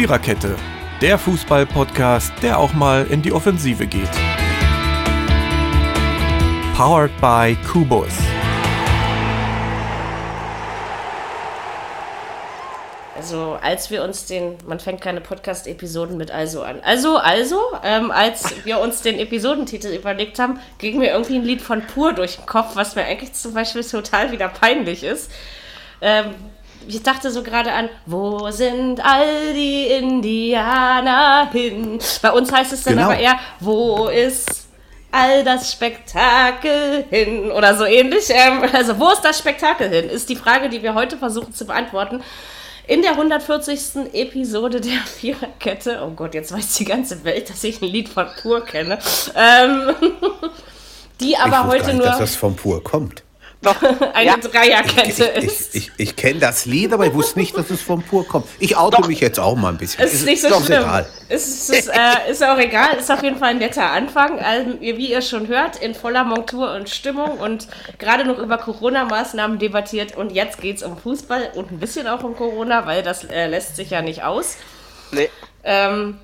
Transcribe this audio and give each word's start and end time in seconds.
Viererkette, 0.00 0.56
der 1.02 1.18
Fußball-Podcast, 1.18 2.32
der 2.40 2.58
auch 2.58 2.72
mal 2.72 3.06
in 3.10 3.20
die 3.20 3.32
Offensive 3.32 3.86
geht. 3.86 4.08
Powered 6.74 7.10
by 7.20 7.54
Kubus. 7.70 8.08
Also 13.14 13.58
als 13.60 13.90
wir 13.90 14.02
uns 14.02 14.24
den, 14.24 14.56
man 14.66 14.80
fängt 14.80 15.02
keine 15.02 15.20
Podcast-Episoden 15.20 16.16
mit 16.16 16.30
also 16.30 16.62
an. 16.62 16.80
Also, 16.82 17.18
also, 17.18 17.60
ähm, 17.84 18.10
als 18.10 18.64
wir 18.64 18.80
uns 18.80 19.02
den 19.02 19.18
Episodentitel 19.18 19.88
überlegt 19.88 20.38
haben, 20.38 20.60
ging 20.78 20.96
mir 20.96 21.10
irgendwie 21.10 21.36
ein 21.36 21.44
Lied 21.44 21.60
von 21.60 21.82
Pur 21.82 22.14
durch 22.14 22.36
den 22.36 22.46
Kopf, 22.46 22.74
was 22.74 22.94
mir 22.96 23.04
eigentlich 23.04 23.34
zum 23.34 23.52
Beispiel 23.52 23.84
total 23.84 24.32
wieder 24.32 24.48
peinlich 24.48 25.04
ist. 25.04 25.30
Ähm, 26.00 26.34
ich 26.88 27.02
dachte 27.02 27.30
so 27.30 27.42
gerade 27.42 27.72
an, 27.72 27.88
wo 28.06 28.50
sind 28.50 29.00
all 29.04 29.52
die 29.54 29.86
Indianer 29.88 31.50
hin? 31.52 31.98
Bei 32.22 32.32
uns 32.32 32.52
heißt 32.52 32.72
es 32.72 32.82
dann 32.84 32.94
Genau. 32.94 33.06
aber 33.06 33.18
eher, 33.18 33.38
wo 33.60 34.08
ist 34.08 34.66
all 35.12 35.44
das 35.44 35.72
Spektakel 35.72 37.04
hin? 37.10 37.50
Oder 37.50 37.74
so 37.76 37.84
ähnlich. 37.84 38.24
Ähm, 38.30 38.62
also, 38.72 38.98
wo 38.98 39.10
ist 39.10 39.22
das 39.22 39.38
Spektakel 39.38 39.88
hin? 39.88 40.08
Ist 40.08 40.28
die 40.28 40.36
Frage, 40.36 40.68
die 40.68 40.82
wir 40.82 40.94
heute 40.94 41.16
versuchen 41.16 41.52
zu 41.54 41.66
beantworten. 41.66 42.22
In 42.86 43.02
der 43.02 43.12
140. 43.12 44.12
Episode 44.14 44.80
der 44.80 44.98
Viererkette, 45.06 46.00
oh 46.04 46.10
Gott, 46.10 46.34
jetzt 46.34 46.52
weiß 46.52 46.74
die 46.74 46.84
ganze 46.84 47.22
Welt, 47.24 47.48
dass 47.50 47.62
ich 47.62 47.80
ein 47.82 47.88
Lied 47.88 48.08
von 48.08 48.26
Pur 48.42 48.64
kenne, 48.64 48.98
ähm, 49.36 49.94
die 51.20 51.36
aber 51.36 51.66
heute 51.68 51.78
gar 51.82 51.86
nicht, 51.88 51.96
nur 51.98 52.06
dass 52.06 52.18
das 52.18 52.36
vom 52.36 52.56
Pur 52.56 52.82
kommt. 52.82 53.22
eine 54.14 54.26
Ja. 54.26 54.36
Dreierkette 54.38 55.32
Ich, 55.36 55.44
ist. 55.44 55.74
ich, 55.74 55.86
ich, 55.88 55.92
ich 55.98 56.16
kenne 56.16 56.40
das 56.40 56.64
Lied, 56.64 56.92
aber 56.92 57.06
ich 57.06 57.12
wusste 57.12 57.38
nicht, 57.38 57.56
dass 57.56 57.68
es 57.70 57.82
vom 57.82 58.02
Pur 58.02 58.26
kommt. 58.26 58.46
Ich 58.58 58.76
oute 58.76 59.06
mich 59.06 59.20
jetzt 59.20 59.38
auch 59.38 59.54
mal 59.56 59.68
ein 59.68 59.76
bisschen. 59.78 60.02
Es 60.02 60.14
ist 60.14 60.24
nicht 60.24 60.40
so 60.40 60.48
doch 60.48 60.64
schlimm. 60.64 60.80
egal. 60.80 61.06
Es 61.28 61.46
ist, 61.46 61.70
es 61.70 61.78
ist, 61.80 61.88
äh, 61.88 62.30
ist 62.30 62.42
auch 62.42 62.58
egal. 62.58 62.96
Ist 62.98 63.10
auf 63.10 63.22
jeden 63.22 63.36
Fall 63.36 63.50
ein 63.50 63.58
netter 63.58 63.90
Anfang. 63.90 64.38
Also, 64.40 64.80
wie 64.80 65.10
ihr 65.10 65.20
schon 65.22 65.46
hört, 65.48 65.76
in 65.76 65.94
voller 65.94 66.24
Montur 66.24 66.72
und 66.74 66.88
Stimmung 66.88 67.38
und 67.38 67.68
gerade 67.98 68.24
noch 68.24 68.38
über 68.38 68.56
Corona-Maßnahmen 68.58 69.58
debattiert. 69.58 70.16
Und 70.16 70.32
jetzt 70.32 70.60
geht 70.60 70.78
es 70.78 70.82
um 70.82 70.96
Fußball 70.96 71.50
und 71.54 71.70
ein 71.70 71.78
bisschen 71.78 72.06
auch 72.06 72.24
um 72.24 72.34
Corona, 72.36 72.86
weil 72.86 73.02
das 73.02 73.24
äh, 73.24 73.46
lässt 73.46 73.76
sich 73.76 73.90
ja 73.90 74.00
nicht 74.00 74.22
aus. 74.24 74.56
Nee. 75.12 75.28
Ähm, 75.64 76.16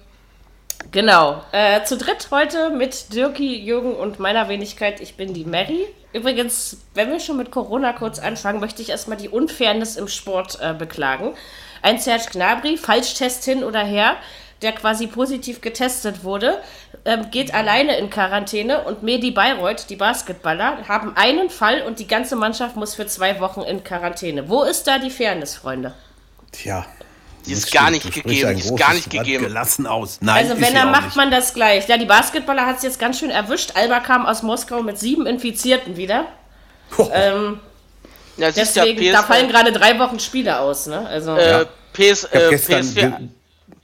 genau. 0.90 1.42
Äh, 1.52 1.84
zu 1.84 1.96
dritt 1.96 2.28
heute 2.30 2.70
mit 2.70 3.12
Dirki, 3.14 3.56
Jürgen 3.58 3.94
und 3.94 4.18
meiner 4.18 4.48
Wenigkeit. 4.48 5.00
Ich 5.00 5.16
bin 5.16 5.34
die 5.34 5.44
Mary. 5.44 5.86
Übrigens, 6.12 6.78
wenn 6.94 7.10
wir 7.10 7.20
schon 7.20 7.36
mit 7.36 7.50
Corona 7.50 7.92
kurz 7.92 8.18
anfangen, 8.18 8.60
möchte 8.60 8.80
ich 8.82 8.90
erstmal 8.90 9.18
die 9.18 9.28
Unfairness 9.28 9.96
im 9.96 10.08
Sport 10.08 10.58
äh, 10.60 10.72
beklagen. 10.72 11.34
Ein 11.82 11.98
Serge 11.98 12.26
Gnabry, 12.32 12.76
Falschtest 12.76 13.44
hin 13.44 13.62
oder 13.62 13.84
her, 13.84 14.16
der 14.62 14.72
quasi 14.72 15.06
positiv 15.06 15.60
getestet 15.60 16.24
wurde, 16.24 16.60
ähm, 17.04 17.30
geht 17.30 17.54
alleine 17.54 17.98
in 17.98 18.10
Quarantäne 18.10 18.82
und 18.84 19.02
Medi 19.02 19.30
Bayreuth, 19.30 19.90
die 19.90 19.96
Basketballer, 19.96 20.88
haben 20.88 21.16
einen 21.16 21.50
Fall 21.50 21.82
und 21.82 21.98
die 21.98 22.06
ganze 22.06 22.36
Mannschaft 22.36 22.76
muss 22.76 22.94
für 22.94 23.06
zwei 23.06 23.38
Wochen 23.40 23.60
in 23.60 23.84
Quarantäne. 23.84 24.48
Wo 24.48 24.62
ist 24.62 24.86
da 24.86 24.98
die 24.98 25.10
Fairness, 25.10 25.56
Freunde? 25.56 25.94
Tja. 26.52 26.86
Die 27.46 27.52
ist 27.52 27.70
gar 27.72 27.90
nicht 27.90 28.04
gegeben, 28.12 28.28
die 28.56 28.60
ist 28.60 28.76
gar 28.76 28.92
nicht 28.94 29.08
gegeben. 29.10 29.44
Gelassen 29.44 29.86
aus. 29.86 30.18
Nein, 30.20 30.48
Also 30.48 30.60
wenn 30.60 30.74
er 30.74 30.86
auch 30.86 30.90
macht 30.90 31.04
nicht. 31.06 31.16
man 31.16 31.30
das 31.30 31.54
gleich. 31.54 31.86
Ja, 31.88 31.96
die 31.96 32.04
Basketballer 32.06 32.66
hat 32.66 32.78
es 32.78 32.82
jetzt 32.82 32.98
ganz 32.98 33.18
schön 33.18 33.30
erwischt. 33.30 33.72
Alba 33.74 34.00
kam 34.00 34.26
aus 34.26 34.42
Moskau 34.42 34.82
mit 34.82 34.98
sieben 34.98 35.26
Infizierten 35.26 35.96
wieder. 35.96 36.26
Ähm, 37.12 37.60
Ja, 38.36 38.52
siehst 38.52 38.76
ja, 38.76 38.84
deswegen, 38.84 39.12
da 39.12 39.22
fallen 39.22 39.48
gerade 39.48 39.72
drei 39.72 39.98
Wochen 39.98 40.20
Spiele 40.20 40.58
aus. 40.60 40.86
Ne? 40.86 41.06
Also 41.06 41.34
äh, 41.36 41.66
PS, 41.92 42.24
äh, 42.24 42.50
PSV, 42.56 42.98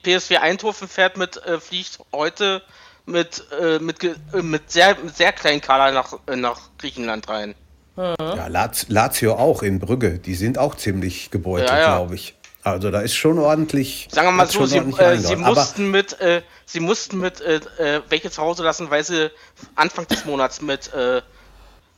PSV 0.03 0.31
Eindhoven 0.41 0.89
fährt 0.89 1.17
mit, 1.17 1.37
äh, 1.47 1.59
fliegt 1.59 1.99
heute 2.13 2.63
mit, 3.07 3.45
äh, 3.61 3.79
mit, 3.79 4.03
äh, 4.05 4.15
mit, 4.43 4.71
sehr, 4.71 4.97
mit 5.03 5.17
sehr 5.17 5.33
kleinen 5.33 5.61
Kader 5.61 5.93
nach, 5.93 6.13
äh, 6.27 6.37
nach 6.37 6.59
Griechenland 6.79 7.29
rein. 7.29 7.55
Ja, 7.97 8.47
Laz- 8.49 8.87
Lazio 8.89 9.35
auch 9.35 9.63
in 9.63 9.79
Brügge. 9.79 10.19
Die 10.19 10.35
sind 10.35 10.57
auch 10.59 10.77
ziemlich 10.77 11.31
gebeutelt, 11.31 11.69
Ja, 11.71 11.79
ja. 11.79 11.97
glaube 11.99 12.15
ich. 12.15 12.35
Also 12.65 12.91
da 12.91 13.01
ist 13.01 13.15
schon 13.15 13.39
ordentlich. 13.39 14.09
Sagen 14.11 14.29
wir 14.29 14.33
mal 14.33 14.47
so, 14.49 14.65
sie, 14.67 14.79
äh, 14.79 15.17
sie 15.19 15.37
mussten 15.37 15.91
mit, 15.91 16.21
äh, 16.21 16.43
sie 16.65 16.81
mussten 16.81 17.19
mit 17.19 17.41
äh, 17.41 17.57
äh, 17.79 18.03
welche 18.09 18.31
zu 18.31 18.41
Hause 18.41 18.63
lassen, 18.63 18.89
weil 18.91 19.03
sie 19.03 19.31
Anfang 19.75 20.07
des 20.07 20.25
Monats 20.25 20.63
mit, 20.63 20.93
äh, 20.95 21.23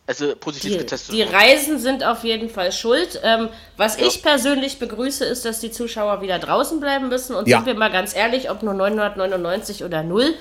also 0.06 0.34
positiv 0.36 0.72
die, 0.72 0.78
getestet 0.78 1.14
die. 1.14 1.22
Reisen 1.22 1.78
sind 1.78 2.02
auf 2.02 2.24
jeden 2.24 2.48
Fall 2.48 2.72
schuld. 2.72 3.20
Ähm, 3.22 3.50
was 3.76 3.98
ich 3.98 4.22
persönlich 4.22 4.78
begrüße, 4.78 5.24
ist, 5.26 5.44
dass 5.44 5.60
die 5.60 5.70
Zuschauer 5.70 6.22
wieder 6.22 6.38
draußen 6.38 6.80
bleiben 6.80 7.08
müssen. 7.08 7.36
Und 7.36 7.46
Ja. 7.46 7.58
sind 7.58 7.66
wir 7.66 7.74
mal 7.74 7.92
ganz 7.92 8.16
ehrlich, 8.16 8.50
ob 8.50 8.62
nur 8.62 8.74
999 8.74 9.84
oder 9.84 10.02
0. 10.02 10.34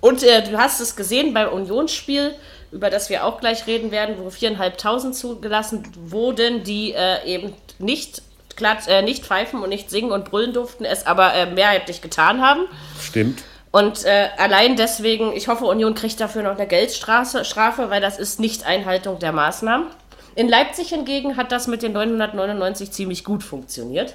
Und 0.00 0.22
äh, 0.22 0.42
du 0.42 0.56
hast 0.56 0.80
es 0.80 0.96
gesehen 0.96 1.34
beim 1.34 1.48
Unionsspiel, 1.50 2.34
über 2.72 2.88
das 2.88 3.10
wir 3.10 3.24
auch 3.24 3.40
gleich 3.40 3.66
reden 3.66 3.90
werden, 3.90 4.16
wo 4.18 4.28
4.500 4.28 5.12
zugelassen 5.12 5.82
wurden, 6.06 6.64
die 6.64 6.92
äh, 6.92 7.24
eben 7.26 7.52
nicht, 7.78 8.22
glatt, 8.60 8.86
äh, 8.86 9.02
nicht 9.02 9.26
pfeifen 9.26 9.60
und 9.60 9.70
nicht 9.70 9.90
singen 9.90 10.12
und 10.12 10.30
brüllen 10.30 10.52
durften, 10.52 10.84
es 10.84 11.06
aber 11.06 11.34
äh, 11.34 11.46
mehrheitlich 11.46 12.00
getan 12.00 12.40
haben. 12.40 12.66
stimmt. 13.02 13.42
Und 13.72 14.04
äh, 14.04 14.28
allein 14.36 14.76
deswegen, 14.76 15.32
ich 15.32 15.48
hoffe, 15.48 15.64
Union 15.64 15.94
kriegt 15.94 16.20
dafür 16.20 16.42
noch 16.42 16.56
eine 16.56 16.66
Geldstrafe, 16.66 17.44
Strafe, 17.44 17.90
weil 17.90 18.00
das 18.00 18.18
ist 18.18 18.40
nicht 18.40 18.66
Einhaltung 18.66 19.18
der 19.18 19.32
Maßnahmen. 19.32 19.86
In 20.34 20.48
Leipzig 20.48 20.88
hingegen 20.90 21.36
hat 21.36 21.52
das 21.52 21.66
mit 21.66 21.82
den 21.82 21.92
999 21.92 22.90
ziemlich 22.92 23.24
gut 23.24 23.42
funktioniert. 23.42 24.14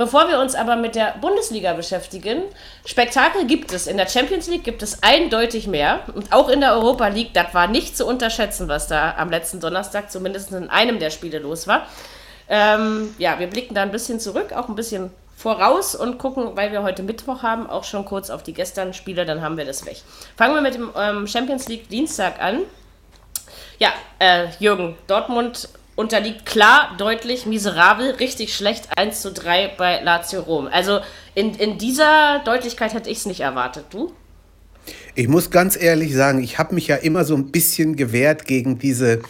Bevor 0.00 0.28
wir 0.28 0.40
uns 0.40 0.54
aber 0.54 0.76
mit 0.76 0.94
der 0.94 1.16
Bundesliga 1.20 1.74
beschäftigen, 1.74 2.44
Spektakel 2.86 3.46
gibt 3.46 3.70
es. 3.70 3.86
In 3.86 3.98
der 3.98 4.08
Champions 4.08 4.48
League 4.48 4.64
gibt 4.64 4.82
es 4.82 5.02
eindeutig 5.02 5.66
mehr. 5.66 6.00
Und 6.14 6.32
auch 6.32 6.48
in 6.48 6.60
der 6.60 6.72
Europa 6.72 7.08
League, 7.08 7.34
das 7.34 7.52
war 7.52 7.66
nicht 7.66 7.98
zu 7.98 8.06
unterschätzen, 8.06 8.66
was 8.66 8.86
da 8.86 9.14
am 9.18 9.28
letzten 9.28 9.60
Donnerstag 9.60 10.10
zumindest 10.10 10.52
in 10.52 10.70
einem 10.70 11.00
der 11.00 11.10
Spiele 11.10 11.38
los 11.38 11.66
war. 11.66 11.86
Ähm, 12.50 13.14
ja, 13.18 13.38
wir 13.38 13.46
blicken 13.46 13.74
da 13.74 13.82
ein 13.82 13.92
bisschen 13.92 14.20
zurück, 14.20 14.52
auch 14.52 14.68
ein 14.68 14.74
bisschen 14.74 15.10
voraus 15.36 15.94
und 15.94 16.18
gucken, 16.18 16.50
weil 16.56 16.72
wir 16.72 16.82
heute 16.82 17.02
Mittwoch 17.02 17.42
haben, 17.42 17.70
auch 17.70 17.84
schon 17.84 18.04
kurz 18.04 18.28
auf 18.28 18.42
die 18.42 18.52
gestrigen 18.52 18.92
Spiele, 18.92 19.24
dann 19.24 19.40
haben 19.40 19.56
wir 19.56 19.64
das 19.64 19.86
weg. 19.86 20.02
Fangen 20.36 20.54
wir 20.54 20.60
mit 20.60 20.74
dem 20.74 20.90
ähm, 20.96 21.26
Champions 21.26 21.68
League 21.68 21.88
Dienstag 21.88 22.42
an. 22.42 22.62
Ja, 23.78 23.90
äh, 24.18 24.48
Jürgen, 24.58 24.96
Dortmund 25.06 25.70
unterliegt 25.96 26.44
klar, 26.44 26.94
deutlich, 26.98 27.46
miserabel, 27.46 28.10
richtig 28.12 28.54
schlecht 28.54 28.88
1 28.96 29.22
zu 29.22 29.32
3 29.32 29.74
bei 29.78 30.00
Lazio 30.02 30.40
Rom. 30.40 30.68
Also 30.70 31.00
in, 31.34 31.54
in 31.54 31.78
dieser 31.78 32.40
Deutlichkeit 32.44 32.92
hätte 32.94 33.08
ich 33.08 33.18
es 33.18 33.26
nicht 33.26 33.40
erwartet. 33.40 33.86
Du? 33.90 34.12
Ich 35.14 35.28
muss 35.28 35.50
ganz 35.50 35.80
ehrlich 35.80 36.14
sagen, 36.14 36.42
ich 36.42 36.58
habe 36.58 36.74
mich 36.74 36.88
ja 36.88 36.96
immer 36.96 37.24
so 37.24 37.34
ein 37.34 37.50
bisschen 37.50 37.96
gewehrt 37.96 38.44
gegen 38.44 38.78
diese 38.78 39.20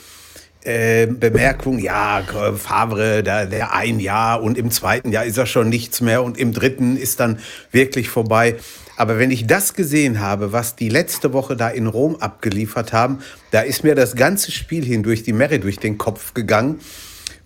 äh, 0.62 1.06
Bemerkung, 1.06 1.78
ja, 1.78 2.22
Favre, 2.56 3.22
der, 3.22 3.46
der 3.46 3.72
ein 3.74 4.00
Jahr 4.00 4.42
und 4.42 4.58
im 4.58 4.70
zweiten 4.70 5.12
Jahr 5.12 5.24
ist 5.24 5.38
er 5.38 5.46
schon 5.46 5.68
nichts 5.68 6.00
mehr 6.00 6.22
und 6.22 6.38
im 6.38 6.52
dritten 6.52 6.96
ist 6.96 7.20
dann 7.20 7.38
wirklich 7.72 8.08
vorbei. 8.08 8.56
Aber 8.96 9.18
wenn 9.18 9.30
ich 9.30 9.46
das 9.46 9.72
gesehen 9.72 10.20
habe, 10.20 10.52
was 10.52 10.76
die 10.76 10.90
letzte 10.90 11.32
Woche 11.32 11.56
da 11.56 11.70
in 11.70 11.86
Rom 11.86 12.16
abgeliefert 12.16 12.92
haben, 12.92 13.20
da 13.50 13.62
ist 13.62 13.82
mir 13.82 13.94
das 13.94 14.14
ganze 14.14 14.52
Spiel 14.52 14.84
hindurch 14.84 15.22
die 15.22 15.32
Mary 15.32 15.58
durch 15.58 15.78
den 15.78 15.96
Kopf 15.96 16.34
gegangen, 16.34 16.80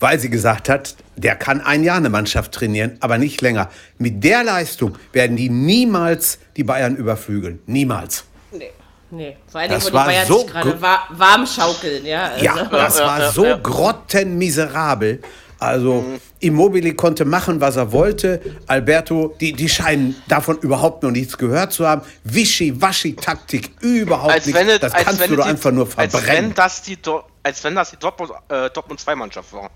weil 0.01 0.19
sie 0.19 0.31
gesagt 0.31 0.69
hat, 0.69 0.97
der 1.17 1.37
kann 1.37 1.61
ein 1.61 1.85
Jahr 1.85 1.99
eine 1.99 2.11
Mannschaft 2.11 2.51
trainieren, 2.51 2.97
aber 2.99 3.19
nicht 3.19 3.41
länger. 3.41 3.71
Mit 3.99 4.25
der 4.25 4.43
Leistung 4.43 4.99
werden 5.13 5.37
die 5.37 5.49
niemals 5.49 6.41
die 6.57 6.65
Bayern 6.65 6.97
überflügeln. 6.97 7.61
Niemals. 7.67 8.25
Nee. 8.51 8.71
Nee, 9.11 9.37
vor 9.47 9.61
allem, 9.61 9.71
Das 9.71 9.85
wo 9.85 9.89
die 9.89 9.95
war 9.95 10.07
Bayern 10.07 10.27
so 10.27 10.39
sich 10.41 10.47
gerade 10.49 10.71
gut. 10.73 10.81
wa 10.83 10.99
warm 11.11 11.47
schaukeln, 11.47 12.05
ja. 12.05 12.25
Also, 12.33 12.45
Ja, 12.45 12.65
das 12.65 12.99
war 13.01 13.31
so 13.33 13.45
grottenmiserabel. 13.63 15.21
Also 15.61 16.05
Immobile 16.41 16.95
konnte 16.95 17.25
machen, 17.25 17.61
was 17.61 17.77
er 17.77 17.93
wollte. 17.93 18.41
Alberto, 18.67 19.35
die, 19.41 19.53
die 19.53 19.69
scheinen 19.69 20.15
davon 20.29 20.59
überhaupt 20.59 21.03
noch 21.03 21.11
nichts 21.11 21.39
gehört 21.39 21.73
zu 21.73 21.87
haben. 21.87 22.03
Wischi-Waschi-Taktik, 22.25 23.71
überhaupt 23.81 24.33
Als 24.33 24.47
nichts. 24.47 24.61
wenn, 24.61 24.81
das 24.81 24.93
als 24.93 25.05
kannst 25.05 25.21
wenn 25.21 25.31
du 25.31 25.37
doch 25.37 25.45
die- 25.45 25.51
einfach 25.51 25.71
nur 25.71 25.85
als 25.87 25.97
wenn 25.97 26.11
verbrennen. 26.11 26.55
das 26.55 26.83
die, 26.83 27.01
Dor- 27.01 27.27
als 27.43 27.63
wenn 27.65 27.75
das 27.75 27.91
die 27.91 27.97
Dortmund, 27.97 28.33
äh, 28.49 28.69
Dortmund 28.71 29.01
2 29.01 29.15
Mannschaft 29.15 29.53
war. 29.53 29.71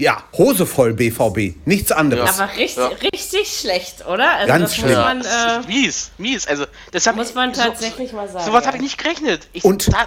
Ja, 0.00 0.22
Hose 0.36 0.64
voll 0.64 0.94
BVB, 0.94 1.56
nichts 1.66 1.92
anderes. 1.92 2.40
aber 2.40 2.50
richtig, 2.56 2.76
Ja. 2.78 2.86
richtig 3.12 3.48
schlecht, 3.60 4.06
oder? 4.06 4.32
Also 4.34 4.46
Ganz 4.46 4.62
das 4.70 4.76
schlimm. 4.76 4.88
muss 4.88 4.96
man, 4.96 5.18
Das 5.22 5.26
äh, 5.26 5.60
ist 5.60 5.68
mies, 5.68 6.10
mies. 6.16 6.46
Also, 6.46 6.64
das 6.92 7.06
hab 7.06 7.16
muss 7.16 7.34
man 7.34 7.52
so- 7.52 7.60
tatsächlich 7.62 8.12
mal 8.14 8.26
sagen. 8.28 8.46
Sowas 8.46 8.62
ja. 8.62 8.68
habe 8.68 8.78
ich 8.78 8.82
nicht 8.82 8.98
gerechnet. 8.98 9.48
Ich, 9.52 9.62
Und- 9.64 9.88
da, 9.92 10.06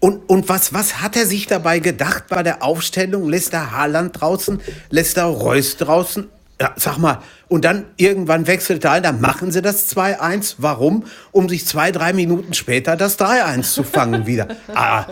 Und, 0.00 0.28
und 0.30 0.48
was, 0.48 0.72
was 0.72 1.02
hat 1.02 1.14
er 1.16 1.26
sich 1.26 1.46
dabei 1.46 1.78
gedacht 1.80 2.24
bei 2.28 2.42
der 2.42 2.62
Aufstellung? 2.62 3.28
Lässt 3.28 3.52
er 3.52 3.72
Haaland 3.72 4.18
draußen? 4.20 4.62
Lässt 4.90 5.16
er 5.18 5.24
Reus 5.24 5.76
draußen? 5.76 6.28
Ja, 6.60 6.72
sag 6.76 6.98
mal, 6.98 7.18
und 7.48 7.64
dann 7.64 7.84
irgendwann 7.96 8.46
wechselt 8.46 8.84
er 8.84 8.92
ein, 8.92 9.02
dann 9.02 9.20
machen 9.20 9.52
sie 9.52 9.60
das 9.60 9.88
2-1. 9.94 10.54
Warum? 10.58 11.04
Um 11.32 11.48
sich 11.48 11.66
zwei, 11.66 11.92
drei 11.92 12.12
Minuten 12.12 12.54
später 12.54 12.96
das 12.96 13.18
3-1 13.18 13.74
zu 13.74 13.82
fangen 13.84 14.26
wieder. 14.26 14.48
Ah, 14.74 15.04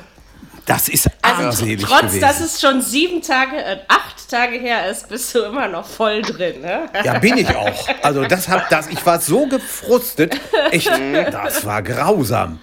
Das 0.67 0.89
ist 0.89 1.09
armselig 1.44 1.83
trotz, 1.83 2.00
gewesen. 2.00 2.21
dass 2.21 2.41
es 2.41 2.61
schon 2.61 2.81
sieben 2.83 3.23
Tage, 3.23 3.56
äh, 3.56 3.79
acht 3.88 4.31
Tage 4.31 4.56
her 4.56 4.91
ist, 4.91 5.09
bist 5.09 5.35
du 5.35 5.41
immer 5.41 5.69
noch 5.69 5.87
voll 5.87 6.23
drin, 6.23 6.61
ne? 6.61 6.88
Ja, 7.05 7.19
bin 7.19 7.37
ich 7.38 7.49
auch. 7.55 7.88
Also 8.03 8.25
das 8.25 8.49
hab 8.49 8.69
das, 8.69 8.88
ich 8.88 9.05
war 9.06 9.21
so 9.21 9.47
gefrustet. 9.47 10.38
Echt, 10.71 10.91
das 11.33 11.65
war 11.65 11.83
grausam. 11.83 12.61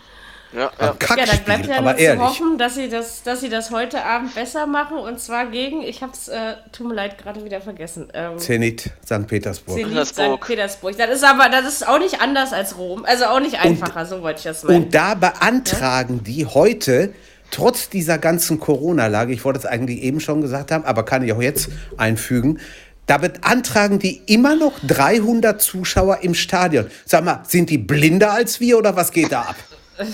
Ja, 0.53 0.71
ja. 0.79 0.95
Ja, 1.17 1.25
dann 1.25 1.43
bleibt 1.45 1.65
ja 1.65 1.77
aber 1.77 1.93
nur 1.93 1.99
zu 1.99 2.19
hoffen, 2.19 2.57
dass 2.57 2.75
sie, 2.75 2.87
das, 2.87 3.23
dass 3.23 3.41
sie 3.41 3.49
das 3.49 3.71
heute 3.71 4.03
Abend 4.05 4.35
besser 4.35 4.67
machen 4.67 4.97
und 4.97 5.19
zwar 5.19 5.47
gegen, 5.47 5.81
ich 5.81 6.03
hab's, 6.03 6.27
äh, 6.27 6.55
tut 6.71 6.87
mir 6.87 6.93
leid, 6.93 7.17
gerade 7.17 7.43
wieder 7.43 7.59
vergessen. 7.59 8.09
Ähm, 8.13 8.37
Zenit, 8.37 8.91
St. 9.03 9.25
Petersburg. 9.27 9.75
Zenit 9.75 9.89
Petersburg. 9.93 10.43
St. 10.43 10.47
Petersburg. 10.47 10.97
Das 10.97 11.09
ist 11.09 11.23
aber, 11.23 11.49
das 11.49 11.65
ist 11.65 11.87
auch 11.87 11.99
nicht 11.99 12.21
anders 12.21 12.53
als 12.53 12.77
Rom. 12.77 13.03
Also 13.05 13.25
auch 13.25 13.39
nicht 13.39 13.59
einfacher, 13.59 14.05
so 14.05 14.21
wollte 14.21 14.39
ich 14.39 14.43
das 14.43 14.63
meinen. 14.63 14.83
Und 14.83 14.93
da 14.93 15.15
beantragen 15.15 16.23
die 16.23 16.45
heute, 16.45 17.13
trotz 17.53 17.89
dieser 17.89 18.17
ganzen 18.17 18.59
Corona-Lage, 18.59 19.33
ich 19.33 19.45
wollte 19.45 19.59
es 19.59 19.65
eigentlich 19.65 20.01
eben 20.01 20.19
schon 20.19 20.41
gesagt 20.41 20.71
haben, 20.71 20.83
aber 20.85 21.03
kann 21.03 21.23
ich 21.23 21.31
auch 21.33 21.41
jetzt 21.41 21.69
einfügen, 21.97 22.59
da 23.05 23.17
beantragen 23.17 23.99
die 23.99 24.21
immer 24.27 24.55
noch 24.55 24.73
300 24.87 25.61
Zuschauer 25.61 26.19
im 26.21 26.33
Stadion. 26.33 26.89
Sag 27.05 27.23
mal, 27.25 27.43
sind 27.47 27.69
die 27.69 27.77
blinder 27.77 28.31
als 28.31 28.59
wir 28.59 28.77
oder 28.77 28.95
was 28.95 29.11
geht 29.11 29.31
da 29.31 29.41
ab? 29.41 29.55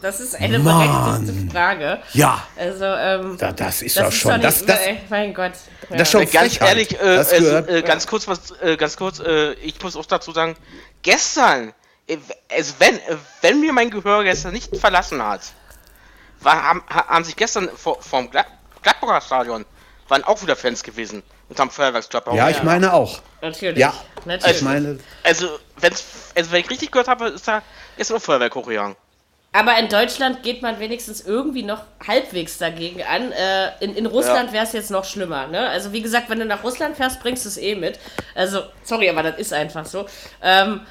Das 0.00 0.20
ist 0.20 0.36
eine 0.36 0.60
Mann. 0.60 1.26
berechtigte 1.26 1.50
Frage. 1.52 1.98
Ja, 2.12 2.46
Also, 2.56 2.84
ähm, 2.84 3.36
da, 3.36 3.50
das 3.50 3.82
ist 3.82 3.96
ist 3.96 4.14
schon, 4.14 4.34
doch 4.34 4.40
das, 4.40 4.60
nicht, 4.60 4.68
das, 4.68 4.78
äh, 4.86 4.94
mein 5.10 5.34
Gott. 5.34 5.52
Ja. 5.90 5.96
das 5.96 6.02
ist 6.02 6.12
schon 6.12 6.20
Ganz 6.30 6.56
Frechheit. 6.56 6.68
ehrlich, 6.68 6.92
äh, 7.00 7.16
das 7.16 7.30
gehört, 7.30 7.68
äh, 7.68 7.82
ganz 7.82 8.06
kurz 8.06 8.28
was, 8.28 8.52
äh, 8.62 8.76
ganz 8.76 8.96
kurz, 8.96 9.18
äh, 9.18 9.54
ich 9.54 9.82
muss 9.82 9.96
auch 9.96 10.06
dazu 10.06 10.30
sagen, 10.30 10.54
gestern, 11.02 11.72
äh, 12.06 12.16
wenn, 12.78 12.94
äh, 12.94 13.16
wenn 13.42 13.60
mir 13.60 13.72
mein 13.72 13.90
Gehör 13.90 14.22
gestern 14.22 14.52
nicht 14.52 14.76
verlassen 14.76 15.20
hat, 15.20 15.40
war, 16.40 16.62
haben, 16.62 16.82
ha- 16.88 17.08
haben 17.08 17.24
sich 17.24 17.36
gestern 17.36 17.68
vor, 17.70 18.00
vom 18.02 18.30
Glad 18.30 18.46
Gladbacher 18.82 19.20
Stadion 19.20 19.64
waren 20.08 20.24
auch 20.24 20.40
wieder 20.40 20.56
Fans 20.56 20.82
gewesen 20.82 21.22
und 21.48 21.58
haben 21.58 21.70
Feuerwerksklappe 21.70 22.34
ja, 22.34 22.48
ich 22.48 22.62
meine 22.62 22.92
auch. 22.92 23.20
Natürlich. 23.42 23.78
Ja, 23.78 23.92
natürlich. 24.24 24.56
ich 24.56 24.62
meine, 24.62 24.98
Also, 25.24 25.58
wenn's, 25.76 26.04
also 26.36 26.52
wenn 26.52 26.60
ich 26.60 26.70
richtig 26.70 26.90
gehört 26.92 27.08
habe, 27.08 27.28
ist 27.28 27.46
da 27.46 27.62
ist 27.96 28.10
noch 28.10 28.20
Feuerwerk 28.22 28.54
hochgegangen. 28.54 28.96
Aber 29.52 29.76
in 29.78 29.88
Deutschland 29.88 30.42
geht 30.42 30.60
man 30.62 30.78
wenigstens 30.78 31.22
irgendwie 31.22 31.62
noch 31.62 31.82
halbwegs 32.06 32.58
dagegen 32.58 33.02
an. 33.02 33.32
Äh, 33.32 33.70
in, 33.82 33.96
in 33.96 34.06
Russland 34.06 34.52
wäre 34.52 34.64
es 34.64 34.72
jetzt 34.72 34.90
noch 34.90 35.04
schlimmer. 35.04 35.46
Ne? 35.46 35.68
Also 35.68 35.92
wie 35.92 36.02
gesagt, 36.02 36.28
wenn 36.28 36.38
du 36.38 36.44
nach 36.44 36.62
Russland 36.62 36.96
fährst, 36.96 37.20
bringst 37.20 37.44
du 37.44 37.48
es 37.48 37.56
eh 37.56 37.74
mit. 37.74 37.98
Also, 38.34 38.62
sorry, 38.84 39.08
aber 39.08 39.22
das 39.22 39.38
ist 39.38 39.52
einfach 39.54 39.86
so. 39.86 40.06
Ähm, 40.42 40.82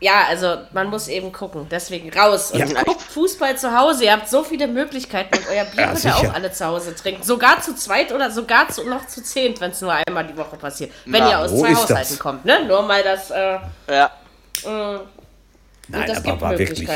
ja, 0.00 0.24
also 0.28 0.58
man 0.72 0.88
muss 0.88 1.08
eben 1.08 1.32
gucken. 1.32 1.66
Deswegen 1.70 2.10
raus. 2.16 2.50
Und 2.52 2.58
Ja. 2.60 2.82
guckt 2.84 3.02
Fußball 3.02 3.56
zu 3.58 3.76
Hause. 3.76 4.04
Ihr 4.04 4.12
habt 4.12 4.28
so 4.28 4.44
viele 4.44 4.66
Möglichkeiten 4.68 5.36
und 5.36 5.44
euer 5.48 5.64
Bier 5.64 5.80
Ja, 5.82 5.92
könnt 5.92 6.04
ihr 6.04 6.16
auch 6.16 6.34
alle 6.34 6.52
zu 6.52 6.64
Hause 6.66 6.94
trinken. 6.94 7.22
Sogar 7.22 7.60
zu 7.60 7.74
zweit 7.74 8.12
oder 8.12 8.30
sogar 8.30 8.68
zu, 8.68 8.84
noch 8.88 9.06
zu 9.06 9.22
zehnt, 9.22 9.60
wenn 9.60 9.70
es 9.72 9.80
nur 9.80 9.92
einmal 9.92 10.26
die 10.26 10.36
Woche 10.36 10.56
passiert. 10.56 10.92
Wenn 11.04 11.22
Na, 11.24 11.30
ihr 11.30 11.38
aus 11.40 11.50
zwei 11.58 11.74
Haushalten 11.74 12.10
das? 12.10 12.18
kommt. 12.18 12.44
Ne? 12.44 12.64
Nur 12.66 12.82
mal 12.82 13.02
das... 13.02 13.30
Äh, 13.30 13.58
Ja. 13.90 14.10
Nein, 15.90 16.06
das 16.06 16.18
aber 16.18 16.30
gibt 16.30 16.40
war 16.42 16.58
wirklich, 16.58 16.88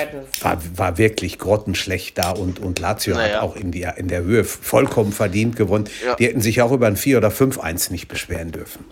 war, 0.42 0.58
war 0.76 0.98
wirklich 0.98 1.38
grottenschlecht 1.38 2.18
da 2.18 2.30
und, 2.32 2.58
und 2.58 2.78
Lazio 2.78 3.14
Naja. 3.14 3.36
hat 3.36 3.42
auch 3.42 3.56
in, 3.56 3.72
die, 3.72 3.88
in 3.96 4.08
der 4.08 4.22
Höhe 4.22 4.44
vollkommen 4.44 5.12
verdient 5.12 5.56
gewonnen. 5.56 5.88
Ja. 6.04 6.14
Die 6.16 6.26
hätten 6.26 6.42
sich 6.42 6.60
auch 6.60 6.72
über 6.72 6.88
ein 6.88 6.96
4 6.98 7.16
oder 7.16 7.28
5-1 7.30 7.90
nicht 7.90 8.08
beschweren 8.08 8.52
dürfen. 8.52 8.84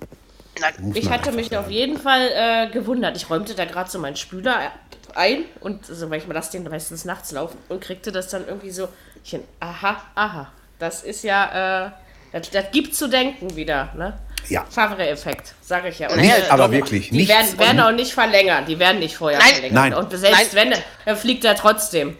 Muss 0.80 0.96
Ich 0.96 1.10
hatte 1.10 1.32
mich 1.32 1.56
auf 1.56 1.70
jeden 1.70 1.98
Fall 1.98 2.28
äh, 2.34 2.70
gewundert. 2.70 3.16
Ich 3.16 3.28
räumte 3.30 3.54
da 3.54 3.64
gerade 3.64 3.90
so 3.90 3.98
meinen 3.98 4.16
Spüler 4.16 4.72
ein 5.14 5.44
und 5.60 5.86
so, 5.86 6.08
weil 6.10 6.18
ich 6.20 6.26
mir 6.26 6.34
lasse 6.34 6.52
den 6.52 6.64
meistens 6.64 7.04
nachts 7.04 7.32
laufen 7.32 7.58
und 7.68 7.80
kriegte 7.80 8.12
das 8.12 8.28
dann 8.28 8.46
irgendwie 8.46 8.70
so, 8.70 8.88
ich 9.24 9.30
hin, 9.30 9.42
aha, 9.58 10.00
aha. 10.14 10.52
Das 10.78 11.02
ist 11.02 11.24
ja, 11.24 11.86
äh, 11.86 11.90
das, 12.32 12.50
das 12.50 12.64
gibt 12.72 12.94
zu 12.94 13.08
denken 13.08 13.54
wieder, 13.56 13.92
ne? 13.96 14.18
Ja. 14.48 14.64
Favre-Effekt, 14.68 15.54
sage 15.60 15.88
ich 15.90 15.98
ja. 15.98 16.10
Und, 16.10 16.18
Nicht, 16.18 16.30
äh, 16.30 16.48
aber 16.48 16.68
die- 16.68 16.74
wirklich, 16.74 17.10
Die 17.10 17.28
werden, 17.28 17.58
werden 17.58 17.80
auch 17.80 17.92
nicht 17.92 18.12
verlängern. 18.12 18.64
Die 18.66 18.78
werden 18.78 18.98
nicht 18.98 19.16
vorher 19.16 19.38
Nein. 19.38 19.52
verlängern. 19.52 19.74
Nein. 19.90 19.94
Und 19.94 20.10
selbst 20.16 20.54
Nein. 20.54 20.72
wenn, 20.72 20.78
dann 21.04 21.16
fliegt 21.16 21.44
er 21.44 21.54
trotzdem. 21.56 22.16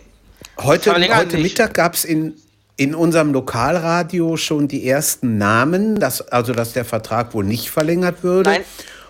Heute, 0.59 0.93
heute. 0.95 1.39
Mittag 1.39 1.75
gab 1.75 1.95
es 1.95 2.05
in, 2.05 2.35
in 2.81 2.95
unserem 2.95 3.35
Lokalradio 3.35 4.39
schon 4.39 4.67
die 4.67 4.89
ersten 4.89 5.37
Namen, 5.37 6.01
dass, 6.01 6.23
also 6.29 6.55
dass 6.55 6.73
der 6.73 6.87
Vertrag 6.87 7.35
wohl 7.35 7.45
nicht 7.45 7.69
verlängert 7.71 8.23
würde. 8.23 8.49
Nein. 8.49 8.63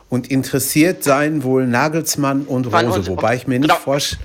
Und 0.08 0.28
interessiert 0.28 1.04
seien 1.04 1.44
wohl 1.44 1.68
Nagelsmann 1.68 2.42
und 2.46 2.66
Rose, 2.66 3.06
wobei 3.06 3.36
ich 3.36 3.46
mir 3.46 3.60
nicht 3.60 3.70
genau. 3.70 3.80
vorsch- 3.80 4.16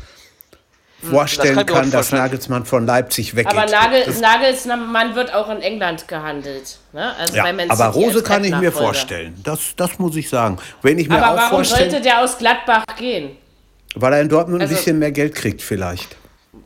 das 1.00 1.12
vorstellen 1.12 1.58
kann 1.58 1.66
mir 1.68 1.72
auch 1.74 1.76
kann, 1.82 1.92
dass. 1.92 2.12
Nagelsmann 2.12 2.66
von 2.66 2.88
Leipzig 2.88 3.36
weggeht. 3.36 3.56
Aber 3.56 3.70
Nagel, 3.70 4.02
Das- 4.08 4.20
Nagelsmann 4.20 5.14
wird 5.14 5.32
auch 5.32 5.52
in 5.52 5.62
England 5.62 6.08
gehandelt. 6.08 6.80
Ne? 6.92 7.14
Also 7.16 7.36
ja, 7.36 7.44
bei 7.44 7.54
Man 7.54 7.70
aber 7.70 7.94
City 7.94 8.04
Rose 8.06 8.24
kann 8.24 8.44
ich 8.44 8.56
mir 8.58 8.72
vorstellen. 8.72 9.36
Das, 9.44 9.60
das 9.76 10.00
muss 10.00 10.16
ich 10.16 10.28
sagen. 10.28 10.58
Wenn 10.82 10.98
ich 10.98 11.08
mir 11.08 11.24
Aber 11.24 11.34
auch 11.46 11.52
warum 11.52 11.64
sollte 11.64 12.02
der 12.02 12.22
aus 12.22 12.40
Gladbach 12.40 12.84
gehen? 12.98 13.38
weil 13.94 14.12
er 14.14 14.22
in 14.22 14.30
Dortmund 14.30 14.62
Also- 14.64 14.74
ein 14.74 14.78
bisschen 14.78 14.98
mehr 14.98 15.12
Geld 15.12 15.36
kriegt 15.36 15.62
vielleicht. 15.62 16.16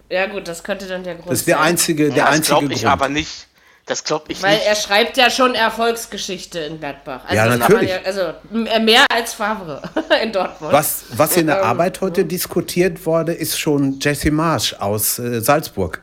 Ja 0.09 0.25
gut, 0.27 0.47
das 0.47 0.63
könnte 0.63 0.87
dann 0.87 1.03
der 1.03 1.15
Grund 1.15 1.29
Das 1.31 1.39
ist 1.39 1.47
der 1.47 1.57
sein. 1.57 1.65
einzige, 1.65 2.09
der 2.09 2.25
das 2.25 2.35
einzige 2.35 2.57
glaube 2.59 2.73
ich 2.73 2.81
Grund. 2.81 2.91
aber 2.93 3.09
nicht. 3.09 3.47
Das 3.85 4.03
glaube 4.03 4.25
ich 4.31 4.41
Weil 4.43 4.55
nicht. 4.57 4.67
er 4.67 4.75
schreibt 4.75 5.17
ja 5.17 5.31
schon 5.31 5.55
Erfolgsgeschichte 5.55 6.59
in 6.59 6.79
Gladbach. 6.79 7.21
Also 7.25 7.35
Ja, 7.35 7.57
natürlich. 7.57 7.89
Ja, 7.89 7.97
also 8.05 8.21
m- 8.53 8.85
mehr 8.85 9.03
als 9.11 9.33
Favre 9.33 9.81
in 10.23 10.31
Dortmund. 10.31 10.71
Was, 10.73 11.05
was 11.15 11.33
in 11.33 11.41
Ähm, 11.41 11.47
der 11.47 11.63
Arbeit 11.65 11.99
heute 12.01 12.23
diskutiert 12.25 13.03
wurde, 13.05 13.33
ist 13.33 13.59
schon 13.59 13.99
Jesse 13.99 14.29
Marsch 14.31 14.73
aus 14.79 15.17
äh, 15.19 15.41
Salzburg. 15.41 16.01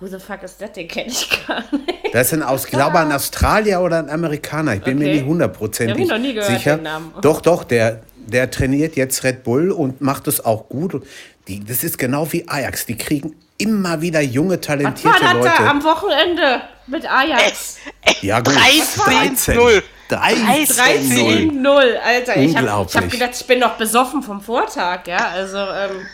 Who 0.00 0.06
the 0.08 0.18
fuck 0.18 0.42
ist 0.44 0.60
das? 0.60 0.72
Den 0.72 0.86
kenne 0.88 1.08
ich 1.10 1.28
gar 1.46 1.62
nicht. 1.72 2.14
Das 2.14 2.28
ist 2.28 2.32
ein 2.34 2.42
aus, 2.42 2.66
glaube 2.66 2.98
ein 2.98 3.12
Australier 3.12 3.80
oder 3.80 3.98
ein 3.98 4.10
Amerikaner. 4.10 4.74
Ich 4.74 4.82
bin 4.82 4.98
mir 4.98 5.06
Okay. 5.06 5.14
nicht 5.16 5.26
hundertprozentig 5.26 5.94
hab 5.96 6.00
ich 6.02 6.08
noch 6.08 6.18
nie 6.18 6.34
gehört, 6.34 6.50
sicher. 6.50 6.76
den 6.76 6.84
Namen. 6.84 7.12
Doch, 7.20 7.40
doch, 7.40 7.64
der, 7.64 8.00
der 8.26 8.50
trainiert 8.50 8.96
jetzt 8.96 9.22
Red 9.24 9.42
Bull 9.44 9.70
und 9.72 10.00
macht 10.00 10.26
es 10.28 10.44
auch 10.44 10.68
gut. 10.68 11.02
Die, 11.48 11.64
das 11.64 11.82
ist 11.82 11.98
genau 11.98 12.30
wie 12.32 12.46
Ajax. 12.46 12.86
Die 12.86 12.96
kriegen 12.96 13.34
immer 13.56 14.00
wieder 14.00 14.20
junge, 14.20 14.50
Was 14.60 14.68
war 14.68 14.76
talentierte 14.76 15.18
das 15.20 15.32
Leute. 15.34 15.52
da 15.58 15.66
am 15.70 15.82
Wochenende 15.82 16.60
mit 16.86 17.10
Ajax? 17.10 17.78
ja, 18.22 18.38
gut. 18.40 18.54
13-0. 18.54 19.82
13-0. 20.10 20.74
13-0, 20.76 21.96
Alter. 21.98 22.36
Ich 22.36 22.56
habe 22.56 22.70
hab 22.70 23.10
gedacht, 23.10 23.30
ich 23.38 23.46
bin 23.46 23.58
noch 23.58 23.76
besoffen 23.76 24.22
vom 24.22 24.40
Vortag, 24.40 25.06
ja. 25.06 25.28
Also, 25.28 25.58
ähm, 25.58 26.06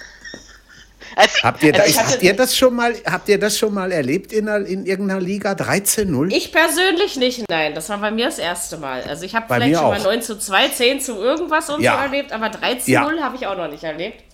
Als, 1.17 1.43
Habt 1.45 1.63
ihr, 1.63 1.73
Also 1.81 2.01
hatte- 2.01 2.11
habt, 2.15 2.23
ihr 2.25 2.35
das 2.35 2.57
schon 2.57 2.75
mal, 2.75 2.93
habt 3.07 3.29
ihr 3.29 3.39
das 3.39 3.57
schon 3.57 3.73
mal 3.73 3.93
erlebt 3.93 4.33
in, 4.33 4.49
einer- 4.49 4.67
in 4.67 4.85
irgendeiner 4.85 5.21
Liga? 5.21 5.53
13-0? 5.53 6.33
ich 6.33 6.51
persönlich 6.51 7.17
nicht, 7.17 7.45
nein. 7.49 7.73
Das 7.75 7.89
war 7.89 7.99
bei 7.99 8.11
mir 8.11 8.25
das 8.27 8.39
erste 8.41 8.79
Mal. 8.79 9.03
Also, 9.03 9.25
ich 9.25 9.35
habe 9.37 9.47
vielleicht 9.53 9.77
schon 9.77 9.85
mal 9.91 10.01
auch. 10.01 10.05
9 10.05 10.23
zu 10.23 10.37
2, 10.39 10.69
10 10.71 11.01
zu 11.01 11.15
irgendwas 11.17 11.71
und 11.71 11.83
Ja. 11.83 11.93
so 11.99 11.99
erlebt, 12.03 12.33
aber 12.33 12.47
13-0 12.51 12.89
Ja. 13.19 13.23
habe 13.23 13.37
ich 13.37 13.47
auch 13.47 13.57
noch 13.57 13.69
nicht 13.69 13.85
erlebt. 13.85 14.25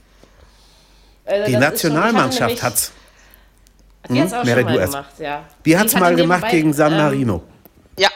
Also, 1.25 1.47
Die 1.47 1.57
Nationalmannschaft 1.57 2.41
nämlich- 2.41 2.62
hat's. 2.62 2.93
Die 4.09 4.21
Hm? 4.21 4.29
Du 4.31 4.79
erst. 4.79 4.93
gemacht, 4.93 5.11
ja. 5.19 5.45
Die 5.65 5.79
hat's 5.79 5.95
hatte 5.95 6.03
mal 6.05 6.17
gemacht 6.17 6.49
gegen 6.50 6.73
San 6.73 6.93
ähm, 6.93 6.99
Marino. 6.99 7.43
ja, 7.99 8.09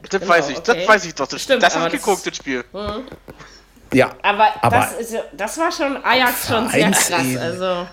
das 0.00 0.20
Genau, 0.20 0.28
weiß 0.32 0.50
ich. 0.50 0.58
okay. 0.58 0.78
Das 0.78 0.88
weiß 0.88 1.04
ich 1.06 1.14
doch. 1.14 1.26
Das, 1.26 1.42
Stimmt, 1.42 1.62
das 1.62 1.76
habe 1.76 1.88
ich 1.88 2.00
geguckt, 2.02 2.26
das 2.26 2.36
Spiel. 2.36 2.64
ja, 3.92 4.10
Aber, 4.22 4.46
Aber- 4.62 4.76
das, 4.76 4.92
ist, 5.12 5.16
das 5.36 5.58
war 5.58 5.72
schon 5.72 6.02
Ajax 6.04 6.46
schon 6.48 6.68
sehr 6.70 6.90
krass. 6.90 7.36
Also, 7.38 7.86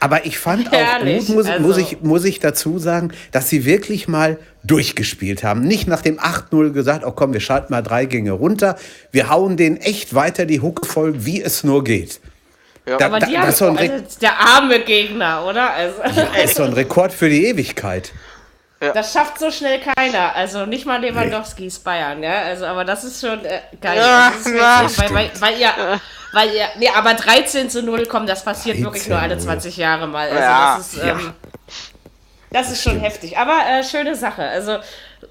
Aber 0.00 0.26
ich 0.26 0.38
fand 0.38 0.68
auch 0.68 0.72
Herrlich, 0.72 1.26
gut, 1.26 1.36
muss, 1.36 1.46
also- 1.46 1.62
muss, 1.66 1.76
ich, 1.76 2.00
muss 2.02 2.24
ich 2.24 2.40
dazu 2.40 2.78
sagen, 2.78 3.12
dass 3.32 3.48
sie 3.48 3.64
wirklich 3.64 4.08
mal 4.08 4.38
durchgespielt 4.64 5.42
haben. 5.44 5.62
Nicht 5.62 5.86
nach 5.88 6.02
dem 6.02 6.18
8-0 6.18 6.72
gesagt, 6.72 7.04
oh 7.04 7.12
komm, 7.12 7.32
wir 7.32 7.40
schalten 7.40 7.72
mal 7.72 7.82
drei 7.82 8.04
Gänge 8.06 8.32
runter. 8.32 8.76
Wir 9.12 9.28
hauen 9.28 9.56
denen 9.56 9.76
echt 9.76 10.14
weiter 10.14 10.46
die 10.46 10.60
Hucke 10.60 10.86
voll, 10.86 11.24
wie 11.26 11.42
es 11.42 11.62
nur 11.64 11.84
geht. 11.84 12.20
Ja. 12.88 12.96
Da, 12.96 13.06
aber 13.06 13.18
da, 13.18 13.26
die 13.26 13.32
das 13.34 13.42
haben, 13.42 13.48
ist 13.48 13.58
so 13.58 13.66
ein, 13.66 13.78
also, 13.78 14.18
der 14.20 14.38
arme 14.38 14.80
Gegner, 14.80 15.44
oder? 15.44 15.70
Also, 15.72 16.02
das 16.02 16.44
ist 16.44 16.56
so 16.56 16.62
ein 16.62 16.72
Rekord 16.72 17.12
für 17.12 17.28
die 17.28 17.46
Ewigkeit. 17.46 18.12
das 18.80 19.12
schafft 19.12 19.38
so 19.38 19.50
schnell 19.50 19.80
keiner. 19.80 20.34
Also 20.34 20.64
nicht 20.64 20.86
mal 20.86 21.00
Lewandowskis 21.00 21.80
Bayern, 21.80 22.22
ja. 22.22 22.42
Also, 22.42 22.66
aber 22.66 22.84
das 22.84 23.04
ist 23.04 23.20
schon 23.20 23.44
äh, 23.44 23.60
geil. 23.80 23.98
Ja, 23.98 24.30
das 24.30 24.46
ist 24.46 24.54
ja. 24.54 24.90
weil, 24.96 25.14
weil, 25.14 25.30
weil 25.40 25.58
ihr, 25.58 26.00
weil 26.32 26.54
ihr, 26.54 26.66
nee, 26.78 26.88
aber 26.94 27.14
13 27.14 27.70
zu 27.70 27.82
0, 27.82 28.06
komm, 28.06 28.26
das 28.26 28.44
passiert 28.44 28.80
wirklich 28.80 29.08
nur 29.08 29.18
alle 29.18 29.34
13-0. 29.34 29.38
20 29.38 29.76
Jahre 29.76 30.06
mal. 30.06 30.28
Also 30.28 30.38
Ja, 30.38 30.76
das 30.76 30.94
ist, 30.94 31.02
ähm, 31.02 31.34
das 32.50 32.70
ist 32.70 32.82
schon 32.82 33.00
heftig. 33.00 33.36
Aber 33.36 33.58
äh, 33.68 33.84
schöne 33.84 34.14
Sache. 34.14 34.42
Also, 34.42 34.78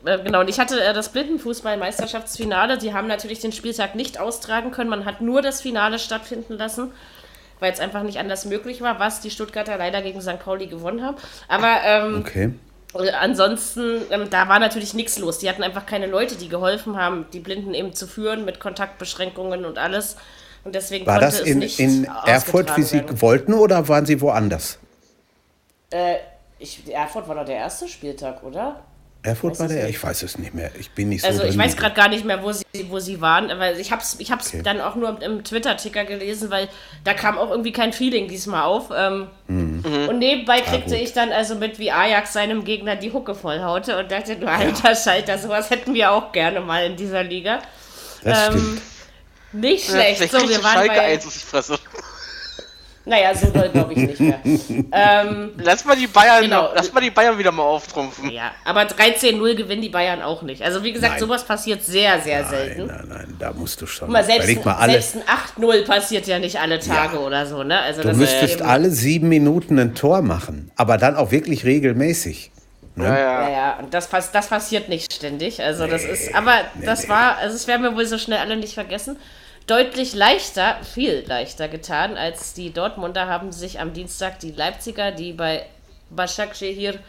äh, 0.06 0.20
genau, 0.24 0.42
und 0.42 0.50
ich 0.50 0.60
hatte 0.60 0.82
äh, 0.82 0.94
das 0.94 1.10
Blindenfußball-Meisterschaftsfinale. 1.10 2.78
Die 2.78 2.94
haben 2.94 3.08
natürlich 3.08 3.40
den 3.40 3.52
Spieltag 3.52 3.96
nicht 3.96 4.20
austragen 4.20 4.72
können. 4.72 4.90
Man 4.90 5.06
hat 5.06 5.22
nur 5.22 5.42
das 5.42 5.62
Finale 5.62 6.00
stattfinden 6.00 6.58
lassen, 6.58 6.92
weil 7.60 7.72
es 7.74 7.80
einfach 7.80 8.04
nicht 8.04 8.20
anders 8.20 8.46
möglich 8.46 8.82
war, 8.82 9.00
was 9.00 9.22
die 9.22 9.32
Stuttgarter 9.32 9.78
leider 9.78 10.02
gegen 10.02 10.22
St. 10.22 10.40
Pauli 10.40 10.68
gewonnen 10.68 11.04
haben. 11.04 11.18
Aber 11.48 11.82
ähm, 11.84 12.16
Okay. 12.22 12.54
äh, 12.94 13.12
ansonsten, 13.12 14.02
ähm, 14.12 14.30
da 14.30 14.48
war 14.50 14.60
natürlich 14.60 14.94
nichts 14.94 15.18
los. 15.20 15.40
Die 15.40 15.50
hatten 15.50 15.64
einfach 15.64 15.86
keine 15.86 16.08
Leute, 16.08 16.36
die 16.38 16.50
geholfen 16.50 16.98
haben, 16.98 17.28
die 17.34 17.40
Blinden 17.40 17.74
eben 17.74 17.94
zu 17.94 18.08
führen 18.08 18.46
mit 18.46 18.60
Kontaktbeschränkungen 18.60 19.66
und 19.66 19.78
alles. 19.78 20.18
Und 20.64 20.76
deswegen 20.76 21.06
War 21.06 21.20
konnte 21.20 21.38
das 21.38 21.40
es 21.42 21.48
in, 21.48 21.60
nicht 21.60 21.80
in 21.80 22.06
Erfurt, 22.26 22.76
wie 22.78 22.84
sie 22.84 22.98
werden. 22.98 23.22
wollten, 23.22 23.54
oder 23.54 23.88
waren 23.88 24.06
sie 24.06 24.20
woanders? 24.22 24.80
Ich, 26.60 26.88
Erfurt 26.92 27.28
war 27.28 27.36
doch 27.36 27.46
der 27.46 27.56
erste 27.58 27.88
Spieltag, 27.88 28.44
oder? 28.44 28.82
Erfurt 29.28 29.54
Weiß 29.54 29.60
war 29.60 29.68
der? 29.68 29.90
Ich 29.90 30.02
weiß 30.02 30.24
es 30.24 30.38
nicht 30.38 30.54
mehr. 30.54 30.72
Ich 30.80 30.92
bin 30.92 31.10
nicht 31.10 31.22
so 31.22 31.28
Also 31.28 31.44
ich 31.44 31.58
weiß 31.58 31.76
gerade 31.78 31.94
gar 31.96 32.08
nicht 32.10 32.26
mehr, 32.26 32.42
wo 32.44 32.52
sie, 32.52 32.64
wo 32.90 33.00
sie 33.00 33.20
waren, 33.22 33.52
aber 33.52 33.74
ich 33.78 33.92
habe 33.92 34.02
es 34.02 34.16
ich 34.20 34.32
hab's 34.32 34.48
Okay. 34.48 34.62
dann 34.64 34.82
auch 34.82 34.96
nur 34.96 35.22
im 35.22 35.44
Twitter-Ticker 35.44 36.06
gelesen, 36.06 36.50
weil 36.50 36.70
da 37.04 37.14
kam 37.14 37.38
auch 37.38 37.52
irgendwie 37.52 37.72
kein 37.72 37.94
Feeling 37.94 38.28
diesmal 38.28 38.64
auf. 38.64 38.90
Ähm, 38.96 39.28
Mhm. 39.50 40.10
Und 40.10 40.20
nebenbei 40.20 40.60
kriegte 40.60 40.90
gut. 40.92 41.00
ich 41.00 41.14
dann 41.14 41.32
also 41.32 41.56
mit, 41.56 41.80
wie 41.80 41.90
Ajax 41.92 42.34
seinem 42.34 42.66
Gegner 42.66 42.96
die 42.98 43.14
Hucke 43.14 43.34
vollhaute 43.34 43.98
und 43.98 44.12
dachte, 44.12 44.36
du 44.36 44.46
alter 44.48 44.94
Schalter, 44.96 45.38
sowas 45.38 45.70
hätten 45.70 45.94
wir 45.94 46.12
auch 46.12 46.32
gerne 46.34 46.60
mal 46.60 46.86
in 46.86 46.96
dieser 46.98 47.24
Liga. 47.24 47.60
Das 48.24 48.48
ähm, 48.50 48.54
stimmt. 48.60 48.82
Nicht 49.54 49.88
Ja, 49.88 49.94
schlecht. 49.94 50.18
vielleicht 50.18 50.34
So, 50.34 50.50
wir 50.50 50.64
waren 50.64 50.74
Schalke 50.74 50.96
bei... 50.96 51.02
eins 51.02 51.24
die 51.24 51.40
Fresse. 51.40 51.80
Naja, 53.08 53.34
so 53.34 53.48
doll 53.52 53.70
glaube 53.70 53.94
ich 53.94 54.00
nicht 54.00 54.20
mehr. 54.20 54.40
ähm, 54.92 55.52
Lass 55.58 55.86
mal 55.86 55.96
die 55.96 56.08
Bayern, 56.08 56.42
Genau. 56.44 56.70
lass 56.76 56.92
mal 56.92 57.00
die 57.00 57.10
Bayern 57.10 57.38
wieder 57.38 57.52
mal 57.54 57.64
auftrumpfen. 57.64 58.30
ja, 58.32 58.52
aber 58.66 58.82
13-0 58.82 59.56
gewinnen 59.56 59.82
die 59.82 59.90
Bayern 59.90 60.22
auch 60.22 60.42
nicht. 60.42 60.62
Also 60.62 60.84
wie 60.84 60.92
gesagt, 60.92 61.14
Nein. 61.14 61.20
sowas 61.22 61.46
passiert 61.46 61.84
sehr, 61.84 62.20
sehr 62.20 62.42
Nein, 62.42 62.50
selten. 62.50 62.86
nein, 62.88 63.06
nein, 63.08 63.36
da 63.40 63.54
musst 63.54 63.82
du 63.82 63.86
schon. 63.88 64.08
Guck 64.08 64.14
mal, 64.14 64.24
selbst, 64.26 64.50
Überleg 64.50 64.66
mal 64.66 64.90
selbst 64.90 65.16
ein 65.16 65.24
8-0 65.64 65.86
passiert 65.86 66.28
ja 66.28 66.38
nicht 66.38 66.60
alle 66.60 66.80
Tage 66.80 67.16
Ja. 67.16 67.22
oder 67.22 67.46
so, 67.46 67.64
ne? 67.64 67.80
Also 67.80 68.02
Du 68.02 68.10
das 68.10 68.18
müsstest 68.18 68.62
alle 68.62 68.90
sieben 68.92 69.30
Minuten 69.30 69.80
ein 69.80 69.96
Tor 69.96 70.22
machen, 70.22 70.70
aber 70.76 70.98
dann 70.98 71.16
auch 71.16 71.32
wirklich 71.32 71.64
regelmäßig. 71.64 72.52
Ja, 72.98 73.04
Ja, 73.06 73.18
ja. 73.18 73.50
ja, 73.50 73.80
und 73.80 73.94
das, 73.94 74.08
pass- 74.08 74.32
das 74.32 74.48
passiert 74.48 74.90
nicht 74.90 75.14
ständig. 75.14 75.62
Also 75.64 75.88
das 75.88 76.04
ist, 76.04 76.36
aber 76.36 76.56
das 76.84 77.04
nee. 77.04 77.10
war, 77.10 77.38
also 77.38 77.56
es 77.56 77.68
werden 77.68 77.84
wir 77.84 77.96
wohl 77.96 78.06
so 78.06 78.18
schnell 78.18 78.40
alle 78.40 78.58
nicht 78.58 78.74
vergessen. 78.74 79.18
Deutlich 79.68 80.14
leichter, 80.14 80.78
viel 80.84 81.26
leichter 81.28 81.68
getan, 81.68 82.16
als 82.16 82.54
die 82.54 82.72
Dortmunder 82.72 83.28
haben 83.28 83.52
sich 83.52 83.82
am 83.82 83.92
Dienstag 83.92 84.40
die 84.40 84.52
Leipziger, 84.52 85.12
die 85.12 85.34
bei 85.34 85.66
Başakşehir 86.10 87.00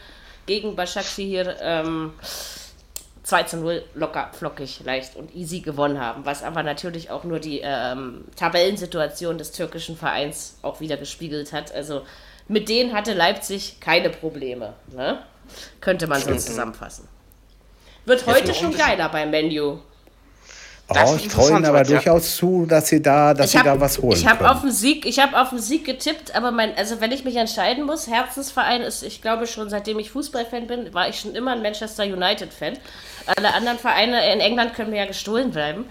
gegen 0.47 0.75
Başakşehir 0.75 1.57
ähm, 1.61 2.15
2 3.23 3.43
zu 3.45 3.57
0 3.59 3.85
locker, 3.95 4.31
flockig, 4.33 4.81
leicht 4.85 5.15
und 5.15 5.37
easy 5.37 5.61
gewonnen 5.61 6.01
haben, 6.01 6.25
was 6.25 6.43
aber 6.43 6.65
natürlich 6.65 7.11
auch 7.11 7.23
nur 7.23 7.39
die 7.39 7.61
ähm, 7.63 8.25
Tabellensituation 8.35 9.39
des 9.39 9.53
türkischen 9.53 9.97
Vereins 9.97 10.59
auch 10.63 10.81
wieder 10.81 10.97
gespiegelt 10.97 11.53
hat. 11.53 11.73
Also 11.73 12.03
mit 12.49 12.69
denen 12.69 12.93
hatte 12.93 13.13
Leipzig 13.13 13.79
keine 13.81 14.11
Probleme, 14.11 14.73
ne? 14.91 15.23
könnte 15.81 16.09
man 16.09 16.21
so 16.21 16.35
zusammenfassen. 16.35 17.07
Wird 18.05 18.27
heute 18.27 18.53
schon 18.53 18.77
geiler 18.77 19.11
beim 19.11 19.31
Menu. 19.31 19.79
Das 20.89 21.11
Oh, 21.11 21.17
ich 21.17 21.29
traue 21.29 21.51
ihnen 21.51 21.67
aber 21.67 21.79
ja. 21.79 21.85
durchaus 21.85 22.37
zu, 22.37 22.65
dass 22.65 22.89
sie 22.89 23.03
da, 23.03 23.35
dass 23.35 23.53
sie 23.53 23.59
da 23.59 23.79
was 23.79 23.99
holen 23.99 24.17
ich 24.17 24.27
habe 24.27 24.51
auf 24.51 24.63
den 24.63 24.73
Sieg, 24.73 25.05
ich 25.05 25.19
habe 25.19 25.39
auf 25.39 25.51
den 25.51 25.59
Sieg 25.59 25.85
getippt, 25.85 26.35
aber 26.35 26.51
mein, 26.51 26.75
also 26.77 27.03
wenn 27.03 27.13
ich 27.13 27.25
mich 27.25 27.37
entscheiden 27.37 27.85
muss, 27.85 28.07
Herzensverein 28.07 28.81
ist, 28.81 29.03
ich 29.03 29.21
glaube 29.21 29.47
schon, 29.47 29.69
seitdem 29.69 29.99
ich 29.99 30.11
Fußballfan 30.11 30.67
bin, 30.67 30.95
war 30.95 31.09
ich 31.09 31.21
schon 31.21 31.35
immer 31.35 31.53
ein 31.53 31.61
Manchester 31.61 32.05
United 32.05 32.55
Fan. 32.55 32.79
Alle 33.27 33.53
anderen 33.53 33.79
Vereine 33.79 34.33
in 34.33 34.41
England 34.41 34.73
können 34.73 34.91
mir 34.91 35.01
ja 35.01 35.07
gestohlen 35.07 35.51
bleiben. 35.51 35.85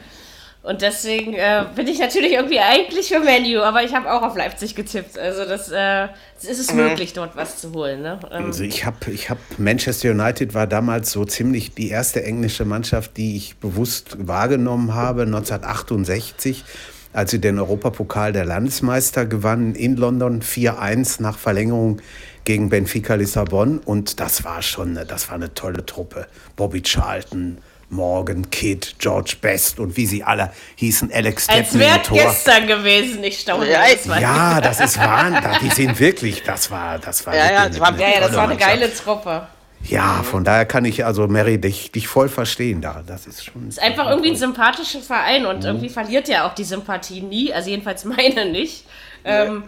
Und 0.67 0.81
deswegen 0.81 1.33
äh, 1.33 1.63
bin 1.75 1.87
ich 1.87 1.97
natürlich 1.99 2.33
irgendwie 2.33 2.59
eigentlich 2.59 3.07
für 3.07 3.21
Menu, 3.21 3.61
aber 3.61 3.83
ich 3.83 3.95
habe 3.95 4.11
auch 4.11 4.21
auf 4.21 4.35
Leipzig 4.35 4.75
getippt. 4.75 5.17
Also 5.17 5.45
das, 5.45 5.71
äh, 5.71 6.09
es 6.41 6.59
ist 6.59 6.73
Mhm. 6.73 6.81
möglich, 6.81 7.13
dort 7.13 7.37
was 7.37 7.57
zu 7.61 7.71
holen. 7.71 8.01
Ne? 8.01 8.19
Ähm, 8.31 8.45
Also 8.47 8.63
ich 8.65 8.85
habe, 8.85 9.09
ich 9.11 9.29
hab, 9.29 9.37
Manchester 9.57 10.11
United 10.11 10.53
war 10.53 10.67
damals 10.67 11.11
so 11.11 11.23
ziemlich 11.23 11.73
die 11.73 11.89
erste 11.89 12.21
englische 12.23 12.65
Mannschaft, 12.65 13.15
die 13.15 13.37
ich 13.37 13.55
bewusst 13.57 14.17
wahrgenommen 14.27 14.93
habe, 14.93 15.21
1968, 15.25 16.65
als 17.13 17.31
sie 17.31 17.39
den 17.39 17.59
Europapokal 17.59 18.33
der 18.33 18.43
Landesmeister 18.43 19.25
gewannen 19.25 19.73
in 19.73 19.95
London 19.95 20.41
4-1 20.41 21.21
nach 21.21 21.37
Verlängerung 21.37 22.01
gegen 22.43 22.67
Benfica 22.67 23.15
Lissabon. 23.15 23.79
Und 23.79 24.19
das 24.19 24.43
war 24.43 24.61
schon, 24.61 24.99
das 25.07 25.29
war 25.29 25.35
eine 25.35 25.53
tolle 25.53 25.85
Truppe. 25.85 26.27
Bobby 26.57 26.81
Charlton, 26.81 27.59
Morgan, 27.89 28.49
Kidd, 28.49 28.95
George 28.99 29.35
Best 29.41 29.79
und 29.79 29.95
wie 29.95 30.05
sie 30.05 30.23
alle 30.23 30.51
hießen, 30.75 31.11
Alex 31.13 31.47
als 31.47 31.69
Stepney 31.69 31.79
wäre 31.79 31.97
im 31.97 32.03
Tor. 32.03 32.17
gestern 32.17 32.67
gewesen, 32.67 33.23
ich 33.23 33.39
staune. 33.39 33.69
Ja, 33.71 33.81
das 33.89 34.07
war- 34.09 34.19
Ja, 34.19 34.61
das 34.61 34.79
ist 34.81 34.97
Wahnsinn. 34.99 35.51
Die 35.61 35.69
sind 35.69 35.99
wirklich, 35.99 36.43
das 36.43 36.69
war, 36.69 36.99
das 36.99 37.25
war 37.25 37.35
Ja, 37.35 37.51
ja, 37.51 37.61
eine- 37.61 37.69
die 37.71 37.79
waren- 37.79 37.93
eine 37.95 38.03
ja, 38.03 38.09
ja, 38.15 38.19
das 38.27 38.35
war 38.35 38.43
eine 38.43 38.57
geile 38.57 38.93
Truppe. 38.93 39.47
Ja, 39.83 40.23
von 40.23 40.43
daher 40.43 40.65
kann 40.65 40.85
ich 40.85 41.05
also 41.05 41.27
Mary 41.27 41.59
dich, 41.61 41.91
dich 41.91 42.07
voll 42.07 42.29
verstehen 42.29 42.81
da. 42.81 43.03
Das 43.05 43.25
ist 43.27 43.45
schon. 43.45 43.69
ist 43.69 43.79
einfach 43.81 44.09
irgendwie 44.09 44.31
ein 44.31 44.35
sympathischer 44.35 44.99
Verein 45.01 45.43
Mhm. 45.43 45.47
und 45.49 45.63
irgendwie 45.65 45.89
verliert 45.89 46.27
ja 46.27 46.47
auch 46.47 46.55
die 46.55 46.63
Sympathie 46.65 47.21
nie, 47.21 47.53
also 47.53 47.69
jedenfalls 47.69 48.03
meine 48.05 48.45
nicht. 48.51 48.85
Ähm, 49.23 49.63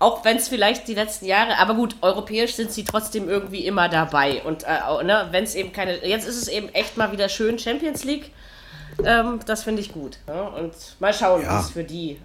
auch 0.00 0.24
wenn 0.24 0.36
es 0.38 0.48
vielleicht 0.48 0.88
die 0.88 0.94
letzten 0.94 1.26
Jahre, 1.26 1.58
aber 1.58 1.74
gut, 1.74 1.94
europäisch 2.00 2.54
sind 2.54 2.72
sie 2.72 2.82
trotzdem 2.84 3.28
irgendwie 3.28 3.64
immer 3.66 3.88
dabei. 3.88 4.42
Und 4.42 4.64
äh, 4.64 5.04
ne, 5.04 5.28
wenn 5.30 5.44
es 5.44 5.54
eben 5.54 5.72
keine, 5.72 6.04
jetzt 6.04 6.26
ist 6.26 6.36
es 6.42 6.48
eben 6.48 6.68
echt 6.70 6.96
mal 6.96 7.12
wieder 7.12 7.28
schön 7.28 7.58
Champions 7.58 8.02
League. 8.02 8.32
Ähm, 9.04 9.40
das 9.46 9.62
finde 9.62 9.82
ich 9.82 9.92
gut. 9.92 10.18
Ne? 10.26 10.42
Und 10.42 10.72
mal 10.98 11.14
schauen, 11.14 11.42
Ja. 11.42 11.60
es 11.60 11.70
für 11.70 11.84
die. 11.84 12.18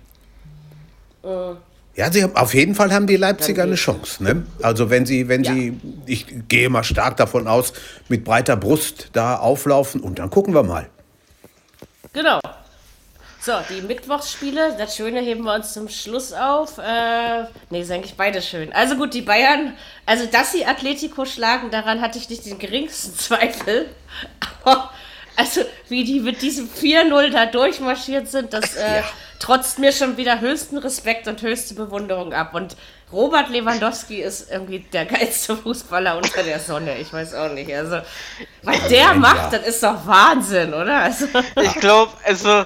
Ja, 1.95 2.11
sie 2.11 2.23
haben, 2.23 2.35
auf 2.35 2.53
jeden 2.53 2.75
Fall 2.75 2.93
haben 2.93 3.07
die 3.07 3.15
Leipziger 3.17 3.63
eine. 3.63 3.75
Chance. 3.75 4.23
Ne? 4.23 4.45
Also 4.61 4.89
wenn 4.89 5.05
sie, 5.05 5.27
wenn 5.27 5.43
Ja. 5.43 5.53
sie, 5.53 5.79
ich 6.05 6.25
gehe 6.47 6.69
mal 6.69 6.83
stark 6.83 7.17
davon 7.17 7.47
aus, 7.47 7.73
mit 8.09 8.23
breiter 8.23 8.55
Brust 8.55 9.09
da 9.13 9.37
auflaufen 9.37 10.01
und 10.01 10.19
dann 10.19 10.29
gucken 10.29 10.53
wir 10.53 10.63
mal. 10.63 10.87
Genau. 12.13 12.39
So, 13.45 13.53
die 13.69 13.83
Mittwochsspiele, 13.83 14.75
das 14.75 14.95
Schöne 14.95 15.21
heben 15.21 15.43
wir 15.43 15.53
uns 15.53 15.71
zum 15.73 15.87
Schluss 15.87 16.33
auf. 16.33 16.79
Äh, 16.79 17.43
nee, 17.69 17.81
ist 17.81 17.91
eigentlich 17.91 18.15
beide 18.17 18.41
schön. 18.41 18.73
Also 18.73 18.95
gut, 18.95 19.13
die 19.13 19.21
Bayern, 19.21 19.77
also 20.07 20.25
dass 20.25 20.51
sie 20.51 20.65
Atletico 20.65 21.25
schlagen, 21.25 21.69
daran 21.69 22.01
hatte 22.01 22.17
ich 22.17 22.27
nicht 22.27 22.43
den 22.47 22.57
geringsten 22.57 23.13
Zweifel. 23.17 23.91
Aber, 24.63 24.89
also 25.35 25.61
wie 25.89 26.03
die 26.03 26.21
mit 26.21 26.41
diesem 26.41 26.67
4-0 26.67 27.29
da 27.29 27.45
durchmarschiert 27.45 28.27
sind, 28.27 28.51
das 28.51 28.77
äh, 28.77 29.03
trotzt 29.37 29.77
mir 29.77 29.91
schon 29.91 30.17
wieder 30.17 30.39
höchsten 30.39 30.79
Respekt 30.79 31.27
und 31.27 31.39
höchste 31.43 31.75
Bewunderung 31.75 32.33
ab. 32.33 32.55
Und 32.55 32.75
Robert 33.11 33.49
Lewandowski 33.49 34.23
ist 34.23 34.49
irgendwie 34.49 34.79
der 34.79 35.05
geilste 35.05 35.55
Fußballer 35.55 36.17
unter 36.17 36.41
der 36.41 36.59
Sonne. 36.59 36.97
Ich 36.97 37.13
weiß 37.13 37.35
auch 37.35 37.51
nicht. 37.51 37.71
Also, 37.71 37.99
was 38.63 38.87
der 38.87 38.97
ja. 38.97 39.13
macht, 39.13 39.53
das 39.53 39.67
ist 39.67 39.83
doch 39.83 40.07
Wahnsinn, 40.07 40.73
oder? 40.73 40.97
Also, 40.97 41.27
Ich 41.61 41.75
glaube, 41.75 42.11
also, 42.23 42.65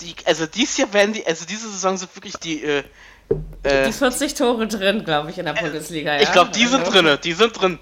die, 0.00 0.14
also 0.24 0.46
dies 0.46 0.76
Jahr 0.76 0.92
werden 0.92 1.12
die, 1.12 1.26
also 1.26 1.44
diese 1.46 1.68
Saison 1.70 1.96
sind 1.96 2.14
wirklich 2.16 2.34
die, 2.36 2.62
äh, 2.64 2.82
äh, 3.62 3.86
die 3.86 3.92
40 3.92 4.34
Tore 4.34 4.66
drin, 4.66 5.04
glaube 5.04 5.30
ich, 5.30 5.38
in 5.38 5.44
der 5.46 5.52
Bundesliga. 5.54 6.14
Ja? 6.16 6.22
ich 6.22 6.32
glaube, 6.32 6.50
die 6.54 6.66
sind 6.66 6.80
Also- 6.80 6.92
drinne, 6.92 7.18
die 7.18 7.32
sind 7.32 7.60
drin. 7.60 7.78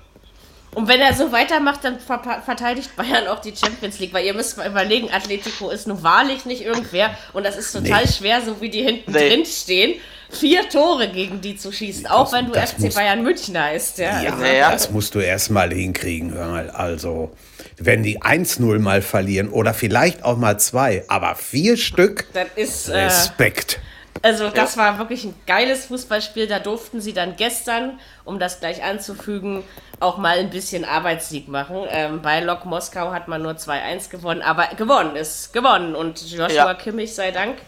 Und 0.74 0.86
wenn 0.86 1.00
er 1.00 1.14
so 1.14 1.32
weitermacht, 1.32 1.82
dann 1.82 1.98
ver 1.98 2.20
verteidigt 2.44 2.94
Bayern 2.94 3.26
auch 3.28 3.40
die 3.40 3.54
Champions 3.56 3.98
League, 3.98 4.12
weil 4.12 4.26
ihr 4.26 4.34
müsst 4.34 4.58
mal 4.58 4.68
überlegen, 4.68 5.10
Atletico 5.10 5.70
ist 5.70 5.86
nun 5.88 6.02
wahrlich 6.02 6.44
nicht 6.44 6.60
irgendwer 6.60 7.16
und 7.32 7.44
das 7.44 7.56
ist 7.56 7.72
total 7.72 8.02
Nee. 8.04 8.12
schwer, 8.12 8.42
so 8.42 8.60
wie 8.60 8.68
die 8.68 8.82
hinten 8.82 9.10
Nee. 9.12 9.30
drin 9.30 9.46
stehen, 9.46 9.98
vier 10.30 10.68
Tore 10.68 11.08
gegen 11.08 11.40
die 11.40 11.56
zu 11.56 11.72
schießen, 11.72 12.06
auch 12.06 12.24
Das- 12.24 12.32
wenn 12.34 12.52
du 12.52 12.52
FC 12.54 12.94
Bayern 12.94 13.22
München 13.22 13.58
heißt. 13.58 13.96
Ja, 13.98 14.22
Ja, 14.22 14.46
Ja. 14.46 14.70
das 14.70 14.90
musst 14.90 15.14
du 15.14 15.20
erst 15.20 15.50
mal 15.50 15.72
hinkriegen. 15.72 16.34
Hör 16.34 16.48
mal. 16.48 16.70
Also, 16.70 17.32
wenn 17.80 18.02
die 18.02 18.20
1-0 18.20 18.78
mal 18.78 19.02
verlieren 19.02 19.48
oder 19.48 19.74
vielleicht 19.74 20.24
auch 20.24 20.36
mal 20.36 20.58
zwei, 20.58 21.04
aber 21.08 21.34
vier 21.34 21.76
Stück, 21.76 22.26
das 22.32 22.48
ist, 22.56 22.88
äh, 22.88 23.04
Respekt. 23.04 23.80
also 24.22 24.48
das 24.50 24.76
war 24.76 24.98
wirklich 24.98 25.24
ein 25.24 25.34
geiles 25.46 25.86
Fußballspiel, 25.86 26.46
da 26.46 26.58
durften 26.58 27.00
sie 27.00 27.12
dann 27.12 27.36
gestern, 27.36 27.98
um 28.24 28.38
das 28.38 28.60
gleich 28.60 28.82
anzufügen, 28.82 29.62
auch 30.00 30.18
mal 30.18 30.38
ein 30.38 30.50
bisschen 30.50 30.84
Arbeitssieg 30.84 31.48
machen. 31.48 31.78
Ähm, 31.90 32.22
bei 32.22 32.40
Lok 32.40 32.64
Moskau 32.64 33.12
hat 33.12 33.28
man 33.28 33.42
nur 33.42 33.52
2-1 33.52 34.10
gewonnen, 34.10 34.42
aber 34.42 34.68
gewonnen 34.76 35.16
ist 35.16 35.52
gewonnen 35.52 35.94
und 35.94 36.20
Joshua 36.30 36.48
Ja. 36.48 36.74
Kimmich 36.74 37.14
sei 37.14 37.30
Dank. 37.30 37.58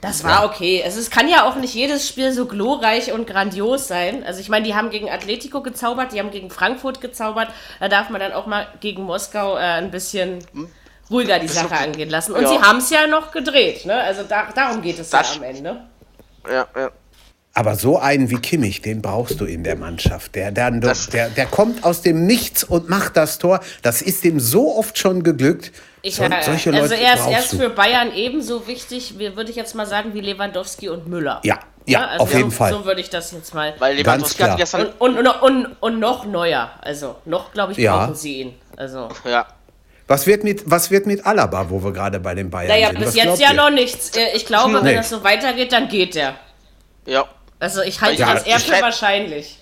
Das 0.00 0.22
war 0.24 0.44
okay. 0.44 0.82
Also 0.84 1.00
es 1.00 1.10
kann 1.10 1.28
ja 1.28 1.44
auch 1.48 1.56
nicht 1.56 1.74
jedes 1.74 2.06
Spiel 2.08 2.30
so 2.32 2.46
glorreich 2.46 3.12
und 3.12 3.26
grandios 3.26 3.88
sein. 3.88 4.24
Also 4.24 4.40
ich 4.40 4.48
meine, 4.48 4.64
die 4.66 4.74
haben 4.74 4.90
gegen 4.90 5.08
Atletico 5.10 5.62
gezaubert, 5.62 6.12
die 6.12 6.20
haben 6.20 6.30
gegen 6.30 6.50
Frankfurt 6.50 7.00
gezaubert. 7.00 7.48
Da 7.80 7.88
darf 7.88 8.10
man 8.10 8.20
dann 8.20 8.32
auch 8.32 8.46
mal 8.46 8.66
gegen 8.80 9.02
Moskau 9.04 9.56
äh, 9.56 9.60
ein 9.60 9.90
bisschen 9.90 10.38
ruhiger 11.10 11.38
die 11.38 11.48
Sache 11.48 11.76
angehen 11.76 12.10
lassen. 12.10 12.32
Und 12.32 12.42
Ja. 12.42 12.48
sie 12.48 12.58
haben 12.60 12.78
es 12.78 12.90
ja 12.90 13.06
noch 13.06 13.30
gedreht. 13.32 13.86
Ne? 13.86 13.94
Also 13.94 14.22
da, 14.22 14.48
darum 14.54 14.82
geht 14.82 14.98
es 14.98 15.10
Das- 15.10 15.34
ja 15.34 15.40
am 15.40 15.42
Ende. 15.44 15.80
Ja, 16.48 16.66
ja. 16.76 16.90
Aber 17.58 17.74
so 17.74 17.98
einen 17.98 18.28
wie 18.28 18.36
Kimmich, 18.36 18.82
den 18.82 19.00
brauchst 19.00 19.40
du 19.40 19.46
in 19.46 19.64
der 19.64 19.76
Mannschaft. 19.76 20.34
Der, 20.34 20.50
der, 20.50 20.70
der, 20.70 21.30
der 21.30 21.46
kommt 21.46 21.84
aus 21.84 22.02
dem 22.02 22.26
Nichts 22.26 22.62
und 22.64 22.90
macht 22.90 23.16
das 23.16 23.38
Tor. 23.38 23.60
Das 23.80 24.02
ist 24.02 24.26
ihm 24.26 24.38
so 24.40 24.76
oft 24.76 24.98
schon 24.98 25.22
geglückt. 25.22 25.72
Ich, 26.02 26.16
So- 26.16 26.24
äh, 26.24 26.42
solche 26.44 26.70
also 26.70 26.82
Leute 26.82 26.96
er 27.02 27.14
ist, 27.14 27.26
er 27.26 27.38
ist 27.38 27.52
du. 27.54 27.56
für 27.56 27.70
Bayern 27.70 28.12
ebenso 28.14 28.66
wichtig, 28.66 29.18
würde 29.18 29.48
ich 29.50 29.56
jetzt 29.56 29.74
mal 29.74 29.86
sagen, 29.86 30.12
wie 30.12 30.20
Lewandowski 30.20 30.90
und 30.90 31.08
Müller. 31.08 31.40
Ja, 31.44 31.58
ja, 31.86 32.06
also 32.08 32.24
auf 32.24 32.34
jeden 32.34 32.50
so, 32.50 32.56
Fall. 32.58 32.72
So 32.74 32.84
würde 32.84 33.00
ich 33.00 33.08
das 33.08 33.32
jetzt 33.32 33.54
mal. 33.54 33.72
Weil 33.78 33.96
Lewandowski 33.96 34.36
klar. 34.36 34.50
hat 34.50 34.58
gestern, 34.58 34.88
Und, 34.98 35.16
und, 35.16 35.26
und, 35.26 35.66
und, 35.80 35.98
noch 35.98 36.26
neuer. 36.26 36.70
Also 36.82 37.16
noch, 37.24 37.52
glaube 37.54 37.72
ich, 37.72 37.78
Ja. 37.78 37.96
brauchen 38.04 38.16
sie 38.16 38.40
ihn. 38.42 38.54
Also. 38.76 39.08
ja. 39.24 39.46
Was 40.08 40.26
wird, 40.26 40.44
mit, 40.44 40.70
was 40.70 40.90
wird 40.90 41.06
mit 41.06 41.24
Alaba, 41.24 41.70
wo 41.70 41.82
wir 41.82 41.92
gerade 41.94 42.20
bei 42.20 42.34
den 42.34 42.50
Bayern 42.50 42.68
Naja, 42.68 42.88
sind? 42.88 42.98
bis 42.98 43.08
Was 43.08 43.14
jetzt 43.16 43.40
ja 43.40 43.50
ihr? 43.52 43.56
noch 43.56 43.70
nichts. 43.70 44.10
Äh, 44.14 44.36
Ich 44.36 44.44
glaube, 44.44 44.74
wenn 44.74 44.84
Nee. 44.84 44.94
das 44.96 45.08
so 45.08 45.24
weitergeht, 45.24 45.72
dann 45.72 45.88
geht 45.88 46.14
er. 46.16 46.34
Ja. 47.06 47.24
Also 47.60 47.82
ich 47.82 48.00
halte 48.00 48.20
Ja, 48.20 48.34
das 48.34 48.42
eher 48.44 48.58
für 48.60 48.80
wahrscheinlich. 48.82 49.58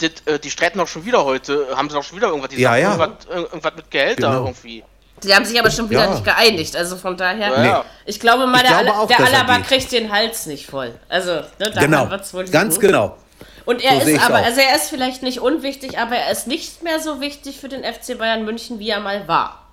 die, 0.00 0.06
äh, 0.26 0.38
die 0.38 0.50
streiten 0.50 0.78
auch 0.80 0.86
schon 0.88 1.04
wieder 1.04 1.24
heute. 1.24 1.66
Haben 1.74 1.88
sie 1.90 1.96
auch 1.98 2.02
schon 2.04 2.16
wieder 2.18 2.28
irgendwas, 2.28 2.50
die 2.50 2.60
Ja, 2.60 2.70
sagen, 2.70 2.82
ja. 2.82 2.90
Irgendwas, 2.96 3.26
irgendwas 3.34 3.72
mit 3.76 3.90
Geld 3.90 4.22
da 4.22 4.28
Genau. 4.30 4.44
irgendwie. 4.46 4.84
Die 5.24 5.34
haben 5.34 5.44
sich 5.44 5.58
aber 5.58 5.70
schon 5.70 5.90
wieder 5.90 6.04
Ja. 6.04 6.10
nicht 6.10 6.24
geeinigt. 6.24 6.76
Also 6.76 6.96
von 6.96 7.16
daher, 7.16 7.48
Ja, 7.48 7.64
ja. 7.64 7.84
ich 8.04 8.20
glaube 8.20 8.46
mal, 8.46 8.62
Ich 8.62 8.68
der, 8.70 8.82
glaube 8.84 8.98
auch, 9.00 9.06
der 9.08 9.18
er 9.18 9.26
Alaba 9.26 9.58
kriegt 9.60 9.90
den 9.90 10.12
Hals 10.12 10.46
nicht 10.46 10.66
voll. 10.66 10.94
Also, 11.08 11.32
ne, 11.58 11.72
Genau, 11.78 12.08
wird's 12.10 12.32
wohl 12.34 12.44
ganz 12.44 12.76
liegen. 12.76 12.88
genau. 12.88 13.16
Und 13.64 13.82
er 13.82 14.00
So 14.00 14.08
ist 14.08 14.24
aber, 14.24 14.38
auch. 14.40 14.44
also 14.44 14.60
er 14.60 14.76
ist 14.76 14.88
vielleicht 14.88 15.22
nicht 15.22 15.40
unwichtig, 15.40 15.98
aber 15.98 16.16
er 16.16 16.30
ist 16.30 16.46
nicht 16.46 16.82
mehr 16.82 17.00
so 17.00 17.20
wichtig 17.20 17.58
für 17.60 17.68
den 17.68 17.82
FC 17.84 18.14
Bayern 18.16 18.44
München, 18.44 18.78
wie 18.78 18.88
er 18.90 19.00
mal 19.00 19.26
war. 19.28 19.64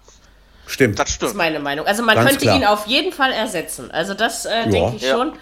Stimmt. 0.67 0.98
Das 0.98 1.05
Das 1.05 1.10
ist 1.12 1.15
stimmt. 1.17 1.36
meine 1.36 1.60
Meinung. 1.60 1.86
Also 1.86 2.01
man 2.03 2.15
Ganz 2.15 2.29
könnte 2.32 2.46
klar. 2.46 2.55
ihn 2.58 2.65
auf 2.65 2.88
jeden 2.88 3.12
Fall 3.13 3.32
ersetzen. 3.32 3.91
Also 3.91 4.15
das 4.15 4.46
äh, 4.46 4.67
denke 4.70 4.96
ich 4.96 5.03
Ja. 5.03 5.12
schon. 5.15 5.34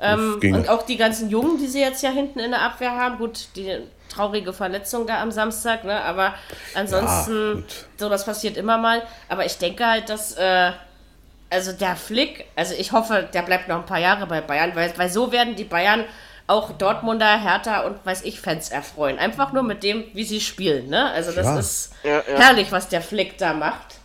Ähm, 0.00 0.40
und 0.42 0.68
auch 0.68 0.82
die 0.84 0.96
ganzen 0.96 1.28
Jungen, 1.28 1.58
die 1.58 1.66
sie 1.66 1.80
jetzt 1.80 2.02
ja 2.02 2.10
hinten 2.10 2.38
in 2.38 2.50
der 2.52 2.62
Abwehr 2.62 2.92
haben, 2.92 3.18
gut, 3.18 3.48
die 3.56 3.78
traurige 4.08 4.52
Verletzung 4.52 5.06
da 5.06 5.20
am 5.20 5.30
Samstag, 5.30 5.84
ne? 5.84 6.00
Aber 6.02 6.34
ansonsten, 6.74 7.56
gut. 7.56 7.86
sowas 7.98 8.24
passiert 8.24 8.56
immer 8.56 8.78
mal. 8.78 9.02
Aber 9.28 9.44
ich 9.44 9.58
denke 9.58 9.86
halt, 9.86 10.08
dass, 10.08 10.36
äh, 10.36 10.72
also 11.50 11.72
der 11.72 11.96
Flick, 11.96 12.44
also 12.56 12.74
ich 12.78 12.92
hoffe, 12.92 13.28
der 13.32 13.42
bleibt 13.42 13.68
noch 13.68 13.76
ein 13.76 13.86
paar 13.86 13.98
Jahre 13.98 14.26
bei 14.26 14.40
Bayern, 14.40 14.72
weil, 14.74 14.92
weil 14.96 15.08
so 15.08 15.32
werden 15.32 15.56
die 15.56 15.64
Bayern 15.64 16.04
auch 16.46 16.72
Dortmunder, 16.72 17.40
Hertha 17.40 17.80
und 17.80 18.04
weiß 18.06 18.22
ich 18.24 18.40
Fans 18.40 18.70
erfreuen. 18.70 19.18
Einfach 19.18 19.52
nur 19.52 19.62
mit 19.62 19.82
dem, 19.82 20.04
wie 20.14 20.24
sie 20.24 20.40
spielen, 20.40 20.88
ne? 20.88 21.10
Also 21.10 21.32
das 21.32 21.46
Ja. 21.46 21.58
ist 21.58 21.92
Ja, 22.02 22.10
ja. 22.16 22.38
herrlich, 22.38 22.72
was 22.72 22.88
der 22.88 23.02
Flick 23.02 23.36
da 23.36 23.52
macht. 23.52 23.97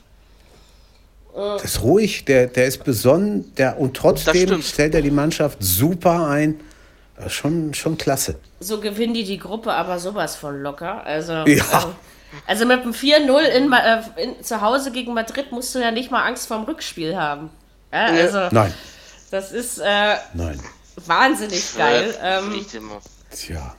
Das 1.35 1.63
ist 1.65 1.81
ruhig, 1.81 2.25
der, 2.25 2.47
der 2.47 2.65
ist 2.67 2.83
besonnen 2.83 3.53
der, 3.55 3.79
und 3.79 3.95
trotzdem 3.97 4.61
stellt 4.61 4.93
er 4.93 5.01
die 5.01 5.11
Mannschaft 5.11 5.57
super 5.61 6.27
ein. 6.27 6.59
Das 7.15 7.27
ist 7.27 7.33
schon, 7.33 7.73
schon 7.73 7.97
klasse. 7.97 8.35
so 8.59 8.79
gewinnen 8.79 9.13
die 9.13 9.23
die 9.23 9.37
Gruppe 9.39 9.71
aber 9.73 9.99
sowas 9.99 10.35
von 10.35 10.61
locker. 10.61 11.03
Also, 11.05 11.33
Ja. 11.33 11.45
ähm, 11.45 11.95
also 12.47 12.65
mit 12.65 12.81
einem 12.81 12.93
4-0 12.93 13.39
in, 13.41 13.71
äh, 13.73 14.01
in, 14.17 14.43
zu 14.43 14.61
Hause 14.61 14.91
gegen 14.91 15.13
Madrid 15.13 15.51
musst 15.51 15.73
du 15.75 15.79
ja 15.79 15.91
nicht 15.91 16.09
mal 16.11 16.23
Angst 16.23 16.47
vorm 16.47 16.63
Rückspiel 16.63 17.15
haben. 17.15 17.49
Ja, 17.91 18.05
also, 18.05 18.47
Nein, 18.51 18.73
das 19.29 19.51
ist 19.51 19.77
äh, 19.79 20.15
nein. 20.33 20.59
wahnsinnig 21.05 21.75
geil. 21.77 22.13
Ähm. 22.21 22.65
Tja. 23.31 23.75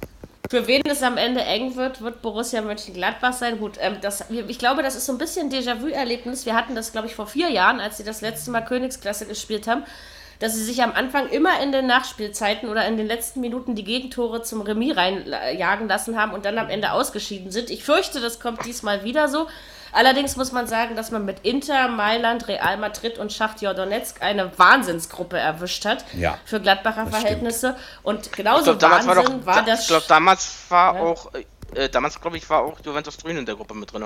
Für 0.51 0.67
wen 0.67 0.83
es 0.87 1.03
am 1.03 1.17
Ende 1.17 1.41
eng 1.43 1.77
wird, 1.77 2.03
wird 2.03 2.23
Borussia 2.23 2.61
Mönchengladbach 2.61 3.33
sein. 3.33 3.59
Gut, 3.59 3.79
ähm, 3.81 3.97
das, 4.01 4.25
ich 4.31 4.59
glaube, 4.59 4.83
das 4.83 4.95
ist 4.95 5.07
so 5.07 5.13
ein 5.13 5.19
bisschen 5.19 5.51
Déjà-vu-Erlebnis. 5.51 6.47
Wir 6.47 6.55
hatten 6.55 6.75
das, 6.75 6.93
glaube 6.93 7.07
ich, 7.07 7.15
vor 7.15 7.27
vier 7.27 7.51
Jahren, 7.51 7.81
als 7.81 7.97
sie 7.97 8.05
das 8.05 8.21
letzte 8.21 8.51
Mal 8.51 8.61
Königsklasse 8.61 9.27
gespielt 9.27 9.67
haben, 9.67 9.85
dass 10.41 10.55
sie 10.55 10.63
sich 10.63 10.83
am 10.83 10.93
Anfang 10.93 11.29
immer 11.29 11.63
in 11.63 11.73
den 11.73 11.87
Nachspielzeiten 11.87 12.69
oder 12.69 12.87
in 12.87 12.97
den 12.97 13.07
letzten 13.07 13.41
Minuten 13.41 13.75
die 13.75 13.85
Gegentore 13.85 14.43
zum 14.43 14.61
Remis 14.61 14.97
reinjagen 14.97 15.89
lassen 15.89 16.21
haben 16.21 16.33
und 16.33 16.45
dann 16.45 16.59
am 16.59 16.69
Ende 16.69 16.93
ausgeschieden 16.93 17.51
sind. 17.51 17.71
Ich 17.71 17.85
fürchte, 17.85 18.21
das 18.21 18.41
kommt 18.41 18.65
diesmal 18.67 19.05
wieder 19.05 19.29
so. 19.29 19.47
Allerdings 19.95 20.37
muss 20.37 20.51
man 20.53 20.67
sagen, 20.67 20.97
dass 20.97 21.11
man 21.13 21.25
mit 21.25 21.39
Inter, 21.45 21.87
Mailand, 21.89 22.49
Real 22.49 22.77
Madrid 22.79 23.17
und 23.19 23.33
Schachtjor 23.33 23.75
Donetsk 23.75 24.21
eine 24.23 24.51
Wahnsinnsgruppe 24.59 25.39
erwischt 25.39 25.85
hat 25.85 26.05
Ja, 26.19 26.37
für 26.45 26.61
Gladbacher 26.61 27.07
Verhältnisse. 27.07 27.77
Und 28.03 28.27
Ich 28.27 28.33
genauso 28.33 28.65
glaube, 28.65 28.79
damals 28.79 29.07
war 29.07 29.17
Wahnsinn 29.17 29.39
doch. 29.41 29.47
war 29.47 29.55
da, 29.57 29.63
das 29.63 29.81
ich 29.83 29.87
glaube, 29.89 30.05
damals 30.09 30.53
war 30.69 30.95
Ja. 30.97 31.01
auch. 31.03 31.31
Äh, 31.75 31.89
damals, 31.89 32.21
glaube 32.21 32.37
ich, 32.37 32.49
war 32.51 32.63
auch 32.63 32.75
Juventus 32.85 33.17
Turin 33.17 33.37
in 33.39 33.47
der 33.47 33.55
Gruppe 33.57 33.75
mit 33.75 33.93
drin. 33.93 34.05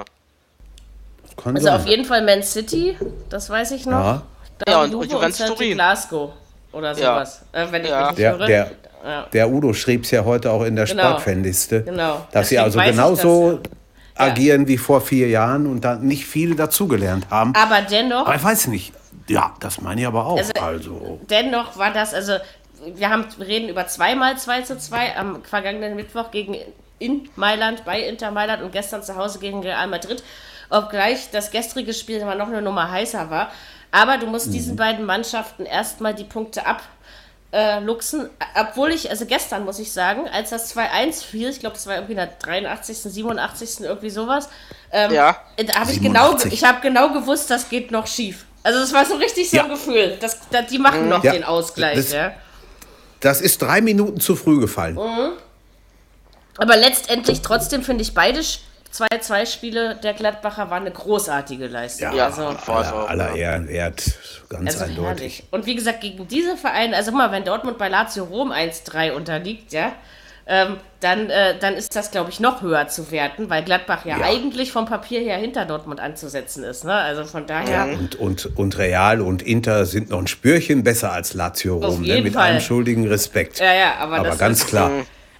Kann 1.42 1.54
Also 1.56 1.66
sein. 1.68 1.80
auf 1.80 1.86
jeden 1.86 2.04
Fall 2.04 2.22
Man 2.24 2.42
City, 2.42 2.96
das 3.28 3.48
weiß 3.50 3.70
ich 3.72 3.86
noch. 3.86 3.92
Ja. 4.04 4.22
Dann 4.58 4.72
Ja, 4.74 4.82
und 4.82 4.92
Juve 4.92 5.04
Juventus 5.06 5.36
Celtic 5.38 5.56
Turin. 5.56 5.74
Glasgow 5.74 6.30
oder 6.72 6.94
sowas, 6.94 7.42
äh, 7.52 7.66
wenn 7.70 7.84
ich 7.84 7.90
Ja. 7.90 8.00
mich 8.00 8.08
nicht 8.10 8.18
Der, 8.18 8.32
irre. 8.32 8.46
der, 8.46 8.70
Ja. 9.06 9.26
der 9.32 9.48
Udo 9.50 9.72
schrieb 9.72 10.04
es 10.04 10.10
ja 10.10 10.24
heute 10.24 10.50
auch 10.50 10.64
in 10.64 10.74
der 10.76 10.86
Genau. 10.86 11.02
Sportfanliste, 11.10 11.82
Genau. 11.84 12.26
dass 12.32 12.48
sie 12.48 12.58
also 12.58 12.80
genauso 12.80 13.52
das, 13.62 13.70
agieren 14.20 14.68
wie 14.68 14.78
vor 14.78 15.00
vier 15.00 15.28
Jahren 15.28 15.66
und 15.66 15.84
da 15.84 15.96
nicht 15.96 16.26
viel 16.26 16.54
dazugelernt 16.54 17.26
haben. 17.30 17.54
Aber 17.54 17.82
dennoch, 17.82 18.26
Aber 18.26 18.34
ich 18.36 18.44
weiß 18.44 18.66
nicht. 18.68 18.92
Ja, 19.28 19.54
das 19.60 19.80
meine 19.80 20.00
ich 20.00 20.06
aber 20.06 20.26
auch. 20.26 20.38
Also- 20.38 20.52
Also, 20.60 21.20
dennoch 21.28 21.76
war 21.76 21.92
das, 21.92 22.14
also 22.14 22.34
wir 22.94 23.10
haben, 23.10 23.26
wir 23.36 23.46
reden 23.46 23.68
über 23.68 23.86
zweimal 23.86 24.38
2 24.38 24.62
zu 24.62 24.78
2 24.78 25.16
am 25.16 25.42
vergangenen 25.44 25.96
Mittwoch 25.96 26.30
gegen 26.30 26.56
in 26.98 27.28
Mailand, 27.36 27.84
bei 27.84 28.00
Inter 28.02 28.30
Mailand 28.30 28.62
und 28.62 28.72
gestern 28.72 29.02
zu 29.02 29.16
Hause 29.16 29.38
gegen 29.38 29.60
Real 29.62 29.86
Madrid. 29.86 30.22
Obgleich 30.70 31.30
das 31.30 31.50
gestrige 31.50 31.94
Spiel 31.94 32.18
immer 32.18 32.34
noch 32.34 32.48
eine 32.48 32.60
Nummer 32.62 32.90
heißer 32.90 33.30
war. 33.30 33.50
Aber 33.90 34.18
du 34.18 34.26
musst 34.26 34.52
diesen 34.52 34.76
beiden 34.76 35.06
Mannschaften 35.06 35.64
erstmal 35.64 36.14
die 36.14 36.24
Punkte 36.24 36.66
ab 36.66 36.82
äh, 37.52 37.80
luchsen, 37.80 38.28
obwohl 38.60 38.90
ich, 38.90 39.08
also 39.10 39.24
gestern 39.24 39.64
muss 39.64 39.78
ich 39.78 39.90
sagen, 39.92 40.28
als 40.28 40.50
das 40.50 40.74
2-1 40.76 41.24
fiel, 41.24 41.48
ich 41.48 41.60
glaube, 41.60 41.76
es 41.76 41.86
war 41.86 41.94
irgendwie 41.94 42.12
in 42.12 42.18
der 42.18 42.26
83., 42.38 42.98
87., 42.98 43.80
irgendwie 43.80 44.10
sowas, 44.10 44.48
ähm, 44.92 45.12
Ja. 45.12 45.38
da 45.56 45.80
habe 45.80 45.92
ich 45.92 46.00
genau, 46.02 46.26
87. 46.32 46.52
ich 46.52 46.64
habe 46.64 46.80
genau 46.82 47.10
gewusst, 47.12 47.50
das 47.50 47.68
geht 47.70 47.90
noch 47.90 48.06
schief. 48.06 48.44
Also 48.62 48.80
es 48.80 48.92
war 48.92 49.06
so 49.06 49.14
richtig 49.16 49.48
so 49.50 49.56
Ja. 49.56 49.64
ein 49.64 49.70
Gefühl, 49.70 50.18
dass, 50.20 50.40
dass 50.50 50.66
die 50.66 50.78
machen 50.78 51.08
noch 51.08 51.24
Ja. 51.24 51.32
den 51.32 51.44
Ausgleich, 51.44 51.96
Das- 51.96 52.12
ja. 52.12 52.32
das 53.20 53.40
ist 53.40 53.62
drei 53.62 53.80
Minuten 53.80 54.20
zu 54.20 54.36
früh 54.36 54.60
gefallen. 54.60 54.98
Oh. 54.98 55.30
Aber 56.58 56.76
letztendlich 56.76 57.40
trotzdem 57.40 57.82
finde 57.82 58.02
ich 58.02 58.12
beide 58.14 58.40
2-2-Spiele 58.92 59.96
der 60.02 60.14
Gladbacher 60.14 60.70
waren 60.70 60.82
eine 60.82 60.90
großartige 60.92 61.66
Leistung. 61.66 62.14
Ja, 62.14 62.26
also, 62.26 62.46
aller, 62.72 63.08
aller 63.08 63.34
Ehren 63.34 63.68
wert, 63.68 64.02
ganz 64.48 64.72
also 64.72 64.84
eindeutig. 64.84 65.06
herrlich. 65.06 65.44
Und 65.50 65.66
wie 65.66 65.74
gesagt, 65.74 66.00
gegen 66.00 66.26
diese 66.28 66.56
Vereine, 66.56 66.96
also 66.96 67.12
mal, 67.12 67.30
wenn 67.32 67.44
Dortmund 67.44 67.78
bei 67.78 67.88
Lazio 67.88 68.24
Rom 68.24 68.50
1-3 68.52 69.12
unterliegt, 69.12 69.72
ja, 69.72 69.92
ähm, 70.50 70.78
dann, 71.00 71.28
äh, 71.28 71.58
dann 71.60 71.74
ist 71.74 71.94
das, 71.94 72.10
glaube 72.10 72.30
ich, 72.30 72.40
noch 72.40 72.62
höher 72.62 72.88
zu 72.88 73.10
werten, 73.10 73.50
weil 73.50 73.62
Gladbach 73.62 74.06
ja, 74.06 74.16
Ja. 74.18 74.24
eigentlich 74.24 74.72
vom 74.72 74.86
Papier 74.86 75.20
her 75.20 75.36
hinter 75.36 75.66
Dortmund 75.66 76.00
anzusetzen 76.00 76.64
ist. 76.64 76.84
Ne? 76.84 76.94
Also 76.94 77.24
von 77.24 77.46
daher. 77.46 77.86
Und, 77.98 78.14
und, 78.14 78.56
und 78.56 78.78
Real 78.78 79.20
und 79.20 79.42
Inter 79.42 79.84
sind 79.84 80.08
noch 80.08 80.18
ein 80.18 80.26
Spürchen 80.26 80.82
besser 80.84 81.12
als 81.12 81.34
Lazio 81.34 81.76
Rom, 81.76 82.00
ne? 82.00 82.22
mit 82.22 82.32
Fall. 82.32 82.52
allem 82.52 82.60
schuldigen 82.60 83.06
Respekt. 83.06 83.60
Ja, 83.60 83.74
ja, 83.74 83.94
aber, 83.98 84.16
aber 84.20 84.28
das 84.30 84.38
ganz 84.38 84.60
ist, 84.60 84.68
klar. 84.68 84.90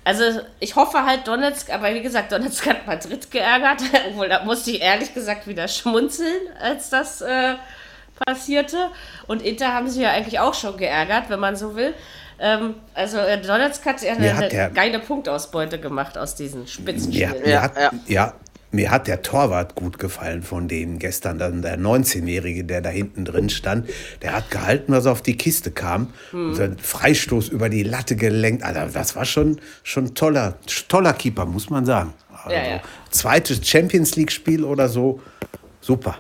Also 0.09 0.41
ich 0.59 0.75
hoffe 0.75 1.05
halt 1.05 1.29
Donetsk, 1.29 1.71
aber 1.71 1.93
wie 1.93 2.01
gesagt, 2.01 2.33
Donetsk 2.33 2.67
hat 2.67 2.87
Madrid 2.87 3.31
geärgert. 3.31 3.83
Obwohl, 4.09 4.31
da 4.31 4.43
musste 4.43 4.71
ich 4.71 4.81
ehrlich 4.81 5.13
gesagt 5.13 5.47
wieder 5.47 5.69
schmunzeln, 5.69 6.41
als 6.59 6.89
das 6.89 7.21
äh, 7.21 7.57
passierte. 8.25 8.89
Und 9.27 9.43
Inter 9.43 9.75
haben 9.75 9.87
sich 9.87 10.01
ja 10.01 10.11
eigentlich 10.13 10.41
auch 10.41 10.55
schon 10.55 10.79
geärgert, 10.79 11.25
wenn 11.29 11.41
man 11.41 11.57
so 11.57 11.77
will. 11.77 11.93
Ähm, 12.41 12.77
also 12.95 13.19
äh, 13.19 13.39
Donetsk 13.39 13.85
hat 13.85 14.01
ja 14.01 14.13
eine, 14.13 14.33
hat 14.33 14.39
eine 14.45 14.49
der- 14.49 14.71
geile 14.71 14.99
Punktausbeute 14.99 15.79
gemacht 15.79 16.17
aus 16.17 16.35
diesen 16.37 16.67
Spitzenspielen. 16.67 17.45
Ja, 17.45 17.61
hat, 17.63 17.77
ja. 17.77 17.91
ja. 18.07 18.33
Mir 18.71 18.91
hat 18.91 19.07
der 19.07 19.23
Torwart 19.23 19.75
gut 19.75 19.99
gefallen 19.99 20.43
von 20.43 20.69
denen 20.69 20.99
gestern, 20.99 21.39
dann 21.39 21.63
der 21.63 21.79
19-Jährige, 21.79 22.65
der 22.65 22.83
da 22.83 22.91
hinten 22.91 23.25
drin 23.25 23.49
stand. 23.49 23.89
Der 24.23 24.33
hat 24.35 24.51
gehalten, 24.51 24.93
was 24.93 25.07
auf 25.07 25.23
die 25.23 25.37
Kiste 25.37 25.71
kam. 25.71 26.13
Hm. 26.33 26.53
Und 26.59 26.81
Freistoß 26.81 27.49
über 27.49 27.69
die 27.69 27.83
Latte 27.83 28.15
gelenkt. 28.17 28.63
Also, 28.63 28.93
das 28.93 29.17
war 29.17 29.25
schon, 29.25 29.61
schon 29.83 30.15
toller, 30.15 30.55
toller 30.89 31.15
Keeper, 31.15 31.47
muss 31.47 31.71
man 31.71 31.87
sagen. 31.87 32.13
Also, 32.45 32.57
Ja, 32.57 32.69
ja. 32.69 32.81
Zweites 33.11 33.67
Champions 33.67 34.17
League-Spiel 34.17 34.65
oder 34.65 34.89
so. 34.89 35.21
Super. 35.81 36.19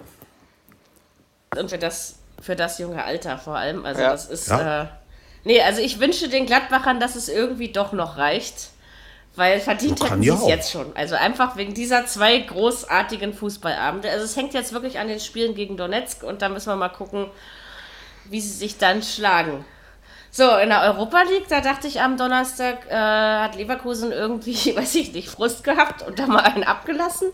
Und 1.57 1.71
für 1.71 1.79
das, 1.79 2.17
für 2.41 2.57
das 2.57 2.79
junge 2.79 3.05
Alter 3.05 3.39
vor 3.39 3.57
allem. 3.57 3.85
Also 3.85 4.01
Ja. 4.01 4.11
das 4.13 4.27
ist. 4.29 4.49
Ja. 4.49 4.83
Äh, 4.83 4.87
nee, 5.45 5.61
also 5.61 5.81
ich 5.81 6.01
wünsche 6.01 6.29
den 6.29 6.47
Gladbachern, 6.47 7.01
dass 7.01 7.17
es 7.17 7.29
irgendwie 7.29 7.73
doch 7.73 7.93
noch 7.93 8.17
reicht. 8.17 8.71
Weil 9.37 9.61
verdient 9.61 10.03
hätten 10.03 10.23
sie 10.23 10.29
es 10.31 10.47
jetzt 10.49 10.73
schon. 10.73 10.95
Also 10.97 11.15
einfach 11.15 11.57
wegen 11.57 11.73
dieser 11.73 12.07
zwei 12.07 12.39
großartigen 12.39 13.33
Fußballabende. 13.33 14.11
Also 14.11 14.25
es 14.25 14.37
hängt 14.37 14.53
jetzt 14.55 14.73
wirklich 14.73 14.99
an 14.99 15.07
den 15.09 15.21
Spielen 15.21 15.55
gegen 15.55 15.77
Donetsk 15.77 16.25
und 16.25 16.43
da 16.43 16.49
müssen 16.49 16.69
wir 16.71 16.77
mal 16.77 16.89
gucken, 16.89 17.31
wie 18.25 18.41
sie 18.41 18.51
sich 18.53 18.79
dann 18.79 19.03
schlagen. 19.03 19.65
So, 20.31 20.57
in 20.59 20.69
der 20.69 20.83
Europa 20.83 21.23
League, 21.23 21.49
da 21.49 21.61
dachte 21.61 21.87
ich 21.87 22.01
am 22.01 22.17
Donnerstag, 22.19 22.87
äh, 22.91 22.95
hat 22.95 23.57
Leverkusen 23.57 24.13
irgendwie, 24.13 24.55
weiß 24.77 24.95
ich 24.97 25.13
nicht, 25.13 25.29
Frust 25.29 25.65
gehabt 25.65 26.07
und 26.07 26.19
da 26.19 26.27
mal 26.27 26.41
einen 26.41 26.65
abgelassen. 26.65 27.29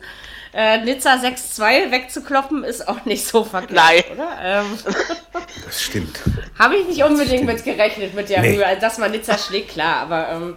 Äh, 0.52 0.84
Nizza 0.84 1.14
6-2 1.14 1.90
wegzukloppen 1.90 2.62
ist 2.62 2.86
auch 2.86 3.04
nicht 3.06 3.26
so 3.26 3.42
verkehrt, 3.42 3.72
Nein. 3.72 4.04
oder? 4.14 4.28
Ähm, 4.42 4.78
Das 5.64 5.82
stimmt. 5.82 6.20
Habe 6.58 6.76
ich 6.76 6.86
nicht 6.86 7.02
unbedingt 7.02 7.44
mit 7.44 7.64
gerechnet 7.64 8.14
mit 8.14 8.28
der 8.28 8.42
Nee. 8.42 8.56
Höhe. 8.56 8.66
Also, 8.66 8.80
dass 8.80 8.98
man 8.98 9.10
Nizza 9.10 9.36
schlägt, 9.36 9.70
klar, 9.70 10.02
aber, 10.02 10.28
ähm, 10.28 10.56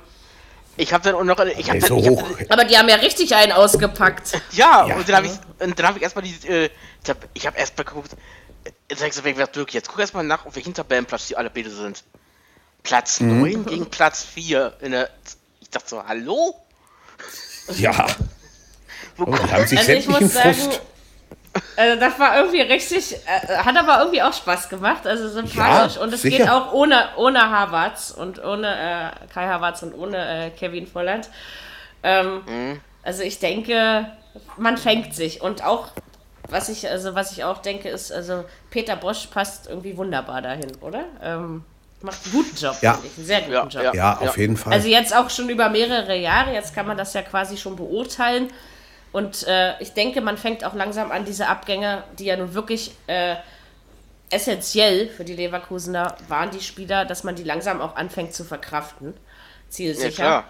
Ich 0.77 0.93
habe 0.93 1.03
dann 1.03 1.15
auch 1.15 1.23
noch. 1.23 1.39
Ich 1.45 1.67
Nee, 1.67 1.79
dann, 1.79 1.81
so 1.89 1.97
ich 1.97 2.09
hoch. 2.09 2.21
hab, 2.39 2.51
aber 2.51 2.65
die 2.65 2.77
haben 2.77 2.87
ja 2.87 2.95
richtig 2.95 3.35
einen 3.35 3.51
ausgepackt. 3.51 4.39
ja, 4.51 4.85
Ja. 4.87 4.95
und 4.95 5.09
dann 5.09 5.15
habe 5.17 5.27
ich, 5.27 5.33
und 5.59 5.77
dann 5.77 5.87
habe 5.87 5.97
ich 5.97 6.03
erstmal 6.03 6.23
die. 6.23 6.47
Äh, 6.47 6.69
ich 7.03 7.09
habe 7.09 7.19
ich 7.33 7.47
hab 7.47 7.57
erst 7.57 7.77
mal 7.77 7.83
geguckt. 7.83 8.11
Jetzt 8.89 8.99
sagst 8.99 9.19
du, 9.19 9.23
wer 9.23 9.47
Dirk 9.47 9.73
jetzt? 9.73 9.89
Guck 9.89 9.99
erst 9.99 10.13
mal 10.13 10.23
nach, 10.23 10.45
auf 10.45 10.55
welchem 10.55 10.73
Tabellenplatz 10.73 11.27
die 11.27 11.35
alle 11.37 11.49
beide 11.49 11.69
sind. 11.69 12.03
Platz 12.83 13.19
Mhm. 13.19 13.41
9 13.41 13.65
gegen 13.65 13.85
Platz 13.89 14.23
4. 14.23 14.77
In 14.81 14.91
der, 14.91 15.09
ich 15.61 15.69
dachte 15.69 15.89
so, 15.89 16.03
hallo? 16.03 16.55
Ja. 17.77 18.05
Wo 19.17 19.23
Oh, 19.25 19.37
haben 19.51 19.65
sich 19.67 19.79
Also 19.79 19.91
ich 19.93 20.07
muss 20.07 20.33
sagen, 20.33 20.53
Frust. 20.53 20.81
Also 21.75 21.99
das 21.99 22.19
war 22.19 22.37
irgendwie 22.37 22.61
richtig, 22.61 23.15
äh, 23.25 23.57
hat 23.57 23.77
aber 23.77 23.99
irgendwie 23.99 24.21
auch 24.21 24.33
Spaß 24.33 24.69
gemacht, 24.69 25.05
also 25.05 25.27
sympathisch. 25.29 25.95
Ja, 25.95 26.01
und 26.01 26.13
es 26.13 26.21
sicher. 26.21 26.37
geht 26.37 26.49
auch 26.49 26.73
ohne, 26.73 27.09
ohne 27.17 27.49
Havertz 27.49 28.11
und 28.11 28.43
ohne 28.43 28.67
äh, 28.67 29.27
Kai 29.33 29.47
Havertz 29.47 29.83
und 29.83 29.93
ohne 29.93 30.47
äh, 30.47 30.49
Kevin 30.51 30.87
Volland. 30.87 31.29
Ähm, 32.03 32.79
Also 33.03 33.23
ich 33.23 33.39
denke, 33.39 34.05
man 34.57 34.77
fängt 34.77 35.15
sich. 35.15 35.41
Und 35.41 35.63
auch, 35.63 35.87
was 36.49 36.67
ich, 36.69 36.89
also 36.89 37.15
was 37.15 37.31
ich 37.31 37.43
auch 37.45 37.59
denke, 37.61 37.89
ist, 37.89 38.11
also 38.11 38.43
Peter 38.69 38.95
Bosch 38.97 39.27
passt 39.27 39.67
irgendwie 39.67 39.95
wunderbar 39.97 40.41
dahin, 40.41 40.71
oder? 40.81 41.05
Ähm, 41.23 41.63
macht 42.01 42.17
einen 42.25 42.33
guten 42.33 42.55
Job, 42.57 42.75
Ja. 42.81 42.93
finde 42.93 43.07
ich. 43.07 43.17
Einen 43.17 43.25
sehr 43.25 43.39
guten 43.41 43.53
Ja, 43.53 43.63
Job. 43.63 43.83
ja. 43.83 43.93
Ja, 43.93 44.17
auf 44.19 44.37
jeden 44.37 44.57
Fall. 44.57 44.73
Also 44.73 44.87
jetzt 44.89 45.15
auch 45.15 45.29
schon 45.29 45.49
über 45.49 45.69
mehrere 45.69 46.15
Jahre, 46.17 46.53
jetzt 46.53 46.75
kann 46.75 46.85
man 46.85 46.97
das 46.97 47.13
ja 47.13 47.21
quasi 47.21 47.55
schon 47.57 47.75
beurteilen. 47.77 48.49
Und 49.11 49.47
äh, 49.47 49.79
ich 49.81 49.93
denke, 49.93 50.21
man 50.21 50.37
fängt 50.37 50.63
auch 50.63 50.73
langsam 50.73 51.11
an, 51.11 51.25
diese 51.25 51.47
Abgänge, 51.47 52.03
die 52.19 52.25
ja 52.25 52.37
nun 52.37 52.53
wirklich 52.53 52.91
äh, 53.07 53.35
essentiell 54.29 55.07
für 55.09 55.23
die 55.23 55.33
Leverkusener 55.35 56.15
waren, 56.27 56.51
die 56.51 56.59
Spieler, 56.61 57.05
dass 57.05 57.23
man 57.23 57.35
die 57.35 57.43
langsam 57.43 57.81
auch 57.81 57.95
anfängt 57.95 58.33
zu 58.33 58.43
verkraften. 58.43 59.07
Ja, 59.13 59.69
Zielsicher. 59.69 60.09
klar. 60.11 60.43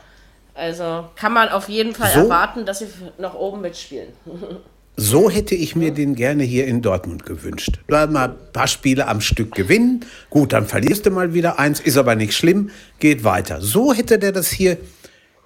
also 0.56 1.06
kann 1.16 1.34
man 1.34 1.50
auf 1.50 1.70
jeden 1.70 1.94
Fall 1.96 2.12
So? 2.12 2.22
erwarten, 2.22 2.66
dass 2.66 2.80
sie 2.80 2.88
noch 3.18 3.36
oben 3.36 3.62
mitspielen. 3.62 4.10
So 5.00 5.30
hätte 5.30 5.54
ich 5.54 5.76
mir 5.76 5.92
den 5.92 6.16
gerne 6.16 6.42
hier 6.42 6.66
in 6.66 6.82
Dortmund 6.82 7.24
gewünscht. 7.24 7.78
Mal 7.88 8.08
ein 8.18 8.36
paar 8.52 8.66
Spiele 8.68 9.08
am 9.08 9.22
Stück 9.22 9.54
gewinnen. 9.54 10.04
Gut, 10.32 10.54
dann 10.54 10.66
verlierst 10.66 11.06
du 11.06 11.12
mal 11.12 11.36
wieder 11.36 11.60
eins, 11.60 11.80
ist 11.80 11.98
aber 11.98 12.16
nicht 12.16 12.34
schlimm, 12.34 12.72
geht 12.98 13.24
weiter. 13.24 13.62
So 13.62 13.94
hätte 13.94 14.18
der 14.18 14.32
das 14.32 14.48
hier 14.50 14.80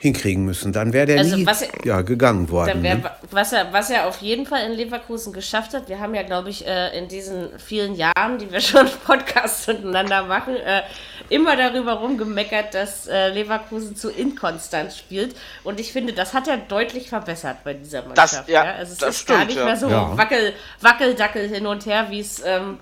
hinkriegen 0.01 0.43
müssen. 0.45 0.73
Dann 0.73 0.93
wäre 0.93 1.05
der 1.05 1.19
Also, 1.19 1.35
nie 1.35 1.45
was- 1.45 1.63
ja, 1.85 2.01
gegangen 2.01 2.49
worden. 2.49 2.69
Dann 2.69 2.83
wär, 2.83 2.95
ne? 2.95 3.11
was, 3.29 3.53
er, 3.53 3.71
was 3.71 3.91
er 3.91 4.07
auf 4.07 4.19
jeden 4.19 4.47
Fall 4.47 4.65
in 4.65 4.71
Leverkusen 4.71 5.31
geschafft 5.31 5.75
hat, 5.75 5.89
wir 5.89 5.99
haben 5.99 6.15
ja, 6.15 6.23
glaube 6.23 6.49
ich, 6.49 6.65
äh, 6.65 6.97
in 6.97 7.07
diesen 7.07 7.49
vielen 7.59 7.93
Jahren, 7.93 8.39
die 8.39 8.51
wir 8.51 8.61
schon 8.61 8.87
Podcasts 9.05 9.67
miteinander 9.67 10.23
machen, 10.25 10.55
äh, 10.55 10.81
immer 11.29 11.55
darüber 11.55 11.93
rumgemeckert, 11.93 12.73
dass 12.73 13.07
äh, 13.07 13.27
Leverkusen 13.29 13.95
zu 13.95 14.09
inkonstant 14.09 14.91
spielt. 14.91 15.35
Und 15.63 15.79
ich 15.79 15.93
finde, 15.93 16.13
das 16.13 16.33
hat 16.33 16.47
er 16.47 16.57
deutlich 16.57 17.07
verbessert 17.09 17.57
bei 17.63 17.75
dieser 17.75 18.01
Mannschaft. 18.01 18.49
ja, 18.49 18.63
Also 18.63 18.93
es 18.93 18.97
das 18.97 19.15
ist 19.17 19.27
gar 19.27 19.35
stimmt, 19.37 19.49
nicht 19.49 19.59
ja. 19.59 19.65
mehr 19.65 19.77
so 19.77 19.87
Ja. 19.87 20.17
wackel, 20.17 20.53
wackeldackel 20.81 21.47
hin 21.47 21.67
und 21.67 21.85
her, 21.85 22.07
wie 22.09 22.21
es 22.21 22.41
ähm, 22.43 22.79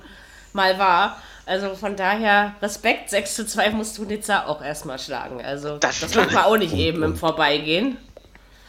mal 0.53 0.79
war. 0.79 1.21
Also 1.50 1.74
von 1.74 1.96
daher, 1.96 2.54
Respekt, 2.62 3.10
6 3.10 3.34
zu 3.34 3.44
2 3.48 3.72
musst 3.72 3.98
du 3.98 4.04
Nizza 4.06 4.46
auch 4.46 4.62
erstmal 4.62 5.00
schlagen. 5.00 5.44
Also 5.44 5.80
Das 5.80 6.00
das, 6.00 6.14
macht 6.14 6.32
man 6.32 6.44
auch 6.44 6.58
nicht 6.58 6.76
eben 6.76 7.02
im 7.02 7.16
Vorbeigehen. 7.16 7.98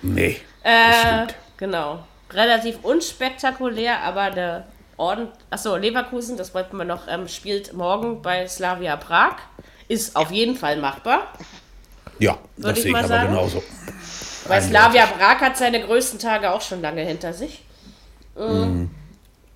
Nee. 0.00 0.38
Äh, 0.62 1.26
genau. 1.58 2.02
Relativ 2.32 2.78
unspektakulär, 2.82 4.00
aber 4.02 4.30
der 4.30 4.64
Orden. 4.96 5.28
Achso, 5.50 5.76
Leverkusen, 5.76 6.38
das 6.38 6.54
wollten 6.54 6.78
wir 6.78 6.86
noch, 6.86 7.06
ähm, 7.06 7.28
spielt 7.28 7.74
morgen 7.74 8.22
bei 8.22 8.48
Slavia 8.48 8.96
Prag. 8.96 9.36
Ist 9.88 10.16
auf 10.16 10.30
jeden 10.30 10.56
Fall 10.56 10.78
machbar. 10.78 11.34
Ja, 12.18 12.38
Würde 12.56 12.70
das 12.70 12.78
ich 12.78 12.82
sehe 12.84 12.88
ich 12.88 12.92
mal 12.94 12.98
aber 13.00 13.08
sagen. 13.08 13.28
genauso. 13.28 13.62
Weil 14.46 14.62
Slavia 14.62 15.04
Prag 15.04 15.38
hat 15.42 15.58
seine 15.58 15.82
größten 15.84 16.18
Tage 16.18 16.50
auch 16.50 16.62
schon 16.62 16.80
lange 16.80 17.02
hinter 17.02 17.34
sich. 17.34 17.62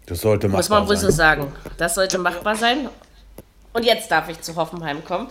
Das 0.06 0.20
sollte 0.20 0.48
Muss 0.48 0.68
man 0.68 0.80
machbar 0.80 0.88
wohl 0.88 0.96
so 0.98 1.06
sein. 1.06 1.38
sagen. 1.40 1.52
Das 1.78 1.94
sollte 1.94 2.18
machbar 2.18 2.54
sein. 2.54 2.90
Und 3.74 3.84
jetzt 3.84 4.08
darf 4.10 4.28
ich 4.28 4.40
zu 4.40 4.54
Hoffenheim 4.54 5.04
kommen. 5.04 5.28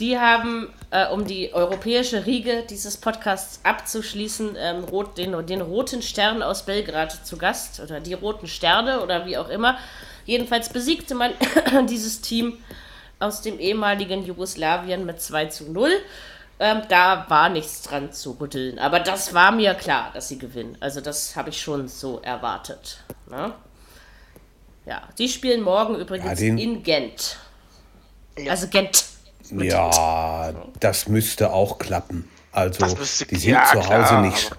Die 0.00 0.18
haben, 0.18 0.72
äh, 0.90 1.06
um 1.08 1.26
die 1.26 1.52
europäische 1.52 2.24
Riege 2.24 2.64
dieses 2.68 2.96
Podcasts 2.96 3.60
abzuschließen, 3.62 4.56
ähm, 4.58 4.84
rot, 4.84 5.18
den, 5.18 5.46
den 5.46 5.60
Roten 5.60 6.00
Stern 6.00 6.42
aus 6.42 6.64
Belgrad 6.64 7.26
zu 7.26 7.36
Gast. 7.36 7.80
Oder 7.80 8.00
die 8.00 8.14
Roten 8.14 8.46
Sterne 8.48 9.02
oder 9.02 9.26
wie 9.26 9.36
auch 9.36 9.50
immer. 9.50 9.76
Jedenfalls 10.24 10.70
besiegte 10.70 11.14
man 11.14 11.32
dieses 11.88 12.22
Team 12.22 12.56
aus 13.20 13.42
dem 13.42 13.60
ehemaligen 13.60 14.24
Jugoslawien 14.24 15.04
mit 15.04 15.20
2 15.20 15.46
zu 15.46 15.70
0. 15.70 15.90
Ähm, 16.60 16.82
da 16.88 17.26
war 17.28 17.50
nichts 17.50 17.82
dran 17.82 18.12
zu 18.12 18.38
rütteln. 18.40 18.78
Aber 18.78 18.98
das 19.00 19.34
war 19.34 19.52
mir 19.52 19.74
klar, 19.74 20.10
dass 20.14 20.28
sie 20.28 20.38
gewinnen. 20.38 20.78
Also 20.80 21.02
das 21.02 21.36
habe 21.36 21.50
ich 21.50 21.60
schon 21.60 21.88
so 21.88 22.20
erwartet. 22.22 23.00
Ne? 23.28 23.52
Ja, 24.86 25.02
die 25.18 25.28
spielen 25.28 25.60
morgen 25.62 25.96
übrigens 25.96 26.38
den- 26.38 26.56
in 26.56 26.82
Gent. 26.82 27.36
Also 28.48 28.68
Gent. 28.68 29.04
Ja, 29.50 30.52
das 30.80 31.08
müsste 31.08 31.52
auch 31.52 31.78
klappen. 31.78 32.28
Also, 32.52 32.86
müsste- 32.96 33.26
die 33.26 33.36
sind 33.36 33.50
ja, 33.52 33.64
zu 33.70 33.78
Hause 33.80 33.88
klar, 33.88 34.22
nicht 34.22 34.50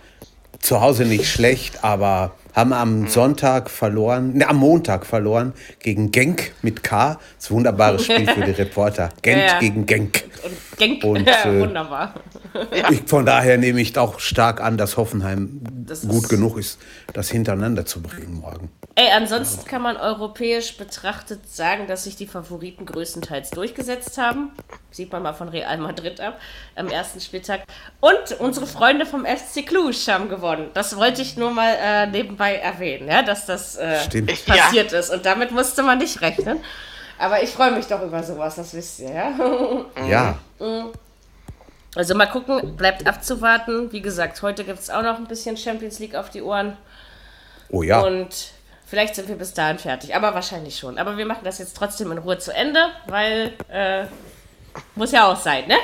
zu 0.60 0.82
Hause 0.82 1.06
nicht 1.06 1.28
schlecht, 1.28 1.84
aber 1.84 2.32
haben 2.56 2.74
am 2.74 3.02
Hm. 3.04 3.08
Sonntag 3.10 3.70
verloren, 3.70 4.34
ne, 4.34 4.48
am 4.48 4.58
Montag 4.58 5.06
verloren 5.06 5.54
gegen 5.80 6.12
Genk 6.12 6.54
mit 6.64 6.82
K. 6.84 7.14
Das 7.36 7.46
ist 7.46 7.52
ein 7.52 7.56
wunderbares 7.58 8.04
Spiel 8.06 8.26
für 8.28 8.42
die 8.42 8.52
Reporter. 8.52 9.10
Gent 9.22 9.42
Ja, 9.42 9.48
ja. 9.48 9.60
gegen 9.60 9.86
Genk. 9.86 10.24
Und 10.46 10.78
Genk, 10.78 11.04
Und, 11.04 11.26
ja, 11.28 11.46
äh, 11.46 11.60
wunderbar. 11.60 12.14
Ich, 12.92 13.02
von 13.08 13.26
daher 13.26 13.58
nehme 13.58 13.82
ich 13.82 13.98
auch 13.98 14.20
stark 14.20 14.62
an, 14.62 14.78
dass 14.78 14.96
Hoffenheim 14.98 15.62
Das 15.86 16.02
gut 16.08 16.24
ist- 16.24 16.30
genug 16.30 16.58
ist, 16.58 16.80
das 17.14 17.30
hintereinander 17.30 17.86
zu 17.86 18.02
bringen 18.02 18.36
morgen. 18.42 18.70
Ey, 18.98 19.12
ansonsten 19.14 19.66
kann 19.68 19.82
man 19.82 19.98
europäisch 19.98 20.78
betrachtet 20.78 21.50
sagen, 21.50 21.86
dass 21.88 22.06
sich 22.06 22.16
die 22.16 22.28
Favoriten 22.28 22.86
größtenteils 22.86 23.50
durchgesetzt 23.50 24.18
haben. 24.18 24.52
Sieht 24.90 25.12
man 25.12 25.22
mal 25.22 25.34
von 25.34 25.50
Real 25.50 25.78
Madrid 25.80 26.22
ab 26.22 26.40
am 26.78 26.88
ersten 26.88 27.20
Spieltag. 27.20 27.64
Und 28.00 28.40
unsere 28.40 28.68
Freunde 28.68 29.06
vom 29.06 29.26
FC 29.26 29.66
Cluj 29.68 29.92
haben 30.08 30.30
gewonnen. 30.30 30.70
Das 30.74 30.96
wollte 30.96 31.22
ich 31.24 31.36
nur 31.36 31.52
mal 31.52 31.76
äh, 31.78 32.08
nebenbei 32.08 32.56
erwähnen, 32.56 33.10
ja, 33.10 33.22
dass 33.22 33.46
das 33.46 33.76
äh, 33.76 33.98
passiert 34.48 34.94
ist. 34.94 35.10
Und 35.10 35.26
damit 35.26 35.52
musste 35.52 35.84
man 35.84 35.98
nicht 35.98 36.22
rechnen. 36.22 36.60
Aber 37.18 37.42
ich 37.42 37.50
freue 37.50 37.72
mich 37.72 37.88
doch 37.88 38.02
über 38.02 38.22
sowas, 38.24 38.56
das 38.56 38.74
wisst 38.74 39.00
ihr, 39.00 39.12
ja. 39.12 39.32
Ja, 40.08 40.38
Also 41.96 42.16
mal 42.16 42.26
gucken, 42.28 42.76
bleibt 42.76 43.08
abzuwarten. 43.08 43.92
Wie 43.92 44.02
gesagt, 44.02 44.42
heute 44.42 44.64
gibt 44.66 44.80
es 44.80 44.90
auch 44.90 45.02
noch 45.02 45.18
ein 45.18 45.28
bisschen 45.28 45.56
Champions 45.56 46.00
League 46.00 46.16
auf 46.16 46.30
die 46.30 46.42
Ohren. 46.42 46.76
oh 47.70 47.84
ja. 47.84 48.02
Und 48.02 48.52
vielleicht 48.86 49.16
sind 49.16 49.30
wir 49.30 49.36
bis 49.38 49.54
dahin 49.54 49.80
fertig. 49.80 50.14
Aber 50.16 50.34
wahrscheinlich 50.34 50.78
schon. 50.78 50.98
Aber 50.98 51.18
wir 51.18 51.26
machen 51.26 51.44
das 51.44 51.58
jetzt 51.60 51.78
trotzdem 51.78 52.12
in 52.12 52.18
Ruhe 52.18 52.38
zu 52.38 52.54
Ende, 52.54 52.90
weil 53.08 53.54
äh, 53.70 54.06
muss 54.96 55.12
ja 55.14 55.32
auch 55.32 55.38
sein, 55.40 55.68
ne? 55.68 55.78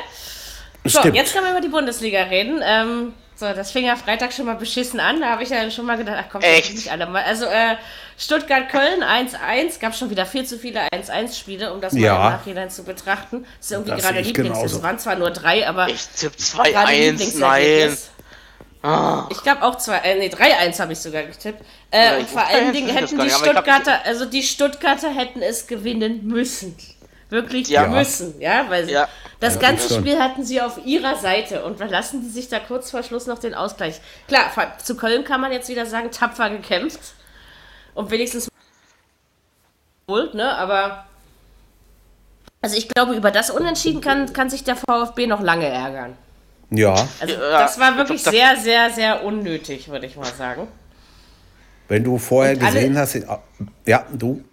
So, 0.83 0.99
Stimmt. 0.99 1.15
jetzt 1.15 1.33
können 1.33 1.45
wir 1.45 1.51
über 1.51 1.61
die 1.61 1.69
Bundesliga 1.69 2.23
reden. 2.23 2.61
Ähm, 2.63 3.13
so, 3.35 3.51
das 3.53 3.71
fing 3.71 3.85
ja 3.85 3.95
Freitag 3.95 4.33
schon 4.33 4.45
mal 4.45 4.55
beschissen 4.55 4.99
an. 4.99 5.21
Da 5.21 5.29
habe 5.29 5.43
ich 5.43 5.49
ja 5.49 5.69
schon 5.71 5.85
mal 5.85 5.97
gedacht, 5.97 6.17
ach 6.19 6.29
komm, 6.31 6.41
Echt? 6.41 6.73
nicht 6.73 6.91
alle 6.91 7.05
mal. 7.07 7.23
Also 7.23 7.45
äh, 7.45 7.75
Stuttgart-Köln 8.21 9.03
1-1. 9.03 9.79
Gab 9.79 9.95
schon 9.95 10.09
wieder 10.11 10.25
viel 10.25 10.45
zu 10.45 10.57
viele 10.59 10.81
1-1-Spiele, 10.93 11.73
um 11.73 11.81
das 11.81 11.93
mal 11.93 11.99
Ja. 12.01 12.15
im 12.27 12.33
Nachhinein 12.33 12.69
zu 12.69 12.83
betrachten. 12.83 13.45
Das 13.57 13.65
ist 13.65 13.71
irgendwie 13.71 13.91
Das 13.91 14.01
gerade 14.03 14.19
Lieblings. 14.21 14.63
Es 14.63 14.83
waren 14.83 14.99
zwar 14.99 15.15
nur 15.15 15.31
drei, 15.31 15.67
aber 15.67 15.89
Ich 15.89 16.05
tipp 16.07 16.31
gerade 16.53 16.69
2-1, 16.69 16.73
nein. 16.73 16.99
Lieblingsergebnis. 17.01 18.09
Ich 19.29 19.43
glaube 19.43 19.61
auch 19.63 19.75
zwei, 19.77 19.97
äh, 19.97 20.17
nee, 20.17 20.29
3-1 20.29 20.79
habe 20.79 20.93
ich 20.93 20.99
sogar 20.99 21.23
getippt. 21.23 21.63
Äh, 21.91 22.05
Ja, 22.05 22.17
und 22.17 22.29
vor 22.29 22.43
allen 22.45 22.69
3-1 22.69 22.71
Dingen 22.73 22.89
hätten 22.89 23.17
die 23.17 23.23
nicht, 23.23 23.35
Stuttgarter, 23.37 23.99
also 24.05 24.25
die 24.25 24.43
Stuttgarter 24.43 25.09
hätten 25.13 25.41
es 25.41 25.67
gewinnen 25.67 26.25
müssen. 26.27 26.75
Wirklich 27.29 27.69
Ja. 27.69 27.87
müssen, 27.87 28.39
ja, 28.41 28.65
weil 28.69 28.85
sie, 28.85 28.91
Ja. 28.93 29.07
das 29.39 29.57
ganze. 29.59 29.93
Spiel 29.95 30.19
hatten 30.19 30.43
sie 30.43 30.61
auf 30.61 30.79
ihrer 30.85 31.15
Seite 31.15 31.63
und 31.63 31.79
lassen 31.79 32.21
die 32.23 32.29
sich 32.29 32.49
da 32.49 32.59
kurz 32.59 32.91
vor 32.91 33.03
Schluss 33.03 33.25
noch 33.25 33.39
den 33.39 33.53
Ausgleich. 33.53 34.01
Klar, 34.27 34.51
zu 34.83 34.95
Köln 34.97 35.23
kann 35.23 35.39
man 35.41 35.51
jetzt 35.51 35.69
wieder 35.69 35.85
sagen, 35.85 36.11
tapfer 36.11 36.49
gekämpft 36.49 36.99
und 37.93 38.11
wenigstens 38.11 38.49
ne, 40.33 40.55
aber 40.57 41.05
also 42.61 42.75
ich 42.77 42.87
glaube, 42.89 43.13
über 43.15 43.31
das 43.31 43.49
Unentschieden 43.49 44.01
kann, 44.01 44.33
kann 44.33 44.49
sich 44.49 44.63
der 44.63 44.75
VfB 44.75 45.25
noch 45.27 45.41
lange 45.41 45.65
ärgern. 45.67 46.15
Ja, 46.69 46.93
Also 47.19 47.35
das 47.37 47.79
war 47.79 47.91
ich 47.91 47.97
wirklich 47.97 48.23
glaub, 48.23 48.35
sehr, 48.35 48.55
sehr, 48.57 48.89
sehr 48.91 49.23
unnötig, 49.23 49.89
würde 49.89 50.05
ich 50.05 50.15
mal 50.15 50.31
sagen. 50.33 50.67
wenn 51.87 52.03
du 52.03 52.17
vorher 52.17 52.53
Und 52.55 52.63
alle- 52.63 52.73
gesehen 52.75 52.97
hast, 52.97 53.17
ja, 53.85 54.05
du, 54.13 54.43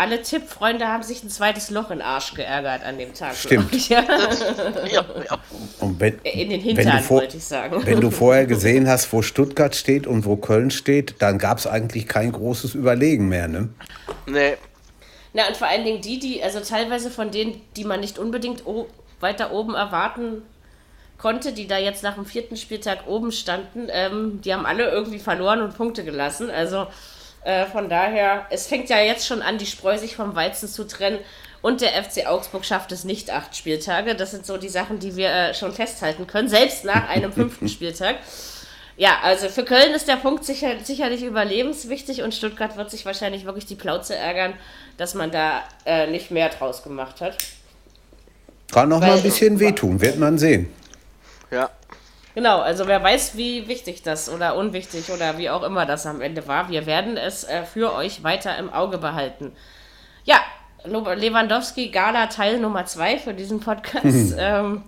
Alle 0.00 0.22
Tippfreunde 0.22 0.88
haben 0.88 1.02
sich 1.02 1.22
ein 1.22 1.28
zweites 1.28 1.68
Loch 1.68 1.90
in 1.90 1.98
den 1.98 2.06
Arsch 2.06 2.32
geärgert 2.32 2.82
an 2.84 2.96
dem 2.96 3.12
Tag. 3.12 3.34
Stimmt. 3.36 3.86
ja. 3.90 4.02
Ja, 4.90 5.04
ja. 5.28 5.38
und 5.78 6.00
wenn, 6.00 6.18
In 6.22 6.48
den 6.48 6.64
wenn 6.64 6.74
du 6.74 6.80
Hintern, 6.80 7.02
vor, 7.02 7.18
wollte 7.18 7.36
ich 7.36 7.44
sagen. 7.44 7.84
Wenn 7.84 8.00
du 8.00 8.10
vorher 8.10 8.46
gesehen 8.46 8.88
hast, 8.88 9.12
wo 9.12 9.20
Stuttgart 9.20 9.76
steht 9.76 10.06
und 10.06 10.24
wo 10.24 10.36
Köln 10.36 10.70
steht, 10.70 11.16
dann 11.18 11.36
gab 11.36 11.58
es 11.58 11.66
eigentlich 11.66 12.08
kein 12.08 12.32
großes 12.32 12.74
Überlegen 12.74 13.28
mehr. 13.28 13.46
Ne? 13.46 13.68
Nee. 14.24 14.54
Na, 15.34 15.46
und 15.48 15.58
vor 15.58 15.68
allen 15.68 15.84
Dingen 15.84 16.00
die, 16.00 16.18
die, 16.18 16.42
also 16.42 16.60
teilweise 16.60 17.10
von 17.10 17.30
denen, 17.30 17.60
die 17.76 17.84
man 17.84 18.00
nicht 18.00 18.18
unbedingt 18.18 18.64
o 18.64 18.88
weiter 19.20 19.52
oben 19.52 19.74
erwarten 19.74 20.40
konnte, 21.18 21.52
die 21.52 21.66
da 21.66 21.76
jetzt 21.76 22.02
nach 22.02 22.14
dem 22.14 22.24
vierten 22.24 22.56
Spieltag 22.56 23.06
oben 23.06 23.32
standen, 23.32 23.88
ähm, 23.90 24.40
die 24.42 24.54
haben 24.54 24.64
alle 24.64 24.90
irgendwie 24.90 25.18
verloren 25.18 25.60
und 25.60 25.76
Punkte 25.76 26.04
gelassen. 26.04 26.48
Also 26.48 26.86
äh, 27.44 27.66
von 27.66 27.88
daher, 27.88 28.46
es 28.50 28.66
fängt 28.66 28.88
ja 28.88 28.98
jetzt 29.00 29.26
schon 29.26 29.42
an, 29.42 29.58
die 29.58 29.66
Spreu 29.66 29.96
sich 29.98 30.16
vom 30.16 30.34
Weizen 30.34 30.68
zu 30.68 30.86
trennen. 30.86 31.18
Und 31.62 31.82
der 31.82 31.90
FC 32.02 32.26
Augsburg 32.26 32.64
schafft 32.64 32.90
es 32.92 33.04
nicht 33.04 33.30
acht 33.30 33.54
Spieltage. 33.54 34.14
Das 34.14 34.30
sind 34.30 34.46
so 34.46 34.56
die 34.56 34.70
Sachen, 34.70 34.98
die 34.98 35.16
wir 35.16 35.30
äh, 35.30 35.54
schon 35.54 35.72
festhalten 35.72 36.26
können, 36.26 36.48
selbst 36.48 36.84
nach 36.84 37.08
einem 37.08 37.32
fünften 37.32 37.68
Spieltag. 37.70 38.16
Ja, 38.96 39.18
also 39.22 39.48
für 39.48 39.64
Köln 39.64 39.92
ist 39.94 40.08
der 40.08 40.16
Punkt 40.16 40.44
sicher, 40.44 40.72
sicherlich 40.82 41.22
überlebenswichtig 41.22 42.22
und 42.22 42.34
Stuttgart 42.34 42.76
wird 42.76 42.90
sich 42.90 43.04
wahrscheinlich 43.06 43.44
wirklich 43.46 43.64
die 43.66 43.74
Plauze 43.74 44.14
ärgern, 44.14 44.54
dass 44.98 45.14
man 45.14 45.30
da 45.30 45.62
äh, 45.86 46.06
nicht 46.06 46.30
mehr 46.30 46.48
draus 46.50 46.82
gemacht 46.82 47.20
hat. 47.20 47.36
Kann 48.72 48.88
noch 48.90 49.00
mal 49.00 49.08
Weil- 49.10 49.16
ein 49.18 49.22
bisschen 49.22 49.58
wehtun, 49.60 50.00
wird 50.00 50.18
man 50.18 50.38
sehen. 50.38 50.70
Ja. 51.50 51.70
Genau, 52.34 52.60
also 52.60 52.86
wer 52.86 53.02
weiß, 53.02 53.36
wie 53.36 53.66
wichtig 53.66 54.02
das 54.02 54.28
oder 54.28 54.56
unwichtig 54.56 55.10
oder 55.10 55.36
wie 55.38 55.50
auch 55.50 55.62
immer 55.62 55.84
das 55.84 56.06
am 56.06 56.20
Ende 56.20 56.46
war. 56.46 56.68
Wir 56.68 56.86
werden 56.86 57.16
es 57.16 57.44
äh, 57.44 57.64
für 57.64 57.94
euch 57.94 58.22
weiter 58.22 58.56
im 58.58 58.72
Auge 58.72 58.98
behalten. 58.98 59.52
Ja, 60.24 60.40
Lewandowski 60.84 61.88
Gala 61.88 62.26
Teil 62.26 62.58
Nummer 62.58 62.86
2 62.86 63.18
für 63.18 63.34
diesen 63.34 63.60
Podcast. 63.60 64.34
ähm, 64.38 64.84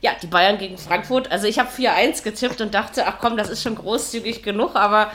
ja, 0.00 0.10
die 0.20 0.26
Bayern 0.26 0.58
gegen 0.58 0.76
Frankfurt. 0.76 1.30
Also 1.30 1.46
ich 1.46 1.58
habe 1.58 1.70
4-1 1.70 2.24
getippt 2.24 2.60
und 2.60 2.74
dachte, 2.74 3.06
ach 3.06 3.18
komm, 3.20 3.36
das 3.36 3.48
ist 3.48 3.62
schon 3.62 3.76
großzügig 3.76 4.42
genug, 4.42 4.74
aber 4.74 5.10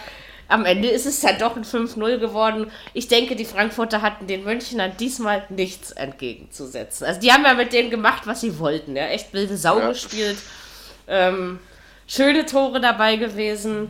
am 0.47 0.65
Ende 0.65 0.87
ist 0.87 1.05
es 1.05 1.19
dann 1.19 1.37
doch 1.37 1.57
ein 1.57 1.65
5-0 1.65 2.19
geworden. 2.19 2.71
Ich 2.93 3.07
denke, 3.09 3.35
die 3.35 3.45
Frankfurter 3.45 4.01
hatten 4.01 4.27
den 4.27 4.45
Münchnern 4.45 4.93
diesmal 4.97 5.45
nichts 5.49 5.91
entgegenzusetzen. 5.91 7.05
Also 7.05 7.19
die 7.19 7.31
haben 7.31 7.43
ja 7.43 7.53
mit 7.53 7.73
denen 7.73 7.89
gemacht, 7.89 8.23
was 8.25 8.41
sie 8.41 8.57
wollten. 8.57 8.95
Ja? 8.95 9.07
Echt 9.07 9.33
wilde 9.33 9.57
Sau 9.57 9.79
ja. 9.79 9.89
gespielt. 9.89 10.37
Ähm, 11.09 11.59
schöne 12.07 12.45
Tore 12.45 12.81
dabei 12.81 13.17
gewesen. 13.17 13.89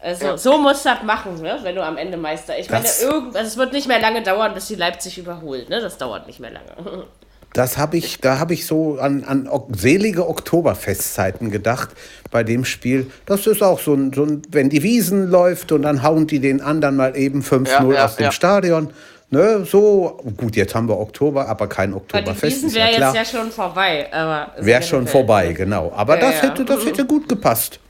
Also 0.00 0.26
ja. 0.26 0.38
so 0.38 0.58
musst 0.58 0.84
du 0.84 0.90
das 0.90 1.02
machen, 1.02 1.40
ne? 1.42 1.58
wenn 1.62 1.74
du 1.74 1.84
am 1.84 1.96
Ende 1.96 2.16
Meister. 2.16 2.58
Ich 2.58 2.68
das 2.68 3.00
meine, 3.02 3.12
irgend, 3.12 3.36
also 3.36 3.48
es 3.48 3.56
wird 3.56 3.72
nicht 3.72 3.88
mehr 3.88 4.00
lange 4.00 4.22
dauern, 4.22 4.54
bis 4.54 4.68
die 4.68 4.74
Leipzig 4.74 5.18
überholt. 5.18 5.68
Ne? 5.68 5.80
Das 5.80 5.98
dauert 5.98 6.26
nicht 6.26 6.40
mehr 6.40 6.52
lange. 6.52 7.04
Das 7.52 7.78
habe 7.78 7.96
ich, 7.96 8.20
da 8.20 8.38
habe 8.38 8.52
ich 8.52 8.66
so 8.66 8.98
an, 8.98 9.24
an 9.24 9.48
selige 9.74 10.28
Oktoberfestzeiten 10.28 11.50
gedacht 11.50 11.88
bei 12.30 12.44
dem 12.44 12.66
Spiel. 12.66 13.10
Das 13.24 13.46
ist 13.46 13.62
auch 13.62 13.80
so 13.80 13.94
ein, 13.94 14.12
so 14.12 14.24
ein, 14.24 14.42
wenn 14.50 14.68
die 14.68 14.82
Wiesen 14.82 15.30
läuft 15.30 15.72
und 15.72 15.80
dann 15.82 16.02
hauen 16.02 16.26
die 16.26 16.40
den 16.40 16.60
anderen 16.60 16.96
mal 16.96 17.16
eben 17.16 17.40
5-0 17.40 17.66
ja, 17.66 17.92
ja, 17.92 18.04
aus 18.04 18.16
dem 18.16 18.24
ja. 18.24 18.32
Stadion. 18.32 18.90
Ne, 19.28 19.64
so, 19.64 20.20
gut, 20.36 20.54
jetzt 20.54 20.74
haben 20.74 20.88
wir 20.88 20.98
Oktober, 20.98 21.48
aber 21.48 21.68
kein 21.68 21.92
Oktoberfest. 21.92 22.62
Die 22.62 22.74
wäre 22.74 22.92
ja 22.92 23.12
jetzt 23.12 23.32
ja 23.32 23.38
schon 23.40 23.50
vorbei. 23.50 24.08
Wäre 24.58 24.82
schon 24.82 25.06
vorbei, 25.08 25.52
genau. 25.52 25.92
Aber 25.94 26.14
ja, 26.14 26.20
das, 26.20 26.34
ja. 26.36 26.48
Hätte, 26.48 26.64
das 26.64 26.84
hätte 26.86 27.04
gut 27.04 27.28
gepasst. 27.28 27.80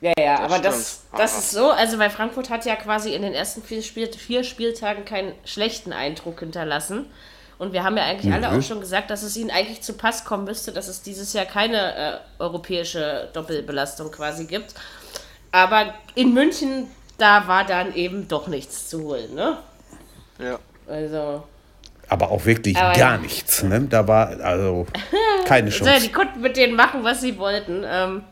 Ja, 0.00 0.12
ja, 0.18 0.40
aber 0.40 0.58
das, 0.58 1.02
das 1.16 1.38
ist 1.38 1.50
so, 1.50 1.70
also 1.70 1.98
weil 1.98 2.10
Frankfurt 2.10 2.50
hat 2.50 2.66
ja 2.66 2.76
quasi 2.76 3.14
in 3.14 3.22
den 3.22 3.32
ersten 3.32 3.62
vier, 3.62 3.82
Spiel, 3.82 4.12
vier 4.12 4.44
Spieltagen 4.44 5.04
keinen 5.04 5.32
schlechten 5.44 5.92
Eindruck 5.92 6.40
hinterlassen. 6.40 7.06
Und 7.58 7.72
wir 7.72 7.84
haben 7.84 7.96
ja 7.96 8.04
eigentlich 8.04 8.26
mhm. 8.26 8.44
alle 8.44 8.50
auch 8.50 8.62
schon 8.62 8.80
gesagt, 8.80 9.10
dass 9.10 9.22
es 9.22 9.36
ihnen 9.36 9.50
eigentlich 9.50 9.82
zu 9.82 9.94
Pass 9.94 10.24
kommen 10.24 10.44
müsste, 10.44 10.72
dass 10.72 10.88
es 10.88 11.02
dieses 11.02 11.32
Jahr 11.32 11.44
keine 11.44 11.96
äh, 11.96 12.18
europäische 12.38 13.28
Doppelbelastung 13.32 14.10
quasi 14.10 14.44
gibt. 14.44 14.74
Aber 15.52 15.94
in 16.14 16.34
München, 16.34 16.88
da 17.16 17.46
war 17.46 17.64
dann 17.64 17.94
eben 17.94 18.26
doch 18.26 18.48
nichts 18.48 18.88
zu 18.88 19.04
holen, 19.04 19.34
ne? 19.34 19.58
Ja. 20.38 20.58
Also. 20.86 21.44
Aber 22.08 22.30
auch 22.30 22.44
wirklich 22.44 22.76
aber 22.76 22.98
gar 22.98 23.14
ja. 23.14 23.18
nichts. 23.18 23.62
Ne? 23.62 23.82
Da 23.82 24.06
war 24.06 24.28
also 24.40 24.86
keine 25.46 25.70
Chance. 25.70 25.92
Also, 25.92 26.06
die 26.06 26.12
konnten 26.12 26.40
mit 26.40 26.56
denen 26.56 26.74
machen, 26.74 27.02
was 27.02 27.20
sie 27.20 27.38
wollten. 27.38 27.82
Ähm, 27.86 28.24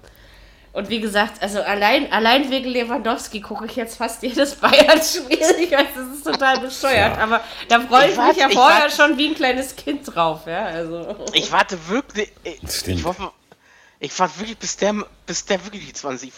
und 0.72 0.88
wie 0.88 1.00
gesagt, 1.00 1.42
also 1.42 1.60
allein, 1.60 2.10
allein 2.12 2.50
wegen 2.50 2.70
Lewandowski 2.70 3.42
gucke 3.42 3.66
ich 3.66 3.76
jetzt 3.76 3.96
fast 3.96 4.22
jedes 4.22 4.54
Bayern-Spiel. 4.60 5.38
Ich 5.60 5.70
weiß, 5.70 5.86
das 5.94 6.16
ist 6.16 6.24
total 6.24 6.60
bescheuert, 6.60 7.16
ja. 7.16 7.22
aber 7.22 7.40
da 7.68 7.80
freue 7.80 8.06
ich, 8.06 8.12
ich, 8.12 8.18
mich 8.18 8.36
ja 8.38 8.48
vorher 8.48 8.82
warte, 8.82 8.96
schon 8.96 9.18
wie 9.18 9.28
ein 9.28 9.34
kleines 9.34 9.76
Kind 9.76 10.14
drauf. 10.14 10.46
Ja, 10.46 10.64
also. 10.64 11.16
Ich 11.34 11.52
warte 11.52 11.78
wirklich. 11.88 12.32
Ich, 12.42 12.88
ich 12.88 13.04
hoffe, 13.04 13.32
ich 14.00 14.18
warte 14.18 14.38
wirklich, 14.38 14.58
bis 14.58 14.76
der, 14.78 14.94
bis 15.26 15.44
der 15.44 15.62
wirklich 15.64 15.86
die 15.86 15.92
20. 15.92 16.32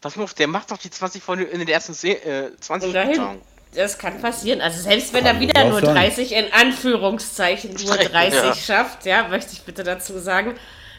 Pass 0.00 0.16
mal 0.16 0.24
auf, 0.24 0.34
der 0.34 0.46
macht 0.46 0.70
doch 0.70 0.78
die 0.78 0.90
20 0.90 1.22
von 1.22 1.40
in 1.40 1.58
den 1.58 1.68
ersten 1.68 1.92
Se 1.92 2.10
äh, 2.10 2.56
20 2.58 2.92
Minuten. 2.92 3.40
Das 3.74 3.98
kann 3.98 4.20
passieren. 4.20 4.60
Also 4.60 4.82
selbst 4.82 5.12
wenn 5.12 5.24
kann 5.24 5.36
er 5.36 5.40
wieder 5.40 5.64
nur 5.64 5.80
30 5.80 6.32
in 6.32 6.52
Anführungszeichen 6.52 7.74
nur 7.74 7.96
30 7.96 8.42
ja. 8.42 8.54
schafft, 8.54 9.06
ja, 9.06 9.28
möchte 9.28 9.52
ich 9.52 9.62
bitte 9.62 9.84
dazu 9.84 10.18
sagen. 10.18 10.54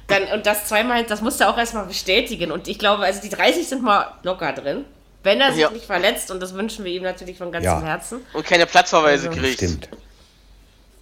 Dann, 0.08 0.24
und 0.34 0.46
das 0.46 0.68
zweimal, 0.68 1.04
das 1.04 1.22
musste 1.22 1.46
er 1.46 1.50
auch 1.50 1.58
erstmal 1.58 1.86
bestätigen. 1.86 2.52
Und 2.52 2.68
ich 2.68 2.80
glaube, 2.80 3.04
also 3.04 3.22
die 3.22 3.30
30 3.30 3.68
sind 3.68 3.84
mal 3.84 4.14
locker 4.24 4.54
drin. 4.54 4.86
Wenn 5.24 5.40
er 5.40 5.52
sich 5.52 5.62
ja. 5.62 5.70
nicht 5.70 5.86
verletzt, 5.86 6.32
und 6.32 6.42
das 6.42 6.54
wünschen 6.54 6.84
wir 6.84 6.92
ihm 6.92 7.04
natürlich 7.04 7.38
von 7.38 7.52
ganzem 7.52 7.72
ja. 7.72 7.82
Herzen. 7.82 8.26
Und 8.34 8.46
keine 8.46 8.66
Platzverweise 8.66 9.30
also, 9.30 9.40
kriegt. 9.40 9.58
Stimmt. 9.58 9.90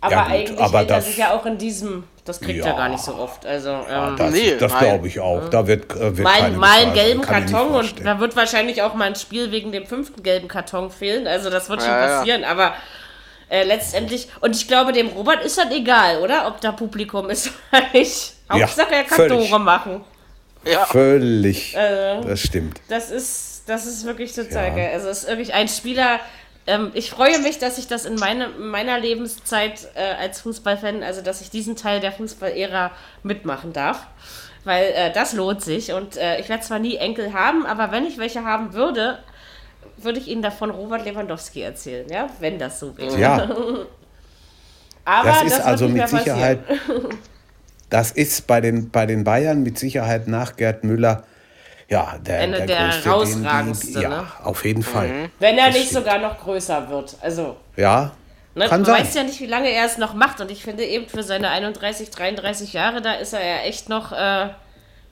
Aber 0.02 0.14
ja, 0.14 0.26
eigentlich 0.28 0.60
aber 0.60 0.80
hält 0.80 0.92
er 0.92 1.02
sich 1.02 1.18
ja 1.18 1.34
auch 1.34 1.46
in 1.46 1.58
diesem, 1.58 2.06
das 2.24 2.40
kriegt 2.40 2.64
er 2.64 2.74
gar 2.74 2.88
nicht 2.88 3.04
so 3.04 3.16
oft. 3.16 3.46
Also, 3.46 3.70
ähm, 3.70 4.16
das, 4.18 4.32
nee, 4.32 4.56
das 4.58 4.78
glaube 4.78 5.08
ich 5.08 5.20
auch. 5.20 5.50
Da 5.50 5.68
wird, 5.68 5.94
äh, 5.96 6.18
wird 6.18 6.20
mal, 6.20 6.52
mal 6.52 6.80
einen 6.80 6.94
gelben 6.94 7.22
Karton 7.22 7.76
und 7.76 8.06
da 8.06 8.20
wird 8.20 8.36
wahrscheinlich 8.36 8.82
auch 8.82 8.94
mal 8.94 9.06
ein 9.06 9.16
Spiel 9.16 9.52
wegen 9.52 9.72
dem 9.74 9.86
fünften 9.86 10.24
gelben 10.24 10.48
Karton 10.48 10.90
fehlen. 10.90 11.28
Also 11.28 11.50
das 11.50 11.70
wird 11.70 11.82
schon 11.82 11.92
passieren, 11.92 12.46
aber 12.46 12.74
äh, 13.50 13.64
letztendlich, 13.64 14.30
und 14.42 14.56
ich 14.56 14.68
glaube, 14.68 14.94
dem 14.94 15.08
Robert 15.08 15.44
ist 15.44 15.58
das 15.58 15.72
egal, 15.72 16.20
oder? 16.20 16.48
Ob 16.48 16.62
da 16.62 16.72
Publikum 16.72 17.30
ist 17.30 17.52
oder 17.72 17.84
nicht. 17.94 18.34
Hauptsache, 18.50 18.94
er 18.94 19.04
kann 19.04 19.18
völlig. 19.18 19.50
Tore 19.50 19.60
machen. 19.60 20.02
Ja. 20.66 20.86
Völlig. 20.86 21.76
Äh, 21.76 22.22
das 22.22 22.40
stimmt. 22.40 22.80
Das 22.88 23.12
ist, 23.12 23.64
das 23.68 23.86
ist 23.86 24.06
wirklich 24.06 24.34
total 24.34 24.68
ja. 24.68 24.76
geil. 24.76 24.90
Also, 24.94 25.10
es 25.10 25.24
ist 25.24 25.28
wirklich 25.28 25.54
ein 25.54 25.68
Spieler. 25.68 26.20
Ähm, 26.70 26.92
ich 26.94 27.10
freue 27.10 27.40
mich, 27.40 27.58
dass 27.58 27.78
ich 27.78 27.88
das 27.88 28.06
in 28.06 28.16
meine, 28.16 28.50
meiner 28.50 29.00
Lebenszeit 29.00 29.88
äh, 29.96 30.14
als 30.22 30.42
Fußballfan, 30.42 31.02
also 31.02 31.22
dass 31.22 31.42
ich 31.42 31.50
diesen 31.50 31.76
Teil 31.76 32.00
der 32.00 32.12
Fußballära 32.12 32.92
mitmachen 33.24 33.74
darf. 33.74 34.06
Weil 34.64 34.86
äh, 34.94 35.12
das 35.12 35.34
lohnt 35.34 35.62
sich. 35.62 35.94
Und 35.94 36.18
äh, 36.18 36.40
ich 36.40 36.48
werde 36.48 36.64
zwar 36.64 36.80
nie 36.80 36.98
Enkel 36.98 37.34
haben, 37.34 37.66
aber 37.66 37.92
wenn 37.92 38.06
ich 38.06 38.18
welche 38.20 38.44
haben 38.46 38.74
würde, 38.74 39.20
würde 39.98 40.20
ich 40.20 40.28
Ihnen 40.28 40.44
davon 40.44 40.70
Robert 40.70 41.06
Lewandowski 41.06 41.62
erzählen, 41.62 42.08
ja, 42.10 42.28
wenn 42.40 42.60
das 42.60 42.80
so 42.80 42.96
wäre. 42.98 43.20
Ja. 43.20 43.44
aber 45.06 45.30
das 45.30 45.44
ist 45.44 45.58
das 45.58 45.66
also 45.66 45.88
mit 45.88 46.08
Sicherheit. 46.08 46.60
Das 47.90 48.12
ist 48.12 48.46
bei 48.46 48.62
den, 48.62 48.92
bei 48.92 49.08
den 49.08 49.24
Bayern 49.24 49.64
mit 49.64 49.80
Sicherheit 49.80 50.28
nach 50.28 50.58
Gerd 50.58 50.84
Müller 50.84 51.24
ja, 51.90 52.18
der, 52.20 52.48
der, 52.48 52.66
der 52.68 52.78
größte, 52.90 53.10
herausragendste. 53.10 53.86
Den, 53.88 53.94
die, 53.96 54.02
ja, 54.04 54.10
ne? 54.10 54.28
auf 54.44 54.64
jeden 54.64 54.84
Fall. 54.84 55.08
Mhm. 55.08 55.30
Wenn 55.40 55.58
er 55.58 55.68
das 55.68 55.76
nicht 55.76 55.90
stimmt. 55.90 56.06
sogar 56.06 56.20
noch 56.20 56.38
größer 56.38 56.90
wird. 56.90 57.16
Also. 57.22 57.58
Ja. 57.76 58.12
Ne, 58.56 58.66
kann 58.68 58.82
man 58.82 58.86
sein. 58.86 59.02
weiß 59.02 59.14
ja 59.16 59.24
nicht, 59.24 59.40
wie 59.40 59.48
lange 59.48 59.70
er 59.70 59.86
es 59.86 59.98
noch 59.98 60.14
macht. 60.14 60.40
Und 60.40 60.52
ich 60.52 60.64
finde 60.64 60.86
eben 60.86 61.08
für 61.08 61.24
seine 61.24 61.50
31, 61.50 62.10
33 62.12 62.74
Jahre, 62.74 63.02
da 63.02 63.14
ist 63.14 63.34
er 63.34 63.46
ja 63.46 63.62
echt 63.62 63.90
noch 63.90 64.12
äh, 64.12 64.50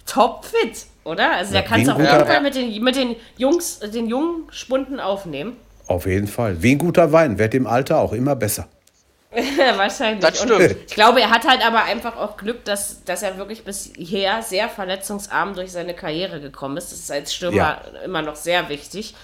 topfit, 0.05 0.85
oder? 1.03 1.35
Also 1.35 1.53
ja, 1.53 1.61
er 1.61 1.65
kann 1.65 1.81
es 1.81 1.89
auf 1.89 1.99
jeden 1.99 2.25
Fall 2.25 2.41
mit 2.41 2.55
den, 2.55 2.83
mit 2.83 2.95
den 2.95 3.15
Jungs, 3.37 3.79
den 3.79 4.07
jungen 4.07 4.47
Spunden 4.51 4.99
aufnehmen. 4.99 5.57
Auf 5.87 6.05
jeden 6.05 6.27
Fall. 6.27 6.61
Wie 6.61 6.73
ein 6.73 6.77
guter 6.77 7.11
Wein, 7.11 7.39
wird 7.39 7.53
im 7.53 7.65
Alter 7.65 7.99
auch 7.99 8.13
immer 8.13 8.35
besser. 8.35 8.67
Wahrscheinlich. 9.75 10.21
Das 10.21 10.41
stimmt. 10.41 10.77
ich 10.87 10.93
glaube, 10.93 11.21
er 11.21 11.29
hat 11.29 11.45
halt 11.45 11.65
aber 11.65 11.83
einfach 11.83 12.15
auch 12.15 12.37
Glück, 12.37 12.63
dass, 12.63 13.03
dass 13.03 13.23
er 13.23 13.37
wirklich 13.37 13.63
bisher 13.63 14.41
sehr 14.41 14.69
verletzungsarm 14.69 15.53
durch 15.53 15.71
seine 15.71 15.93
Karriere 15.93 16.39
gekommen 16.39 16.77
ist. 16.77 16.91
Das 16.91 16.99
ist 16.99 17.11
als 17.11 17.33
Stürmer 17.33 17.81
ja. 17.93 18.01
immer 18.05 18.21
noch 18.21 18.35
sehr 18.35 18.69
wichtig. 18.69 19.15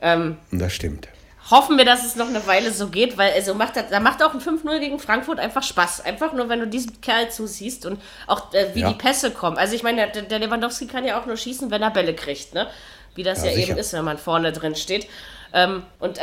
Ähm, 0.00 0.38
das 0.50 0.72
stimmt. 0.72 1.08
Hoffen 1.50 1.76
wir, 1.76 1.84
dass 1.84 2.06
es 2.06 2.16
noch 2.16 2.28
eine 2.28 2.46
Weile 2.46 2.72
so 2.72 2.88
geht, 2.88 3.18
weil 3.18 3.32
also 3.32 3.52
macht 3.52 3.74
da 3.76 4.00
macht 4.00 4.22
auch 4.22 4.32
ein 4.32 4.40
5-0 4.40 4.78
gegen 4.78 4.98
Frankfurt 4.98 5.38
einfach 5.38 5.62
Spaß. 5.62 6.00
Einfach 6.00 6.32
nur, 6.32 6.48
wenn 6.48 6.60
du 6.60 6.66
diesen 6.66 7.02
Kerl 7.02 7.30
zusiehst 7.30 7.84
und 7.84 8.00
auch 8.26 8.54
äh, 8.54 8.74
wie 8.74 8.80
ja. 8.80 8.88
die 8.88 8.94
Pässe 8.94 9.30
kommen. 9.30 9.58
Also 9.58 9.74
ich 9.74 9.82
meine, 9.82 10.10
der, 10.10 10.22
der, 10.22 10.38
Lewandowski 10.38 10.86
kann 10.86 11.04
ja 11.04 11.20
auch 11.20 11.26
nur 11.26 11.36
schießen, 11.36 11.70
wenn 11.70 11.82
er 11.82 11.90
Bälle 11.90 12.14
kriegt, 12.14 12.54
ne? 12.54 12.68
Wie 13.14 13.22
das 13.22 13.44
ja, 13.44 13.50
ja 13.50 13.58
eben 13.58 13.76
ist, 13.76 13.92
wenn 13.92 14.06
man 14.06 14.16
vorne 14.16 14.52
drin 14.52 14.74
steht. 14.74 15.06
Ähm, 15.52 15.82
und 15.98 16.18
äh, 16.18 16.22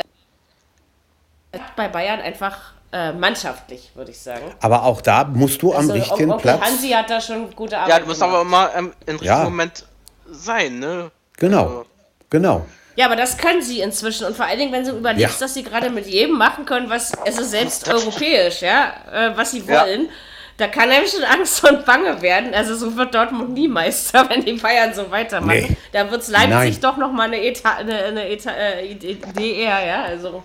bei 1.76 1.86
Bayern 1.86 2.20
einfach 2.20 2.72
äh, 2.92 3.12
mannschaftlich, 3.12 3.90
würde 3.94 4.10
ich 4.10 4.20
sagen. 4.20 4.52
Aber 4.60 4.84
auch 4.84 5.00
da 5.00 5.24
musst 5.24 5.62
du 5.62 5.72
am 5.72 5.80
also, 5.80 5.92
richtigen 5.94 6.30
okay, 6.30 6.42
Platz. 6.42 6.60
Hansi 6.60 6.90
hat 6.90 7.08
da 7.08 7.20
schon 7.20 7.50
gute 7.54 7.78
Arbeit. 7.78 7.90
Ja, 7.90 8.00
du 8.00 8.06
musst 8.06 8.20
gemacht. 8.20 8.34
aber 8.34 8.42
immer 8.42 8.70
ähm, 8.76 8.92
im 9.06 9.12
richtigen 9.12 9.24
ja. 9.24 9.44
Moment 9.44 9.84
sein, 10.30 10.78
ne? 10.78 11.10
Genau. 11.38 11.62
Also. 11.62 11.86
Genau. 12.30 12.66
Ja, 12.96 13.06
aber 13.06 13.16
das 13.16 13.38
können 13.38 13.62
sie 13.62 13.80
inzwischen. 13.80 14.26
Und 14.26 14.36
vor 14.36 14.44
allen 14.44 14.58
Dingen, 14.58 14.72
wenn 14.72 14.84
du 14.84 14.92
überlegst, 14.92 15.40
ja. 15.40 15.46
dass 15.46 15.54
sie 15.54 15.62
gerade 15.62 15.88
mit 15.88 16.06
jedem 16.06 16.36
machen 16.36 16.66
können, 16.66 16.90
was, 16.90 17.12
also 17.24 17.42
selbst 17.42 17.88
europäisch, 17.92 18.60
ja, 18.60 18.92
äh, 19.10 19.36
was 19.36 19.52
sie 19.52 19.66
wollen. 19.66 20.02
Ja. 20.02 20.10
Da 20.58 20.68
kann 20.68 20.90
einem 20.90 21.06
schon 21.06 21.24
Angst 21.24 21.66
und 21.66 21.86
Bange 21.86 22.20
werden. 22.20 22.54
Also 22.54 22.76
so 22.76 22.94
wird 22.94 23.14
Dortmund 23.14 23.54
nie 23.54 23.68
Meister, 23.68 24.28
wenn 24.30 24.44
die 24.44 24.52
Bayern 24.52 24.92
so 24.92 25.10
weitermachen. 25.10 25.66
Nee. 25.70 25.76
Da 25.92 26.10
wird 26.10 26.22
es 26.22 26.28
Leipzig 26.28 26.50
Nein. 26.50 26.78
doch 26.82 26.98
noch 26.98 27.10
mal 27.10 27.24
eine, 27.24 27.42
Eta 27.42 27.76
eine, 27.76 27.96
eine 28.04 28.28
Eta 28.28 28.50
äh, 28.50 28.86
Idee 28.86 29.62
eher, 29.62 29.84
ja. 29.84 30.02
Also 30.04 30.42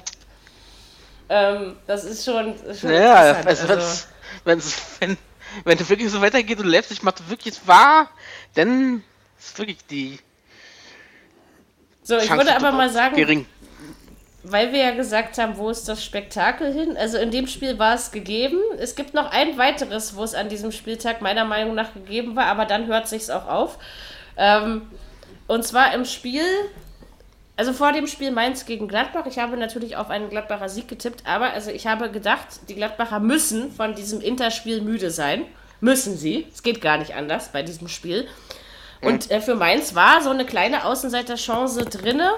ähm, 1.29 1.75
das 1.85 2.03
ist 2.03 2.23
schon, 2.23 2.55
schon 2.79 2.91
ja, 2.91 3.33
also, 3.43 3.67
also 3.67 4.07
wenn's, 4.45 4.77
wenn, 4.99 5.17
wenn 5.63 5.77
du 5.77 5.87
wirklich 5.89 6.09
so 6.09 6.21
weitergeht 6.21 6.59
und 6.59 6.67
Leipzig 6.67 7.03
macht 7.03 7.29
wirklich 7.29 7.55
wahr, 7.65 8.09
dann 8.55 9.03
ist 9.39 9.57
wirklich 9.57 9.85
die. 9.89 10.19
So, 12.03 12.17
ich 12.17 12.27
Chance 12.27 12.45
würde 12.45 12.55
aber 12.55 12.71
mal 12.71 12.89
sagen, 12.89 13.15
gering. 13.15 13.45
weil 14.43 14.71
wir 14.71 14.79
ja 14.79 14.91
gesagt 14.91 15.37
haben, 15.37 15.57
wo 15.57 15.69
ist 15.69 15.89
das 15.89 16.03
Spektakel 16.03 16.71
hin? 16.71 16.95
Also 16.95 17.17
in 17.17 17.31
dem 17.31 17.47
Spiel 17.47 17.77
war 17.77 17.95
es 17.95 18.11
gegeben. 18.11 18.59
Es 18.79 18.95
gibt 18.95 19.13
noch 19.13 19.29
ein 19.31 19.57
weiteres, 19.57 20.15
wo 20.15 20.23
es 20.23 20.33
an 20.33 20.47
diesem 20.47 20.71
Spieltag 20.71 21.21
meiner 21.21 21.43
Meinung 21.43 21.75
nach 21.75 21.93
gegeben 21.93 22.37
war, 22.37 22.45
aber 22.45 22.65
dann 22.65 22.87
hört 22.87 23.09
sich's 23.09 23.29
auch 23.29 23.47
auf. 23.47 23.77
Ähm, 24.37 24.83
und 25.47 25.65
zwar 25.65 25.93
im 25.93 26.05
Spiel 26.05 26.45
also 27.58 27.74
vor 27.74 27.91
dem 27.91 28.08
Spiel 28.08 28.32
Mainz 28.32 28.65
gegen 28.65 28.88
Gladbach, 28.88 29.26
ich 29.26 29.39
habe 29.39 29.58
natürlich 29.58 29.98
auf 29.98 30.10
einen 30.10 30.30
Gladbacher 30.30 30.70
Sieg 30.70 30.88
getippt, 30.88 31.26
aber 31.26 31.52
also 31.54 31.72
ich 31.72 31.88
habe 31.88 32.10
gedacht, 32.12 32.48
die 32.70 32.76
Gladbacher 32.76 33.20
müssen 33.20 33.72
von 33.72 33.96
diesem 33.96 34.22
Interspiel 34.22 34.82
müde 34.82 35.10
sein. 35.10 35.46
Müssen 35.80 36.17
sie. 36.17 36.48
Es 36.52 36.63
geht 36.63 36.82
gar 36.82 36.98
nicht 36.98 37.15
anders 37.15 37.50
bei 37.52 37.62
diesem 37.63 37.88
Spiel. 37.88 38.28
Und 39.02 39.30
äh, 39.30 39.41
für 39.41 39.56
Mainz 39.56 39.93
war 39.96 40.22
so 40.22 40.30
eine 40.30 40.46
kleine 40.46 40.86
Außenseiterchance 40.86 41.86
drinne. 41.86 42.32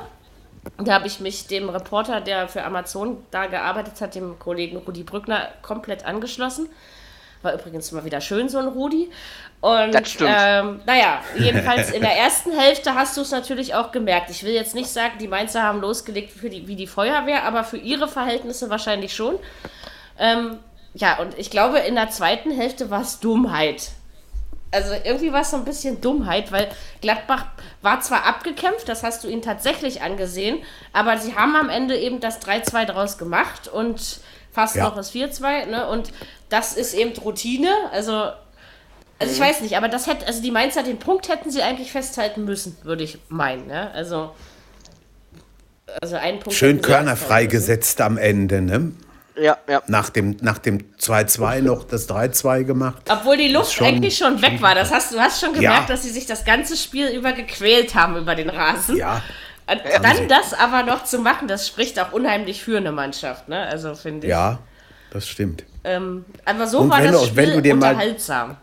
Da 0.78 0.94
habe 0.94 1.08
ich 1.08 1.20
mich 1.20 1.48
dem 1.48 1.70
Reporter, 1.70 2.20
der 2.22 2.48
für 2.48 2.64
Amazon 2.64 3.18
da 3.32 3.48
gearbeitet 3.48 4.02
hat, 4.02 4.16
dem 4.16 4.38
Kollegen 4.40 4.78
Rudi 4.78 5.04
Brückner, 5.04 5.50
komplett 5.62 6.06
angeschlossen. 6.06 6.70
War 7.42 7.54
übrigens 7.54 7.92
mal 7.94 8.04
wieder 8.04 8.20
schön, 8.20 8.50
so 8.50 8.58
ein 8.58 8.68
Rudi. 8.68 9.10
Und 9.62 9.94
Das 9.94 10.10
stimmt. 10.12 10.32
ähm, 10.34 10.80
naja, 10.86 11.22
jedenfalls 11.38 11.92
in 11.92 12.02
der 12.02 12.16
ersten 12.18 12.58
Hälfte 12.58 12.96
hast 12.96 13.18
du 13.18 13.22
es 13.22 13.32
natürlich 13.32 13.76
auch 13.76 13.92
gemerkt. 13.92 14.30
Ich 14.30 14.44
will 14.44 14.54
jetzt 14.54 14.74
nicht 14.74 14.90
sagen, 14.90 15.16
die 15.20 15.28
Mainzer 15.28 15.64
haben 15.64 15.82
losgelegt 15.82 16.32
für 16.32 16.50
die, 16.50 16.68
wie 16.68 16.76
die 16.78 16.88
Feuerwehr, 16.88 17.44
aber 17.44 17.66
für 17.66 17.78
ihre 17.78 18.08
Verhältnisse 18.08 18.70
wahrscheinlich 18.70 19.14
schon. 19.14 19.38
Ähm, 20.18 20.60
ja, 20.94 21.20
und 21.20 21.38
ich 21.38 21.50
glaube, 21.52 21.80
in 21.80 21.96
der 21.96 22.10
zweiten 22.10 22.52
Hälfte 22.52 22.90
war 22.90 23.02
es 23.02 23.20
Dummheit. 23.20 23.90
Also 24.72 24.94
irgendwie 25.04 25.34
war 25.34 25.42
es 25.42 25.52
so 25.52 25.58
ein 25.58 25.66
bisschen 25.66 26.00
Dummheit, 26.00 26.52
weil 26.52 26.70
Gladbach 27.02 27.46
war 27.82 28.02
zwar 28.02 28.26
abgekämpft, 28.28 28.88
das 28.88 29.04
hast 29.04 29.24
du 29.24 29.28
ihnen 29.28 29.42
tatsächlich 29.42 30.04
angesehen, 30.04 30.60
aber 30.94 31.18
sie 31.18 31.36
haben 31.36 31.56
am 31.56 31.70
Ende 31.70 31.98
eben 31.98 32.20
das 32.20 32.40
3-2 32.42 32.86
draus 32.86 33.18
gemacht 33.18 33.68
und 33.68 34.20
fast 34.52 34.76
Ja. 34.76 34.84
noch 34.86 34.96
das 34.96 35.12
4-2, 35.12 35.66
ne? 35.66 35.88
Und 35.90 36.12
das 36.50 36.74
ist 36.78 36.94
eben 36.94 37.18
Routine. 37.20 37.70
Also, 37.92 38.30
also 39.20 39.32
Mhm. 39.32 39.36
ich 39.36 39.40
weiß 39.50 39.62
nicht, 39.62 39.78
aber 39.78 39.88
das 39.90 40.08
hätte, 40.08 40.26
also 40.28 40.42
die 40.42 40.52
Mainzer, 40.52 40.84
den 40.84 40.98
Punkt 41.00 41.30
hätten 41.30 41.52
sie 41.52 41.62
eigentlich 41.62 41.92
festhalten 41.92 42.46
müssen, 42.46 42.76
würde 42.84 43.04
ich 43.04 43.20
meinen, 43.30 43.68
ne? 43.68 43.92
Also, 43.94 44.34
also 46.02 46.16
einen 46.16 46.40
Punkt. 46.40 46.58
Schön 46.58 46.82
Körner 46.82 47.16
freigesetzt 47.16 48.00
am 48.02 48.18
Ende, 48.18 48.62
ne? 48.62 48.92
Ja, 49.42 49.58
ja. 49.70 49.82
Nach 49.88 50.10
dem, 50.10 50.36
nach 50.42 50.58
dem 50.58 50.80
2-2 50.98 51.62
noch 51.62 51.86
das 51.86 52.10
3-2 52.10 52.64
gemacht. 52.66 53.02
Obwohl 53.10 53.38
die 53.38 53.48
Luft 53.48 53.72
schon- 53.74 53.88
eigentlich 53.88 54.18
schon 54.18 54.42
weg 54.42 54.62
war. 54.62 54.76
Das 54.76 54.92
hast, 54.92 55.14
du 55.14 55.20
hast 55.20 55.40
schon 55.40 55.54
gemerkt, 55.54 55.88
Ja. 55.90 55.96
dass 55.96 56.04
sie 56.04 56.10
sich 56.10 56.26
das 56.26 56.44
ganze 56.44 56.76
Spiel 56.76 57.08
über 57.08 57.32
gequält 57.32 57.96
haben 57.96 58.18
über 58.18 58.36
den 58.36 58.50
Rasen. 58.50 58.98
Ja. 58.98 59.22
Und 59.72 59.82
sie. 59.86 60.02
dann 60.02 60.28
das 60.28 60.54
aber 60.54 60.84
noch 60.84 61.04
zu 61.06 61.20
machen, 61.20 61.48
das 61.48 61.68
spricht 61.68 62.00
auch 62.00 62.12
unheimlich 62.12 62.62
für 62.64 62.76
eine 62.78 62.92
Mannschaft, 62.92 63.48
ne? 63.48 63.62
Also 63.68 63.96
finde 63.96 64.28
ich. 64.28 64.32
Ja, 64.32 64.60
das 65.12 65.28
stimmt. 65.28 65.64
Ähm, 65.86 66.26
aber 66.44 66.68
so 66.68 66.80
Und 66.80 66.90
war 66.90 66.98
wenn 67.02 67.12
das 67.14 67.22
du- 67.22 67.28
Spiel 67.28 67.38
wenn 67.38 67.54
du 67.54 67.62
dir 67.62 67.76
mal- 67.76 67.92
unterhaltsam. 67.94 68.58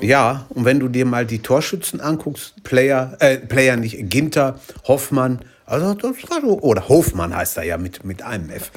Ja, 0.00 0.46
und 0.50 0.64
wenn 0.64 0.78
du 0.80 0.88
dir 0.88 1.04
mal 1.06 1.26
die 1.26 1.40
Torschützen 1.40 2.00
anguckst, 2.00 2.62
Player, 2.62 3.16
äh, 3.20 3.38
Player 3.38 3.76
nicht, 3.76 3.96
Ginter, 4.10 4.58
Hoffmann, 4.86 5.40
also 5.66 5.94
das 5.94 6.30
war 6.30 6.40
so, 6.40 6.58
oder 6.60 6.88
Hofmann 6.88 7.34
heißt 7.34 7.56
er 7.56 7.64
ja 7.64 7.78
mit, 7.78 8.04
mit 8.04 8.22
einem 8.22 8.50
F. 8.50 8.70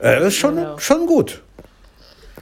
Äh, 0.00 0.16
das 0.20 0.28
ist 0.28 0.36
schon, 0.36 0.56
Genau. 0.56 0.78
schon 0.78 1.06
gut. 1.06 1.42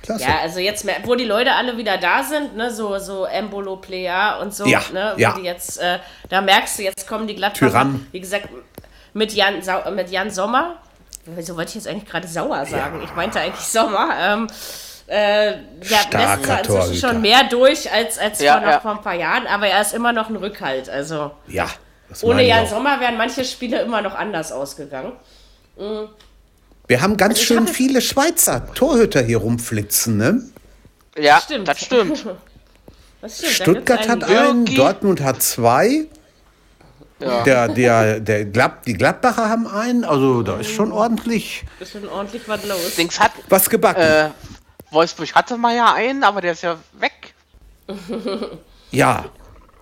Klasse. 0.03 0.23
Ja, 0.25 0.39
also 0.43 0.61
jetzt, 0.61 0.87
wo 1.05 1.17
die 1.17 1.25
Leute 1.25 1.53
alle 1.53 1.77
wieder 1.77 1.99
da 1.99 2.23
sind, 2.23 2.57
ne, 2.57 2.71
so, 2.73 2.99
so 2.99 3.25
Embolo, 3.25 3.77
Plea 3.77 4.39
und 4.41 4.55
so, 4.55 4.65
Ja, 4.67 4.81
ne, 4.93 5.15
ja. 5.17 5.35
die 5.37 5.43
jetzt, 5.45 5.79
äh, 5.79 5.99
da 6.29 6.41
merkst 6.41 6.79
du, 6.79 6.85
jetzt 6.85 7.07
kommen 7.09 7.27
die 7.27 7.35
Gladbacher, 7.35 7.71
Tyrann. 7.73 8.07
wie 8.13 8.21
gesagt, 8.21 8.49
mit 9.13 9.33
Jan, 9.35 9.55
mit 9.95 10.11
Jan 10.11 10.31
Sommer, 10.31 10.77
wieso 11.27 11.57
wollte 11.57 11.71
ich 11.71 11.75
jetzt 11.75 11.89
eigentlich 11.89 12.09
gerade 12.09 12.29
Sauer 12.29 12.65
sagen? 12.65 13.01
Ich 13.03 13.15
meinte 13.17 13.41
eigentlich 13.41 13.67
Sommer, 13.67 14.11
ähm, 14.21 14.47
äh, 15.09 15.51
ja, 15.53 15.57
Starker 15.83 16.19
lässt 16.19 16.45
zwar 16.45 16.59
inzwischen 16.59 16.67
Torhüter. 16.67 17.09
schon 17.09 17.21
mehr 17.23 17.45
durch 17.51 17.91
als, 17.93 18.19
als 18.19 18.41
Ja, 18.41 18.53
vor, 18.55 18.61
noch 18.63 18.69
ja. 18.73 18.81
vor 18.81 18.91
ein 18.93 19.03
paar 19.03 19.15
Jahren, 19.15 19.47
aber 19.47 19.67
er 19.67 19.81
ist 19.81 19.95
immer 19.95 20.13
noch 20.13 20.29
ein 20.29 20.37
Rückhalt, 20.37 20.89
also 20.91 21.31
Ja. 21.47 21.67
das 22.09 22.23
ohne 22.25 22.47
Jan. 22.47 22.67
Sommer 22.67 23.01
wären 23.01 23.17
manche 23.17 23.45
Spiele 23.45 23.81
immer 23.83 24.03
noch 24.03 24.15
anders 24.15 24.53
ausgegangen. 24.53 25.13
Wir 26.87 27.01
haben 27.01 27.17
ganz 27.17 27.35
Also 27.39 27.45
schön 27.55 27.69
viele 27.69 28.01
Schweizer 28.01 28.73
Torhüter 28.75 29.23
hier 29.23 29.39
rumflitzen, 29.39 30.17
ne? 30.17 30.43
Ja, 31.17 31.41
Stimmt. 31.41 31.69
das 31.69 31.81
stimmt. 31.81 32.25
Das 33.21 33.37
stimmt, 33.39 33.53
Stuttgart 33.55 34.09
hat 34.09 34.23
einen, 34.23 34.59
Jürgi. 34.65 34.77
Dortmund 34.77 35.21
hat 35.21 35.43
zwei. 35.43 36.07
Ja. 37.21 37.43
Der, 37.43 37.67
der, 37.67 38.21
der 38.21 38.45
Glad, 38.45 38.87
die 38.87 38.93
Gladbacher 38.93 39.49
haben 39.49 39.67
einen, 39.67 40.05
also 40.05 40.45
da 40.45 40.59
ist 40.61 40.71
schon 40.71 40.93
ordentlich 40.93 41.65
Ist 41.81 41.91
schon 41.91 42.09
ordentlich 42.09 42.43
was 42.47 42.65
los. 42.65 42.95
Dings 42.97 43.19
hat, 43.19 43.33
was 43.49 43.69
gebacken. 43.69 44.01
äh, 44.03 44.31
Wolfsburg 44.91 45.35
hatte 45.35 45.57
mal 45.57 45.75
ja 45.77 45.93
einen, 45.95 46.25
aber 46.25 46.41
der 46.41 46.53
ist 46.53 46.63
ja 46.63 46.77
weg. 46.99 47.35
ja, 48.91 49.25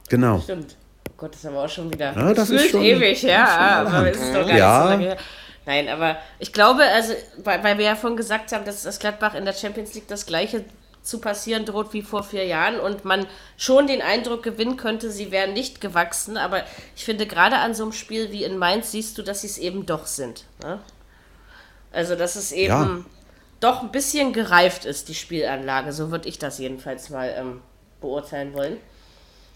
genau. 0.08 0.40
Stimmt. 0.40 0.76
Oh 1.08 1.12
Gott, 1.16 1.32
das 1.32 1.40
ist 1.40 1.46
aber 1.46 1.64
auch 1.64 1.68
schon 1.68 1.92
wieder 1.92 2.12
Ja, 2.14 2.34
das 2.34 2.50
ist 2.50 2.70
schon- 2.70 2.82
ewig, 2.82 3.22
ja. 3.22 3.46
Aber 3.86 4.10
es 4.10 4.18
ist 4.18 4.34
doch 4.34 4.46
gar 4.46 4.56
Ja. 4.56 4.78
nicht 4.78 4.82
so 4.84 4.88
lange 4.90 5.04
her. 5.04 5.16
Nein, 5.64 5.88
aber 5.88 6.16
ich 6.38 6.52
glaube, 6.52 6.82
also, 6.84 7.12
weil, 7.42 7.62
weil 7.64 7.78
wir 7.78 7.86
ja 7.86 7.96
vorhin 7.96 8.16
gesagt 8.16 8.52
haben, 8.52 8.64
dass 8.64 8.82
das 8.84 8.98
Gladbach 9.00 9.34
in 9.34 9.44
der 9.44 9.52
Champions 9.52 9.94
League 9.94 10.06
das 10.08 10.26
gleiche 10.26 10.64
zu 11.02 11.20
passieren 11.20 11.64
droht 11.64 11.92
wie 11.92 12.02
vor 12.02 12.22
vier 12.24 12.44
Jahren 12.44 12.78
und 12.80 13.04
man 13.04 13.26
schon 13.56 13.86
den 13.86 14.02
Eindruck 14.02 14.42
gewinnen 14.42 14.76
könnte, 14.76 15.10
sie 15.10 15.30
wären 15.32 15.52
nicht 15.54 15.80
gewachsen. 15.80 16.36
Aber 16.36 16.62
ich 16.96 17.04
finde, 17.04 17.26
gerade 17.26 17.56
an 17.56 17.74
so 17.74 17.84
einem 17.84 17.92
Spiel 17.92 18.30
wie 18.32 18.44
in 18.44 18.58
Mainz 18.58 18.90
siehst 18.92 19.16
du, 19.18 19.22
dass 19.22 19.40
sie 19.40 19.46
es 19.48 19.58
eben 19.58 19.86
doch 19.86 20.06
sind. 20.06 20.44
Ne? 20.62 20.80
Also, 21.92 22.14
dass 22.16 22.36
es 22.36 22.52
eben 22.52 22.68
Ja. 22.72 22.98
Doch 23.60 23.82
ein 23.82 23.90
bisschen 23.90 24.32
gereift 24.32 24.84
ist, 24.84 25.08
die 25.08 25.14
Spielanlage. 25.14 25.92
So 25.92 26.10
würde 26.10 26.28
ich 26.28 26.38
das 26.38 26.58
jedenfalls 26.58 27.10
mal 27.10 27.34
ähm, 27.36 27.60
beurteilen 28.00 28.54
wollen. 28.54 28.76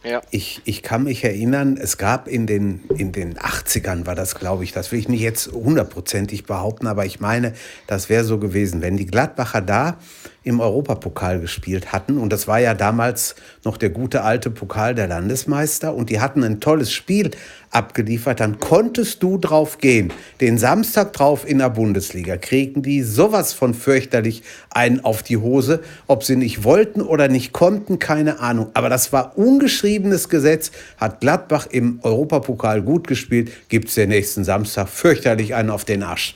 Ja. 0.03 0.23
Ich, 0.31 0.63
ich 0.65 0.83
kann 0.83 1.05
mich 1.05 1.23
erinnern, 1.25 1.77
es 1.77 1.99
gab 1.99 2.27
in 2.27 2.47
den, 2.47 2.85
in 2.97 3.13
den 3.13 3.35
80ern, 3.37 4.07
war 4.07 4.15
das, 4.15 4.35
glaube 4.35 4.65
ich, 4.65 4.73
das 4.73 4.93
will 4.93 4.99
ich 4.99 5.11
nicht 5.11 5.21
jetzt 5.21 5.53
hundertprozentig 5.53 6.45
behaupten, 6.45 6.87
aber 6.87 7.05
ich 7.05 7.21
meine, 7.21 7.53
das 7.87 8.09
wäre 8.09 8.25
so 8.25 8.39
gewesen, 8.39 8.81
wenn 8.81 8.97
die 8.97 9.05
Gladbacher 9.05 9.61
da 9.61 9.99
im 10.43 10.61
Europapokal 10.61 11.39
gespielt 11.39 11.93
hatten, 11.93 12.17
und 12.17 12.33
das 12.33 12.49
war 12.49 12.59
ja 12.59 12.73
damals 12.73 13.35
noch 13.63 13.77
der 13.77 13.91
gute 13.91 14.23
alte 14.23 14.51
Pokal 14.51 14.95
der 14.95 15.07
Landesmeister, 15.07 15.95
und 15.95 16.09
die 16.09 16.21
hatten 16.21 16.45
ein 16.45 16.61
tolles 16.61 16.93
Spiel 16.93 17.33
abgeliefert, 17.71 18.41
dann 18.41 18.59
konntest 18.59 19.23
du 19.23 19.39
drauf 19.39 19.79
gehen. 19.79 20.13
Den 20.41 20.59
Samstag 20.59 21.13
drauf 21.13 21.49
in 21.49 21.59
der 21.59 21.71
Bundesliga 21.71 22.37
kriegen 22.37 22.83
die 22.83 23.03
sowas 23.03 23.53
von 23.53 23.75
fürchterlich 23.75 24.43
einen 24.71 25.05
auf 25.05 25.23
die 25.23 25.37
Hose, 25.37 25.83
ob 26.07 26.25
sie 26.25 26.37
nicht 26.37 26.65
wollten 26.65 27.01
oder 27.01 27.29
nicht 27.29 27.53
konnten, 27.53 27.99
keine 27.99 28.41
Ahnung. 28.41 28.71
Aber 28.75 28.89
das 28.89 29.13
war 29.13 29.37
ungeschriebenes 29.39 30.29
Gesetz, 30.29 30.73
hat 30.97 31.21
Gladbach 31.21 31.67
im 31.71 32.01
Europapokal 32.03 32.83
gut 32.83 33.07
gespielt, 33.07 33.51
gibt 33.69 33.89
es 33.89 33.95
den 33.95 34.09
nächsten 34.09 34.45
Samstag 34.45 34.89
fürchterlich 34.89 35.55
einen 35.55 35.71
auf 35.71 35.85
den 35.85 36.03
Arsch. 36.03 36.35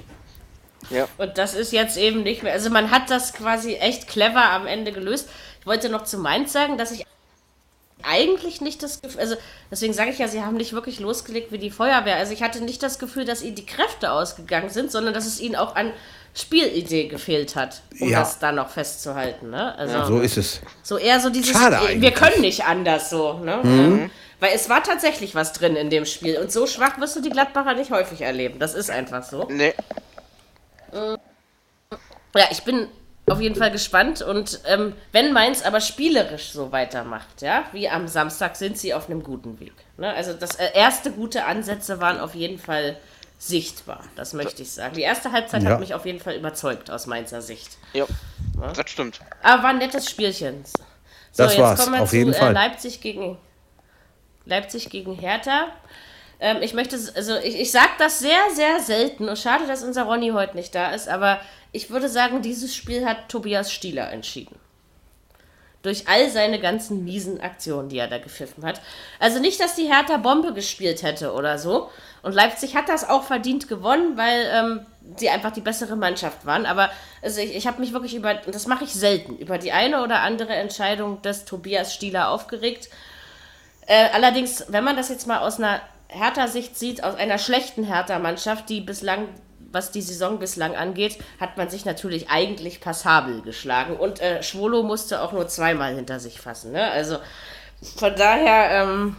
Ja. 0.91 1.09
Und 1.19 1.39
das 1.39 1.55
ist 1.55 1.73
jetzt 1.73 1.97
eben 1.97 2.23
nicht 2.23 2.43
mehr. 2.43 2.53
Also 2.53 2.71
man 2.71 2.91
hat 2.91 3.11
das 3.11 3.33
quasi 3.33 3.75
echt 3.75 4.07
clever 4.07 4.51
am 4.51 4.67
Ende 4.67 4.93
gelöst. 4.93 5.29
Ich 5.61 5.67
wollte 5.67 5.89
noch 5.89 6.05
zu 6.05 6.19
Mainz 6.19 6.53
sagen, 6.53 6.77
dass 6.77 6.93
ich 6.93 7.07
eigentlich 8.09 8.61
nicht 8.61 8.83
das 8.83 9.01
Gefühl, 9.03 9.21
also 9.21 9.37
deswegen 9.71 9.93
sage 9.93 10.11
ich 10.11 10.19
ja, 10.19 10.29
sie 10.29 10.43
haben 10.43 10.57
nicht 10.57 10.73
wirklich 10.73 11.01
losgelegt 11.01 11.53
wie 11.53 11.59
die 11.59 11.71
Feuerwehr. 11.71 12.17
Also 12.17 12.33
ich 12.33 12.43
hatte 12.43 12.63
nicht 12.63 12.83
das 12.83 12.99
Gefühl, 12.99 13.25
dass 13.25 13.43
ihnen 13.43 13.55
die 13.57 13.67
Kräfte 13.67 14.13
ausgegangen 14.13 14.71
sind, 14.71 14.91
sondern 14.91 15.15
dass 15.15 15.27
es 15.27 15.41
ihnen 15.41 15.57
auch 15.57 15.75
an 15.77 15.93
Spielidee 16.37 17.07
gefehlt 17.09 17.55
hat, 17.55 17.83
um 18.01 18.09
Ja. 18.09 18.21
das 18.21 18.39
da 18.41 18.51
noch 18.51 18.69
festzuhalten. 18.69 19.51
Ne? 19.51 19.75
Also 19.79 20.05
So 20.17 20.21
ist 20.21 20.37
es. 20.37 20.61
so 20.83 20.99
eher 20.99 21.21
so 21.21 21.31
dieses, 21.31 21.53
Schade 21.53 21.79
wir 22.01 22.11
können 22.11 22.41
nicht 22.41 22.65
anders 22.65 23.09
so. 23.11 23.35
Ne? 23.35 23.61
Ähm, 23.65 24.11
Weil 24.41 24.51
es 24.55 24.69
war 24.69 24.83
tatsächlich 24.83 25.35
was 25.37 25.53
drin 25.53 25.77
in 25.77 25.91
dem 25.91 26.05
Spiel. 26.07 26.39
Und 26.39 26.51
so 26.51 26.67
schwach 26.67 26.99
wirst 26.99 27.15
du 27.17 27.21
die 27.21 27.31
Gladbacher 27.31 27.75
nicht 27.75 27.93
häufig 27.93 28.21
erleben. 28.23 28.59
Das 28.59 28.75
ist 28.75 28.91
einfach 28.91 29.23
so. 29.23 29.47
Nee. 29.49 29.75
Ja, 32.35 32.49
ich 32.51 32.63
bin 32.65 32.89
auf 33.27 33.41
jeden 33.41 33.55
Fall 33.55 33.71
gespannt 33.71 34.21
und 34.23 34.61
ähm, 34.67 34.93
wenn 35.13 35.33
Mainz 35.33 35.63
aber 35.63 35.81
spielerisch 35.81 36.51
so 36.53 36.73
weitermacht, 36.73 37.41
ja, 37.41 37.65
wie 37.73 37.89
am 37.89 38.07
Samstag, 38.07 38.57
sind 38.57 38.77
sie 38.77 38.93
auf 38.93 39.09
einem 39.09 39.23
guten 39.23 39.59
Weg. 39.61 39.73
Ne? 39.97 40.13
Also 40.13 40.35
das 40.35 40.57
äh, 40.57 40.69
erste 40.75 41.11
gute 41.11 41.45
Ansätze 41.47 42.01
waren 42.01 42.21
auf 42.21 42.35
jeden 42.35 42.59
Fall 42.59 42.97
sichtbar, 43.39 44.05
das 44.17 44.33
möchte 44.35 44.63
ich 44.63 44.71
sagen. 44.73 44.95
Die 44.95 45.03
erste 45.03 45.33
Halbzeit 45.33 45.63
Ja. 45.63 45.71
hat 45.71 45.81
mich 45.81 45.95
auf 45.95 46.05
jeden 46.07 46.21
Fall 46.21 46.35
überzeugt 46.35 46.91
aus 46.91 47.07
Mainzer 47.07 47.41
Sicht. 47.43 47.79
Ja. 47.95 48.07
Das 48.75 48.91
stimmt. 48.91 49.21
Aber 49.43 49.63
war 49.63 49.71
ein 49.71 49.79
nettes 49.79 50.09
Spielchen. 50.09 50.63
So, 50.65 51.45
Das 51.45 51.59
war's, 51.59 51.81
kommen 51.81 51.97
wir 51.97 52.03
auf 52.03 52.11
zu 52.11 52.17
jeden 52.17 52.33
äh, 52.33 52.39
Fall. 52.39 52.53
Leipzig 52.53 53.01
gegen 53.01 53.39
Leipzig 54.47 54.91
gegen 54.91 55.15
Hertha. 55.15 55.69
Ähm, 56.41 56.59
ich 56.61 56.75
möchte, 56.75 56.97
also 57.17 57.37
ich, 57.37 57.59
ich 57.59 57.71
sage 57.71 57.91
das 57.99 58.19
sehr, 58.19 58.39
sehr 58.55 58.81
selten 58.81 59.29
und 59.29 59.39
schade, 59.39 59.67
dass 59.67 59.83
unser 59.83 60.03
Ronny 60.05 60.31
heute 60.31 60.57
nicht 60.57 60.75
da 60.75 60.91
ist, 60.93 61.09
aber 61.09 61.41
ich 61.75 61.91
würde 61.91 62.09
sagen, 62.09 62.41
dieses 62.41 62.75
Spiel 62.75 63.05
hat 63.05 63.29
Tobias 63.29 63.73
Stieler 63.73 64.11
entschieden. 64.13 64.57
Durch 65.83 66.09
all 66.09 66.31
seine 66.31 66.61
ganzen 66.61 67.05
miesen 67.05 67.41
Aktionen, 67.41 67.89
die 67.89 67.99
er 67.99 68.07
da 68.07 68.19
gepfiffen 68.19 68.65
hat. 68.65 68.81
Also 69.19 69.41
nicht, 69.41 69.61
dass 69.61 69.75
die 69.75 69.93
Hertha 69.93 70.17
Bombe 70.17 70.55
gespielt 70.55 71.03
hätte 71.03 71.35
oder 71.35 71.59
so. 71.59 71.91
Und 72.23 72.33
Leipzig 72.33 72.77
hat 72.77 72.89
das 72.89 73.07
auch 73.07 73.25
verdient 73.25 73.69
gewonnen, 73.69 74.17
weil 74.17 74.49
ähm, 74.51 74.87
sie 75.17 75.29
einfach 75.29 75.51
die 75.51 75.61
bessere 75.61 75.97
Mannschaft 75.97 76.47
waren. 76.47 76.65
Aber 76.65 76.91
also 77.21 77.41
ich, 77.41 77.55
ich 77.55 77.67
habe 77.67 77.81
mich 77.81 77.93
wirklich 77.93 78.15
über, 78.15 78.41
und 78.47 78.55
das 78.55 78.67
mache 78.67 78.85
ich 78.85 78.95
selten, 78.95 79.37
über 79.37 79.59
die 79.59 79.73
eine 79.73 80.03
oder 80.03 80.21
andere 80.21 80.55
Entscheidung 80.55 81.21
des 81.23 81.45
Tobias 81.45 81.93
Stieler 81.93 82.31
aufgeregt. 82.31 82.89
Äh, 83.87 84.11
allerdings, 84.15 84.65
wenn 84.69 84.85
man 84.85 84.97
das 84.97 85.09
jetzt 85.09 85.27
mal 85.27 85.41
aus 85.41 85.59
einer 85.59 85.83
Hertha-Sicht 86.09 86.79
sieht, 86.79 87.03
aus 87.03 87.17
einer 87.17 87.39
schlechten 87.39 87.85
Hertha-Mannschaft, 87.85 88.69
die 88.69 88.81
bislang, 88.81 89.29
was 89.75 89.91
die 89.91 90.03
Saison 90.03 90.39
bislang 90.39 90.77
angeht, 90.77 91.19
hat 91.41 91.57
man 91.57 91.69
sich 91.69 91.85
natürlich 91.85 92.31
eigentlich 92.31 92.81
passabel 92.81 93.43
geschlagen. 93.43 93.97
Und 93.97 94.21
äh, 94.21 94.43
Schwolo 94.43 94.83
musste 94.83 95.21
auch 95.21 95.33
nur 95.33 95.49
zweimal 95.49 95.95
hinter 95.95 96.21
sich 96.21 96.41
fassen. 96.41 96.73
Ne? 96.73 96.91
Also 96.91 97.19
von 97.97 98.15
daher, 98.17 98.83
ähm, 98.83 99.17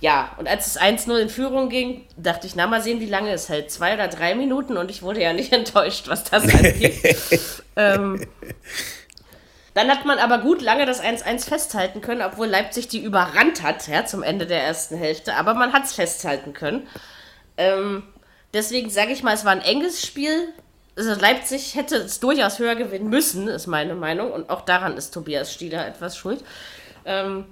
ja, 0.00 0.32
und 0.38 0.46
als 0.48 0.66
es 0.66 0.80
1-0 0.80 1.16
in 1.18 1.28
Führung 1.28 1.68
ging, 1.68 2.06
dachte 2.16 2.46
ich, 2.46 2.54
na 2.54 2.66
mal 2.66 2.82
sehen, 2.82 3.00
wie 3.00 3.06
lange 3.06 3.32
es 3.32 3.48
hält. 3.48 3.70
Zwei 3.70 3.94
oder 3.94 4.08
drei 4.08 4.34
Minuten 4.34 4.76
und 4.76 4.90
ich 4.90 5.02
wurde 5.02 5.22
ja 5.22 5.32
nicht 5.32 5.52
enttäuscht, 5.54 6.08
was 6.08 6.24
das 6.24 6.44
angeht. 6.44 7.18
ähm, 7.76 8.24
dann 9.74 9.90
hat 9.90 10.04
man 10.04 10.18
aber 10.18 10.38
gut 10.38 10.60
lange 10.60 10.86
das 10.86 11.02
1-1 11.02 11.48
festhalten 11.48 12.00
können, 12.00 12.22
obwohl 12.22 12.46
Leipzig 12.46 12.88
die 12.88 13.02
überrannt 13.02 13.62
hat, 13.62 13.86
ja, 13.88 14.04
zum 14.04 14.22
Ende 14.22 14.46
der 14.46 14.62
ersten 14.62 14.96
Hälfte. 14.96 15.34
Aber 15.34 15.54
man 15.54 15.72
hat 15.72 15.84
es 15.84 15.92
festhalten 15.92 16.52
können. 16.52 16.88
Ähm, 17.56 18.02
deswegen 18.54 18.90
sage 18.90 19.12
ich 19.12 19.22
mal, 19.22 19.34
es 19.34 19.44
war 19.44 19.52
ein 19.52 19.60
enges 19.60 20.04
Spiel. 20.04 20.52
Also 20.96 21.14
Leipzig 21.14 21.74
hätte 21.76 21.96
es 21.96 22.18
durchaus 22.18 22.58
höher 22.58 22.74
gewinnen 22.74 23.08
müssen, 23.08 23.46
ist 23.46 23.66
meine 23.66 23.94
Meinung. 23.94 24.32
Und 24.32 24.50
auch 24.50 24.62
daran 24.62 24.96
ist 24.96 25.12
Tobias 25.14 25.52
Stieler 25.52 25.86
etwas 25.86 26.16
schuld. 26.16 26.42
Ähm, 27.04 27.44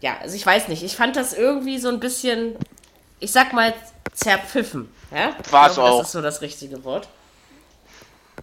ja, 0.00 0.16
also 0.20 0.34
ich 0.34 0.44
weiß 0.44 0.68
nicht. 0.68 0.82
Ich 0.82 0.96
fand 0.96 1.14
das 1.16 1.32
irgendwie 1.32 1.78
so 1.78 1.88
ein 1.88 2.00
bisschen, 2.00 2.56
ich 3.20 3.30
sag 3.30 3.52
mal, 3.52 3.72
zerpfiffen. 4.12 4.92
Ja? 5.14 5.36
War 5.50 5.70
es 5.70 5.78
auch. 5.78 5.98
Das 5.98 6.08
ist 6.08 6.12
so 6.12 6.22
das 6.22 6.40
richtige 6.40 6.82
Wort. 6.84 7.06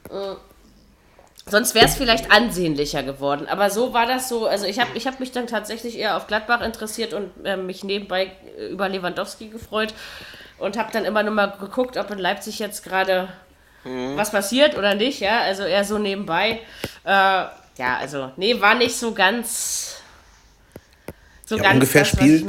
Äh, 0.10 0.36
sonst 1.46 1.76
wäre 1.76 1.86
es 1.86 1.96
vielleicht 1.96 2.32
ansehnlicher 2.32 3.04
geworden. 3.04 3.48
Aber 3.50 3.70
so 3.70 3.94
war 3.94 4.06
das 4.06 4.30
so. 4.30 4.48
Also 4.48 4.66
ich 4.66 4.80
habe 4.80 4.92
ich 4.96 5.06
hab 5.06 5.20
mich 5.20 5.34
dann 5.34 5.48
tatsächlich 5.48 5.98
eher 5.98 6.16
auf 6.16 6.28
Gladbach 6.28 6.62
interessiert 6.62 7.14
und 7.14 7.30
äh, 7.44 7.58
mich 7.58 7.84
nebenbei 7.84 8.32
über 8.72 8.88
Lewandowski 8.88 9.50
gefreut. 9.50 9.94
Und 10.60 10.78
habe 10.78 10.92
dann 10.92 11.06
immer 11.06 11.24
nur 11.24 11.34
mal 11.34 11.54
geguckt, 11.60 11.98
ob 11.98 12.12
in 12.12 12.20
Leipzig 12.20 12.60
jetzt 12.60 12.84
gerade 12.84 13.30
mhm. 13.84 14.18
was 14.18 14.32
passiert 14.32 14.78
oder 14.78 14.96
nicht. 14.96 15.20
Ja, 15.20 15.42
also 15.42 15.64
eher 15.64 15.84
so 15.84 15.98
nebenbei. 15.98 16.60
Äh, 17.04 17.12
ja, 17.12 17.98
also, 18.00 18.32
nee, 18.36 18.60
war 18.60 18.76
nicht 18.76 18.96
so 18.96 19.14
ganz 19.14 20.00
so 21.50 21.58
ja, 21.58 21.72
ungefähr 21.72 22.04
das, 22.04 22.10
Spiel, 22.12 22.48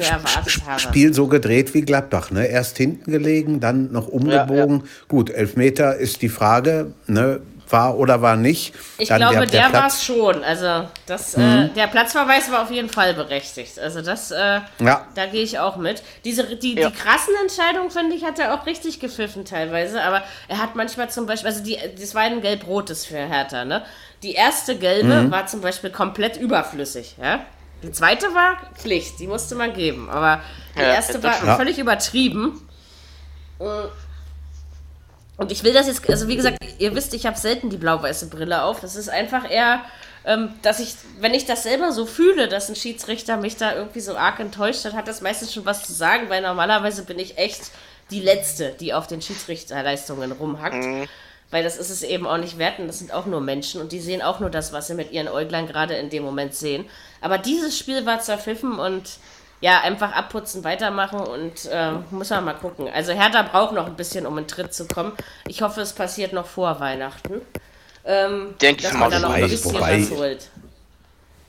Spiel 0.77 1.15
so 1.15 1.27
gedreht 1.27 1.73
wie 1.73 1.81
Gladbach. 1.81 2.31
Ne? 2.31 2.47
Erst 2.47 2.77
hinten 2.77 3.11
gelegen, 3.11 3.59
dann 3.59 3.91
noch 3.93 4.09
umgebogen. 4.09 4.77
Ja, 4.81 4.85
ja. 4.85 5.07
Gut, 5.09 5.31
Elfmeter 5.31 5.97
ist 5.97 6.21
die 6.21 6.29
Frage, 6.29 6.93
ne? 7.07 7.41
War 7.73 7.97
oder 7.97 8.23
war 8.23 8.37
nicht. 8.37 8.75
Ich 8.99 9.09
dann 9.09 9.19
glaube, 9.19 9.47
der, 9.47 9.69
der 9.69 9.73
war 9.73 9.87
es 9.87 10.05
schon. 10.05 10.43
Also 10.43 10.89
das, 11.07 11.35
äh, 11.35 11.41
mhm. 11.41 11.63
äh, 11.63 11.69
der 11.71 11.87
Platzverweis 11.87 12.51
war 12.51 12.63
auf 12.63 12.71
jeden 12.71 12.89
Fall 12.89 13.15
berechtigt. 13.15 13.79
Also 13.79 14.03
das, 14.03 14.31
äh, 14.31 14.61
ja. 14.79 15.07
da 15.15 15.27
gehe 15.27 15.43
ich 15.43 15.59
auch 15.59 15.77
mit. 15.77 16.03
Diese, 16.25 16.45
die, 16.57 16.75
die 16.75 16.91
krassen 16.91 17.35
Entscheidungen, 17.43 17.91
finde 17.91 18.17
ich, 18.17 18.25
hat 18.25 18.39
er 18.39 18.55
auch 18.55 18.67
richtig 18.67 19.01
gepfiffen 19.01 19.45
teilweise. 19.45 20.03
Aber 20.03 20.23
er 20.49 20.59
hat 20.59 20.77
manchmal 20.77 21.11
zum 21.11 21.27
Beispiel, 21.27 21.49
also 21.49 21.63
die, 21.63 21.79
das 21.99 22.15
war 22.15 22.23
ein 22.23 22.41
gelb-rotes 22.41 23.07
für 23.07 23.19
Hertha, 23.19 23.65
ne? 23.65 23.83
Die 24.23 24.33
erste 24.33 24.77
gelbe 24.77 25.23
mhm. 25.23 25.31
war 25.31 25.47
zum 25.47 25.63
Beispiel 25.63 25.91
komplett 25.91 26.37
überflüssig, 26.37 27.17
ja? 27.21 27.41
Die 27.83 27.93
zweite 27.93 28.27
war 28.35 28.59
Pflicht, 28.75 29.19
die 29.21 29.27
musste 29.27 29.55
man 29.55 29.73
geben. 29.73 30.11
Aber 30.11 30.41
die 30.77 30.81
ja, 30.81 30.95
erste 30.95 31.23
war 31.23 31.45
ja. 31.45 31.57
völlig 31.57 31.79
übertrieben. 31.79 32.69
Und 33.59 33.91
ich 35.49 35.65
will 35.65 35.73
das 35.73 35.87
jetzt, 35.87 36.09
also 36.09 36.29
wie 36.29 36.37
gesagt, 36.37 36.59
ihr 36.79 36.95
wisst, 36.95 37.15
ich 37.15 37.27
habe 37.27 37.39
selten 37.39 37.71
die 37.71 37.79
blau-weiße 37.79 38.29
Brille 38.29 38.63
auf. 38.63 38.81
Das 38.81 38.97
ist 38.97 39.09
einfach 39.09 39.51
eher, 39.51 39.81
ähm, 40.25 40.51
dass 40.63 40.81
ich, 40.81 40.95
wenn 41.19 41.33
ich 41.33 41.47
das 41.47 41.63
selber 41.63 41.93
so 41.93 42.05
fühle, 42.05 42.49
dass 42.49 42.69
ein 42.69 42.77
Schiedsrichter 42.77 43.37
mich 43.39 43.57
da 43.57 43.75
irgendwie 43.75 44.01
so 44.01 44.17
arg 44.17 44.39
enttäuscht 44.41 44.85
hat, 44.85 44.93
hat 44.93 45.09
das 45.09 45.23
meistens 45.23 45.53
schon 45.55 45.65
was 45.65 45.87
zu 45.87 45.93
sagen, 45.93 46.29
weil 46.29 46.43
normalerweise 46.43 47.05
bin 47.05 47.19
ich 47.19 47.39
echt 47.39 47.71
die 48.11 48.21
Letzte, 48.21 48.75
die 48.81 48.93
auf 48.93 49.07
den 49.07 49.23
Schiedsrichterleistungen 49.23 50.33
rumhackt. 50.33 50.85
Mhm. 50.85 51.09
Weil 51.51 51.65
das 51.65 51.79
ist 51.79 51.91
es 51.91 52.03
eben 52.03 52.27
auch 52.27 52.37
nicht 52.37 52.59
wert 52.59 52.79
und 52.79 52.87
das 52.87 53.01
sind 53.01 53.13
auch 53.13 53.27
nur 53.27 53.41
Menschen 53.41 53.81
und 53.81 53.91
die 53.91 53.99
sehen 53.99 54.23
auch 54.23 54.39
nur 54.39 54.51
das, 54.51 54.73
was 54.73 54.87
sie 54.87 54.95
mit 54.95 55.11
ihren 55.11 55.27
Äuglein 55.27 55.67
gerade 55.67 55.95
in 55.95 56.09
dem 56.09 56.23
Moment 56.23 56.55
sehen. 56.55 56.85
Aber 57.21 57.39
dieses 57.39 57.77
Spiel 57.77 58.07
war 58.07 58.21
zerpfiffen 58.21 58.79
und 58.79 59.19
ja, 59.61 59.81
einfach 59.81 60.13
abputzen, 60.13 60.65
weitermachen 60.65 61.21
und 61.21 61.67
äh, 61.71 61.93
muss 62.11 62.31
man 62.31 62.45
mal 62.45 62.55
gucken. 62.55 62.89
Also 62.93 63.13
Hertha 63.13 63.43
braucht 63.43 63.75
noch 63.75 63.87
ein 63.87 63.97
bisschen, 63.97 64.27
um 64.27 64.39
in 64.39 64.47
Tritt 64.47 64.73
zu 64.73 64.87
kommen. 64.87 65.13
Ich 65.47 65.61
hoffe, 65.63 65.83
es 65.83 65.93
passiert 65.93 66.33
noch 66.33 66.47
vor 66.47 66.81
Weihnachten. 66.81 67.43
Ähm, 68.05 68.55
Denke 68.61 68.87
ich 68.87 68.93
mal, 68.95 69.21
noch 69.21 69.31
ein 69.31 69.49
bisschen 69.49 69.75
wobei, 69.75 70.01
was 70.01 70.11
holt. 70.11 70.51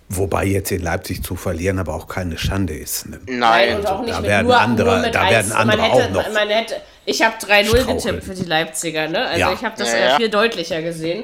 Wobei 0.10 0.46
jetzt 0.46 0.72
in 0.72 0.82
Leipzig 0.82 1.24
zu 1.24 1.38
verlieren 1.38 1.80
aber 1.80 1.94
auch 1.94 2.08
keine 2.08 2.38
Schande 2.38 2.74
ist. 2.74 3.08
Ne? 3.08 3.22
Nein, 3.28 3.78
und 3.78 3.88
auch 3.88 4.02
nicht 4.02 4.18
da 4.18 4.24
werden 4.24 4.48
nur, 4.48 4.60
andere, 4.60 5.02
nur 5.02 5.10
da 5.10 5.30
werden 5.30 5.52
andere 5.54 5.82
hätte, 5.82 5.94
auch 5.94 6.10
noch. 6.10 6.34
Man 6.34 6.50
hätte, 6.50 6.76
ich 7.06 7.22
habe 7.22 7.36
3-0 7.38 7.86
getippt 7.86 8.24
für 8.26 8.36
die 8.36 8.44
Leipziger, 8.44 9.08
ne? 9.08 9.26
Also 9.26 9.40
ja. 9.40 9.54
ich 9.54 9.64
habe 9.64 9.76
das 9.78 9.94
ja, 9.94 10.00
ja. 10.00 10.16
viel 10.18 10.30
deutlicher 10.30 10.82
gesehen. 10.82 11.24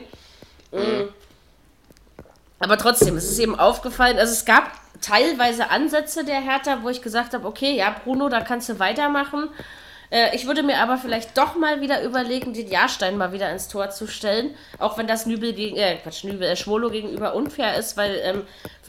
Mhm. 0.71 1.09
Aber 2.59 2.77
trotzdem, 2.77 3.17
es 3.17 3.25
ist 3.25 3.39
eben 3.39 3.59
aufgefallen, 3.59 4.17
also 4.17 4.31
es 4.31 4.45
gab 4.45 4.71
teilweise 5.01 5.69
Ansätze 5.69 6.23
der 6.23 6.41
Hertha, 6.41 6.79
wo 6.81 6.89
ich 6.89 7.01
gesagt 7.01 7.33
habe, 7.33 7.47
okay, 7.47 7.75
ja, 7.75 7.95
Bruno, 8.03 8.29
da 8.29 8.41
kannst 8.41 8.69
du 8.69 8.79
weitermachen. 8.79 9.49
Äh, 10.09 10.35
ich 10.35 10.47
würde 10.47 10.63
mir 10.63 10.79
aber 10.79 10.97
vielleicht 10.97 11.37
doch 11.37 11.55
mal 11.55 11.81
wieder 11.81 12.03
überlegen, 12.03 12.53
den 12.53 12.69
Jahrstein 12.69 13.17
mal 13.17 13.33
wieder 13.33 13.51
ins 13.51 13.67
Tor 13.67 13.89
zu 13.89 14.07
stellen. 14.07 14.55
Auch 14.79 14.97
wenn 14.97 15.07
das 15.07 15.25
Nübel 15.25 15.53
gegen, 15.53 15.77
äh, 15.77 15.97
Quatsch, 15.97 16.23
Nübel, 16.23 16.47
äh, 16.47 16.55
Schwolo 16.55 16.89
gegenüber 16.89 17.35
unfair 17.35 17.77
ist, 17.77 17.97
weil 17.97 18.19
ähm, 18.23 18.43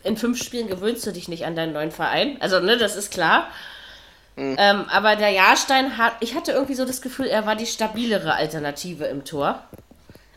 in 0.05 0.17
fünf 0.17 0.43
Spielen 0.43 0.69
gewöhnst 0.69 1.07
du 1.07 1.13
dich 1.13 1.29
nicht 1.29 1.45
an 1.45 1.57
deinen 1.57 1.73
neuen 1.73 1.91
Verein. 1.91 2.37
Also, 2.41 2.61
ne, 2.61 2.77
das 2.77 2.97
ist 2.97 3.11
klar. 3.11 3.49
Mhm. 4.37 4.57
Ähm, 4.59 4.85
aber 4.89 5.17
der 5.17 5.31
Jahrstein 5.31 5.99
hat, 5.99 6.13
ich 6.21 6.35
hatte 6.37 6.53
irgendwie 6.53 6.75
so 6.75 6.85
das 6.85 7.03
Gefühl, 7.03 7.27
er 7.27 7.47
war 7.47 7.57
die 7.57 7.67
stabilere 7.67 8.35
Alternative 8.35 9.05
im 9.07 9.25
Tor. 9.25 9.63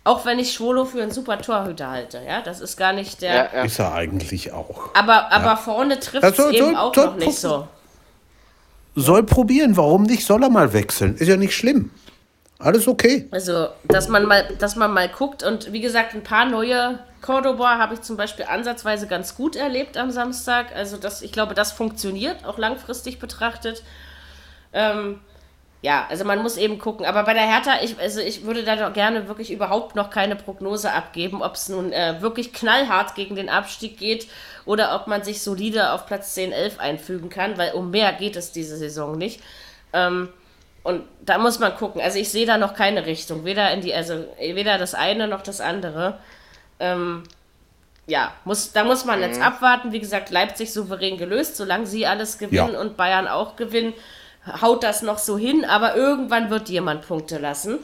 Auch 0.04 0.26
wenn 0.26 0.40
ich 0.40 0.54
Schwolo 0.54 0.86
für 0.86 1.04
einen 1.04 1.12
super 1.12 1.40
Torhüter 1.40 1.92
halte, 1.92 2.22
ja, 2.26 2.42
das 2.42 2.60
ist 2.60 2.76
gar 2.76 2.92
nicht 2.92 3.22
der. 3.22 3.36
Ja, 3.36 3.50
ja. 3.54 3.64
Ist 3.64 3.78
er 3.78 3.94
eigentlich 3.94 4.52
auch. 4.52 4.96
Aber, 4.96 5.32
aber 5.32 5.46
ja. 5.46 5.56
vorne 5.56 6.00
trifft 6.00 6.24
es 6.24 6.40
eben 6.40 6.66
soll, 6.66 6.76
auch 6.76 6.96
soll, 6.96 7.06
noch 7.06 7.16
nicht 7.18 7.38
so. 7.38 7.68
Soll 8.96 9.24
probieren, 9.24 9.78
warum 9.78 10.04
nicht? 10.04 10.26
Soll 10.26 10.42
er 10.42 10.50
mal 10.50 10.74
wechseln? 10.74 11.16
Ist 11.18 11.28
ja 11.28 11.38
nicht 11.38 11.56
schlimm. 11.56 11.92
Alles 12.58 12.88
okay. 12.88 13.28
Also, 13.32 13.68
dass 13.88 14.08
man 14.08 14.26
mal, 14.26 14.56
dass 14.58 14.76
man 14.76 14.92
mal 14.92 15.08
guckt 15.08 15.44
und 15.44 15.72
wie 15.72 15.82
gesagt, 15.82 16.16
ein 16.16 16.24
paar 16.24 16.46
neue 16.46 17.00
Cordoba 17.22 17.78
habe 17.78 17.94
ich 17.94 18.02
zum 18.02 18.18
Beispiel 18.18 18.46
ansatzweise 18.46 19.08
ganz 19.08 19.36
gut 19.36 19.56
erlebt 19.56 19.98
am 19.98 20.10
Samstag. 20.10 20.76
Also, 20.76 20.98
das, 20.98 21.22
ich 21.22 21.32
glaube, 21.32 21.54
das 21.54 21.72
funktioniert, 21.72 22.44
auch 22.46 22.58
langfristig 22.58 23.20
betrachtet. 23.20 23.84
Ähm, 24.74 25.20
ja, 25.82 26.06
also 26.10 26.26
man 26.26 26.44
muss 26.44 26.58
eben 26.58 26.78
gucken. 26.78 27.06
Aber 27.06 27.24
bei 27.24 27.34
der 27.34 27.48
Hertha, 27.48 27.82
ich, 27.82 28.00
also 28.00 28.22
ich 28.22 28.46
würde 28.46 28.64
da 28.64 28.76
doch 28.76 28.94
gerne 28.94 29.28
wirklich 29.28 29.52
überhaupt 29.52 29.96
noch 29.96 30.12
keine 30.12 30.36
Prognose 30.36 30.92
abgeben, 30.94 31.42
ob 31.42 31.56
es 31.56 31.70
nun 31.70 31.92
äh, 31.92 32.22
wirklich 32.22 32.54
knallhart 32.54 33.16
gegen 33.16 33.36
den 33.36 33.50
Abstieg 33.50 33.98
geht 33.98 34.28
oder 34.66 34.96
ob 34.96 35.08
man 35.08 35.24
sich 35.24 35.42
solide 35.42 35.92
auf 35.92 36.06
Platz 36.06 36.36
10, 36.36 36.52
11 36.52 36.80
einfügen 36.80 37.30
kann, 37.30 37.58
weil 37.58 37.74
um 37.74 37.90
mehr 37.90 38.14
geht 38.14 38.36
es 38.36 38.52
diese 38.52 38.78
Saison 38.78 39.18
nicht. 39.18 39.42
Ähm, 39.92 40.30
und 40.84 41.04
da 41.22 41.40
muss 41.40 41.58
man 41.58 41.76
gucken. 41.76 42.00
Also 42.00 42.20
ich 42.20 42.30
sehe 42.30 42.46
da 42.46 42.58
noch 42.58 42.76
keine 42.76 43.08
Richtung. 43.08 43.44
Weder 43.44 43.72
in 43.72 43.82
die, 43.82 43.94
also 43.94 44.26
weder 44.40 44.78
das 44.78 44.94
eine 44.94 45.28
noch 45.28 45.42
das 45.42 45.62
andere. 45.62 46.20
Ähm, 46.80 47.24
ja, 48.06 48.34
muss, 48.46 48.72
da 48.72 48.84
muss 48.84 49.06
man 49.06 49.18
mhm. 49.18 49.26
jetzt 49.26 49.42
abwarten. 49.42 49.92
Wie 49.92 50.00
gesagt, 50.00 50.30
Leipzig 50.30 50.72
souverän 50.74 51.18
gelöst, 51.18 51.58
solange 51.58 51.88
sie 51.88 52.06
alles 52.06 52.38
gewinnen 52.38 52.74
ja. 52.74 52.80
und 52.80 52.98
Bayern 52.98 53.28
auch 53.28 53.56
gewinnen 53.56 53.94
haut 54.62 54.84
das 54.84 55.02
noch 55.02 55.18
so 55.18 55.38
hin, 55.38 55.66
aber 55.66 55.96
irgendwann 55.96 56.50
wird 56.50 56.70
jemand 56.70 57.08
Punkte 57.08 57.38
lassen. 57.38 57.80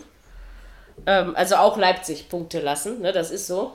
Ähm, 1.06 1.36
also 1.36 1.56
auch 1.56 1.78
Leipzig 1.78 2.30
Punkte 2.30 2.60
lassen, 2.60 3.02
ne, 3.02 3.12
das 3.12 3.32
ist 3.32 3.48
so. 3.48 3.74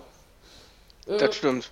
Das 1.07 1.23
mhm. 1.23 1.33
stimmt. 1.33 1.71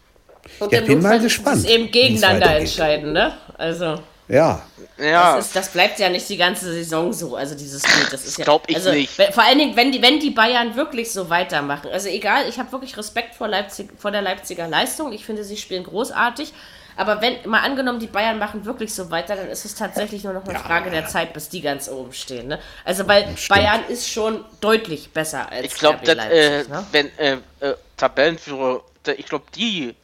Und 0.58 0.72
ja, 0.72 0.80
bin 0.80 1.02
mal 1.02 1.20
gespannt. 1.20 1.58
Es 1.58 1.64
eben 1.64 1.90
gegeneinander 1.90 2.56
entscheiden, 2.56 3.12
ne? 3.12 3.34
Also. 3.58 4.00
Ja. 4.28 4.62
Ja. 4.96 5.36
Das, 5.36 5.46
ist, 5.46 5.56
das, 5.56 5.68
bleibt 5.70 5.98
ja 5.98 6.08
nicht 6.08 6.28
die 6.28 6.36
ganze 6.36 6.72
Saison 6.72 7.12
so, 7.12 7.34
also 7.34 7.54
dieses 7.54 7.82
Bild. 7.82 8.12
Das 8.12 8.24
ist 8.24 8.38
ja, 8.38 8.44
Glaub 8.44 8.64
ich 8.68 8.76
also, 8.76 8.92
nicht. 8.92 9.10
Vor 9.10 9.42
allen 9.42 9.58
Dingen, 9.58 9.76
wenn 9.76 9.92
die, 9.92 10.00
wenn 10.02 10.20
die 10.20 10.30
Bayern 10.30 10.76
wirklich 10.76 11.10
so 11.10 11.30
weitermachen. 11.30 11.90
Also 11.90 12.08
egal, 12.08 12.48
ich 12.48 12.58
habe 12.58 12.70
wirklich 12.70 12.96
Respekt 12.96 13.34
vor, 13.34 13.48
Leipzig, 13.48 13.88
vor 13.98 14.10
der 14.10 14.22
Leipziger 14.22 14.68
Leistung. 14.68 15.12
Ich 15.12 15.24
finde, 15.24 15.42
sie 15.42 15.56
spielen 15.56 15.84
großartig. 15.84 16.52
Aber 16.96 17.20
wenn, 17.20 17.48
mal 17.48 17.60
angenommen, 17.60 17.98
die 17.98 18.06
Bayern 18.06 18.38
machen 18.38 18.64
wirklich 18.64 18.94
so 18.94 19.10
weiter, 19.10 19.36
dann 19.36 19.48
ist 19.48 19.64
es 19.64 19.74
tatsächlich 19.74 20.24
nur 20.24 20.32
noch 20.32 20.44
eine 20.44 20.54
ja. 20.54 20.58
Frage 20.58 20.90
der 20.90 21.06
Zeit, 21.06 21.32
bis 21.32 21.48
die 21.48 21.60
ganz 21.60 21.88
oben 21.88 22.12
stehen. 22.12 22.48
Ne? 22.48 22.58
Also, 22.84 23.06
weil 23.08 23.28
Bayern 23.48 23.82
ist 23.88 24.08
schon 24.08 24.44
deutlich 24.60 25.12
besser 25.12 25.50
als 25.50 25.66
Ich 25.66 25.74
glaube, 25.74 26.06
äh, 26.06 26.64
ne? 26.64 26.86
wenn 26.92 27.18
äh, 27.18 27.38
äh, 27.60 27.74
Tabellenführer, 27.96 28.82
ich 29.16 29.26
glaube, 29.26 29.44
die 29.54 29.94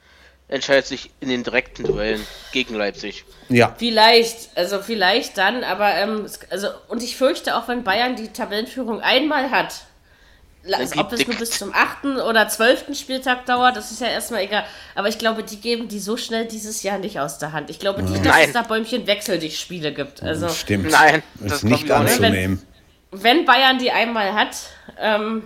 entscheidet 0.48 0.86
sich 0.86 1.10
in 1.20 1.28
den 1.28 1.42
direkten 1.42 1.84
Duellen 1.84 2.24
gegen 2.52 2.74
Leipzig. 2.74 3.24
Ja. 3.48 3.74
Vielleicht, 3.76 4.56
also 4.56 4.80
vielleicht 4.80 5.38
dann, 5.38 5.64
aber 5.64 5.94
ähm, 5.94 6.26
also 6.50 6.68
und 6.88 7.02
ich 7.02 7.16
fürchte 7.16 7.56
auch, 7.56 7.68
wenn 7.68 7.82
Bayern 7.82 8.16
die 8.16 8.28
Tabellenführung 8.28 9.00
einmal 9.00 9.50
hat, 9.50 9.85
also, 10.74 11.00
ob 11.00 11.12
es 11.12 11.26
nur 11.26 11.36
bis 11.36 11.50
zum 11.50 11.72
8. 11.74 12.04
oder 12.26 12.48
12. 12.48 12.96
Spieltag 12.98 13.46
dauert, 13.46 13.76
das 13.76 13.90
ist 13.90 14.00
ja 14.00 14.08
erstmal 14.08 14.42
egal. 14.42 14.64
Aber 14.94 15.08
ich 15.08 15.18
glaube, 15.18 15.42
die 15.42 15.60
geben 15.60 15.88
die 15.88 15.98
so 16.00 16.16
schnell 16.16 16.46
dieses 16.46 16.82
Jahr 16.82 16.98
nicht 16.98 17.20
aus 17.20 17.38
der 17.38 17.52
Hand. 17.52 17.70
Ich 17.70 17.78
glaube 17.78 18.02
nicht, 18.02 18.24
dass 18.24 18.34
Nein. 18.34 18.48
es 18.48 18.52
da 18.52 18.62
Bäumchen 18.62 19.06
Wechsel 19.06 19.38
dich 19.38 19.58
Spiele 19.60 19.92
gibt. 19.92 20.22
Also, 20.22 20.48
Stimmt. 20.48 20.90
Nein, 20.90 21.22
das 21.40 21.52
ist 21.58 21.64
nicht 21.64 21.90
anzunehmen. 21.90 22.62
Wenn, 23.10 23.22
wenn, 23.22 23.44
Bayern 23.44 23.78
die 23.78 23.90
einmal 23.92 24.34
hat, 24.34 24.56
ähm, 25.00 25.44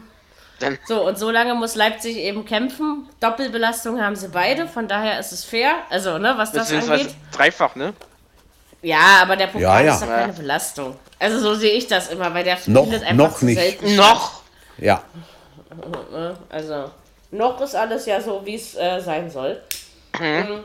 so 0.86 1.06
und 1.06 1.18
so 1.18 1.30
lange 1.30 1.54
muss 1.54 1.74
Leipzig 1.74 2.16
eben 2.16 2.44
kämpfen. 2.44 3.08
Doppelbelastung 3.20 4.00
haben 4.02 4.16
sie 4.16 4.28
beide, 4.28 4.66
von 4.68 4.88
daher 4.88 5.18
ist 5.18 5.32
es 5.32 5.44
fair. 5.44 5.72
Also, 5.88 6.18
ne, 6.18 6.34
was 6.36 6.52
das 6.52 6.70
angeht. 6.72 7.14
Dreifach, 7.32 7.76
ne? 7.76 7.94
Ja, 8.82 9.18
aber 9.22 9.36
der 9.36 9.46
Pokal 9.48 9.62
Ja, 9.62 9.80
ja. 9.80 9.94
ist 9.94 10.02
doch 10.02 10.08
keine 10.08 10.32
Belastung. 10.32 10.96
Also 11.18 11.38
so 11.38 11.54
sehe 11.54 11.72
ich 11.72 11.86
das 11.86 12.08
immer, 12.08 12.32
weil 12.32 12.44
der 12.44 12.56
Noch- 12.66 12.84
findet 12.84 13.02
einfach 13.02 13.14
noch 13.30 13.42
nicht. 13.42 13.58
selten. 13.58 13.96
Noch! 13.96 14.39
Ja. 14.80 15.02
Also, 16.48 16.90
noch 17.30 17.60
ist 17.60 17.76
alles 17.76 18.06
ja 18.06 18.20
so, 18.20 18.44
wie 18.44 18.56
es 18.56 18.74
äh, 18.74 19.00
sein 19.00 19.30
soll. 19.30 19.62
Ähm, 20.20 20.64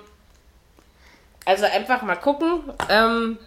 Also 1.45 1.65
einfach 1.65 2.01
mal 2.01 2.15
gucken. 2.15 2.63
Ähm, 2.89 3.37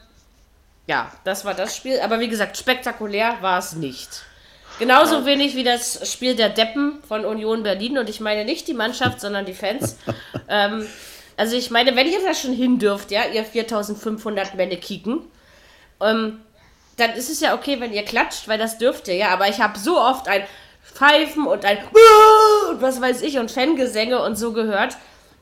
ja, 0.86 1.10
das 1.24 1.44
war 1.44 1.54
das 1.54 1.76
Spiel. 1.76 1.98
Aber 2.00 2.20
wie 2.20 2.28
gesagt, 2.28 2.56
spektakulär 2.56 3.38
war 3.40 3.58
es 3.58 3.72
nicht. 3.72 4.22
Genauso 4.78 5.26
wenig 5.26 5.56
wie 5.56 5.64
das 5.64 6.08
Spiel 6.10 6.36
der 6.36 6.50
Deppen 6.50 7.02
von 7.08 7.24
Union 7.24 7.64
Berlin. 7.64 7.98
Und 7.98 8.08
ich 8.08 8.20
meine 8.20 8.44
nicht 8.44 8.68
die 8.68 8.74
Mannschaft, 8.74 9.20
sondern 9.20 9.44
die 9.44 9.54
Fans. 9.54 9.96
ähm, 10.48 10.86
also 11.36 11.56
ich 11.56 11.70
meine, 11.70 11.96
wenn 11.96 12.06
ihr 12.06 12.22
da 12.24 12.34
schon 12.34 12.52
hin 12.52 12.78
dürft, 12.78 13.10
ja, 13.10 13.24
ihr 13.26 13.44
4500 13.44 14.54
Männer 14.54 14.76
kicken, 14.76 15.22
ähm, 16.00 16.40
dann 16.98 17.12
ist 17.12 17.30
es 17.30 17.40
ja 17.40 17.54
okay, 17.54 17.80
wenn 17.80 17.92
ihr 17.92 18.04
klatscht, 18.04 18.48
weil 18.48 18.58
das 18.58 18.78
dürft 18.78 19.08
ihr, 19.08 19.14
ja. 19.14 19.28
Aber 19.28 19.48
ich 19.48 19.60
habe 19.60 19.78
so 19.78 19.98
oft 20.00 20.28
ein 20.28 20.42
Pfeifen 20.82 21.46
und 21.46 21.64
ein 21.64 21.78
und 22.70 22.82
was 22.82 23.00
weiß 23.00 23.22
ich 23.22 23.38
und 23.38 23.50
Fangesänge 23.50 24.22
und 24.22 24.36
so 24.36 24.52
gehört. 24.52 24.96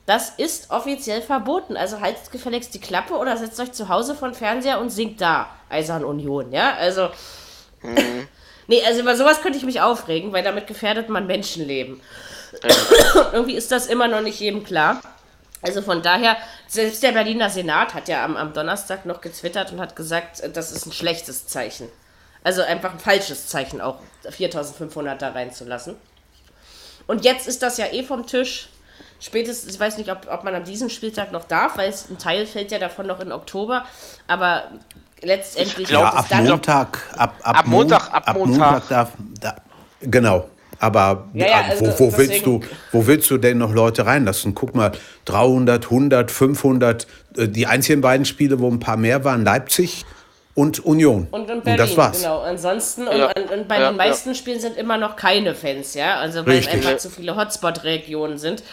Das 0.05 0.29
ist 0.37 0.71
offiziell 0.71 1.21
verboten. 1.21 1.75
Also 1.75 1.99
haltet 1.99 2.31
gefälligst 2.31 2.73
die 2.73 2.79
Klappe 2.79 3.15
oder 3.15 3.35
setzt 3.35 3.59
euch 3.59 3.73
zu 3.73 3.89
Hause 3.89 4.15
vor 4.15 4.29
den 4.29 4.35
Fernseher 4.35 4.79
und 4.79 4.89
singt 4.89 5.19
da 5.19 5.49
Eisern 5.69 6.05
Union, 6.05 6.51
ja. 6.51 6.75
Also. 6.75 7.09
Nee, 8.69 8.83
also 8.85 8.99
über 8.99 9.15
sowas 9.15 9.41
könnte 9.41 9.57
ich 9.57 9.63
mich 9.63 9.79
aufregen, 9.79 10.33
weil 10.33 10.43
damit 10.43 10.67
gefährdet 10.67 11.07
man 11.07 11.25
Menschenleben. 11.25 12.01
Irgendwie 13.31 13.55
ist 13.55 13.71
das 13.71 13.87
immer 13.87 14.09
noch 14.09 14.19
nicht 14.19 14.41
jedem 14.41 14.65
klar. 14.65 15.01
Also 15.61 15.81
von 15.81 16.01
daher, 16.01 16.37
selbst 16.67 17.01
der 17.03 17.11
Berliner 17.13 17.49
Senat 17.49 17.93
hat 17.93 18.07
ja 18.07 18.23
am, 18.23 18.37
am 18.37 18.53
Donnerstag 18.53 19.05
noch 19.05 19.21
getwittert 19.21 19.71
und 19.71 19.79
hat 19.79 19.95
gesagt, 19.95 20.43
das 20.55 20.71
ist 20.71 20.85
ein 20.85 20.91
schlechtes 20.91 21.47
Zeichen. 21.47 21.89
Also 22.43 22.61
einfach 22.61 22.93
ein 22.93 22.99
falsches 22.99 23.47
Zeichen, 23.47 23.81
auch 23.81 23.99
4500 24.29 25.21
da 25.21 25.29
reinzulassen. 25.31 25.95
Und 27.07 27.25
jetzt 27.25 27.47
ist 27.47 27.63
das 27.63 27.77
ja 27.77 27.87
eh 27.87 28.03
vom 28.03 28.27
Tisch. 28.27 28.69
Spätestens, 29.19 29.73
ich 29.73 29.79
weiß 29.79 29.97
nicht, 29.97 30.11
ob, 30.11 30.27
ob 30.31 30.43
man 30.43 30.53
an 30.53 30.63
diesem 30.63 30.89
Spieltag 30.89 31.31
noch 31.31 31.45
darf, 31.45 31.77
weil 31.77 31.89
es, 31.89 32.07
ein 32.09 32.19
Teil 32.19 32.45
fällt 32.45 32.71
ja 32.71 32.77
davon 32.77 33.07
noch 33.07 33.19
in 33.19 33.31
Oktober. 33.31 33.85
Aber 34.27 34.65
letztendlich 35.21 35.79
Ich 35.79 35.87
glaub, 35.89 36.03
Ja, 36.03 36.13
ab 36.13 36.25
dann. 36.29 36.45
Montag. 36.45 36.99
Ab, 37.17 37.35
ab, 37.41 37.57
Ab 37.59 37.65
Montag, 37.65 38.13
ab 38.13 38.33
Montag. 38.35 38.87
darf. 38.89 39.11
Da, 39.41 39.55
genau. 40.01 40.47
Aber 40.79 41.27
Ja, 41.33 41.47
ja, 41.47 41.61
also 41.69 41.85
wo, 41.87 41.99
wo, 42.11 42.17
willst 42.17 42.45
du, 42.45 42.61
wo 42.91 43.07
willst 43.07 43.29
du 43.31 43.37
denn 43.37 43.57
noch 43.57 43.73
Leute 43.73 44.05
reinlassen? 44.05 44.53
Guck 44.55 44.75
mal, 44.75 44.91
300, 45.25 45.85
100, 45.85 46.31
500. 46.31 47.07
äh, 47.37 47.47
Die 47.47 47.65
einzigen 47.67 48.01
beiden 48.01 48.25
Spiele, 48.25 48.59
wo 48.59 48.69
ein 48.69 48.79
paar 48.79 48.97
mehr 48.97 49.23
waren, 49.23 49.43
Leipzig 49.43 50.05
und 50.53 50.83
Union. 50.85 51.27
Und 51.31 51.49
in 51.49 51.61
Berlin, 51.61 51.77
das 51.77 51.97
war's. 51.97 52.17
genau. 52.21 52.41
Ansonsten, 52.41 53.03
Ja. 53.05 53.27
und, 53.27 53.39
und, 53.39 53.51
und 53.51 53.67
bei 53.67 53.79
Ja, 53.79 53.89
den 53.91 53.97
meisten 53.97 54.33
Spielen 54.35 54.59
sind 54.59 54.75
immer 54.77 54.97
noch 54.97 55.15
keine 55.15 55.53
Fans, 55.55 55.93
ja. 55.93 56.15
Also 56.19 56.45
weil 56.45 56.57
Richtig. 56.57 56.79
es 56.79 56.85
einfach 56.85 56.97
zu 56.99 57.09
viele 57.09 57.35
Hotspot-Regionen 57.35 58.37
sind. 58.37 58.63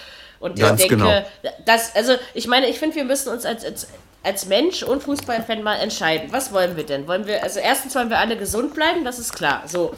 Und 0.40 0.58
Ganz 0.58 0.82
ich 0.82 0.88
denke, 0.88 1.04
genau. 1.04 1.24
das, 1.64 1.94
also 1.94 2.12
ich 2.34 2.46
meine, 2.48 2.68
ich 2.68 2.78
finde, 2.78 2.96
wir 2.96 3.04
müssen 3.04 3.30
uns 3.30 3.46
als, 3.46 3.64
als, 3.64 3.86
als 4.22 4.46
Mensch 4.46 4.82
und 4.82 5.02
Fußballfan 5.02 5.62
mal 5.62 5.76
entscheiden. 5.76 6.28
Was 6.32 6.52
wollen 6.52 6.76
wir 6.76 6.84
denn? 6.84 7.06
Wollen 7.06 7.26
wir, 7.26 7.42
also 7.42 7.60
erstens 7.60 7.94
wollen 7.94 8.10
wir 8.10 8.18
alle 8.18 8.36
gesund 8.36 8.74
bleiben, 8.74 9.04
das 9.04 9.18
ist 9.18 9.34
klar. 9.34 9.62
So, 9.66 9.94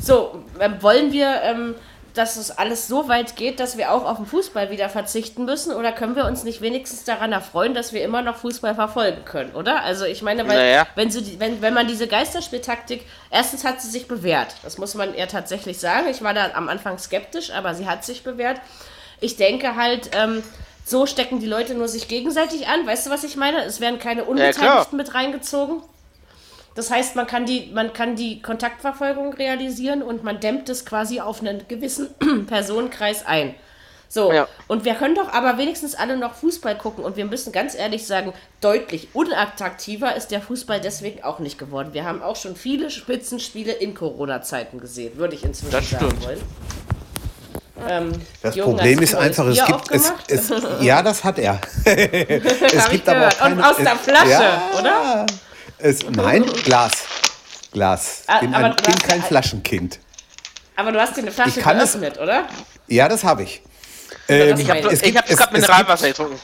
so 0.00 0.42
ähm, 0.58 0.76
wollen 0.80 1.12
wir, 1.12 1.42
ähm, 1.42 1.74
dass 2.14 2.36
es 2.36 2.50
alles 2.50 2.88
so 2.88 3.08
weit 3.08 3.36
geht, 3.36 3.60
dass 3.60 3.76
wir 3.76 3.92
auch 3.92 4.04
auf 4.04 4.16
den 4.16 4.26
Fußball 4.26 4.70
wieder 4.70 4.88
verzichten 4.88 5.44
müssen? 5.44 5.72
Oder 5.72 5.92
können 5.92 6.16
wir 6.16 6.24
uns 6.24 6.42
nicht 6.42 6.60
wenigstens 6.60 7.04
daran 7.04 7.32
erfreuen, 7.32 7.72
dass 7.74 7.92
wir 7.92 8.02
immer 8.02 8.22
noch 8.22 8.36
Fußball 8.36 8.74
verfolgen 8.74 9.24
können, 9.24 9.54
oder? 9.54 9.82
Also 9.82 10.04
ich 10.04 10.22
meine, 10.22 10.46
weil 10.48 10.56
Naja. 10.56 10.86
wenn, 10.96 11.10
sie, 11.10 11.38
wenn, 11.38 11.62
wenn 11.62 11.72
man 11.72 11.86
diese 11.86 12.08
Geisterspieltaktik, 12.08 13.06
erstens 13.30 13.64
hat 13.64 13.80
sie 13.80 13.88
sich 13.88 14.08
bewährt. 14.08 14.54
Das 14.64 14.76
muss 14.76 14.94
man 14.94 15.14
eher 15.14 15.28
tatsächlich 15.28 15.78
sagen. 15.78 16.08
Ich 16.08 16.22
war 16.22 16.34
da 16.34 16.50
am 16.54 16.68
Anfang 16.68 16.98
skeptisch, 16.98 17.52
aber 17.52 17.74
sie 17.74 17.86
hat 17.86 18.04
sich 18.04 18.24
bewährt. 18.24 18.60
Ich 19.20 19.36
denke 19.36 19.76
halt, 19.76 20.10
ähm, 20.14 20.42
so 20.84 21.06
stecken 21.06 21.38
die 21.38 21.46
Leute 21.46 21.74
nur 21.74 21.86
sich 21.86 22.08
gegenseitig 22.08 22.66
an. 22.66 22.86
Weißt 22.86 23.06
du, 23.06 23.10
was 23.10 23.22
ich 23.22 23.36
meine? 23.36 23.64
Es 23.64 23.80
werden 23.80 24.00
keine. 24.00 24.24
Unbeteiligten 24.24 24.96
mit 24.96 25.14
reingezogen. 25.14 25.82
Das 26.74 26.90
heißt, 26.90 27.16
man 27.16 27.26
kann, 27.26 27.46
die, 27.46 27.70
man 27.74 27.92
kann 27.92 28.14
die 28.16 28.40
Kontaktverfolgung 28.42 29.32
realisieren 29.34 30.02
und 30.02 30.22
man 30.24 30.38
dämmt 30.40 30.68
es 30.68 30.86
quasi 30.86 31.20
auf 31.20 31.40
einen 31.40 31.66
gewissen 31.68 32.08
Personenkreis 32.46 33.26
ein. 33.26 33.54
So, 34.08 34.32
Ja. 34.32 34.48
und 34.66 34.84
wir 34.84 34.94
können 34.94 35.14
doch 35.14 35.32
aber 35.32 35.56
wenigstens 35.58 35.94
alle 35.94 36.16
noch 36.16 36.34
Fußball 36.34 36.76
gucken 36.76 37.04
und 37.04 37.16
wir 37.16 37.26
müssen 37.26 37.52
ganz 37.52 37.76
ehrlich 37.76 38.06
sagen, 38.06 38.32
deutlich 38.60 39.08
unattraktiver 39.14 40.16
ist 40.16 40.28
der 40.32 40.40
Fußball 40.42 40.80
deswegen 40.80 41.22
auch 41.22 41.38
nicht 41.38 41.58
geworden. 41.58 41.90
Wir 41.92 42.04
haben 42.04 42.20
auch 42.22 42.34
schon 42.36 42.56
viele 42.56 42.90
Spitzenspiele 42.90 43.72
in 43.72 43.94
Corona-Zeiten 43.94 44.80
gesehen, 44.80 45.16
würde 45.16 45.36
ich 45.36 45.44
inzwischen 45.44 45.70
Das 45.72 45.90
sagen 45.90 46.06
stimmt. 46.08 46.24
wollen. 46.26 46.40
Ähm, 47.88 48.12
Das 48.42 48.56
Jürgen, 48.56 48.72
Problem 48.76 49.00
ist 49.00 49.14
einfach, 49.14 49.46
es 49.46 49.64
gibt 49.64 49.90
es, 49.90 50.10
aufgemacht? 50.10 50.30
es 50.30 50.52
ja, 50.84 51.02
das 51.02 51.24
hat 51.24 51.38
er. 51.38 51.60
es 51.84 52.84
Hab 52.84 52.92
ich 52.92 53.04
gehört. 53.04 53.42
Und 53.44 53.62
aus 53.62 53.76
der 53.76 53.96
Flasche, 53.96 54.60
oder? 54.78 55.26
Es, 55.82 56.02
nein, 56.10 56.44
Glas. 56.64 56.92
Glas. 57.72 58.22
Ah, 58.26 58.40
Bin, 58.40 58.54
aber 58.54 58.66
ein, 58.66 58.76
bin 58.76 58.86
hast- 58.94 59.02
kein 59.08 59.22
Flaschenkind. 59.22 59.98
Aber 60.76 60.92
du 60.92 61.00
hast 61.00 61.16
dir 61.16 61.22
eine 61.22 61.30
Flasche 61.30 61.58
Ich 61.58 61.64
kann 61.64 61.78
es- 61.78 61.92
geöffnet, 61.92 62.18
oder? 62.18 62.44
Ja, 62.88 63.08
das 63.08 63.22
habe 63.24 63.42
ich. 63.44 63.62
Ähm, 64.28 64.56
Ich 64.58 64.62
Ich 64.64 64.68
habe 64.70 64.80
hab 64.90 65.26
gerade 65.38 65.52
Mineralwasser 65.52 66.08
getrunken. 66.08 66.40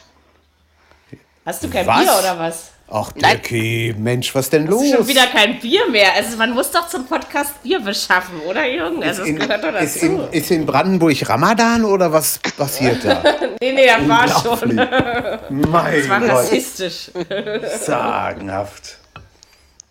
Hast 1.44 1.62
du 1.64 1.70
kein 1.70 1.86
Was? 1.86 2.00
Bier 2.00 2.12
oder 2.18 2.38
was? 2.38 2.70
Ach, 2.88 3.10
Nein. 3.16 3.32
Dirkie, 3.42 3.94
Mensch, 3.98 4.32
was 4.34 4.48
denn 4.48 4.66
los? 4.68 4.80
Hast 4.82 4.92
du 4.92 4.96
schon 4.98 5.08
wieder 5.08 5.26
kein 5.26 5.58
Bier 5.58 5.88
mehr? 5.90 6.14
Also 6.14 6.36
man 6.36 6.52
muss 6.52 6.70
doch 6.70 6.88
zum 6.88 7.04
Podcast 7.06 7.60
Bier 7.64 7.80
beschaffen, 7.80 8.40
oder 8.42 8.64
Jürgen? 8.64 9.02
Also 9.02 9.22
das 9.22 9.28
in, 9.28 9.38
gehört 9.40 9.64
doch 9.64 9.74
ist, 9.80 9.96
dazu. 9.96 10.06
in, 10.06 10.32
ist 10.32 10.50
in 10.52 10.66
Brandenburg 10.66 11.28
Ramadan 11.28 11.84
oder 11.84 12.12
was 12.12 12.38
passiert 12.56 13.04
da? 13.04 13.22
nee, 13.60 13.72
nee, 13.72 13.86
das 13.86 14.08
war 14.08 14.28
schon. 14.28 14.74
mein 14.76 14.80
Das 15.50 16.08
war 16.08 16.20
Gott, 16.20 16.30
rassistisch. 16.30 17.10
sagenhaft. 17.84 18.98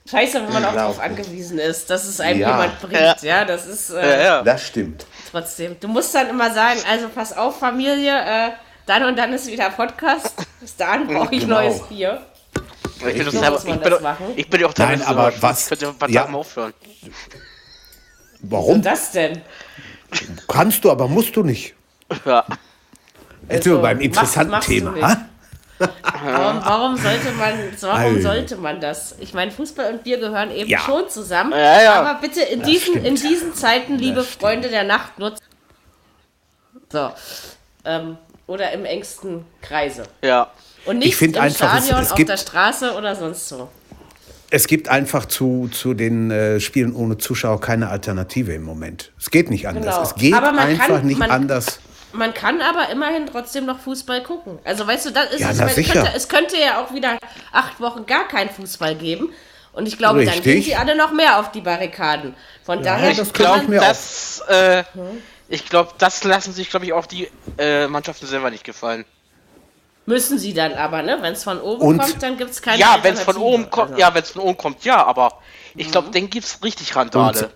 Scheiße, 0.10 0.40
wenn 0.46 0.54
man 0.54 0.66
auch 0.66 0.74
darauf 0.74 1.00
angewiesen 1.00 1.58
ist, 1.58 1.90
dass 1.90 2.06
es 2.06 2.20
einem 2.20 2.40
Ja. 2.40 2.50
jemand 2.52 2.80
bringt. 2.82 3.22
Ja, 3.24 3.44
das 3.44 3.66
ist 3.66 3.90
äh, 3.90 3.96
Ja, 4.20 4.24
ja. 4.24 4.44
Das 4.44 4.62
stimmt. 4.68 5.06
trotzdem. 5.32 5.78
Du 5.80 5.88
musst 5.88 6.14
dann 6.14 6.30
immer 6.30 6.54
sagen, 6.54 6.80
also 6.88 7.10
pass 7.10 7.36
auf, 7.36 7.58
Familie, 7.58 8.14
äh, 8.16 8.52
dann 8.86 9.04
und 9.06 9.18
dann 9.18 9.34
ist 9.34 9.48
wieder 9.48 9.72
Podcast. 9.72 10.36
Bis 10.62 10.76
dahin 10.76 11.08
brauche 11.08 11.34
ich 11.34 11.42
Genau. 11.42 11.56
neues 11.62 11.82
Bier. 11.88 12.22
Ich 13.08 13.24
So 13.24 13.32
selber, 13.32 13.58
ich 13.58 13.64
bin, 13.66 13.80
das 13.82 13.90
doch- 13.90 14.02
machen. 14.02 14.26
ich 14.36 14.48
bin 14.50 14.62
ja 14.62 14.68
auch 14.68 14.74
Nein, 14.78 15.00
teilweise 15.00 15.08
aber 15.08 15.32
so- 15.32 15.42
was- 15.42 15.64
Ich 15.64 15.70
könnte 15.70 15.88
ein 15.90 15.98
paar 15.98 16.10
ja. 16.10 16.22
Tagen 16.22 16.36
aufhören. 16.36 16.74
Warum? 18.42 18.82
Das 18.84 19.12
denn? 19.12 19.42
Kannst 20.48 20.84
du, 20.86 20.92
aber 20.92 21.08
musst 21.08 21.36
du 21.36 21.44
nicht. 21.44 21.74
Ja. 22.26 22.46
Jetzt 23.50 23.64
sind 23.64 23.66
wir 23.66 23.72
Also, 23.74 23.82
beim 23.82 24.00
interessanten 24.02 24.52
machst- 24.52 24.70
machst 24.70 24.82
du 24.82 24.92
Thema. 24.94 25.28
Warum, 25.80 26.62
warum 26.64 26.98
sollte 26.98 27.32
man, 27.38 27.54
warum 27.82 28.22
sollte 28.22 28.56
man 28.56 28.80
das? 28.80 29.16
Ich 29.20 29.34
meine, 29.34 29.52
Fußball 29.52 29.92
und 29.94 30.04
Bier 30.04 30.18
gehören 30.20 30.52
eben 30.52 30.70
Ja. 30.70 30.80
schon 30.80 31.10
zusammen. 31.10 31.52
Ja, 31.52 31.82
ja. 31.82 31.94
Aber 32.02 32.20
bitte 32.22 32.42
in 32.42 32.62
diesen, 32.64 32.94
stimmt. 32.94 33.06
in 33.08 33.16
diesen 33.16 33.54
Zeiten, 33.54 33.98
liebe. 33.98 34.24
Freunde 34.24 34.70
der 34.70 34.84
Nacht, 34.84 35.20
nutzt. 35.20 35.44
So. 36.92 37.12
Ähm, 37.84 38.18
oder 38.48 38.72
im 38.72 38.86
engsten 38.86 39.46
Kreise. 39.62 40.04
Ja. 40.24 40.52
Und 40.86 41.00
nicht 41.00 41.16
find 41.16 41.36
im 41.36 41.42
einfach, 41.42 41.76
es- 41.78 41.86
Stadion, 41.86 42.02
es 42.04 42.12
auf 42.12 42.18
gibt- 42.18 42.30
der 42.30 42.38
Straße 42.38 42.94
oder 42.96 43.16
sonst 43.16 43.48
so. 43.50 43.70
Es 44.52 44.68
gibt 44.68 44.88
einfach 44.90 45.26
zu, 45.26 45.68
zu 45.74 45.94
den 45.96 46.30
äh, 46.32 46.60
Spielen 46.60 46.96
ohne 46.96 47.18
Zuschauer 47.18 47.60
keine 47.60 47.90
Alternative 47.90 48.54
im 48.54 48.64
Moment. 48.64 49.12
Es 49.20 49.32
geht 49.32 49.50
nicht 49.50 49.68
anders. 49.68 49.84
Genau. 49.96 50.04
Es 50.04 50.16
geht 50.16 50.34
einfach 50.36 50.88
kann- 50.88 51.06
nicht 51.08 51.18
man- 51.18 51.32
anders. 51.32 51.80
Man 52.16 52.34
kann 52.34 52.62
aber 52.62 52.90
immerhin 52.90 53.26
trotzdem 53.28 53.66
noch 53.66 53.80
Fußball 53.80 54.24
gucken. 54.24 54.60
Also 54.64 54.88
weißt 54.88 55.06
du, 55.08 55.12
das 55.12 55.32
ist 55.34 55.40
Ja, 55.42 55.52
es, 55.52 55.58
na 55.58 55.64
weil 55.64 55.70
es, 55.70 55.76
sicher. 55.76 55.94
könnte, 55.94 56.12
es 56.16 56.30
könnte 56.30 56.58
ja 56.58 56.84
auch 56.84 56.94
wieder 56.94 57.18
acht 57.52 57.80
Wochen 57.80 58.06
gar 58.06 58.28
keinen 58.28 58.50
Fußball 58.50 58.96
geben. 58.96 59.32
Und 59.74 59.88
ich 59.88 59.98
glaube, 59.98 60.20
dann 60.24 60.36
Richtig. 60.36 60.44
gehen 60.54 60.62
sie 60.64 60.76
alle 60.76 60.96
noch 60.96 61.12
mehr 61.12 61.40
auf 61.40 61.52
die 61.52 61.62
Barrikaden. 61.62 62.34
Von 62.64 62.82
daher 62.82 63.10
das 63.14 63.34
kann 63.34 63.46
glaub 63.46 63.52
man- 63.58 63.62
ich 63.64 63.68
mir 63.68 63.80
Das, 63.82 64.42
äh, 64.48 64.84
ich 65.50 65.66
glaube, 65.68 65.92
das 65.98 66.24
lassen 66.24 66.54
sich, 66.54 66.70
glaube 66.70 66.86
ich, 66.86 66.94
auch 66.94 67.06
die 67.06 67.30
äh, 67.58 67.88
Mannschaften 67.88 68.26
selber 68.26 68.50
nicht 68.50 68.64
gefallen. 68.64 69.04
Müssen 70.08 70.38
sie 70.38 70.54
dann 70.54 70.74
aber, 70.74 71.02
ne? 71.02 71.18
Wenn 71.22 71.34
es 71.34 71.44
von 71.44 71.60
oben 71.60 71.82
Und- 71.82 71.98
kommt, 71.98 72.22
dann 72.24 72.38
gibt 72.38 72.52
es 72.52 72.62
keine 72.62 72.78
Ja, 72.80 73.00
wenn 73.02 73.16
es 73.16 73.22
von 73.24 73.38
oben 73.38 73.70
kommt, 73.70 73.90
Also, 73.92 74.00
ja, 74.02 74.14
wenn 74.14 74.22
es 74.24 74.32
von 74.32 74.42
oben 74.44 74.56
kommt, 74.58 74.86
ja, 74.86 75.04
aber 75.04 75.40
ich 75.76 75.92
glaube, 75.92 76.10
dann 76.12 76.30
gibt's 76.30 76.60
richtig 76.64 76.96
Randale. 76.96 77.52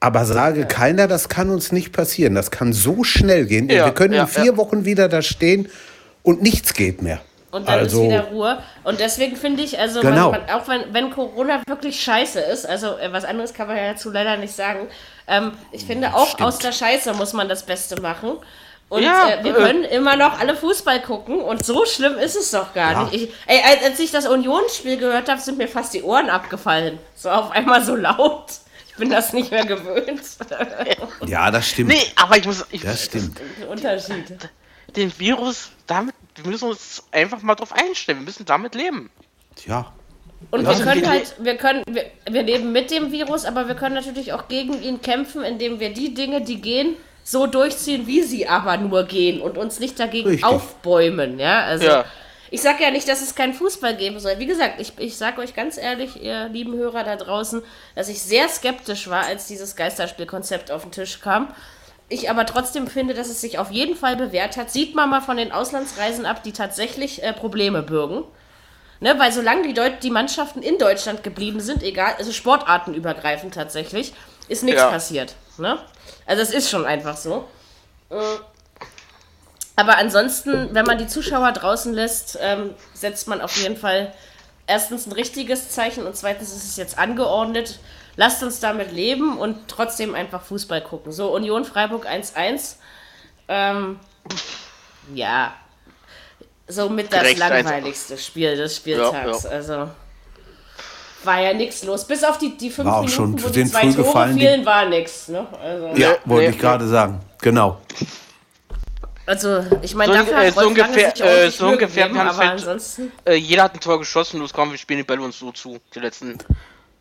Aber 0.00 0.24
sage 0.24 0.66
keiner, 0.66 1.08
das 1.08 1.28
kann 1.28 1.50
uns 1.50 1.72
nicht 1.72 1.92
passieren. 1.92 2.34
Das 2.34 2.50
kann 2.50 2.72
so 2.72 3.02
schnell 3.02 3.46
gehen. 3.46 3.68
Ja, 3.68 3.86
Wir 3.86 3.92
können 3.92 4.14
ja, 4.14 4.22
in 4.22 4.28
vier 4.28 4.44
ja. 4.46 4.56
Wochen 4.56 4.84
wieder 4.84 5.08
da 5.08 5.22
stehen 5.22 5.68
und 6.22 6.42
nichts 6.42 6.74
geht 6.74 7.02
mehr. 7.02 7.20
Und 7.50 7.68
dann 7.68 7.78
also, 7.78 8.02
ist 8.02 8.08
wieder 8.10 8.24
Ruhe. 8.24 8.58
Und 8.84 9.00
deswegen 9.00 9.36
finde 9.36 9.62
ich, 9.62 9.78
also 9.78 10.00
Genau. 10.02 10.30
man, 10.32 10.42
man, 10.46 10.50
auch 10.50 10.68
wenn, 10.68 10.92
wenn 10.92 11.10
Corona 11.10 11.62
wirklich 11.66 11.98
scheiße 12.02 12.38
ist, 12.40 12.68
also 12.68 12.98
äh, 12.98 13.10
was 13.12 13.24
anderes 13.24 13.54
kann 13.54 13.68
man 13.68 13.76
ja 13.78 13.92
dazu 13.92 14.10
leider 14.10 14.36
nicht 14.36 14.54
sagen, 14.54 14.88
ähm, 15.26 15.52
ich 15.72 15.84
finde 15.86 16.14
auch 16.14 16.26
Stimmt. 16.28 16.42
aus 16.42 16.58
der 16.58 16.72
Scheiße 16.72 17.14
muss 17.14 17.32
man 17.32 17.48
das 17.48 17.64
Beste 17.64 18.00
machen. 18.02 18.32
Und 18.88 19.02
Ja, 19.02 19.28
äh, 19.30 19.44
wir 19.44 19.52
äh. 19.56 19.62
können 19.62 19.84
immer 19.84 20.16
noch 20.16 20.38
alle 20.38 20.54
Fußball 20.54 21.00
gucken 21.00 21.40
und 21.40 21.64
so 21.64 21.86
schlimm 21.86 22.18
ist 22.18 22.36
es 22.36 22.50
doch 22.50 22.74
gar 22.74 22.92
Ja. 22.92 23.02
nicht. 23.04 23.14
Ich, 23.14 23.30
ey, 23.46 23.60
als, 23.66 23.82
als 23.84 23.98
ich 24.00 24.10
das 24.12 24.26
Unionsspiel 24.28 24.98
gehört 24.98 25.30
habe, 25.30 25.40
sind 25.40 25.56
mir 25.56 25.68
fast 25.68 25.94
die 25.94 26.02
Ohren 26.02 26.28
abgefallen. 26.28 26.98
So 27.14 27.30
auf 27.30 27.50
einmal 27.52 27.82
so 27.82 27.96
laut. 27.96 28.44
Ich 28.96 29.00
bin 29.00 29.10
das 29.10 29.34
nicht 29.34 29.50
mehr 29.50 29.66
gewöhnt. 29.66 30.22
Ja, 31.26 31.50
das 31.50 31.68
stimmt. 31.68 31.90
Nee, 31.90 32.00
aber 32.16 32.38
ich 32.38 32.46
muss. 32.46 32.64
Ich, 32.70 32.80
Das 32.80 33.04
stimmt. 33.04 33.38
Unterschied. 33.68 34.24
Den 34.96 35.12
Virus, 35.18 35.70
damit. 35.86 36.14
Wir 36.36 36.50
müssen 36.50 36.68
uns 36.70 37.02
einfach 37.12 37.42
mal 37.42 37.54
drauf 37.56 37.72
einstellen. 37.72 38.20
Wir 38.20 38.24
müssen 38.24 38.46
damit 38.46 38.74
leben. 38.74 39.10
Tja. 39.54 39.92
Und 40.50 40.66
Also 40.66 40.78
wir 40.80 40.86
können 40.92 41.02
wir- 41.02 41.10
halt, 41.10 41.34
wir 41.38 41.56
können, 41.56 41.82
wir, 41.90 42.06
wir 42.30 42.42
leben 42.42 42.72
mit 42.72 42.90
dem 42.90 43.12
Virus, 43.12 43.44
aber 43.44 43.68
wir 43.68 43.74
können 43.74 43.94
natürlich 43.94 44.32
auch 44.32 44.48
gegen 44.48 44.82
ihn 44.82 45.00
kämpfen, 45.02 45.42
indem 45.42 45.78
wir 45.80 45.92
die 45.92 46.14
Dinge, 46.14 46.40
die 46.42 46.60
gehen, 46.60 46.96
so 47.24 47.46
durchziehen, 47.46 48.06
wie 48.06 48.22
sie 48.22 48.46
aber 48.48 48.76
nur 48.78 49.04
gehen 49.04 49.40
und 49.42 49.58
uns 49.58 49.78
nicht 49.80 49.98
dagegen 50.00 50.28
Richtig. 50.28 50.44
aufbäumen, 50.44 51.38
ja. 51.38 51.64
Also 51.64 51.86
Ja. 51.86 52.04
Ich 52.50 52.62
sage 52.62 52.82
ja 52.82 52.90
nicht, 52.90 53.08
dass 53.08 53.22
es 53.22 53.34
keinen 53.34 53.54
Fußball 53.54 53.96
geben 53.96 54.18
soll. 54.20 54.38
Wie 54.38 54.46
gesagt, 54.46 54.80
ich, 54.80 54.92
ich 54.98 55.16
sage 55.16 55.40
euch 55.40 55.54
ganz 55.54 55.76
ehrlich, 55.78 56.22
ihr 56.22 56.48
lieben 56.48 56.74
Hörer 56.74 57.04
da 57.04 57.16
draußen, 57.16 57.62
dass 57.94 58.08
ich 58.08 58.22
sehr 58.22 58.48
skeptisch 58.48 59.08
war, 59.08 59.24
als 59.24 59.46
dieses 59.46 59.76
Geisterspielkonzept 59.76 60.70
auf 60.70 60.82
den 60.82 60.92
Tisch 60.92 61.20
kam. 61.20 61.54
Ich 62.08 62.30
aber 62.30 62.46
trotzdem 62.46 62.86
finde, 62.86 63.14
dass 63.14 63.28
es 63.28 63.40
sich 63.40 63.58
auf 63.58 63.70
jeden 63.70 63.96
Fall 63.96 64.16
bewährt 64.16 64.56
hat. 64.56 64.70
Sieht 64.70 64.94
man 64.94 65.10
mal 65.10 65.20
von 65.20 65.36
den 65.36 65.50
Auslandsreisen 65.50 66.24
ab, 66.24 66.42
die 66.44 66.52
tatsächlich 66.52 67.22
äh, 67.22 67.32
Probleme 67.32 67.82
bürgen. 67.82 68.24
Ne, 69.00 69.18
weil 69.18 69.30
solange 69.30 69.62
die, 69.66 69.74
Deut 69.74 70.02
die 70.02 70.10
Mannschaften 70.10 70.62
in 70.62 70.78
Deutschland 70.78 71.22
geblieben 71.22 71.60
sind, 71.60 71.82
egal, 71.82 72.14
also 72.16 72.32
sportartenübergreifend 72.32 73.52
tatsächlich, 73.52 74.14
ist 74.48 74.62
nichts 74.62 74.80
Ja. 74.80 74.88
passiert. 74.90 75.34
Ne? 75.58 75.78
Also 76.24 76.42
es 76.42 76.50
ist 76.50 76.70
schon 76.70 76.86
einfach 76.86 77.16
so. 77.16 77.46
Äh, 78.08 78.16
Aber 79.76 79.98
ansonsten, 79.98 80.70
wenn 80.72 80.86
man 80.86 80.96
die 80.98 81.06
Zuschauer 81.06 81.52
draußen 81.52 81.92
lässt, 81.92 82.38
ähm, 82.40 82.70
setzt 82.94 83.28
man 83.28 83.40
auf 83.42 83.56
jeden 83.56 83.76
Fall 83.76 84.12
erstens 84.66 85.06
ein 85.06 85.12
richtiges 85.12 85.68
Zeichen 85.70 86.06
und 86.06 86.16
zweitens 86.16 86.50
ist 86.54 86.64
es 86.64 86.76
jetzt 86.76 86.98
angeordnet. 86.98 87.78
Lasst 88.16 88.42
uns 88.42 88.58
damit 88.60 88.90
leben 88.92 89.36
und 89.38 89.68
trotzdem 89.68 90.14
einfach 90.14 90.42
Fußball 90.42 90.80
gucken. 90.80 91.12
So, 91.12 91.34
Union 91.34 91.64
Freiburg 91.66 92.06
1-1. 92.08 92.76
Ähm, 93.48 94.00
ja, 95.14 95.52
somit 96.66 97.12
das 97.12 97.20
einfach. 97.24 97.38
langweiligste 97.50 98.16
Spiel 98.16 98.56
des 98.56 98.76
Spieltags. 98.76 99.44
Ja, 99.44 99.50
Also 99.50 99.90
war 101.24 101.40
ja 101.40 101.52
nichts 101.52 101.84
los. 101.84 102.06
Bis 102.06 102.24
auf 102.24 102.38
die, 102.38 102.56
die 102.56 102.70
fünf 102.70 102.86
War 102.88 102.96
auch 102.96 103.00
Minuten, 103.00 103.14
schon 103.14 103.42
wo 103.42 103.48
die 103.48 103.52
den 103.60 103.66
zwei 103.68 103.82
Tore 103.82 103.94
gefallen, 103.96 104.36
die- 104.36 104.42
fielen, 104.46 104.64
war 104.66 104.86
nichts. 104.86 105.28
Ne? 105.28 105.46
Also, 105.62 105.86
Ja, 105.88 106.10
Nee, 106.12 106.16
wollte 106.24 106.50
ich 106.52 106.58
gerade 106.58 106.88
sagen. 106.88 107.20
Genau. 107.42 107.78
Also 109.26 109.64
ich 109.82 109.94
meine, 109.94 110.12
So 110.12 110.18
dafür 110.18 110.38
äh, 110.42 110.46
hat 110.48 110.54
so 110.54 110.66
ungefähr- 110.68 111.10
sich 111.16 111.24
äh, 111.24 111.50
so 111.50 111.66
ungefähr, 111.68 112.08
gegeben, 112.08 112.26
aber 112.28 112.36
halt- 112.38 112.50
ansonsten... 112.52 113.12
Äh, 113.24 113.34
jeder 113.34 113.64
hat 113.64 113.74
ein 113.74 113.80
Tor 113.80 113.98
geschossen, 113.98 114.40
los 114.40 114.52
kommen, 114.52 114.70
wir 114.70 114.78
spielen 114.78 114.98
die 114.98 115.04
Bälle 115.04 115.22
uns 115.22 115.38
so 115.38 115.52
zu. 115.52 115.78
Die 115.94 115.98
letzten 116.00 116.38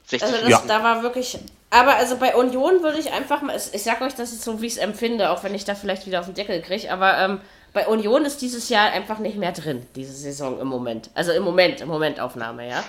60 0.08 0.24
Also 0.24 0.42
das, 0.42 0.50
Ja. 0.50 0.64
da 0.68 0.84
war 0.84 1.04
wirklich. 1.04 1.38
Aber 1.70 1.96
also 1.96 2.18
bei 2.18 2.36
Union 2.36 2.84
würde 2.84 3.00
ich 3.00 3.12
einfach 3.12 3.42
mal. 3.42 3.56
Ich 3.74 3.84
sag 3.84 4.02
euch, 4.02 4.14
das 4.16 4.32
ist 4.32 4.44
so, 4.44 4.62
wie 4.62 4.68
ich 4.68 4.74
es 4.74 4.78
empfinde, 4.78 5.30
auch 5.30 5.44
wenn 5.44 5.54
ich 5.56 5.66
da 5.66 5.76
vielleicht 5.76 6.06
wieder 6.06 6.20
auf 6.20 6.26
den 6.28 6.36
Deckel 6.36 6.62
kriege. 6.62 6.92
Aber 6.92 7.18
ähm, 7.18 7.42
bei 7.74 7.88
Union 7.88 8.24
ist 8.24 8.42
dieses 8.42 8.70
Jahr 8.70 8.92
einfach 8.92 9.18
nicht 9.20 9.36
mehr 9.38 9.52
drin, 9.52 9.86
diese 9.96 10.14
Saison 10.14 10.60
im 10.62 10.68
Moment. 10.68 11.10
Also 11.16 11.32
im 11.32 11.44
Moment, 11.44 11.82
im 11.82 11.88
Momentaufnahme, 11.90 12.70
ja. 12.70 12.84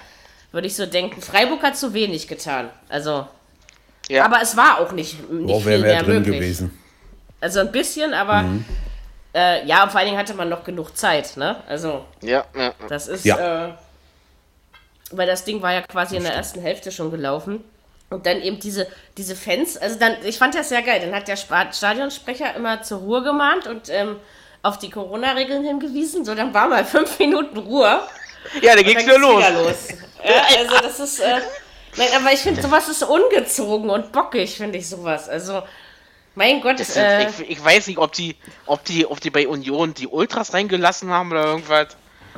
Würde 0.52 0.66
ich 0.68 0.76
so 0.76 0.86
denken. 0.86 1.20
Freiburg 1.22 1.62
hat 1.62 1.76
zu 1.76 1.92
wenig 1.94 2.28
getan. 2.28 2.68
Also. 2.88 3.26
Ja. 4.08 4.24
Aber 4.24 4.40
es 4.40 4.56
war 4.56 4.78
auch 4.80 4.92
nicht, 4.92 5.28
nicht 5.30 5.48
Wo 5.52 5.58
viel 5.58 5.66
wäre 5.70 5.80
mehr 5.80 5.92
mehr 5.94 6.02
drin 6.04 6.14
möglich. 6.18 6.34
gewesen? 6.36 6.78
Also 7.40 7.60
ein 7.60 7.72
bisschen, 7.72 8.14
aber. 8.14 8.44
Äh, 9.36 9.66
ja, 9.66 9.82
und 9.82 9.90
vor 9.90 9.98
allen 10.00 10.08
Dingen 10.08 10.18
hatte 10.18 10.32
man 10.32 10.48
noch 10.48 10.64
genug 10.64 10.96
Zeit, 10.96 11.36
ne? 11.36 11.62
Also. 11.68 12.06
Ja, 12.22 12.46
ja. 12.56 12.72
Das 12.88 13.06
ist, 13.06 13.24
Ja. 13.26 13.66
äh, 13.66 13.72
weil 15.10 15.26
das 15.26 15.44
Ding 15.44 15.60
war 15.60 15.72
ja 15.74 15.82
quasi 15.82 16.16
in 16.16 16.22
der 16.24 16.32
ersten 16.34 16.60
Hälfte 16.62 16.90
schon 16.90 17.10
gelaufen. 17.10 17.62
Und 18.08 18.24
dann 18.24 18.40
eben 18.40 18.58
diese, 18.60 18.86
diese 19.16 19.34
Fans, 19.36 19.76
also 19.76 19.98
dann, 19.98 20.16
ich 20.24 20.38
fand 20.38 20.54
das 20.54 20.68
sehr 20.70 20.80
geil. 20.82 21.00
Dann 21.00 21.14
hat 21.14 21.28
der 21.28 21.36
Stadionsprecher 21.36 22.54
immer 22.54 22.80
zur 22.82 23.00
Ruhe 23.00 23.22
gemahnt 23.22 23.66
und 23.66 23.88
ähm, 23.90 24.16
auf 24.62 24.78
die 24.78 24.90
Corona-Regeln 24.90 25.64
hingewiesen. 25.64 26.24
So, 26.24 26.34
dann 26.34 26.54
war 26.54 26.68
mal 26.68 26.84
fünf 26.84 27.18
Minuten 27.18 27.58
Ruhe. 27.58 28.00
Ja, 28.62 28.70
da 28.70 28.74
Dann 28.76 28.84
ging's 28.84 29.02
wieder 29.04 29.18
los. 29.18 29.38
wieder 29.38 29.62
los. 29.62 29.88
Ja, 30.24 30.58
also 30.60 30.76
das 30.80 31.00
ist, 31.00 31.20
äh, 31.20 31.40
nein, 31.96 32.08
aber 32.16 32.32
ich 32.32 32.40
finde, 32.40 32.62
sowas 32.62 32.88
ist 32.88 33.02
ungezogen 33.02 33.90
und 33.90 34.12
bockig, 34.12 34.56
finde 34.56 34.78
ich 34.78 34.88
sowas. 34.88 35.28
Also, 35.28 35.62
mein 36.36 36.60
Gott, 36.60 36.78
Das 36.78 36.94
äh, 36.96 37.26
ist, 37.26 37.40
ich, 37.40 37.50
ich 37.50 37.64
weiß 37.64 37.88
nicht, 37.88 37.98
ob 37.98 38.12
die, 38.12 38.36
ob 38.66 38.84
die, 38.84 39.04
ob 39.06 39.20
die 39.20 39.30
bei 39.30 39.48
Union 39.48 39.92
die 39.94 40.06
Ultras 40.06 40.54
reingelassen 40.54 41.10
haben 41.10 41.32
oder 41.32 41.44
irgendwas. 41.46 41.88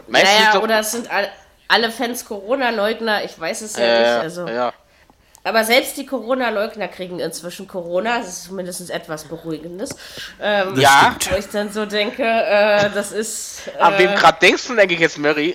Meistens 0.07 0.39
naja, 0.39 0.53
doch- 0.55 0.63
oder 0.63 0.79
es 0.81 0.93
sind 0.93 1.11
all, 1.11 1.29
alle 1.69 1.91
Fans 1.91 2.25
Corona-Leugner, 2.25 3.25
ich 3.25 3.39
weiß 3.39 3.61
es 3.61 3.77
ja 3.77 3.85
äh, 3.85 4.01
nicht. 4.01 4.23
Also. 4.23 4.49
ja. 4.49 4.73
Aber 5.45 5.65
selbst 5.65 5.97
die 5.97 6.05
Corona-Leugner 6.05 6.89
kriegen 6.89 7.21
inzwischen 7.21 7.67
Corona. 7.69 8.19
Das 8.19 8.29
ist 8.29 8.45
zumindest 8.45 8.91
etwas 8.91 9.25
Beruhigendes. 9.25 9.91
Ähm, 10.41 10.79
Ja. 10.79 11.17
Wo 11.31 11.37
ich 11.37 11.49
dann 11.49 11.73
so 11.73 11.87
denke, 11.87 12.23
äh, 12.23 12.91
das 12.93 13.13
ist. 13.13 13.69
Äh, 13.69 13.79
Aber 13.81 13.99
wem 13.99 14.15
gerade 14.15 14.39
denkst 14.41 14.67
du, 14.67 14.75
denke 14.75 14.95
ich 14.95 15.01
jetzt, 15.01 15.17
Mary? 15.17 15.55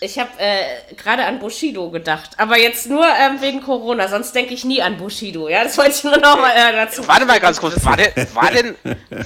Ich 0.00 0.18
habe 0.18 0.30
äh, 0.38 0.94
gerade 0.94 1.24
an 1.24 1.38
Bushido 1.38 1.90
gedacht. 1.90 2.30
Aber 2.38 2.58
jetzt 2.58 2.88
nur 2.88 3.06
ähm, 3.06 3.40
wegen 3.40 3.62
Corona. 3.62 4.08
Sonst 4.08 4.34
denke 4.34 4.54
ich 4.54 4.64
nie 4.64 4.82
an 4.82 4.96
Bushido. 4.96 5.48
Ja, 5.48 5.62
das 5.62 5.76
wollte 5.76 5.90
ich 5.90 6.04
nur 6.04 6.16
noch 6.16 6.38
mal 6.38 6.50
äh, 6.50 6.72
dazu. 6.72 7.06
Warte 7.06 7.26
mal 7.26 7.38
ganz 7.38 7.60
kurz, 7.60 7.84
war 7.84 7.96
denn, 7.96 8.12
war 8.34 8.50
denn, 8.50 8.76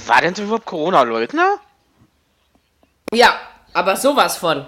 war 0.05 0.21
denn 0.21 0.33
überhaupt 0.35 0.65
Corona-Leugner? 0.65 1.59
Ja, 3.13 3.39
aber 3.73 3.95
sowas 3.95 4.37
von. 4.37 4.65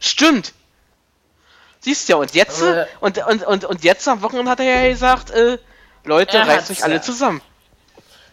Stimmt. 0.00 0.52
Siehst 1.80 2.08
ja, 2.08 2.16
und 2.16 2.34
jetzt, 2.34 2.62
Äh. 2.62 2.86
und, 3.00 3.18
und, 3.26 3.44
und, 3.44 3.64
und 3.64 3.84
jetzt 3.84 4.06
am 4.08 4.22
Wochenende 4.22 4.50
hat 4.50 4.60
er 4.60 4.84
ja 4.84 4.88
gesagt, 4.88 5.30
äh, 5.30 5.58
Leute, 6.04 6.38
reißt 6.38 6.70
euch 6.70 6.84
alle 6.84 6.94
ja. 6.94 7.02
zusammen. 7.02 7.42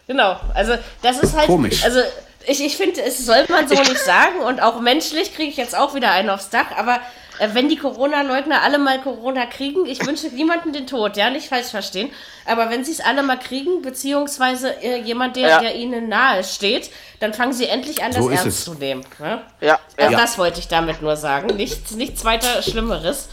Genau. 0.06 0.40
Also, 0.54 0.76
das 1.02 1.18
ist 1.18 1.36
halt. 1.36 1.46
Komisch. 1.46 1.84
Also, 1.84 2.00
ich, 2.46 2.64
ich 2.64 2.76
finde, 2.76 3.02
es 3.02 3.24
soll 3.24 3.44
man 3.48 3.68
so 3.68 3.74
nicht 3.74 3.98
sagen. 3.98 4.40
Und 4.40 4.60
auch 4.62 4.80
menschlich 4.80 5.34
kriege 5.34 5.50
ich 5.50 5.56
jetzt 5.56 5.76
auch 5.76 5.94
wieder 5.94 6.10
einen 6.12 6.30
aufs 6.30 6.50
Dach. 6.50 6.66
Aber 6.76 6.96
äh, 7.38 7.48
wenn 7.52 7.68
die 7.68 7.76
Corona-Leugner 7.76 8.62
alle 8.62 8.78
mal 8.78 9.00
Corona 9.00 9.46
kriegen, 9.46 9.86
ich 9.86 10.04
wünsche 10.06 10.26
niemanden 10.34 10.72
den 10.72 10.86
Tod, 10.86 11.16
ja, 11.16 11.30
nicht 11.30 11.48
falsch 11.48 11.68
verstehen. 11.68 12.10
Aber 12.46 12.70
wenn 12.70 12.84
sie 12.84 12.92
es 12.92 13.00
alle 13.00 13.22
mal 13.22 13.38
kriegen, 13.38 13.82
beziehungsweise 13.82 14.82
äh, 14.82 14.96
jemand, 15.00 15.36
der, 15.36 15.48
Ja. 15.48 15.60
der 15.60 15.74
ihnen 15.76 16.08
nahe 16.08 16.42
steht, 16.44 16.90
dann 17.20 17.34
fangen 17.34 17.52
sie 17.52 17.66
endlich 17.66 18.02
an, 18.02 18.12
das 18.12 18.22
So 18.24 18.30
ernst 18.30 18.46
es. 18.46 18.64
zu 18.64 18.74
nehmen. 18.74 19.04
Ne? 19.18 19.42
Ja, 19.60 19.78
Also 19.96 20.12
ja. 20.12 20.18
Das 20.18 20.38
wollte 20.38 20.60
ich 20.60 20.68
damit 20.68 21.02
nur 21.02 21.16
sagen. 21.16 21.54
Nichts, 21.56 21.92
nichts 21.92 22.24
weiter 22.24 22.62
Schlimmeres. 22.62 23.28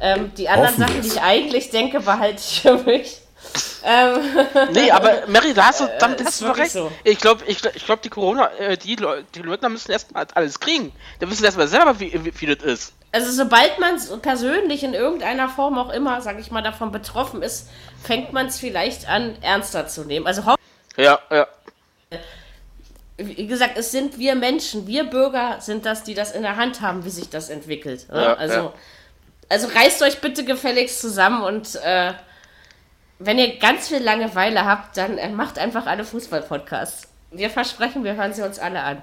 Ähm, 0.00 0.32
die 0.38 0.48
anderen 0.48 0.76
Sachen, 0.76 1.02
die 1.02 1.08
ich 1.08 1.20
eigentlich 1.20 1.70
denke, 1.70 2.00
behalte 2.00 2.40
ich 2.40 2.60
für 2.62 2.74
mich. 2.78 3.18
Ähm, 3.84 4.20
Nee, 4.72 4.90
aber 4.90 5.26
Mary, 5.26 5.52
da 5.54 5.66
hast 5.66 5.80
du, 5.80 5.88
damit 5.98 6.20
ist 6.20 6.26
hast 6.28 6.40
du 6.42 6.46
recht. 6.50 6.72
so. 6.72 6.92
Ich 7.04 7.18
glaube, 7.18 7.42
ich, 7.46 7.64
ich 7.74 7.84
glaub, 7.84 8.00
die 8.02 8.08
Corona, 8.10 8.50
äh, 8.58 8.76
die, 8.76 8.96
Leu- 8.96 9.22
die 9.34 9.40
Leugner 9.40 9.68
müssen 9.68 9.90
erstmal 9.90 10.26
alles 10.34 10.58
kriegen. 10.60 10.92
Die 11.20 11.28
wissen 11.30 11.44
erstmal 11.44 11.68
selber, 11.68 11.98
wie, 11.98 12.12
wie, 12.24 12.32
wie 12.40 12.54
das 12.54 12.64
ist. 12.64 12.92
Also 13.10 13.30
sobald 13.32 13.78
man 13.78 13.96
es 13.96 14.08
persönlich 14.20 14.84
in 14.84 14.94
irgendeiner 14.94 15.48
Form 15.48 15.78
auch 15.78 15.90
immer, 15.92 16.20
sag 16.22 16.38
ich 16.40 16.50
mal, 16.50 16.62
davon 16.62 16.92
betroffen 16.92 17.42
ist, 17.42 17.68
fängt 18.02 18.32
man 18.32 18.46
es 18.46 18.58
vielleicht 18.58 19.08
an, 19.08 19.36
ernster 19.42 19.86
zu 19.86 20.04
nehmen. 20.04 20.26
Also 20.26 20.42
Ja, 20.96 21.18
ja. 21.30 21.46
wie 23.18 23.46
gesagt, 23.46 23.76
es 23.76 23.90
sind 23.90 24.18
wir 24.18 24.34
Menschen, 24.34 24.86
wir 24.86 25.04
Bürger 25.04 25.56
sind 25.60 25.84
das, 25.86 26.02
die 26.04 26.14
das 26.14 26.32
in 26.32 26.42
der 26.42 26.56
Hand 26.56 26.80
haben, 26.80 27.04
wie 27.04 27.10
sich 27.10 27.28
das 27.28 27.50
entwickelt. 27.50 28.08
ne? 28.10 28.22
Ja, 28.22 28.34
also, 28.34 28.54
ja. 28.54 28.72
also 29.48 29.68
reißt 29.68 30.02
euch 30.02 30.20
bitte 30.20 30.44
gefälligst 30.44 31.00
zusammen 31.00 31.42
und 31.42 31.76
äh, 31.84 32.12
wenn 33.26 33.38
ihr 33.38 33.58
ganz 33.58 33.88
viel 33.88 34.02
Langeweile 34.02 34.64
habt, 34.64 34.96
dann 34.96 35.18
äh, 35.18 35.28
macht 35.28 35.58
einfach 35.58 35.86
alle 35.86 36.04
Fußball-Podcasts. 36.04 37.08
Wir 37.30 37.48
versprechen, 37.48 38.04
wir 38.04 38.14
hören 38.14 38.34
sie 38.34 38.42
uns 38.42 38.58
alle 38.58 38.82
an. 38.82 39.02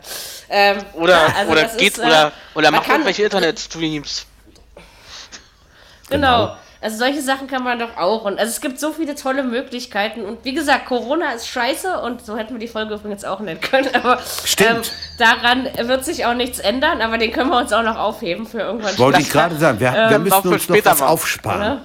Ähm, 0.49 0.77
Oder, 0.93 1.13
ja, 1.13 1.33
also 1.35 1.51
oder 1.51 1.63
geht, 1.65 1.93
ist, 1.93 1.99
äh, 1.99 2.05
oder, 2.05 2.31
oder 2.53 2.71
man 2.71 2.79
macht 2.81 2.89
irgendwelche 2.89 3.23
Internetstreams. 3.23 4.25
Genau. 6.09 6.55
Also 6.81 6.97
solche 6.97 7.21
Sachen 7.21 7.47
kann 7.47 7.63
man 7.63 7.77
doch 7.77 7.97
auch. 7.97 8.23
Und 8.23 8.39
also 8.39 8.49
es 8.49 8.61
gibt 8.61 8.79
so 8.79 8.93
viele 8.93 9.13
tolle 9.13 9.43
Möglichkeiten. 9.43 10.23
Und 10.23 10.45
wie 10.45 10.53
gesagt, 10.53 10.85
Corona 10.85 11.31
ist 11.33 11.47
scheiße 11.49 11.99
und 11.99 12.25
so 12.25 12.37
hätten 12.37 12.53
wir 12.53 12.59
die 12.59 12.69
Folge 12.69 12.93
übrigens 12.95 13.25
auch 13.25 13.41
nennen 13.41 13.59
können. 13.59 13.89
Aber 13.93 14.17
Stimmt. 14.45 14.69
Ähm, 14.69 14.81
daran 15.17 15.87
wird 15.87 16.05
sich 16.05 16.25
auch 16.25 16.33
nichts 16.35 16.59
ändern, 16.59 17.01
aber 17.01 17.17
den 17.17 17.31
können 17.33 17.49
wir 17.49 17.57
uns 17.57 17.73
auch 17.73 17.83
noch 17.83 17.97
aufheben 17.97 18.47
für 18.47 18.61
irgendwann 18.61 18.97
Wollte 18.97 19.21
ich 19.21 19.29
gerade 19.29 19.55
sagen. 19.57 19.79
Wir, 19.79 19.91
wir 19.91 20.11
Ähm, 20.11 20.23
müssen 20.23 20.35
uns 20.35 20.45
noch 20.45 20.59
später 20.59 20.91
was 20.91 21.01
aufsparen. 21.01 21.59
Ne? 21.59 21.81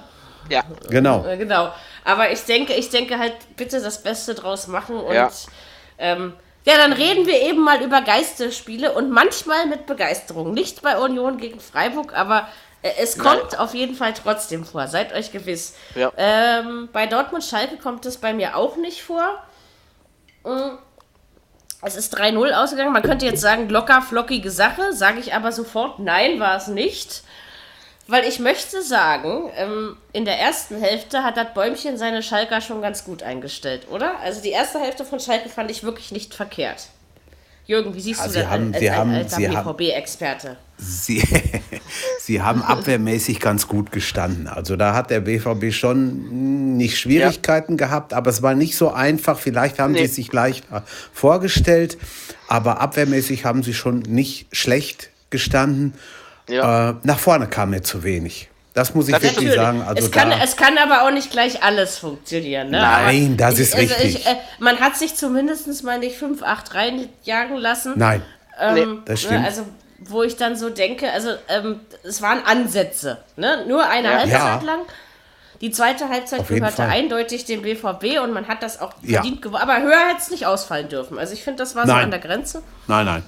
Ja. 0.49 0.63
Genau. 0.89 1.25
Äh, 1.25 1.37
Genau. 1.37 1.73
Aber 2.05 2.31
ich 2.31 2.43
denke, 2.45 2.73
ich 2.73 2.89
denke 2.89 3.19
halt, 3.19 3.33
bitte 3.57 3.81
das 3.81 4.01
Beste 4.01 4.35
draus 4.35 4.67
machen 4.67 4.95
und 4.97 5.13
Ja. 5.13 5.29
ähm, 5.97 6.33
ja, 6.63 6.77
dann 6.77 6.93
reden 6.93 7.27
wir 7.27 7.41
eben 7.41 7.61
mal 7.61 7.81
über 7.83 8.01
Geisterspiele 8.01 8.93
und 8.93 9.11
manchmal 9.11 9.67
mit 9.67 9.85
Begeisterung. 9.85 10.53
Nicht 10.53 10.81
bei 10.81 10.97
Union 10.97 11.37
gegen 11.37 11.59
Freiburg, 11.59 12.15
aber 12.17 12.47
äh, 12.81 12.91
es 12.99 13.17
kommt 13.17 13.59
auf 13.59 13.73
jeden 13.73 13.95
Fall 13.95 14.13
trotzdem 14.13 14.65
vor. 14.65 14.87
Seid 14.87 15.13
euch 15.13 15.31
gewiss. 15.31 15.75
Ja. 15.95 16.11
Ähm, 16.17 16.89
bei 16.91 17.07
Dortmund 17.07 17.43
Schalke 17.43 17.77
kommt 17.77 18.05
es 18.05 18.17
bei 18.17 18.33
mir 18.33 18.55
auch 18.55 18.77
nicht 18.77 19.03
vor. 19.03 19.43
Mm. 20.43 20.77
Es 21.81 21.95
ist 21.95 22.17
3-0 22.17 22.51
ausgegangen. 22.53 22.93
Man 22.93 23.03
könnte 23.03 23.27
jetzt 23.27 23.41
sagen, 23.41 23.69
locker, 23.69 24.01
flockige 24.01 24.49
Sache. 24.49 24.93
Sage 24.93 25.19
ich 25.19 25.35
aber 25.35 25.51
sofort, 25.51 25.99
nein, 25.99 26.39
war 26.39 26.55
es 26.57 26.67
nicht. 26.67 27.21
Weil 28.07 28.25
ich 28.27 28.39
möchte 28.39 28.83
sagen, 28.83 29.49
ähm, 29.57 29.97
in 30.13 30.25
der 30.25 30.39
ersten 30.39 30.79
Hälfte 30.79 31.23
hat 31.23 31.37
das 31.37 31.53
Bäumchen 31.55 31.97
seine 31.97 32.21
Schalker 32.21 32.61
schon 32.61 32.81
ganz 32.81 33.03
gut 33.03 33.23
eingestellt, 33.23 33.87
oder? 33.89 34.19
Also 34.19 34.41
die 34.41 34.51
erste 34.51 34.79
Hälfte 34.79 35.05
von 35.05 35.19
Schalke 35.19 35.49
fand 35.49 35.71
ich 35.71 35.83
wirklich 35.83 36.11
nicht 36.11 36.33
verkehrt. 36.35 36.87
Jürgen, 37.67 37.95
wie 37.95 37.99
siehst 38.01 38.19
Ja, 38.19 38.27
du 38.27 38.31
sie 38.33 38.39
das 38.41 38.47
haben- 38.49 38.67
als, 38.73 38.79
sie 38.79 38.89
als, 38.91 38.99
haben- 38.99 39.11
als 39.15 39.35
sie 39.35 39.49
haben- 39.49 39.75
BVB-Experte? 39.77 40.57
Sie, 40.77 41.23
sie 42.19 42.41
haben 42.43 42.61
abwehrmäßig 42.61 43.39
ganz 43.39 43.67
gut 43.67 43.91
gestanden. 43.91 44.47
Also 44.47 44.75
da 44.75 44.93
hat 44.93 45.09
der 45.09 45.21
BVB 45.21 45.71
schon 45.73 45.97
hm, 46.29 46.77
nicht 46.77 46.99
Schwierigkeiten 46.99 47.75
gehabt, 47.75 48.13
aber 48.13 48.29
es 48.29 48.43
war 48.43 48.53
nicht 48.53 48.75
so 48.77 48.91
einfach. 48.91 49.39
Vielleicht 49.39 49.79
haben 49.79 49.93
Nee. 49.93 49.99
sie 49.99 50.05
es 50.05 50.15
sich 50.15 50.31
leichter 50.31 50.83
vorgestellt, 51.11 51.97
aber 52.47 52.81
abwehrmäßig 52.81 53.45
haben 53.45 53.63
sie 53.63 53.73
schon 53.73 53.99
nicht 53.99 54.45
schlecht 54.55 55.09
gestanden. 55.31 55.95
Ja. 56.49 56.89
Äh, 56.91 56.95
nach 57.03 57.19
vorne 57.19 57.47
kam 57.47 57.71
mir 57.71 57.81
zu 57.81 58.03
wenig. 58.03 58.49
Das 58.73 58.93
muss 58.93 59.07
ich 59.07 59.13
Das 59.13 59.23
wirklich 59.23 59.53
sagen. 59.53 59.81
Also 59.81 60.05
es, 60.05 60.11
kann, 60.11 60.31
es 60.33 60.57
kann 60.57 60.77
aber 60.77 61.03
auch 61.03 61.11
nicht 61.11 61.31
gleich 61.31 61.63
alles 61.63 61.97
funktionieren. 61.97 62.71
Ne? 62.71 62.79
Nein, 62.81 63.37
das 63.37 63.57
ist 63.57 63.73
also 63.73 63.93
richtig. 63.93 64.15
Ich, 64.19 64.27
äh, 64.27 64.35
man 64.59 64.79
hat 64.79 64.97
sich 64.97 65.15
zumindest 65.15 65.83
mal 65.83 65.97
nicht 65.97 66.21
5-8 66.21 66.73
reinjagen 66.75 67.55
lassen. 67.57 67.93
nein, 67.95 68.21
Ähm, 68.59 69.01
das 69.05 69.21
ne, 69.23 69.27
stimmt. 69.27 69.45
also, 69.45 69.65
wo 69.99 70.23
ich 70.23 70.35
dann 70.35 70.57
so 70.57 70.69
denke, 70.69 71.09
also 71.11 71.29
ähm, 71.47 71.79
es 72.03 72.21
waren 72.21 72.39
Ansätze, 72.45 73.19
ne? 73.37 73.63
Nur 73.67 73.87
eine 73.87 74.09
Ja. 74.09 74.13
Halbzeit 74.19 74.31
Ja. 74.39 74.61
lang. 74.65 74.79
Die 75.61 75.71
zweite 75.71 76.09
Halbzeit 76.09 76.45
gehörte 76.45 76.75
Fall. 76.75 76.89
eindeutig 76.89 77.45
dem 77.45 77.61
BVB 77.61 78.19
und 78.21 78.33
man 78.33 78.47
hat 78.49 78.61
das 78.61 78.81
auch 78.81 78.91
Ja. 79.03 79.21
verdient 79.21 79.41
gewonnen. 79.41 79.63
Aber 79.63 79.81
höher 79.81 80.09
hätte 80.09 80.19
es 80.19 80.29
nicht 80.29 80.45
ausfallen 80.45 80.89
dürfen. 80.89 81.17
Also 81.17 81.31
ich 81.33 81.43
finde, 81.45 81.59
das 81.63 81.75
war 81.75 81.85
so 81.87 81.93
Nein. 81.93 82.03
an 82.03 82.11
der 82.11 82.19
Grenze. 82.19 82.61
nein, 82.87 83.05
nein. 83.05 83.23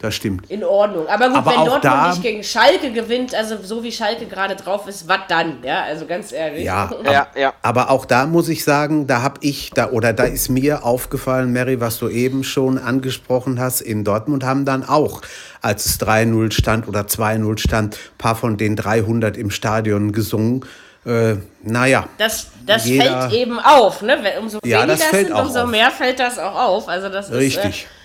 Das 0.00 0.14
stimmt. 0.14 0.50
In 0.50 0.64
Ordnung. 0.64 1.06
Aber 1.06 1.28
gut, 1.28 1.36
Aber 1.36 1.50
wenn 1.50 1.56
Dortmund 1.58 1.84
da- 1.84 2.08
nicht 2.10 2.22
gegen 2.22 2.42
Schalke 2.42 2.92
gewinnt, 2.92 3.34
also 3.34 3.56
so 3.62 3.82
wie 3.82 3.92
Schalke 3.92 4.26
gerade 4.26 4.56
drauf 4.56 4.86
ist, 4.88 5.06
was 5.08 5.20
dann? 5.28 5.58
Ja, 5.62 5.82
also 5.82 6.06
ganz 6.06 6.32
ehrlich. 6.32 6.64
Ja, 6.64 6.90
Ja, 7.04 7.26
ja. 7.36 7.52
Aber 7.62 7.90
auch 7.90 8.04
da 8.06 8.26
muss 8.26 8.48
ich 8.48 8.64
sagen, 8.64 9.06
da 9.06 9.20
habe 9.22 9.38
ich 9.42 9.70
da 9.74 9.90
oder 9.90 10.12
da 10.12 10.24
ist 10.24 10.48
mir 10.48 10.84
aufgefallen, 10.84 11.52
Mary, 11.52 11.80
was 11.80 11.98
du 11.98 12.08
eben 12.08 12.42
schon 12.44 12.78
angesprochen 12.78 13.60
hast, 13.60 13.80
in 13.82 14.02
Dortmund 14.04 14.44
haben 14.44 14.64
dann 14.64 14.82
auch, 14.88 15.20
als 15.60 15.84
es 15.86 16.00
3-0 16.00 16.50
stand 16.52 16.88
oder 16.88 17.02
2-0 17.02 17.58
stand, 17.58 17.94
ein 17.96 18.18
paar 18.18 18.36
von 18.36 18.56
den 18.56 18.76
300 18.76 19.36
im 19.36 19.50
Stadion 19.50 20.12
gesungen. 20.12 20.64
Äh, 21.06 21.36
naja, 21.62 22.06
Das, 22.16 22.46
das 22.64 22.86
Jeder- 22.86 23.28
fällt 23.28 23.32
eben 23.34 23.58
auf, 23.60 24.00
ne? 24.00 24.16
Umso 24.40 24.58
Ja, 24.64 24.78
weniger 24.78 24.86
das 24.96 25.02
fällt 25.04 25.26
sind, 25.28 25.36
umso 25.36 25.60
auf. 25.60 25.68
mehr 25.70 25.90
fällt 25.90 26.18
das 26.18 26.38
auch 26.38 26.54
auf. 26.58 26.88
Also 26.88 27.10
das 27.10 27.28
ist, 27.28 27.34
richtig. 27.36 27.82
Äh, 27.84 28.03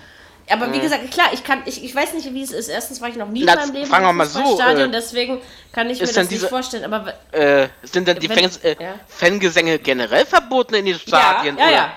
aber 0.51 0.71
wie 0.73 0.79
gesagt, 0.79 1.11
klar, 1.11 1.27
ich 1.31 1.43
kann, 1.43 1.61
ich, 1.65 1.83
ich 1.83 1.93
weiß 1.93 2.13
nicht, 2.13 2.33
wie 2.33 2.41
es 2.41 2.51
ist. 2.51 2.67
Erstens 2.69 3.01
war 3.01 3.09
ich 3.09 3.15
noch 3.15 3.27
nie 3.27 3.43
Na, 3.43 3.53
in 3.53 3.59
meinem 3.59 3.73
Leben 3.73 3.93
im 3.93 4.15
mal 4.15 4.25
so, 4.25 4.39
Fußballstadion, 4.39 4.89
äh, 4.89 4.91
deswegen 4.91 5.41
kann 5.71 5.89
ich 5.89 5.99
mir 5.99 6.05
das 6.05 6.13
denn 6.15 6.23
nicht 6.23 6.31
diese- 6.33 6.47
vorstellen. 6.49 6.91
Aber 6.91 7.13
Äh, 7.31 7.67
sind 7.83 8.07
denn 8.07 8.19
die 8.19 8.29
Wenn- 8.29 8.39
Fans, 8.39 8.57
äh, 8.57 8.75
ja. 8.79 8.95
Fangesänge 9.07 9.79
generell 9.79 10.25
verboten 10.25 10.75
in 10.75 10.85
den 10.85 10.95
ja, 10.95 10.99
Stadien? 10.99 11.57
ja, 11.57 11.63
oder? 11.65 11.71
ja. 11.73 11.91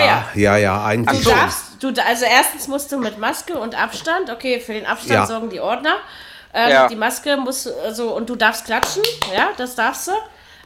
ja, 0.00 0.24
ja, 0.34 0.56
ja, 0.56 0.84
eigentlich 0.84 1.18
Du 1.18 1.24
so. 1.24 1.30
schon. 1.30 1.38
darfst, 1.40 1.64
du, 1.80 1.88
also 2.06 2.24
erstens 2.24 2.68
musst 2.68 2.92
du 2.92 2.98
mit 2.98 3.18
Maske 3.18 3.58
und 3.58 3.74
Abstand, 3.80 4.30
okay, 4.30 4.60
für 4.60 4.72
den 4.74 4.86
Abstand 4.86 5.10
Ja. 5.12 5.26
sorgen 5.26 5.50
die 5.50 5.60
Ordner. 5.60 5.96
Ähm, 6.52 6.70
Ja. 6.70 6.88
Die 6.88 6.96
Maske 6.96 7.36
muss, 7.36 7.66
also, 7.66 8.14
und 8.14 8.28
du 8.30 8.36
darfst 8.36 8.64
klatschen, 8.66 9.02
ja, 9.34 9.48
das 9.56 9.74
darfst 9.74 10.08
du. 10.08 10.12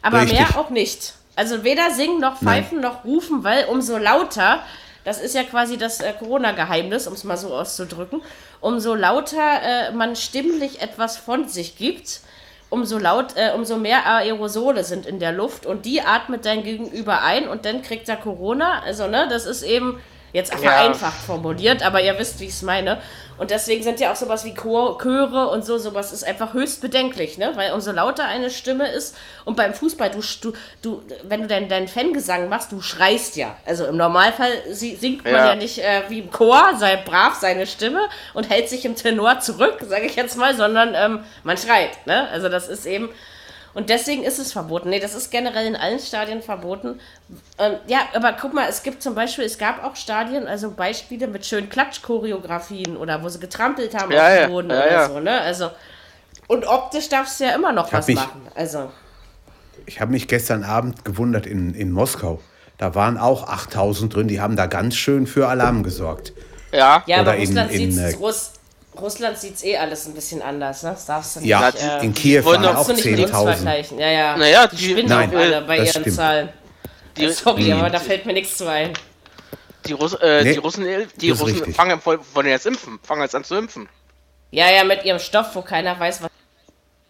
Aber 0.03 0.21
Richtig. 0.23 0.39
mehr 0.39 0.59
auch 0.59 0.71
nicht. 0.71 1.15
Also 1.35 1.65
weder 1.65 1.91
singen 1.93 2.21
noch 2.21 2.39
pfeifen 2.41 2.81
noch 2.81 3.05
rufen, 3.05 3.43
weil 3.45 3.65
umso 3.67 3.97
lauter, 3.97 4.63
das 5.09 5.23
ist 5.23 5.35
ja 5.35 5.43
quasi 5.43 5.79
das 5.79 6.01
äh, 6.01 6.13
Corona-Geheimnis, 6.13 7.07
um 7.07 7.15
es 7.15 7.25
mal 7.25 7.39
so 7.39 7.55
auszudrücken, 7.55 8.21
umso 8.61 8.95
lauter 8.95 9.63
äh, 9.63 9.93
man 9.93 10.17
stimmlich 10.17 10.83
etwas 10.83 11.17
von 11.17 11.49
sich 11.49 11.79
gibt, 11.79 12.21
umso 12.69 12.99
laut, 12.99 13.35
äh, 13.35 13.53
umso 13.55 13.79
mehr 13.79 14.05
Aerosole 14.07 14.85
sind 14.85 15.07
in 15.07 15.19
der 15.19 15.33
Luft 15.33 15.65
und 15.65 15.87
die 15.87 16.03
atmet 16.03 16.45
dein 16.45 16.63
Gegenüber 16.63 17.23
ein 17.23 17.49
und 17.49 17.65
dann 17.65 17.81
kriegt 17.81 18.07
er 18.11 18.17
Corona. 18.17 18.83
Also, 18.83 19.07
ne, 19.07 19.27
das 19.31 19.47
ist 19.47 19.63
eben 19.63 19.99
jetzt 20.33 20.55
vereinfacht 20.55 21.19
formuliert, 21.25 21.83
aber 21.83 22.01
ihr 22.03 22.19
wisst, 22.19 22.41
wie 22.41 22.45
ich 22.45 22.51
es 22.51 22.63
meine. 22.63 23.01
Und 23.39 23.53
deswegen 23.53 23.85
sind 23.85 24.01
ja 24.01 24.11
auch 24.11 24.17
sowas 24.17 24.45
wie 24.45 24.53
Chor, 24.53 24.99
Chöre 25.01 25.49
und 25.51 25.65
so, 25.65 25.79
sowas 25.79 26.13
ist 26.13 26.25
einfach 26.25 26.55
höchst 26.55 26.81
bedenklich, 26.81 27.39
ne? 27.39 27.53
Weil 27.55 27.73
umso 27.73 27.93
lauter 27.93 28.25
eine 28.25 28.51
Stimme 28.51 28.89
ist 28.91 29.17
und 29.45 29.57
beim 29.57 29.75
Fußball, 29.75 30.11
du, 30.11 30.21
du, 30.41 30.53
du 30.83 31.03
wenn 31.23 31.43
du 31.43 31.47
deinen 31.47 31.69
dein 31.69 31.87
Fangesang 31.87 32.49
machst, 32.49 32.73
du 32.73 32.81
schreist 32.81 33.37
ja. 33.37 33.57
Also 33.65 33.87
im 33.87 33.97
Normalfall 33.97 34.51
si- 34.71 34.97
singt 34.97 35.23
man 35.25 35.33
Ja. 35.35 35.47
ja 35.51 35.55
nicht 35.55 35.79
äh, 35.79 36.03
wie 36.09 36.19
im 36.19 36.31
Chor, 36.33 36.73
sei 36.79 36.97
brav 36.97 37.35
seine 37.37 37.67
Stimme 37.69 38.01
und 38.35 38.51
hält 38.51 38.69
sich 38.69 38.85
im 38.85 38.97
Tenor 38.97 39.39
zurück, 39.39 39.79
sage 39.87 40.07
ich 40.07 40.17
jetzt 40.17 40.37
mal, 40.37 40.57
sondern 40.57 40.95
ähm, 40.97 41.21
man 41.45 41.57
schreit, 41.57 42.07
ne? 42.07 42.29
Also 42.31 42.49
das 42.49 42.69
ist 42.69 42.87
eben 42.87 43.09
und 43.79 43.91
deswegen 43.91 44.25
ist 44.25 44.39
es 44.41 44.53
verboten. 44.53 44.89
Nee, 44.91 44.99
das 44.99 45.15
ist 45.15 45.31
generell 45.31 45.65
in 45.67 45.77
allen 45.77 46.01
Stadien 46.01 46.43
verboten. 46.43 46.99
Ähm, 47.59 47.75
ja, 47.87 48.01
aber 48.13 48.33
guck 48.33 48.53
mal, 48.53 48.69
es 48.69 48.83
gibt 48.83 49.03
zum 49.03 49.15
Beispiel, 49.15 49.45
es 49.45 49.57
gab 49.57 49.85
auch 49.85 49.95
Stadien, 49.95 50.49
also 50.49 50.73
Beispiele 50.73 51.29
mit 51.29 51.47
schönen 51.47 51.69
Klatschchoreografien 51.71 52.97
oder 52.97 53.23
wo 53.23 53.29
sie 53.29 53.39
getrampelt 53.39 53.95
haben 53.95 54.11
Ja, 54.11 54.23
auf 54.27 54.35
ja, 54.35 54.41
dem 54.47 54.51
Boden 54.51 54.71
ja, 54.71 54.77
oder 54.77 54.91
ja. 54.93 55.09
so, 55.09 55.21
ne? 55.21 55.41
Also, 55.41 55.71
und 56.49 56.67
optisch 56.67 57.09
darfst 57.09 57.39
du 57.39 57.45
ja 57.45 57.55
immer 57.55 57.73
noch 57.73 57.93
was 57.93 58.09
mich- 58.09 58.17
machen. 58.17 58.43
Also, 58.57 58.91
Ich 59.87 60.01
habe 60.01 60.11
mich 60.11 60.27
gestern 60.29 60.65
Abend 60.65 61.05
gewundert 61.05 61.47
in, 61.47 61.73
in 61.75 61.93
Moskau. 61.93 62.41
Da 62.79 62.95
waren 62.97 63.17
auch 63.17 63.49
8000 63.49 64.15
drin, 64.15 64.29
die 64.29 64.41
haben 64.41 64.57
da 64.57 64.67
ganz 64.67 64.97
schön 64.97 65.27
für 65.29 65.47
Alarm 65.49 65.83
gesorgt. 65.85 66.33
Ja. 66.73 67.03
ja, 67.07 67.19
aber 67.21 67.37
in- 67.37 67.47
Russland 67.47 67.71
in, 67.73 67.93
sieht's, 67.93 68.15
äh, 68.15 68.17
Russ, 68.17 68.53
Russland 69.01 69.39
sieht 69.39 69.55
es 69.57 69.65
eh 69.65 69.77
alles 69.77 70.07
ein 70.07 70.15
bisschen 70.15 70.43
anders, 70.43 70.83
ne? 70.83 70.91
Das 70.91 71.07
darfst 71.07 71.37
du 71.37 71.41
nicht. 71.41 71.49
Ja, 71.49 71.69
äh, 71.69 72.05
in 72.05 72.13
Kiew 72.15 72.45
wollen 72.45 72.63
waren 72.63 72.77
auch 72.77 72.87
kannst 72.87 73.05
du 73.05 73.11
nicht 73.11 73.19
mit 73.19 73.31
uns 73.31 73.33
10.000. 73.39 73.53
vergleichen. 73.55 73.99
Ja, 73.99 74.09
ja. 74.11 74.37
Naja, 74.37 74.67
die 74.67 74.77
die- 74.77 74.85
spinnen 74.91 75.09
Nein, 75.09 75.31
auch 75.31 75.39
alle 75.39 75.61
bei 75.63 75.77
ihren 75.79 75.87
stimmt. 75.89 76.13
Zahlen. 76.15 76.49
Die, 77.17 77.25
Äh, 77.25 77.31
Sorry, 77.33 77.73
aber 77.73 77.91
da 77.91 77.99
fällt 77.99 78.27
mir 78.27 78.33
nichts 78.33 78.57
zu 78.57 78.67
ein. 78.71 78.93
die, 79.87 79.93
Russ, 79.93 80.15
äh, 80.15 80.43
Nee, 80.45 80.53
die 80.53 80.59
Russen, 80.59 80.85
die 81.17 81.31
Russen 81.31 81.47
richtig. 81.47 81.75
fangen, 81.77 82.01
wollen 82.05 82.47
jetzt 82.47 82.67
impfen, 82.67 82.99
fangen 83.03 83.23
jetzt 83.23 83.35
an 83.35 83.45
zu 83.45 83.57
impfen. 83.57 83.89
Ja, 84.51 84.71
ja, 84.71 84.85
mit 84.85 85.05
ihrem 85.05 85.19
Stoff, 85.19 85.55
wo 85.55 85.63
keiner 85.63 85.99
weiß, 85.99 86.23
was 86.23 86.31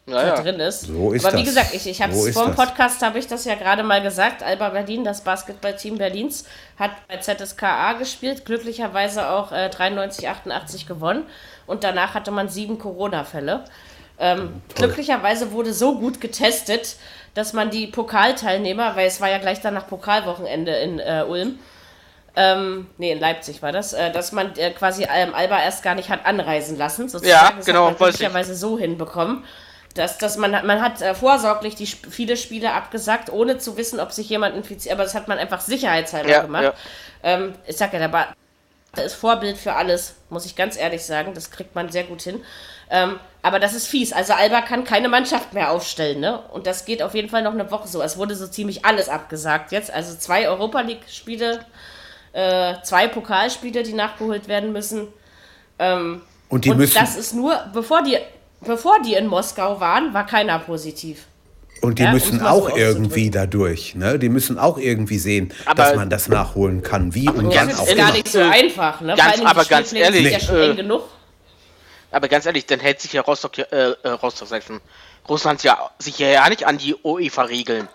Ja, 0.07 0.23
da 0.37 0.43
drin 0.43 0.59
ist. 0.59 0.83
So 0.87 1.13
ist 1.13 1.25
Aber 1.25 1.37
wie 1.37 1.45
das. 1.45 1.55
gesagt, 1.55 1.75
ich, 1.75 1.87
ich 1.87 2.01
habe 2.03 2.13
es 2.15 2.31
vor 2.33 2.47
dem. 2.47 2.55
Podcast, 2.55 3.03
habe 3.03 3.19
ich 3.19 3.27
das 3.27 3.45
ja 3.45 3.55
gerade 3.57 3.83
mal 3.83 4.01
gesagt. 4.03 4.43
Alba 4.43 4.71
Berlin, 4.71 5.05
das 5.05 5.21
Basketballteam 5.23 5.99
Berlins, 5.99 6.45
hat 6.79 6.93
bei 7.09 7.19
ZSKA 7.19 7.93
gespielt, 7.93 8.45
glücklicherweise 8.47 9.29
auch 9.29 9.53
äh, 9.53 9.69
93, 9.69 10.29
88 10.29 10.87
gewonnen. 10.87 11.27
Und 11.69 11.85
danach 11.85 12.15
hatte 12.15 12.33
man 12.33 12.49
sieben 12.49 12.79
Corona-Fälle. 12.79 13.65
Ähm, 14.19 14.61
glücklicherweise 14.75 15.53
wurde 15.53 15.73
so 15.73 15.97
gut 15.97 16.21
getestet, 16.21 16.97
dass 17.35 17.53
man 17.53 17.71
die 17.71 17.87
Pokalteilnehmer, 17.87 18.97
weil 18.97 19.07
es 19.07 19.21
war 19.21 19.29
ja 19.31 19.39
gleich 19.39 19.61
danach 19.61 19.87
Pokalwochenende 19.87 20.73
in 20.75 20.99
äh, 20.99 21.25
Ulm, 21.29 21.61
ähm, 22.37 22.87
nee, 22.99 23.11
in 23.13 23.19
Leipzig 23.19 23.63
war 23.63 23.73
das, 23.73 23.93
äh, 23.93 24.13
dass 24.13 24.31
man 24.31 24.57
äh, 24.57 24.71
quasi 24.71 25.07
ähm, 25.13 25.35
Alba 25.35 25.61
erst 25.61 25.83
gar 25.83 25.97
nicht 25.97 26.09
hat 26.09 26.25
anreisen 26.25 26.79
lassen. 26.79 27.09
Sozusagen. 27.09 27.29
Ja, 27.29 27.53
das 27.57 27.67
genau, 27.67 27.89
hat 27.89 27.99
man 27.99 28.11
ich. 28.11 28.17
glücklicherweise 28.17 28.55
so 28.55 28.79
hinbekommen. 28.79 29.45
Dass, 29.95 30.19
dass 30.19 30.37
man, 30.37 30.53
man 30.53 30.81
hat 30.81 31.03
äh, 31.03 31.15
vorsorglich 31.15 31.75
die 31.75 31.85
Sp 31.91 32.07
viele 32.11 32.37
Spiele 32.37 32.73
abgesagt, 32.75 33.31
ohne 33.33 33.59
zu 33.59 33.77
wissen, 33.77 33.99
ob 33.99 34.13
sich 34.13 34.29
jemand 34.29 34.55
infiziert. 34.55 34.95
Aber 34.95 35.03
das 35.03 35.15
hat 35.15 35.27
man 35.27 35.39
einfach 35.39 35.61
sicherheitshalber 35.61 36.29
Ja, 36.31 36.43
gemacht. 36.43 36.63
ja. 36.63 36.73
Ähm, 37.25 37.55
ich 37.67 37.77
sag 37.77 37.93
ja, 37.93 37.99
der 37.99 38.09
ba 38.09 38.29
ist 39.03 39.15
Vorbild 39.15 39.57
für 39.57 39.75
alles, 39.75 40.15
muss 40.31 40.47
ich 40.47 40.57
ganz 40.57 40.77
ehrlich 40.77 41.05
sagen. 41.05 41.35
Das 41.35 41.51
kriegt 41.51 41.75
man 41.75 41.91
sehr 41.91 42.05
gut 42.05 42.23
hin. 42.23 42.43
Ähm, 42.91 43.21
aber 43.43 43.61
das 43.61 43.75
ist 43.75 43.87
fies. 43.87 44.13
Also 44.13 44.33
Alba 44.33 44.63
kann 44.63 44.85
keine 44.85 45.09
Mannschaft 45.09 45.53
mehr 45.53 45.71
aufstellen, 45.71 46.21
ne? 46.21 46.41
Und 46.53 46.67
das 46.67 46.85
geht 46.85 47.03
auf 47.03 47.15
jeden 47.15 47.29
Fall 47.29 47.43
noch 47.43 47.53
eine 47.53 47.71
Woche 47.71 47.87
so. 47.89 48.03
Es 48.03 48.17
wurde 48.17 48.35
so 48.35 48.47
ziemlich 48.47 48.85
alles 48.85 49.09
abgesagt 49.09 49.73
jetzt. 49.73 49.93
Also 49.93 50.17
zwei 50.17 50.49
Europa 50.49 50.81
League-Spiele, 50.81 51.65
äh, 52.33 52.75
zwei 52.83 53.09
Pokalspiele, 53.09 53.83
die 53.83 53.93
nachgeholt 53.93 54.49
werden 54.49 54.73
müssen. 54.73 55.09
Ähm, 55.79 56.23
Und 56.49 56.65
die 56.65 56.71
und 56.71 56.79
müssen, 56.79 56.99
das 56.99 57.17
ist 57.17 57.35
nur, 57.35 57.57
bevor 57.73 58.03
die, 58.03 58.19
bevor 58.61 59.01
die 59.03 59.15
in 59.15 59.27
Moskau 59.27 59.79
waren, 59.81 60.13
war 60.15 60.27
keiner 60.27 60.59
positiv. 60.59 61.28
Und 61.83 61.99
die 61.99 62.03
ja, 62.05 62.13
müssen 62.13 62.41
auch 62.43 62.77
irgendwie 62.77 63.31
dadurch. 63.31 63.95
Ne? 63.95 64.19
Die 64.19 64.29
müssen 64.29 64.59
auch 64.59 64.79
irgendwie 64.79 65.19
sehen, 65.19 65.53
Aber- 65.67 65.83
dass 65.85 65.97
man 65.97 66.11
das 66.11 66.29
nachholen 66.29 66.83
kann. 66.83 67.15
Wie 67.15 67.29
und 67.29 67.55
wann 67.55 67.69
das 67.69 67.79
auch 67.79 67.85
ist 67.85 67.89
ehrlich, 67.91 68.05
gar 68.05 68.13
nicht 68.13 68.29
so 68.29 68.39
äh, 68.41 68.43
einfach, 68.51 69.01
ne? 69.01 69.15
ganz- 69.17 69.41
aber 69.45 69.65
ganz 69.65 69.93
ehrlich, 69.93 70.31
ja 70.31 70.41
schon 70.41 70.57
äh, 70.57 70.71
eng 70.71 70.77
genug. 70.77 71.03
Aber 72.11 72.29
ganz 72.29 72.47
ehrlich, 72.47 72.65
dann 72.67 72.81
hält 72.81 73.01
sich 73.01 73.13
ja 73.13 73.21
Rostock, 73.23 73.59
äh, 73.59 73.63
äh, 74.03 74.09
Rostock, 74.09 74.49
sag 74.49 74.63
schon, 74.63 74.81
Russland 75.29 75.63
ja 75.63 75.91
sich 75.99 76.19
ja 76.19 76.49
nicht 76.49 76.67
an 76.67 76.79
die 76.79 76.95
UEFA-Regeln. 76.95 77.87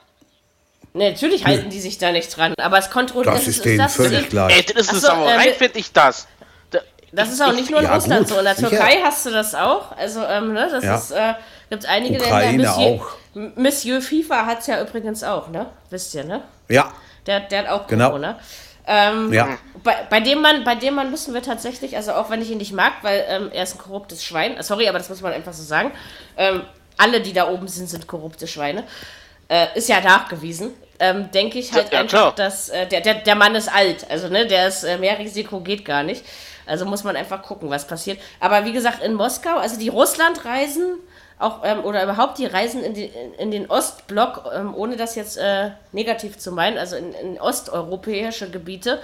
Ne, 0.93 1.09
natürlich 1.11 1.45
halten 1.45 1.71
die 1.71 1.79
sich 1.79 1.97
da 1.97 2.11
nicht 2.11 2.37
dran, 2.37 2.53
aber 2.61 2.77
es 2.77 2.91
kontrolliert. 2.91 3.33
Das 3.35 3.47
ist 3.47 3.65
denen 3.65 3.89
völlig 3.89 4.19
eben- 4.19 4.29
klar. 4.29 4.51
Ey, 4.51 4.63
das 4.63 4.85
ist 4.85 4.89
Ach 4.89 4.91
eine 4.93 4.99
so, 5.01 5.07
Sauerei, 5.07 5.47
äh, 5.47 5.53
finde 5.53 5.79
ich 5.79 5.91
das. 5.91 6.27
Da, 6.69 6.79
Das 7.11 7.29
ist 7.33 7.41
auch 7.41 7.53
nicht 7.53 7.71
nur 7.71 7.79
in 7.79 7.85
Ja, 7.85 7.95
Russland 7.95 8.19
gut, 8.27 8.29
so. 8.29 8.37
In 8.37 8.45
der 8.45 8.53
sicher. 8.55 8.69
Türkei 8.69 8.97
hast 9.03 9.25
du 9.25 9.31
das 9.31 9.55
auch. 9.55 9.91
Also, 9.97 10.23
ähm, 10.23 10.53
ne, 10.53 10.67
das 10.69 10.83
Ja. 10.83 10.95
ist, 10.95 11.09
äh, 11.11 11.33
gibt 11.69 11.85
einige 11.85 12.19
Ukraine 12.21 12.63
Länder. 12.63 12.75
Monsieur, 12.77 13.01
auch. 13.01 13.55
Monsieur 13.57 14.01
FIFA 14.01 14.45
hat 14.45 14.59
es 14.59 14.67
ja 14.67 14.81
übrigens 14.81 15.23
auch, 15.23 15.49
ne? 15.49 15.67
Wisst 15.89 16.13
ihr, 16.15 16.23
ne? 16.23 16.41
Ja, 16.69 16.91
Der, 17.25 17.39
der 17.41 17.59
hat 17.59 17.69
auch 17.69 17.87
Genau. 17.87 18.07
Corona. 18.09 18.39
Ähm, 18.85 19.31
Ja. 19.31 19.57
bei, 19.83 19.95
bei, 20.09 20.19
dem 20.19 20.41
Mann, 20.41 20.63
bei 20.65 20.75
dem 20.75 20.95
Mann 20.95 21.09
müssen 21.09 21.33
wir 21.33 21.41
tatsächlich, 21.41 21.95
also 21.95 22.13
auch 22.13 22.29
wenn 22.29 22.41
ich 22.41 22.51
ihn 22.51 22.57
nicht 22.57 22.73
mag, 22.73 22.91
weil 23.01 23.23
ähm, 23.29 23.49
er 23.53 23.63
ist 23.63 23.75
ein 23.75 23.77
korruptes 23.79 24.23
Schwein, 24.23 24.57
äh, 24.57 24.63
sorry, 24.63 24.87
aber 24.89 24.97
das 24.97 25.07
muss 25.09 25.21
man 25.21 25.31
einfach 25.31 25.53
so 25.53 25.63
sagen. 25.63 25.91
Ähm, 26.37 26.63
alle, 26.97 27.21
die 27.21 27.31
da 27.33 27.47
oben 27.49 27.67
sind, 27.67 27.89
sind 27.89 28.07
korrupte 28.07 28.45
Schweine. 28.45 28.83
Äh, 29.47 29.67
ist 29.75 29.87
ja 29.89 30.01
nachgewiesen. 30.01 30.73
Ähm, 30.99 31.31
Denke 31.31 31.59
ich 31.59 31.71
halt 31.73 31.91
Ja, 31.91 31.99
einfach, 32.01 32.17
klar. 32.17 32.33
dass 32.35 32.69
äh, 32.69 32.85
der, 32.87 33.01
der, 33.01 33.15
der 33.15 33.35
Mann 33.35 33.55
ist 33.55 33.73
alt. 33.73 34.05
Also, 34.09 34.27
ne, 34.27 34.45
der 34.45 34.67
ist 34.67 34.83
äh, 34.83 34.97
mehr 34.97 35.17
Risiko 35.17 35.59
geht 35.61 35.85
gar 35.85 36.03
nicht. 36.03 36.23
Also 36.65 36.85
muss 36.85 37.03
man 37.03 37.15
einfach 37.15 37.41
gucken, 37.41 37.69
was 37.69 37.87
passiert. 37.87 38.19
Aber 38.39 38.63
wie 38.65 38.71
gesagt, 38.73 39.01
in 39.03 39.13
Moskau, 39.15 39.57
also 39.57 39.77
die 39.77 39.89
Russlandreisen, 39.89 40.97
auch 41.39 41.61
ähm, 41.63 41.83
oder 41.83 42.03
überhaupt 42.03 42.37
die 42.37 42.45
Reisen 42.45 42.83
in, 42.83 42.93
die, 42.93 43.11
in, 43.37 43.51
den 43.51 43.69
Ostblock, 43.69 44.49
ähm, 44.53 44.75
ohne 44.75 44.95
das 44.95 45.15
jetzt 45.15 45.37
äh, 45.37 45.71
negativ 45.91 46.37
zu 46.37 46.51
meinen, 46.51 46.77
also 46.77 46.95
in, 46.95 47.13
in 47.13 47.39
osteuropäische 47.39 48.49
Gebiete, 48.49 48.99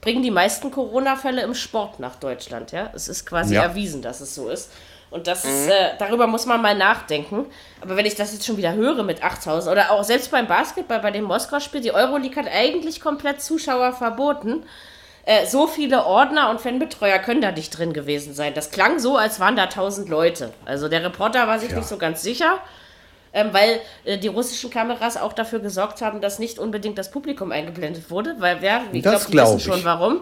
bringen 0.00 0.22
die 0.22 0.30
meisten 0.30 0.70
Corona-Fälle 0.70 1.42
im 1.42 1.54
Sport 1.54 2.00
nach 2.00 2.16
Deutschland. 2.16 2.72
Ja, 2.72 2.90
es 2.94 3.08
ist 3.08 3.24
quasi 3.26 3.54
Ja. 3.54 3.62
erwiesen, 3.62 4.02
dass 4.02 4.20
es 4.20 4.34
so 4.34 4.48
ist. 4.48 4.70
Und 5.10 5.26
das 5.26 5.44
ist, 5.44 5.68
äh, 5.68 5.90
darüber 5.98 6.26
muss 6.26 6.46
man 6.46 6.62
mal 6.62 6.74
nachdenken. 6.74 7.44
Aber 7.82 7.96
wenn 7.96 8.06
ich 8.06 8.14
das 8.14 8.32
jetzt 8.32 8.46
schon 8.46 8.56
wieder 8.56 8.72
höre 8.72 9.02
mit 9.02 9.22
8000 9.22 9.70
oder 9.70 9.90
auch 9.90 10.02
selbst 10.04 10.30
beim 10.30 10.46
Basketball, 10.46 11.00
bei 11.00 11.10
dem 11.10 11.24
Moskau-Spiel, 11.24 11.82
die 11.82 11.92
Euroleague 11.92 12.36
hat 12.42 12.50
eigentlich 12.50 13.00
komplett 13.00 13.42
Zuschauer 13.42 13.92
verboten. 13.92 14.64
Äh, 15.24 15.46
so 15.46 15.66
viele 15.68 16.04
Ordner 16.04 16.50
und 16.50 16.60
Fanbetreuer 16.60 17.18
können 17.18 17.40
da 17.40 17.52
nicht 17.52 17.76
drin 17.78 17.92
gewesen 17.92 18.34
sein. 18.34 18.54
Das 18.54 18.70
klang 18.70 18.98
so, 18.98 19.16
als 19.16 19.38
waren 19.38 19.54
da 19.54 19.64
1000 19.64 20.08
Leute. 20.08 20.52
Also 20.64 20.88
der 20.88 21.04
Reporter 21.04 21.46
war 21.46 21.58
sich 21.60 21.70
Ja. 21.70 21.76
nicht 21.76 21.88
so 21.88 21.96
ganz 21.96 22.22
sicher, 22.22 22.58
ähm, 23.32 23.50
weil 23.52 23.80
äh, 24.04 24.18
die 24.18 24.26
russischen 24.28 24.68
Kameras 24.70 25.16
auch 25.16 25.32
dafür 25.32 25.60
gesorgt 25.60 26.02
haben, 26.02 26.20
dass 26.20 26.38
nicht 26.40 26.58
unbedingt 26.58 26.98
das 26.98 27.10
Publikum 27.10 27.52
eingeblendet 27.52 28.10
wurde, 28.10 28.34
weil 28.40 28.56
wer, 28.60 28.82
ich 28.92 29.02
glaube, 29.02 29.18
die 29.18 29.22
wissen 29.22 29.30
glaub 29.30 29.60
schon 29.60 29.78
ich. 29.78 29.84
warum. 29.84 30.20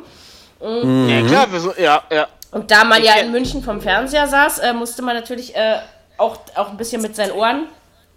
Ja, 0.60 1.22
klar, 1.26 1.46
ja, 1.78 2.02
ja. 2.12 2.28
Und 2.50 2.70
da 2.70 2.84
man 2.84 3.02
ja 3.02 3.14
Ich- 3.16 3.22
in 3.22 3.30
München 3.30 3.62
vom 3.62 3.80
Fernseher 3.80 4.26
saß, 4.26 4.58
äh, 4.58 4.72
musste 4.74 5.00
man 5.00 5.16
natürlich 5.16 5.56
äh, 5.56 5.78
auch, 6.18 6.36
auch 6.54 6.68
ein 6.70 6.76
bisschen 6.76 7.00
mit 7.00 7.16
seinen 7.16 7.32
Ohren 7.32 7.66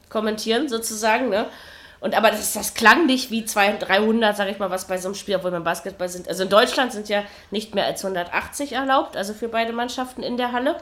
kommentieren, 0.09 0.67
sozusagen. 0.67 1.29
Ne? 1.29 1.45
Und 2.04 2.18
aber 2.18 2.32
das, 2.32 2.51
das 2.51 2.74
klang 2.74 3.06
nicht 3.06 3.32
wie 3.32 3.45
200, 3.45 3.88
300, 3.88 4.36
sag 4.36 4.49
ich 4.49 4.60
mal, 4.60 4.70
was 4.70 4.88
bei 4.88 4.97
so 4.97 5.08
einem 5.08 5.16
Spiel, 5.16 5.38
obwohl 5.38 5.51
beim 5.51 5.64
Basketball 5.64 6.10
sind. 6.10 6.28
Also 6.28 6.43
in 6.43 6.49
Deutschland 6.49 6.91
sind 6.91 7.08
ja 7.08 7.24
nicht 7.49 7.74
mehr 7.76 7.86
als 7.86 8.04
180 8.04 8.74
erlaubt, 8.74 9.16
also 9.16 9.34
für 9.34 9.47
beide 9.47 9.72
Mannschaften 9.72 10.22
in 10.22 10.36
der 10.36 10.51
Halle. 10.51 10.76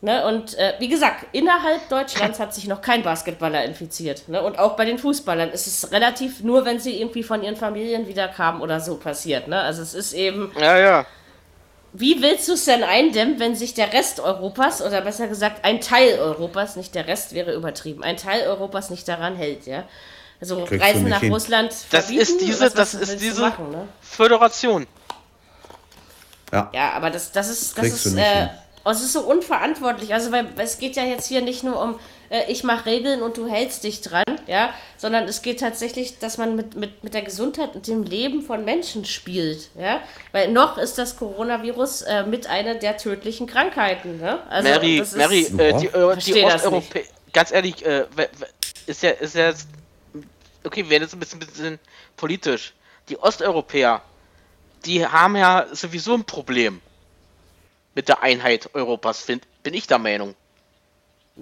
Ne? 0.00 0.24
Und 0.24 0.56
äh, 0.56 0.74
wie 0.78 0.86
gesagt, 0.86 1.26
innerhalb 1.32 1.88
Deutschlands 1.88 2.38
hat 2.38 2.54
sich 2.54 2.68
noch 2.68 2.80
kein 2.80 3.02
Basketballer 3.02 3.64
infiziert. 3.64 4.28
Ne? 4.28 4.40
Und 4.40 4.60
auch 4.60 4.76
bei 4.76 4.84
den 4.84 4.98
Fußballern 4.98 5.50
ist 5.50 5.66
es 5.66 5.90
relativ 5.90 6.44
nur, 6.44 6.64
wenn 6.64 6.78
sie 6.78 7.00
irgendwie 7.00 7.24
von 7.24 7.42
ihren 7.42 7.56
Familien 7.56 8.06
wiederkamen 8.06 8.62
oder 8.62 8.78
so 8.78 8.98
passiert. 8.98 9.48
Ne? 9.48 9.60
Also 9.60 9.82
es 9.82 9.94
ist 9.94 10.12
eben 10.12 10.52
Ja, 10.60 10.78
ja. 10.78 11.06
Wie 11.92 12.20
willst 12.22 12.48
du 12.48 12.52
es 12.52 12.64
denn 12.66 12.82
eindämmen, 12.84 13.38
wenn 13.40 13.56
sich 13.56 13.74
der 13.74 13.92
Rest 13.92 14.20
Europas, 14.20 14.82
oder 14.82 15.00
besser 15.00 15.26
gesagt 15.26 15.64
ein 15.64 15.80
Teil 15.80 16.18
Europas, 16.18 16.76
nicht 16.76 16.94
der 16.94 17.06
Rest 17.06 17.34
wäre 17.34 17.54
übertrieben, 17.54 18.02
ein 18.02 18.16
Teil 18.16 18.46
Europas 18.46 18.90
nicht 18.90 19.08
daran 19.08 19.36
hält, 19.36 19.66
ja? 19.66 19.84
Also 20.40 20.64
Kriegst 20.64 20.84
Reisen 20.84 21.08
nach 21.08 21.20
hin. 21.20 21.32
Russland 21.32 21.74
Das 21.90 22.10
ist 22.10 22.40
diese, 22.40 22.60
was- 22.60 22.76
was 22.76 22.92
das 22.92 22.94
ist 22.94 23.00
willst 23.00 23.14
du 23.14 23.18
diese 23.18 23.40
machen, 23.40 23.70
ne? 23.72 23.88
Föderation. 24.00 24.86
Ja. 26.52 26.70
Ja, 26.72 26.92
aber 26.92 27.10
das, 27.10 27.32
das 27.32 27.48
ist, 27.48 27.76
das 27.76 27.84
Kriegst 27.84 28.06
ist, 28.06 28.16
äh, 28.16 28.48
oh, 28.84 28.90
es 28.90 29.00
ist 29.02 29.12
so 29.12 29.20
unverantwortlich. 29.22 30.14
Also, 30.14 30.30
weil 30.32 30.46
es 30.58 30.78
geht 30.78 30.96
ja 30.96 31.02
jetzt 31.04 31.26
hier 31.26 31.42
nicht 31.42 31.64
nur 31.64 31.80
um, 31.82 31.98
äh, 32.30 32.50
ich 32.50 32.64
mache 32.64 32.86
Regeln 32.86 33.22
und 33.22 33.36
du 33.36 33.48
hältst 33.48 33.84
dich 33.84 34.00
dran, 34.00 34.24
ja, 34.46 34.74
sondern 34.96 35.24
es 35.24 35.42
geht 35.42 35.60
tatsächlich, 35.60 36.18
dass 36.18 36.38
man 36.38 36.56
mit, 36.56 36.74
mit, 36.74 37.04
mit 37.04 37.14
der 37.14 37.22
Gesundheit 37.22 37.74
und 37.74 37.86
dem 37.86 38.02
Leben 38.02 38.42
von 38.42 38.64
Menschen 38.64 39.04
spielt, 39.04 39.70
ja. 39.78 40.00
Weil 40.32 40.52
noch 40.52 40.78
ist 40.78 40.98
das 40.98 41.16
Coronavirus 41.16 42.02
äh, 42.02 42.24
mit 42.24 42.46
einer 42.46 42.74
der 42.74 42.96
tödlichen 42.96 43.46
Krankheiten, 43.46 44.18
ne? 44.18 44.40
Also, 44.48 44.68
Mary, 44.68 44.98
das 44.98 45.12
ist, 45.12 45.16
Mary, 45.16 45.40
äh, 45.58 45.78
die, 45.78 45.86
äh, 45.86 46.16
die 46.16 46.44
Osteuropäer, 46.44 47.04
ganz 47.32 47.52
ehrlich, 47.52 47.84
äh, 47.84 48.06
ist 48.86 49.02
ja, 49.02 49.10
ist 49.10 49.34
ja 49.34 49.48
jetzt, 49.48 49.68
okay, 50.64 50.84
wir 50.84 50.90
werden 50.90 51.02
jetzt 51.04 51.14
ein 51.14 51.20
bisschen, 51.20 51.38
bisschen 51.40 51.78
politisch. 52.16 52.74
Die 53.08 53.18
Osteuropäer, 53.18 54.02
die 54.84 55.06
haben 55.06 55.36
ja 55.36 55.66
sowieso 55.72 56.14
ein 56.14 56.24
Problem 56.24 56.80
mit 57.94 58.08
der 58.08 58.22
Einheit 58.22 58.70
Europas, 58.74 59.22
find, 59.22 59.44
bin 59.62 59.74
ich 59.74 59.86
der 59.86 59.98
Meinung. 59.98 60.34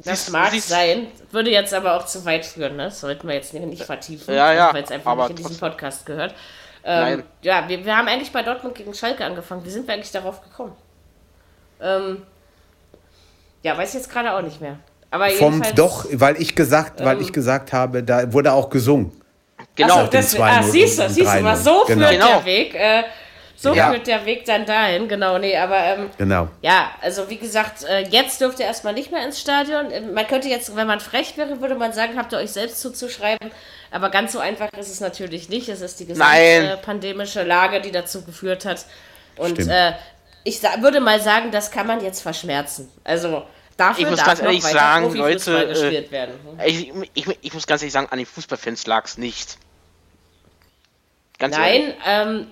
Das 0.04 0.20
Siehst- 0.24 0.30
mag 0.32 0.50
siehst- 0.50 0.68
sein, 0.68 1.06
würde 1.30 1.50
jetzt 1.50 1.72
aber 1.72 1.96
auch 1.96 2.04
zu 2.06 2.24
weit 2.26 2.44
führen, 2.44 2.76
ne? 2.76 2.84
Das 2.84 3.00
sollten 3.00 3.26
wir 3.26 3.34
jetzt 3.34 3.54
nicht 3.54 3.82
vertiefen, 3.84 4.34
Ja, 4.34 4.52
ja, 4.52 4.74
weil 4.74 4.82
es 4.84 4.90
einfach 4.90 5.12
aber 5.12 5.22
nicht 5.24 5.30
in 5.30 5.36
diesem 5.36 5.50
trotzdem. 5.52 5.70
Podcast 5.70 6.06
gehört. 6.06 6.34
Ähm, 6.84 7.24
ja, 7.42 7.68
wir, 7.68 7.84
wir 7.84 7.96
haben 7.96 8.06
eigentlich 8.06 8.30
bei 8.30 8.42
Dortmund 8.42 8.74
gegen 8.74 8.92
Schalke 8.94 9.24
angefangen. 9.24 9.64
Wie 9.64 9.70
sind 9.70 9.86
wir 9.88 9.94
eigentlich 9.94 10.12
darauf 10.12 10.42
gekommen? 10.42 10.72
Ähm, 11.80 12.22
ja, 13.62 13.76
weiß 13.76 13.88
ich 13.90 13.94
jetzt 13.96 14.10
gerade 14.10 14.32
auch 14.36 14.42
nicht 14.42 14.60
mehr. 14.60 14.78
Aber 15.10 15.28
Vom 15.30 15.62
doch, 15.74 16.04
weil 16.12 16.40
ich 16.40 16.54
gesagt, 16.54 17.02
weil 17.04 17.20
ich 17.22 17.32
gesagt 17.32 17.72
habe, 17.72 18.02
da 18.02 18.32
wurde 18.32 18.52
auch 18.52 18.68
gesungen. 18.70 19.12
Genau. 19.74 20.02
Dem 20.02 20.10
deswegen, 20.10 20.42
ah, 20.44 20.60
2-0 20.60 20.62
siehst 20.70 20.98
du, 20.98 21.08
siehst 21.08 21.18
du 21.26 21.38
3-0. 21.38 21.56
so 21.56 21.84
Genau. 21.86 22.00
führt 22.08 22.12
Genau. 22.20 22.26
der 22.28 22.44
Weg. 22.44 22.74
Äh, 22.74 23.02
so 23.56 23.74
Ja. 23.74 23.90
führt 23.90 24.06
der 24.06 24.26
Weg 24.26 24.44
dann 24.44 24.66
dahin, 24.66 25.08
genau, 25.08 25.38
nee, 25.38 25.56
aber 25.56 25.78
ähm, 25.78 26.10
Genau. 26.18 26.48
Ja, 26.62 26.90
also 27.00 27.28
wie 27.30 27.38
gesagt, 27.38 27.84
äh, 27.84 28.00
jetzt 28.08 28.40
dürft 28.40 28.60
ihr 28.60 28.66
erstmal 28.66 28.92
nicht 28.92 29.10
mehr 29.10 29.24
ins 29.24 29.40
Stadion. 29.40 29.90
Ähm, 29.90 30.12
Man 30.12 30.26
könnte 30.26 30.48
jetzt, 30.48 30.76
wenn 30.76 30.86
man 30.86 31.00
frech 31.00 31.36
wäre, 31.36 31.60
würde 31.60 31.74
man 31.74 31.92
sagen, 31.92 32.18
habt 32.18 32.32
ihr 32.32 32.38
euch 32.38 32.52
selbst 32.52 32.80
zuzuschreiben. 32.80 33.50
Aber 33.90 34.10
ganz 34.10 34.32
so 34.32 34.38
einfach 34.40 34.68
ist 34.78 34.90
es 34.90 35.00
natürlich 35.00 35.48
nicht. 35.48 35.68
Es 35.68 35.80
ist 35.80 35.98
die 36.00 36.06
gesamte 36.06 36.78
pandemische 36.82 37.42
Lage, 37.44 37.80
die 37.80 37.92
dazu 37.92 38.22
geführt 38.24 38.66
hat. 38.66 38.84
Und 39.36 39.58
äh, 39.58 39.92
ich 40.44 40.62
würde 40.62 41.00
mal 41.00 41.20
sagen, 41.20 41.50
das 41.50 41.70
kann 41.70 41.86
man 41.86 42.02
jetzt 42.04 42.20
verschmerzen. 42.20 42.90
Also 43.04 43.44
dafür 43.76 44.04
Ich 44.04 44.10
muss 44.10 44.18
darf 44.18 44.28
ganz 44.28 44.40
ehrlich 44.42 44.62
sagen, 44.64 45.14
Leute, 45.14 45.64
äh, 45.64 45.66
gespielt 45.68 46.10
werden. 46.10 46.34
Ich, 46.64 46.92
ich, 47.14 47.26
ich 47.40 47.54
muss 47.54 47.66
ganz 47.66 47.82
ehrlich 47.82 47.92
sagen, 47.92 48.08
an 48.10 48.18
den 48.18 48.26
Fußballfans 48.26 48.86
lag 48.86 49.04
es 49.06 49.18
nicht. 49.18 49.56
Ganz 51.38 51.56
ehrlich. 51.56 51.94
Nein, 52.04 52.28
ähm, 52.28 52.46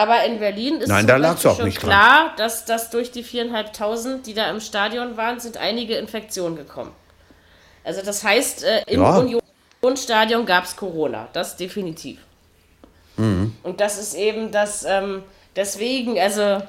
aber 0.00 0.24
in 0.24 0.38
Berlin 0.40 0.76
ist 0.80 0.88
Nein, 0.88 1.06
da 1.06 1.14
Beispiel 1.14 1.28
lag's 1.28 1.46
auch 1.46 1.56
schon 1.56 1.64
nicht 1.66 1.80
dran. 1.82 1.90
klar, 1.90 2.32
dass, 2.36 2.64
dass 2.64 2.90
durch 2.90 3.10
die 3.12 3.22
viereinhalbtausend, 3.22 4.26
die 4.26 4.34
da 4.34 4.50
im 4.50 4.60
Stadion 4.60 5.16
waren, 5.16 5.38
sind 5.40 5.56
einige 5.56 5.94
Infektionen 5.96 6.56
gekommen. 6.56 6.92
Also 7.84 8.02
das 8.02 8.22
heißt, 8.24 8.64
äh, 8.64 8.82
im 8.86 9.02
Ja. 9.02 9.24
Unionsstadion 9.82 10.44
gab 10.46 10.64
es 10.64 10.76
Corona, 10.76 11.28
das 11.32 11.56
definitiv. 11.56 12.18
Mhm. 13.16 13.54
Und 13.62 13.80
das 13.80 13.98
ist 13.98 14.14
eben 14.14 14.50
das, 14.52 14.84
ähm, 14.84 15.22
deswegen, 15.56 16.18
also 16.18 16.62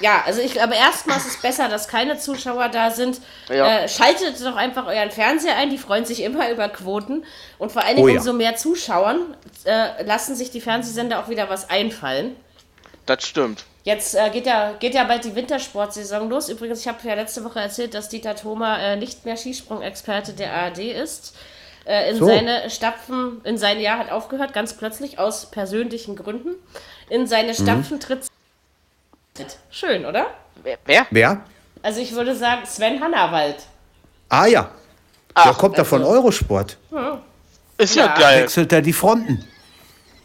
ja, 0.00 0.22
also 0.24 0.40
ich, 0.40 0.62
aber 0.62 0.74
erstmal 0.74 1.18
ist 1.18 1.26
es 1.26 1.36
besser, 1.42 1.68
dass 1.68 1.86
keine 1.86 2.16
Zuschauer 2.18 2.68
da 2.70 2.90
sind. 2.90 3.20
Ja. 3.50 3.80
Äh, 3.80 3.88
schaltet 3.88 4.40
doch 4.42 4.56
einfach 4.56 4.86
euren 4.86 5.10
Fernseher 5.10 5.56
ein, 5.56 5.68
die 5.68 5.76
freuen 5.76 6.06
sich 6.06 6.22
immer 6.22 6.50
über 6.50 6.70
Quoten. 6.70 7.24
Und 7.58 7.70
vor 7.70 7.84
allen 7.84 7.96
Dingen 7.96 8.08
Oh 8.08 8.12
ja. 8.12 8.18
umso 8.18 8.32
mehr 8.32 8.56
Zuschauern 8.56 9.34
äh, 9.64 10.02
lassen 10.04 10.34
sich 10.34 10.50
die 10.50 10.62
Fernsehsender 10.62 11.18
auch 11.22 11.28
wieder 11.28 11.50
was 11.50 11.68
einfallen. 11.68 12.34
Das 13.10 13.26
stimmt. 13.26 13.64
Jetzt 13.82 14.14
äh, 14.14 14.30
geht, 14.30 14.46
ja, 14.46 14.74
geht 14.78 14.94
ja 14.94 15.02
bald 15.02 15.24
die 15.24 15.34
Wintersportsaison 15.34 16.30
los. 16.30 16.48
Übrigens, 16.48 16.80
ich 16.82 16.86
habe 16.86 16.98
ja 17.08 17.14
letzte 17.14 17.42
Woche 17.42 17.58
erzählt, 17.58 17.92
dass 17.92 18.08
Dieter 18.08 18.36
Thoma 18.36 18.78
äh, 18.78 18.94
nicht 18.96 19.24
mehr 19.24 19.36
Skisprung-Experte 19.36 20.32
der 20.32 20.52
ARD 20.54 20.78
ist. 20.78 21.34
Äh, 21.86 22.10
in 22.10 22.18
So. 22.18 22.26
seine 22.26 22.70
Stapfen, 22.70 23.40
in 23.42 23.58
sein 23.58 23.80
Jahr 23.80 23.98
hat 23.98 24.12
aufgehört, 24.12 24.52
ganz 24.52 24.74
plötzlich, 24.74 25.18
aus 25.18 25.50
persönlichen 25.50 26.14
Gründen. 26.14 26.54
In 27.08 27.26
seine 27.26 27.52
Stapfen 27.52 27.98
tritt. 27.98 28.20
Schön, 29.70 30.06
oder? 30.06 30.26
Wer? 30.62 31.06
wer? 31.10 31.40
Also 31.82 32.00
ich 32.00 32.12
würde 32.12 32.36
sagen, 32.36 32.64
Sven 32.66 33.00
Hannawald. 33.02 33.56
Ah 34.28 34.46
ja. 34.46 34.70
Der 35.36 35.46
Ach, 35.46 35.58
kommt 35.58 35.78
da 35.78 35.82
von 35.82 36.04
Eurosport. 36.04 36.76
ist 37.76 37.96
ja, 37.96 38.06
Ja. 38.06 38.14
geil. 38.14 38.42
Wechselt 38.44 38.72
er 38.72 38.82
die 38.82 38.92
Fronten. 38.92 39.44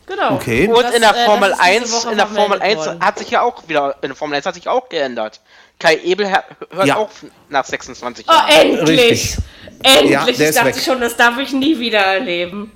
Genau. 0.07 0.35
Okay. 0.35 0.67
Und 0.67 0.83
Das, 0.83 0.93
in 0.93 1.01
der 1.01 1.15
äh, 1.15 1.25
Formel 1.25 1.49
diese 1.51 1.61
1, 1.63 1.91
Woche 1.93 2.11
in 2.11 2.17
der 2.17 2.27
Formel 2.27 2.57
vermeldet 2.59 2.77
1 2.79 2.85
worden. 2.87 2.99
hat 3.05 3.17
sich 3.19 3.29
ja 3.31 3.41
auch 3.41 3.67
wieder, 3.67 3.95
in 4.01 4.09
der 4.09 4.15
Formel 4.15 4.35
1 4.35 4.45
hat 4.45 4.53
sich 4.55 4.67
auch 4.67 4.87
geändert. 4.89 5.39
Kai 5.79 5.97
Ebel 6.03 6.29
hör- 6.29 6.43
hört 6.71 6.87
Ja. 6.87 6.95
auch 6.97 7.09
nach 7.49 7.65
26 7.65 8.25
Oh, 8.27 8.31
Jahren. 8.31 8.49
endlich! 8.49 8.99
Richtig. 9.11 9.37
Endlich! 9.83 10.11
Ja, 10.11 10.27
ich 10.27 10.37
dachte 10.55 10.65
weg. 10.67 10.75
schon, 10.83 11.01
das 11.01 11.15
darf 11.17 11.37
ich 11.39 11.51
nie 11.53 11.79
wieder 11.79 11.99
erleben. 11.99 12.71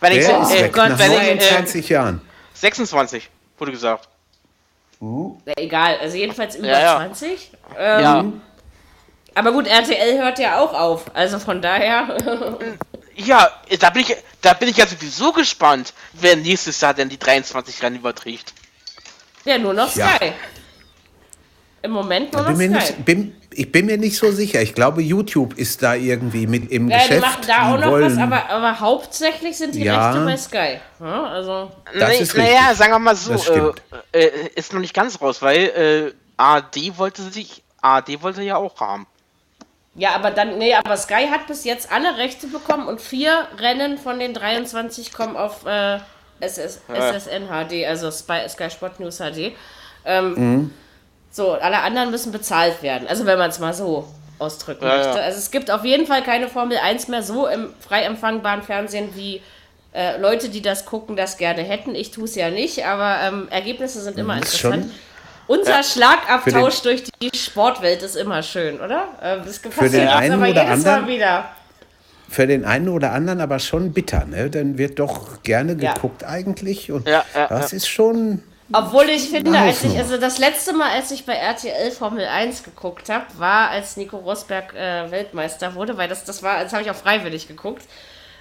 wenn 0.00 0.12
ich, 0.12 0.26
Der 0.26 0.40
ist 0.42 0.52
äh, 0.52 0.62
weg 0.64 0.72
Gott, 0.72 0.90
nach 0.90 0.98
wenn 0.98 1.12
ich, 1.12 1.18
äh, 1.18 1.34
29 1.36 1.88
Jahren. 1.88 2.20
26, 2.54 3.28
wurde 3.58 3.72
gesagt. 3.72 4.08
Na, 5.00 5.52
egal, 5.56 5.96
also 6.00 6.16
jedenfalls 6.16 6.56
über 6.56 6.68
Ja, 6.68 6.80
ja. 6.80 6.96
20. 6.98 7.50
Ähm, 7.78 8.00
Ja. 8.02 8.24
Aber 9.34 9.52
gut, 9.52 9.66
RTL 9.68 10.18
hört 10.18 10.38
ja 10.40 10.58
auch 10.60 10.74
auf. 10.74 11.04
Also 11.14 11.38
von 11.38 11.62
daher. 11.62 12.18
Ja, 13.18 13.50
da 13.80 13.90
bin 13.90 14.02
ich, 14.02 14.16
da 14.40 14.54
bin 14.54 14.68
ich 14.68 14.76
ja 14.76 14.86
sowieso 14.86 15.32
gespannt, 15.32 15.92
wer 16.12 16.36
nächstes 16.36 16.80
Jahr 16.80 16.94
denn 16.94 17.08
die 17.08 17.18
23 17.18 17.82
Rennen 17.82 17.96
überträgt. 17.96 18.52
ja, 19.44 19.58
nur 19.58 19.74
noch 19.74 19.94
Ja. 19.96 20.08
Sky. 20.16 20.32
Im 21.82 21.92
Moment 21.92 22.32
nur 22.32 22.42
noch 22.42 22.56
Bin 22.58 22.74
Sky. 22.74 22.92
nicht, 22.92 23.04
bin, 23.04 23.36
ich 23.52 23.70
bin 23.70 23.86
mir 23.86 23.96
nicht 23.98 24.16
so 24.18 24.32
sicher. 24.32 24.60
Ich 24.62 24.74
glaube, 24.74 25.00
YouTube 25.00 25.56
ist 25.56 25.82
da 25.82 25.94
irgendwie 25.94 26.46
mit 26.46 26.70
im 26.72 26.88
Ja, 26.90 26.98
Geschäft. 26.98 27.12
die 27.12 27.20
machen 27.20 27.42
da 27.46 27.72
auch 27.74 27.78
noch 27.78 27.90
wollen, 27.92 28.16
was, 28.16 28.18
aber, 28.22 28.48
aber 28.50 28.80
hauptsächlich 28.80 29.56
sind 29.56 29.74
die 29.76 29.84
Ja. 29.84 30.10
Rechte 30.10 30.24
bei 30.24 30.36
Sky. 30.36 30.80
Ja, 31.00 31.24
also, 31.24 31.70
Das 31.96 32.08
Nee, 32.10 32.18
ist 32.18 32.36
naja, 32.36 32.58
richtig. 32.60 32.76
sagen 32.78 32.92
wir 32.92 32.98
mal 32.98 33.14
so, 33.16 33.32
Das 33.32 33.44
stimmt. 33.44 33.82
äh, 34.12 34.26
äh, 34.26 34.50
ist 34.56 34.72
noch 34.72 34.80
nicht 34.80 34.94
ganz 34.94 35.20
raus, 35.20 35.40
weil 35.40 35.56
äh, 35.56 36.14
AD 36.36 36.98
wollte 36.98 37.22
sich, 37.22 37.62
AD 37.80 38.22
wollte 38.22 38.42
ja 38.42 38.56
auch 38.56 38.80
haben. 38.80 39.06
Ja, 39.98 40.14
aber 40.14 40.30
dann, 40.30 40.56
nee, 40.58 40.74
aber 40.74 40.96
Sky 40.96 41.26
hat 41.30 41.46
bis 41.46 41.64
jetzt 41.64 41.92
alle 41.92 42.16
Rechte 42.16 42.46
bekommen 42.46 42.86
und 42.88 43.00
vier 43.00 43.46
Rennen 43.58 43.98
von 43.98 44.18
den 44.18 44.32
23 44.32 45.12
kommen 45.12 45.36
auf 45.36 45.66
äh, 45.66 45.98
SS, 46.40 46.80
SSN 46.88 47.48
HD, 47.48 47.84
also 47.86 48.10
Spy, 48.10 48.48
Sky 48.48 48.70
Sport 48.70 49.00
News 49.00 49.18
HD. 49.18 49.52
Ähm, 50.04 50.34
Mhm. 50.34 50.74
So, 51.30 51.52
alle 51.52 51.80
anderen 51.82 52.10
müssen 52.10 52.32
bezahlt 52.32 52.82
werden. 52.82 53.06
Also 53.06 53.26
wenn 53.26 53.36
man 53.38 53.50
es 53.50 53.58
mal 53.58 53.74
so 53.74 54.08
ausdrücken 54.38 54.84
Ja, 54.86 54.96
möchte. 54.96 55.18
ja. 55.18 55.24
Also 55.24 55.38
es 55.38 55.50
gibt 55.50 55.70
auf 55.70 55.84
jeden 55.84 56.06
Fall 56.06 56.22
keine 56.22 56.48
Formel 56.48 56.78
1 56.78 57.08
mehr 57.08 57.22
so 57.22 57.46
im 57.46 57.74
frei 57.80 58.02
empfangbaren 58.04 58.62
Fernsehen, 58.62 59.10
wie 59.14 59.42
äh, 59.92 60.16
Leute, 60.18 60.48
die 60.48 60.62
das 60.62 60.86
gucken, 60.86 61.16
das 61.16 61.36
gerne 61.36 61.62
hätten. 61.62 61.94
Ich 61.94 62.12
tue 62.12 62.24
es 62.24 62.34
ja 62.34 62.50
nicht, 62.50 62.86
aber 62.86 63.18
ähm, 63.22 63.48
Ergebnisse 63.50 64.00
sind 64.00 64.16
immer 64.18 64.36
interessant. 64.36 64.84
schon- 64.84 64.90
Unser 65.48 65.82
Schlagabtausch 65.82 66.76
Für 66.76 66.82
durch 66.82 67.04
die 67.20 67.36
Sportwelt 67.36 68.02
ist 68.02 68.14
immer 68.16 68.42
schön, 68.42 68.80
oder? 68.80 69.08
Ähm, 69.20 69.40
das 69.44 69.60
jetzt 69.62 70.12
einen 70.14 70.32
aber 70.34 70.42
oder 70.50 70.62
jedes 70.62 70.70
anderen- 70.86 71.02
Mal 71.02 71.08
wieder. 71.08 71.44
Für 72.30 72.46
den 72.46 72.64
einen 72.66 72.90
oder 72.90 73.12
anderen 73.12 73.40
aber 73.40 73.58
schon 73.58 73.92
bitter, 73.94 74.26
ne? 74.26 74.50
Dann 74.50 74.76
wird 74.76 74.98
doch 74.98 75.42
gerne 75.42 75.72
Ja. 75.80 75.94
geguckt 75.94 76.24
eigentlich. 76.24 76.92
Und 76.92 77.08
Ja, 77.08 77.24
ja, 77.34 77.46
das 77.48 77.72
ist 77.72 77.88
schon. 77.88 78.42
Obwohl 78.70 79.08
ich 79.08 79.30
finde, 79.30 79.58
als 79.58 79.82
ich, 79.82 79.96
also 79.96 80.18
das 80.18 80.36
letzte 80.36 80.74
Mal, 80.74 80.90
als 80.90 81.10
ich 81.10 81.24
bei 81.24 81.32
RTL 81.32 81.90
Formel 81.90 82.26
1 82.26 82.62
geguckt 82.64 83.08
habe, 83.08 83.24
war, 83.38 83.70
als 83.70 83.96
Nico 83.96 84.18
Rosberg 84.18 84.74
äh, 84.74 85.10
Weltmeister 85.10 85.74
wurde, 85.74 85.96
weil 85.96 86.06
das, 86.08 86.24
das 86.24 86.42
war, 86.42 86.62
das 86.62 86.74
habe 86.74 86.82
ich 86.82 86.90
auch 86.90 86.94
freiwillig 86.94 87.48
geguckt. 87.48 87.82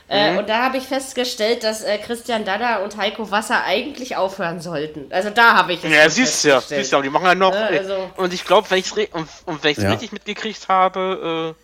Äh, 0.09 0.31
Mhm. 0.31 0.37
und 0.37 0.49
da 0.49 0.63
habe 0.63 0.77
ich 0.77 0.83
festgestellt, 0.85 1.63
dass 1.65 1.83
äh, 1.83 1.97
Christian 1.97 2.45
Dada 2.45 2.77
und 2.77 2.95
Heiko 2.95 3.29
Wasser 3.29 3.63
eigentlich 3.65 4.15
aufhören 4.15 4.61
sollten. 4.61 5.11
Also 5.11 5.29
da 5.31 5.55
habe 5.57 5.73
ich 5.73 5.83
es 5.83 5.91
Ja, 5.93 6.09
siehst 6.09 6.45
du 6.45 6.47
ja, 6.49 6.61
siehst 6.61 6.93
du 6.93 6.95
ja, 6.95 7.01
die 7.01 7.09
machen 7.09 7.25
ja 7.25 7.35
noch. 7.35 7.53
Ja, 7.53 7.69
äh, 7.71 7.79
also- 7.79 8.09
und 8.15 8.33
ich 8.33 8.45
glaube, 8.45 8.69
wenn 8.71 8.79
ich 8.79 8.85
es 8.85 8.93
und, 9.11 9.27
und 9.45 9.63
wenn 9.65 9.75
Ja. 9.75 9.89
richtig 9.91 10.13
mitgekriegt 10.13 10.69
habe, 10.69 11.55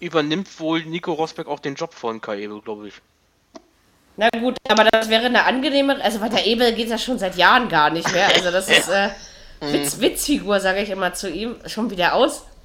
äh, 0.00 0.04
übernimmt 0.04 0.60
wohl 0.60 0.82
Nico 0.84 1.12
Rosberg 1.12 1.48
auch 1.48 1.58
den 1.58 1.74
Job 1.74 1.94
von 1.94 2.20
Kai 2.20 2.40
Ebel, 2.42 2.60
glaube 2.60 2.88
ich. 2.88 2.94
Na 4.16 4.28
gut, 4.38 4.56
aber 4.68 4.84
das 4.84 5.08
wäre 5.08 5.26
eine 5.26 5.44
angenehme, 5.44 6.02
also 6.04 6.18
bei 6.18 6.28
der 6.28 6.44
Ebel 6.46 6.74
geht 6.74 6.90
das 6.90 7.02
schon 7.02 7.18
seit 7.18 7.36
Jahren 7.36 7.70
gar 7.70 7.88
nicht 7.88 8.12
mehr. 8.12 8.28
Also 8.34 8.50
das 8.50 8.68
ist 8.68 8.88
äh, 8.90 9.08
Witz, 9.60 9.98
Witzfigur, 10.00 10.60
sage 10.60 10.80
ich 10.82 10.90
immer 10.90 11.14
zu 11.14 11.30
ihm, 11.30 11.56
schon 11.66 11.90
wie 11.90 11.96
der 11.96 12.14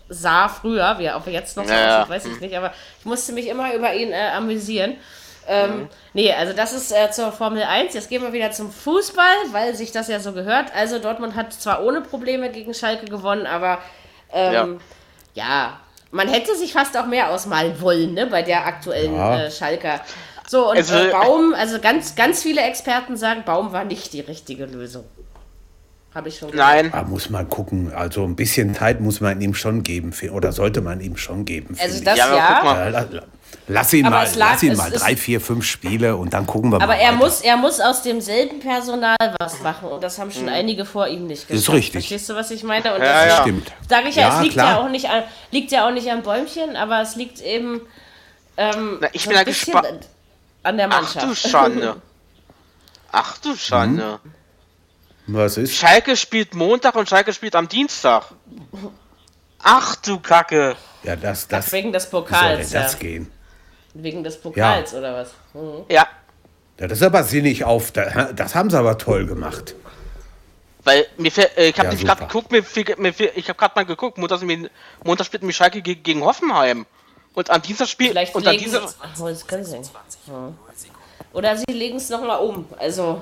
aussah 0.09 0.47
früher, 0.49 0.95
wie 0.99 1.05
er 1.05 1.17
ob 1.17 1.27
er 1.27 1.33
jetzt 1.33 1.57
noch 1.57 1.65
so 1.65 1.71
Ja, 1.73 1.79
ja. 1.79 1.97
aussieht, 2.01 2.09
weiß 2.15 2.25
ich 2.25 2.39
nicht, 2.41 2.55
aber 2.57 2.73
ich 2.99 3.05
musste 3.05 3.33
mich 3.33 3.47
immer 3.47 3.73
über 3.73 3.93
ihn 3.93 4.11
äh, 4.11 4.29
amüsieren. 4.35 4.95
Ähm, 5.47 5.89
Nee, 6.13 6.31
also 6.33 6.53
das 6.53 6.73
ist 6.73 6.91
äh, 6.91 7.11
zur 7.11 7.31
Formel 7.31 7.61
1. 7.63 7.93
Jetzt 7.93 8.09
gehen 8.09 8.21
wir 8.23 8.33
wieder 8.33 8.51
zum 8.51 8.71
Fußball, 8.71 9.35
weil 9.51 9.75
sich 9.75 9.91
das 9.91 10.07
ja 10.07 10.19
so 10.19 10.31
gehört. 10.33 10.73
Also 10.73 10.97
Dortmund 10.97 11.35
hat 11.35 11.53
zwar 11.53 11.83
ohne 11.83 12.01
Probleme 12.01 12.49
gegen 12.49 12.73
Schalke 12.73 13.05
gewonnen, 13.05 13.45
aber 13.45 13.79
ähm, 14.33 14.79
ja. 15.35 15.79
man 16.11 16.27
hätte 16.29 16.55
sich 16.55 16.73
fast 16.73 16.97
auch 16.97 17.05
mehr 17.05 17.29
ausmalen 17.29 17.79
wollen, 17.81 18.13
ne, 18.13 18.25
bei 18.27 18.41
der 18.41 18.65
aktuellen 18.65 19.15
Ja. 19.15 19.41
äh, 19.43 19.51
Schalker. 19.51 20.01
So, 20.47 20.69
und 20.71 20.77
Also- 20.77 20.95
äh, 20.95 21.09
Baum, 21.11 21.53
also 21.53 21.79
ganz, 21.79 22.15
ganz 22.15 22.41
viele 22.41 22.61
Experten 22.61 23.17
sagen, 23.17 23.43
Baum 23.45 23.71
war 23.73 23.83
nicht 23.83 24.13
die 24.13 24.21
richtige 24.21 24.65
Lösung. 24.65 25.05
Habe 26.15 26.29
ich 26.29 26.37
schon 26.39 26.49
gehört. 26.51 26.67
Nein. 26.67 26.91
Da 26.91 27.03
muss 27.03 27.29
man 27.29 27.47
gucken. 27.49 27.93
Also 27.93 28.23
ein 28.23 28.35
bisschen 28.35 28.73
Zeit 28.73 29.01
muss 29.01 29.19
man 29.21 29.39
ihm 29.41 29.53
schon 29.53 29.83
geben. 29.83 30.13
Oder 30.31 30.51
sollte 30.53 30.81
man 30.81 31.01
ihm 31.01 31.17
schon 31.17 31.43
geben. 31.45 31.77
Also 31.79 32.03
das. 32.03 32.17
Ja, 32.17 32.61
aber 32.63 33.05
Lass 33.67 33.93
ihn 33.93 34.05
Aber 34.05 34.17
mal, 34.17 34.23
lag- 34.25 34.35
lass 34.51 34.63
ihn 34.63 34.75
mal 34.77 34.91
ist- 34.93 35.01
drei, 35.01 35.15
vier, 35.15 35.41
fünf 35.41 35.65
Spiele 35.65 36.15
und 36.17 36.33
dann 36.35 36.45
gucken 36.45 36.71
wir 36.71 36.77
mal. 36.77 36.83
Aber 36.83 36.95
er 36.97 37.09
weiter. 37.09 37.17
muss, 37.17 37.41
er 37.41 37.57
muss 37.57 37.79
aus 37.79 38.03
demselben 38.03 38.59
Personal 38.59 39.15
was 39.39 39.59
machen 39.61 39.89
und 39.89 40.03
das 40.03 40.19
haben 40.19 40.29
schon 40.31 40.47
einige 40.49 40.85
vor 40.85 41.07
ihm 41.07 41.25
nicht 41.25 41.47
geschafft. 41.47 41.67
Ist 41.69 41.73
richtig. 41.73 41.91
Verstehst 42.07 42.29
du, 42.29 42.35
was 42.35 42.51
ich 42.51 42.63
meine? 42.63 42.93
Und 42.93 43.01
Ja, 43.01 43.25
das 43.25 43.37
ja. 43.37 43.41
Stimmt. 43.41 43.71
Sage 43.89 44.09
ich 44.09 44.15
ja, 44.17 44.27
Ja, 44.29 44.35
es 44.37 44.41
liegt 44.43 44.53
klar. 44.53 44.69
ja 44.69 44.77
auch 44.85 44.89
nicht 44.89 45.09
an, 45.09 45.23
liegt 45.49 45.71
ja 45.71 45.87
auch 45.87 45.91
nicht 45.91 46.11
am 46.11 46.21
Bäumchen, 46.21 46.75
aber 46.75 47.01
es 47.01 47.15
liegt 47.15 47.41
eben 47.41 47.81
ähm, 48.57 48.97
Na, 49.01 49.07
ich 49.13 49.23
so 49.23 49.29
bin 49.29 49.37
ein 49.37 49.41
ja 49.41 49.45
bisschen 49.51 49.73
gespannt. 49.73 50.07
an 50.61 50.77
der 50.77 50.87
Ach 50.91 51.01
Mannschaft. 51.01 51.25
du 51.25 51.33
Schande. 51.35 51.95
Ach 53.11 53.37
du 53.39 53.55
Schande. 53.55 54.19
Was 55.27 55.57
ist? 55.57 55.75
Schalke 55.75 56.15
spielt 56.15 56.53
Montag 56.53 56.95
und 56.95 57.09
Schalke 57.09 57.33
spielt 57.33 57.55
am 57.55 57.67
Dienstag. 57.67 58.25
Ach 59.61 59.95
du 59.97 60.19
Kacke. 60.19 60.75
Ja, 61.03 61.15
das, 61.15 61.47
das. 61.47 61.71
Wegen 61.71 61.91
des 61.91 62.05
Wie 62.07 62.11
soll 62.11 62.21
denn 62.23 62.29
Pokals, 62.33 62.71
ja. 62.71 62.81
das 62.83 62.99
gehen? 62.99 63.31
Wegen 63.93 64.23
des 64.23 64.39
Pokals 64.39 64.93
oder 64.93 65.13
was? 65.15 65.29
Mhm. 65.53 65.85
Ja, 65.89 66.07
Ja, 66.79 66.87
das 66.87 66.99
ist 66.99 67.03
aber 67.03 67.23
sinnig 67.23 67.63
auf. 67.63 67.91
Das 67.91 68.53
haben 68.55 68.69
sie 68.69 68.77
aber 68.77 68.97
toll 68.97 69.25
gemacht. 69.25 69.73
weil 70.83 71.07
mir 71.17 71.31
äh, 71.57 71.69
ich 71.69 71.79
habe 71.79 71.87
Ja, 71.87 71.93
nicht 71.93 72.05
gerade 72.05 72.25
geguckt, 72.25 72.51
mir, 72.51 72.63
mir, 72.97 73.13
ich 73.35 73.49
habe 73.49 73.57
gerade 73.57 73.73
mal 73.75 73.85
geguckt, 73.85 74.17
Montag, 74.19 74.41
Montag 75.03 75.25
spielt 75.25 75.41
mir 75.43 75.53
Schalke 75.53 75.81
ge- 75.81 75.95
gegen 75.95 76.23
Hoffenheim. 76.23 76.85
Und 77.33 77.49
am 77.49 77.61
Dienstag 77.61 77.87
spielt 77.87 78.11
Vielleicht 78.11 78.35
und 78.35 78.47
am 78.47 78.57
Dienstag 78.57 78.83
Ach, 79.01 79.17
das 79.19 79.47
können 79.47 79.63
sie. 79.65 79.77
Ja. 80.27 80.53
Oder 81.33 81.57
sie 81.57 81.65
legen 81.73 81.97
es 81.97 82.09
nochmal 82.09 82.39
um. 82.39 82.65
Also, 82.77 83.21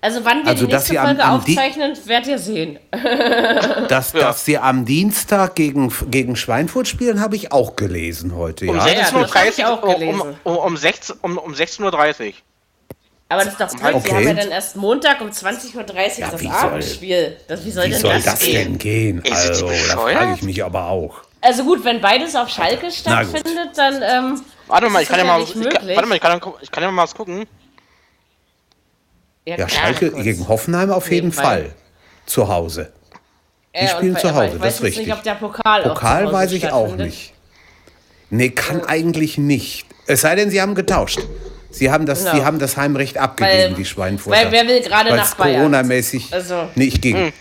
also 0.00 0.24
wann 0.24 0.42
wir 0.44 0.50
Also, 0.50 0.66
die 0.66 0.72
nächste 0.72 0.98
am- 1.00 1.06
Folge 1.06 1.24
am 1.24 1.44
Di- 1.44 1.52
aufzeichnen, 1.58 1.98
werdet 2.06 2.28
ihr 2.28 2.38
sehen. 2.38 2.78
Dass, 3.88 4.12
dass 4.12 4.44
sie 4.44 4.58
am 4.58 4.84
Dienstag 4.84 5.54
gegen, 5.56 5.92
gegen 6.10 6.36
Schweinfurt 6.36 6.88
spielen, 6.88 7.20
habe 7.20 7.36
ich 7.36 7.52
auch 7.52 7.76
gelesen 7.76 8.34
heute. 8.36 8.66
um 8.68 8.76
Ja, 8.76 8.86
ja, 8.88 9.00
das 9.00 9.12
hab 9.12 9.24
ich 9.26 9.32
16.30 9.54 9.66
auch 9.66 9.82
Uhr, 9.82 9.96
um, 9.98 10.22
um, 10.44 10.56
um, 10.56 10.76
16 10.76 11.16
um, 11.22 11.38
um 11.38 11.52
16.30 11.52 11.82
Uhr. 12.28 12.32
Aber 13.28 13.44
das 13.44 13.52
ist 13.54 13.60
doch 13.60 13.68
blöd. 13.80 13.94
Okay. 13.94 14.08
Sie 14.08 14.14
haben 14.14 14.26
ja 14.26 14.34
dann 14.34 14.50
erst 14.50 14.76
Montag 14.76 15.20
um 15.20 15.28
20.30 15.28 15.76
Uhr 15.76 15.84
Ja, 16.18 16.30
das 16.30 16.40
wie 16.40 16.46
soll- 16.46 16.52
Abendspiel. 16.54 17.36
Das, 17.46 17.64
wie 17.64 17.70
soll 17.70 17.84
Wie 17.86 17.90
denn 17.90 18.00
soll 18.00 18.14
das, 18.14 18.24
das 18.24 18.38
gehen? 18.40 18.54
denn 18.54 18.78
gehen? 18.78 19.22
Also, 19.30 19.68
da 19.68 19.72
frage 19.96 20.34
ich 20.34 20.42
mich 20.42 20.64
aber 20.64 20.86
auch. 20.86 21.20
Also 21.40 21.64
gut, 21.64 21.84
wenn 21.84 22.00
beides 22.00 22.34
auf 22.36 22.48
Schalke 22.48 22.90
stattfindet, 22.90 23.70
dann 23.76 24.02
ähm, 24.02 24.40
Warte 24.66 24.88
mal, 24.90 25.02
ich 25.02 25.08
kann 25.08 25.18
ja 25.20 25.24
mal, 25.24 25.40
ich 25.42 25.54
warte 25.56 26.06
mal, 26.06 26.14
ich 26.16 26.20
kann, 26.20 26.40
ich 26.60 26.70
kann 26.70 26.82
ja 26.82 26.90
mal 26.90 27.02
was 27.04 27.14
gucken. 27.14 27.46
Ja, 29.58 29.66
klar, 29.66 29.68
Schalke 29.68 30.10
kurz. 30.10 30.24
gegen 30.24 30.48
Hoffenheim 30.48 30.90
auf 30.90 31.04
jeden 31.10 31.26
jeden 31.26 31.32
Fall. 31.32 31.62
Fall. 31.62 31.72
Zu 32.26 32.48
Hause. 32.48 32.92
Ja, 33.74 33.88
spielen 33.88 34.14
und- 34.14 34.20
zu 34.20 34.34
Hause, 34.34 34.58
das 34.60 34.74
ist 34.76 34.82
richtig. 34.82 35.06
Nicht, 35.06 35.16
ob 35.16 35.22
der 35.22 35.34
Pokal, 35.34 35.80
auch 35.82 35.84
zu 35.84 35.88
Pokal 35.90 36.24
Hause 36.24 36.32
weiß 36.34 36.52
ich 36.52 36.72
auch 36.72 36.96
nicht. 36.96 37.32
Nee, 38.30 38.50
kann 38.50 38.84
eigentlich 38.84 39.38
nicht. 39.38 39.86
Es 40.06 40.22
sei 40.22 40.34
denn, 40.34 40.50
sie 40.50 40.60
haben 40.60 40.74
getauscht. 40.74 41.20
Sie 41.70 41.90
haben 41.90 42.04
das, 42.06 42.20
Genau. 42.24 42.34
sie 42.36 42.44
haben 42.44 42.58
das 42.58 42.76
Heimrecht 42.76 43.18
abgegeben, 43.18 43.70
Weil- 43.70 43.74
die 43.74 43.84
Schweinfurter. 43.84 44.38
weil 44.40 44.50
wer 44.52 44.66
will 44.66 44.80
gerade 44.80 45.14
nach 45.14 45.34
Bayern? 45.36 45.56
Corona-mäßig 45.58 46.32
Also- 46.32 46.68
nicht 46.74 47.00
ging. 47.02 47.32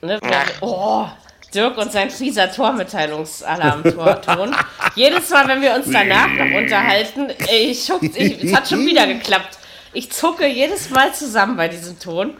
Ne? 0.00 0.18
Oh, 0.60 1.06
Dirk 1.54 1.78
und 1.78 1.92
sein 1.92 2.10
fieser 2.10 2.50
Tormitteilungsalarmton. 2.50 4.54
Jedes 4.94 5.30
Mal, 5.30 5.48
wenn 5.48 5.62
wir 5.62 5.74
uns 5.74 5.86
danach 5.90 6.28
noch 6.28 6.58
unterhalten, 6.58 7.30
ey, 7.48 7.70
ich 7.70 7.90
ich, 8.00 8.44
es 8.44 8.54
hat 8.54 8.68
schon 8.68 8.84
wieder 8.86 9.06
geklappt. 9.06 9.58
Ich 9.94 10.10
zucke 10.12 10.46
jedes 10.46 10.90
Mal 10.90 11.14
zusammen 11.14 11.56
bei 11.56 11.68
diesem 11.68 11.98
Ton. 11.98 12.36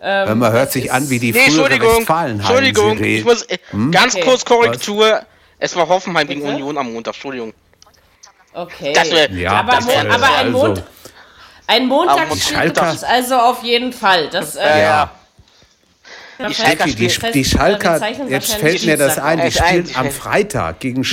Weil 0.00 0.34
man 0.34 0.52
hört 0.52 0.70
sich 0.70 0.92
an 0.92 1.08
wie 1.08 1.18
die 1.18 1.32
Nee, 1.32 1.48
frühere 1.50 1.72
Entschuldigung. 1.72 2.06
Entschuldigung, 2.06 3.02
ich 3.02 3.24
muss 3.24 3.42
äh, 3.44 3.56
ganz 3.90 4.14
Okay. 4.14 4.24
kurz 4.24 4.44
Korrektur. 4.44 5.22
Es 5.58 5.74
war 5.76 5.88
Hoffenheim 5.88 6.26
gegen 6.26 6.40
Bitte? 6.42 6.52
Union 6.56 6.76
am 6.76 6.92
Montag, 6.92 7.14
Entschuldigung. 7.14 7.54
Okay. 8.52 8.92
Das 8.92 9.10
wär- 9.10 9.30
Ja, 9.30 9.52
aber, 9.60 9.72
das 9.76 9.84
Mo 9.86 9.90
wär- 9.92 10.12
aber 10.12 10.26
ein, 10.26 10.46
also- 10.46 10.50
Mond 10.58 10.82
ein 11.66 11.86
Montag 11.86 12.26
Aber 12.26 12.36
spielt 12.36 12.42
Schalker- 12.76 12.92
das 12.92 13.04
also 13.04 13.36
auf 13.36 13.62
jeden 13.62 13.92
Fall. 13.94 14.28
Das, 14.28 14.56
äh, 14.56 14.82
Ja, 14.82 15.10
die 16.48 16.54
Schalker 16.54 16.84
die, 16.84 16.94
die, 17.32 17.44
Schalker, 17.44 18.28
jetzt 18.28 18.52
fällt 18.54 18.84
mir 18.84 18.96
das 18.98 19.18
ein, 19.18 19.38
die. 19.38 19.44
Äh, 19.44 19.50
spielen 19.52 19.88
ein- 19.94 19.96
am 20.06 20.10
Freitag 20.10 20.80
gegen 20.80 21.02
Genau, 21.02 21.04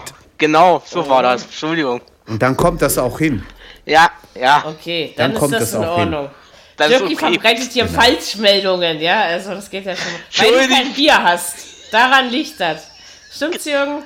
Stuttgart. 0.00 0.14
genau, 0.38 0.82
so 0.84 1.08
war 1.08 1.22
das. 1.22 1.44
Entschuldigung. 1.44 2.00
Und 2.26 2.42
dann 2.42 2.56
kommt 2.56 2.82
das 2.82 2.98
auch 2.98 3.18
hin. 3.18 3.44
Ja, 3.84 4.10
ja, 4.34 4.64
Okay, 4.66 5.12
dann, 5.16 5.32
Dann 5.32 5.40
kommt 5.40 5.54
ist 5.54 5.60
das, 5.60 5.70
das 5.72 5.80
in 5.80 5.86
auch 5.88 5.98
hin. 5.98 6.14
Ordnung. 6.14 6.30
das 6.76 6.86
ist 6.90 6.98
Dirki 7.00 7.14
okay. 7.14 7.32
verbreitet 7.32 7.72
hier 7.72 7.84
Genau. 7.86 8.00
Falschmeldungen, 8.00 9.00
ja, 9.00 9.20
also 9.22 9.50
das 9.50 9.68
geht 9.70 9.84
ja 9.86 9.94
schon. 9.96 10.12
Weil 10.44 10.68
du 10.68 10.74
kein 10.74 10.92
Bier 10.92 11.22
hast. 11.22 11.54
Daran 11.92 12.30
liegt 12.30 12.58
das. 12.60 12.88
Stimmt's, 13.34 13.64
Jürgen? 13.64 14.02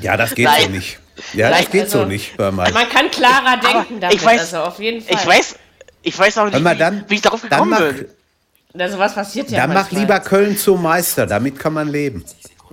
Ja, 0.00 0.16
das 0.16 0.34
geht 0.34 0.44
Nein. 0.46 0.62
so 0.62 0.68
nicht. 0.70 0.98
Ja, 1.32 1.48
das 1.50 1.58
Nein, 1.62 1.68
geht 1.72 1.82
also- 1.82 1.98
so 2.00 2.04
nicht. 2.04 2.32
Hör 2.38 2.52
mal. 2.52 2.70
Man 2.72 2.88
kann 2.88 3.10
klarer 3.10 3.56
denken 3.58 4.00
damit, 4.00 4.16
ich 4.16 4.22
weiß- 4.22 4.38
also 4.38 4.58
auf 4.58 4.78
jeden 4.78 5.02
Fall. 5.02 5.14
Ich 5.18 5.26
weiß, 5.26 5.56
ich 6.02 6.18
weiß 6.18 6.38
auch 6.38 6.44
nicht, 6.46 6.60
mal, 6.60 6.74
wie, 6.74 6.78
dann, 6.78 7.04
wie 7.08 7.14
ich 7.16 7.22
darauf 7.22 7.40
dann 7.40 7.50
gekommen 7.50 7.70
mach, 7.70 7.78
bin. 7.78 8.80
Also 8.80 8.98
was 8.98 9.14
passiert 9.14 9.50
ja 9.50 9.62
dann 9.66 9.72
mach 9.72 9.90
lieber 9.90 10.20
Köln 10.20 10.56
zum 10.58 10.82
Meister, 10.82 11.26
damit 11.26 11.58
kann 11.58 11.72
man 11.72 11.88
leben. 11.88 12.24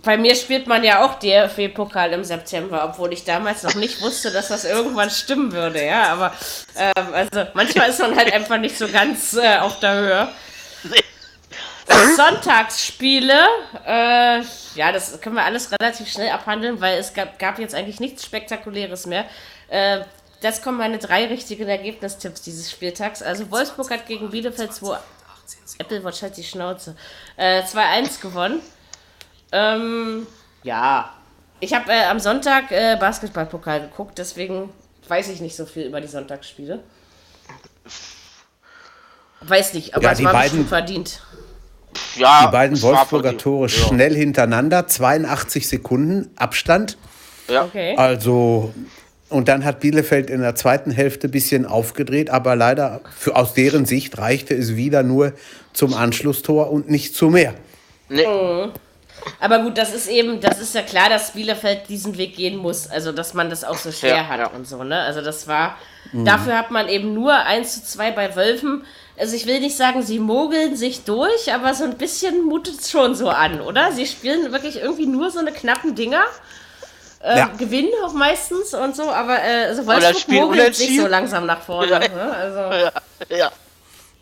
Bei 0.02 0.18
mir 0.18 0.36
spielt 0.36 0.68
man 0.68 0.84
ja 0.84 1.06
auch 1.06 1.20
DFB-Pokal 1.20 2.14
im 2.14 2.24
September, 2.24 2.84
obwohl 2.84 3.14
ich 3.14 3.24
damals 3.24 3.64
noch 3.64 3.76
nicht 3.76 4.02
wusste, 4.02 4.32
dass 4.32 4.48
das 4.48 4.66
irgendwann 4.66 5.10
stimmen 5.10 5.52
würde, 5.52 5.86
ja. 5.86 6.12
Aber 6.12 6.34
ähm, 6.76 7.14
also 7.14 7.46
manchmal 7.54 7.90
ist 7.90 8.00
man 8.00 8.16
halt 8.16 8.34
einfach 8.34 8.58
nicht 8.58 8.78
so 8.78 8.88
ganz 8.88 9.34
äh, 9.34 9.58
auf 9.58 9.80
der 9.80 9.94
Höhe. 9.94 10.28
Sonntagsspiele, 12.16 13.40
äh, 13.86 14.42
ja, 14.76 14.92
das 14.92 15.20
können 15.22 15.36
wir 15.36 15.44
alles 15.44 15.72
relativ 15.72 16.10
schnell 16.10 16.30
abhandeln, 16.30 16.82
weil 16.82 16.98
es 16.98 17.14
gab, 17.14 17.38
gab 17.40 17.60
jetzt 17.60 17.76
eigentlich 17.76 18.00
nichts 18.00 18.24
Spektakuläres 18.26 19.06
mehr. 19.06 19.26
Äh, 19.68 20.02
das 20.42 20.62
kommen 20.62 20.78
meine 20.78 20.98
drei 20.98 21.26
richtigen 21.26 21.68
Ergebnistipps 21.68 22.42
dieses 22.42 22.70
Spieltags. 22.70 23.22
Also 23.22 23.50
Wolfsburg 23.52 23.92
hat 23.92 24.08
gegen 24.08 24.30
Bielefeld 24.32 24.74
2 24.74 24.98
Apple 25.80 26.04
Watch 26.04 26.22
halt 26.22 26.38
die 26.38 26.44
Schnauze. 26.44 26.96
Äh, 27.38 27.62
2-1 27.62 28.22
gewonnen. 28.22 28.62
Ähm, 29.54 30.26
ja. 30.64 31.10
Ich 31.60 31.74
habe 31.74 31.92
äh, 31.92 32.06
am 32.10 32.20
Sonntag 32.20 32.72
äh, 32.72 32.98
Basketballpokal 33.00 33.82
geguckt, 33.82 34.18
deswegen 34.18 34.70
weiß 35.08 35.30
ich 35.30 35.40
nicht 35.40 35.56
so 35.56 35.66
viel 35.66 35.84
über 35.86 36.02
die 36.02 36.08
Sonntagsspiele. 36.08 36.84
Weiß 39.42 39.74
nicht, 39.74 39.94
aber 39.96 40.04
Ja, 40.06 40.12
es 40.14 40.18
die 40.18 40.24
war 40.26 40.34
beiden- 40.34 40.66
verdient. 40.68 41.22
Ja, 42.16 42.46
Die 42.48 42.52
beiden 42.52 42.82
Wolfsburger. 42.82 43.38
Tore 43.38 43.68
Ja. 43.68 43.70
schnell 43.70 44.16
hintereinander, 44.16 44.88
82 44.88 45.68
Sekunden 45.68 46.32
Abstand. 46.38 46.98
Ja. 47.48 47.66
Okay. 47.66 47.96
Also, 47.98 48.74
und 49.30 49.48
dann 49.48 49.64
hat 49.66 49.80
Bielefeld 49.82 50.30
in 50.30 50.42
der 50.42 50.56
zweiten 50.56 50.92
Hälfte 50.92 51.28
ein 51.28 51.32
bisschen 51.32 51.66
aufgedreht, 51.66 52.30
aber 52.30 52.56
leider 52.56 53.02
für, 53.18 53.36
aus 53.36 53.54
deren 53.54 53.86
Sicht 53.86 54.18
reichte 54.18 54.56
es 54.56 54.76
wieder 54.76 55.04
nur 55.04 55.34
zum 55.74 55.94
Anschlusstor 55.94 56.72
und 56.72 56.90
nicht 56.90 57.16
zu 57.16 57.30
mehr. 57.30 57.54
Nee, 58.10 58.26
Aber 59.40 59.60
gut, 59.60 59.78
das 59.78 59.94
ist 59.94 60.08
eben, 60.08 60.40
das 60.42 60.60
ist 60.60 60.74
ja 60.76 60.82
klar, 60.82 61.10
dass 61.10 61.32
Bielefeld 61.32 61.90
diesen 61.90 62.18
Weg 62.18 62.36
gehen 62.36 62.58
muss. 62.58 62.88
Also, 62.90 63.12
dass 63.12 63.34
man 63.34 63.50
das 63.50 63.64
auch 63.64 63.78
so 63.78 63.92
schwer 63.92 64.16
Ja, 64.16 64.28
hat 64.28 64.54
und 64.54 64.68
so, 64.68 64.84
ne? 64.84 65.00
Also, 65.02 65.22
das 65.22 65.48
war, 65.48 65.78
dafür 66.14 66.58
hat 66.58 66.72
man 66.72 66.88
eben 66.90 67.14
nur 67.14 67.34
1 67.34 67.74
zu 67.74 67.84
2 67.98 68.12
bei 68.12 68.36
Wölfen. 68.36 68.86
Also, 69.18 69.36
ich 69.36 69.46
will 69.46 69.60
nicht 69.60 69.78
sagen, 69.78 70.02
sie 70.02 70.20
mogeln 70.20 70.76
sich 70.76 71.04
durch, 71.04 71.54
aber 71.54 71.74
so 71.74 71.84
ein 71.84 71.98
bisschen 71.98 72.44
mutet 72.46 72.80
es 72.80 72.90
schon 72.90 73.16
so 73.16 73.30
an, 73.30 73.62
oder? 73.62 73.92
Sie 73.92 74.06
spielen 74.06 74.52
wirklich 74.52 74.78
irgendwie 74.82 75.06
nur 75.06 75.30
so 75.32 75.40
eine 75.40 75.52
knappen 75.52 75.96
Dinger. 75.96 76.24
Äh, 77.22 77.38
Ja. 77.38 77.50
Gewinnen 77.58 77.92
auch 78.06 78.14
meistens 78.14 78.74
und 78.74 78.96
so, 78.96 79.10
aber 79.10 79.42
äh, 79.42 79.66
also 79.68 79.86
Wolfsburg 79.86 80.28
mogelt 80.28 80.76
sich 80.76 81.00
so 81.00 81.08
langsam 81.08 81.46
nach 81.46 81.62
vorne. 81.62 81.92
Ja. 81.92 82.00
Ne? 82.00 82.36
Also, 82.36 82.60
ja, 82.60 82.92
ja. 83.38 83.52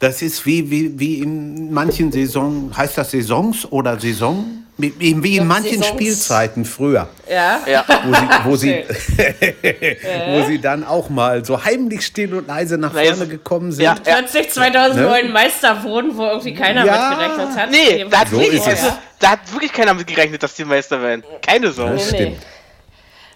Das 0.01 0.21
ist 0.23 0.45
wie, 0.47 0.69
wie, 0.69 0.99
wie 0.99 1.19
in 1.19 1.71
manchen 1.71 2.11
Saisons, 2.11 2.75
heißt 2.75 2.97
das 2.97 3.11
Saisons 3.11 3.71
oder 3.71 3.99
Saison? 3.99 4.57
Wie, 4.77 5.37
in 5.37 5.45
manchen 5.45 5.77
Saisons. 5.79 5.87
Spielzeiten 5.89 6.65
früher, 6.65 7.07
ja. 7.29 7.59
ja. 7.67 7.85
wo 8.03 8.11
sie, 8.11 8.27
wo, 8.45 8.55
sie, 8.55 8.83
wo 10.29 10.43
sie 10.47 10.59
dann 10.59 10.83
auch 10.83 11.09
mal 11.09 11.45
so 11.45 11.63
heimlich 11.63 12.03
still 12.03 12.33
und 12.33 12.47
leise 12.47 12.79
nach 12.79 12.91
vorne 12.91 13.27
gekommen 13.27 13.71
sind. 13.71 13.85
Ja. 13.85 13.95
Plötzlich 14.03 14.49
2009 14.49 15.31
Meister 15.31 15.83
wurden, 15.83 16.17
wo 16.17 16.25
irgendwie 16.25 16.55
keiner 16.55 16.83
Ja. 16.83 17.09
mit 17.11 17.19
gerechnet 17.19 17.57
hat. 17.57 17.69
Nee, 17.69 18.05
da 18.09 18.19
hat, 18.21 18.29
So 18.29 18.39
wirklich, 18.39 18.59
ist 18.59 18.67
es. 18.67 18.91
da 19.19 19.29
hat 19.31 19.53
wirklich 19.53 19.71
keiner 19.71 19.93
mit 19.93 20.07
gerechnet, 20.07 20.41
dass 20.41 20.55
die 20.55 20.65
Meister 20.65 20.99
werden. 20.99 21.23
Keine 21.45 21.71
Sorge. 21.71 21.93
Das 21.97 22.11
nee. 22.11 22.17
stimmt. 22.17 22.37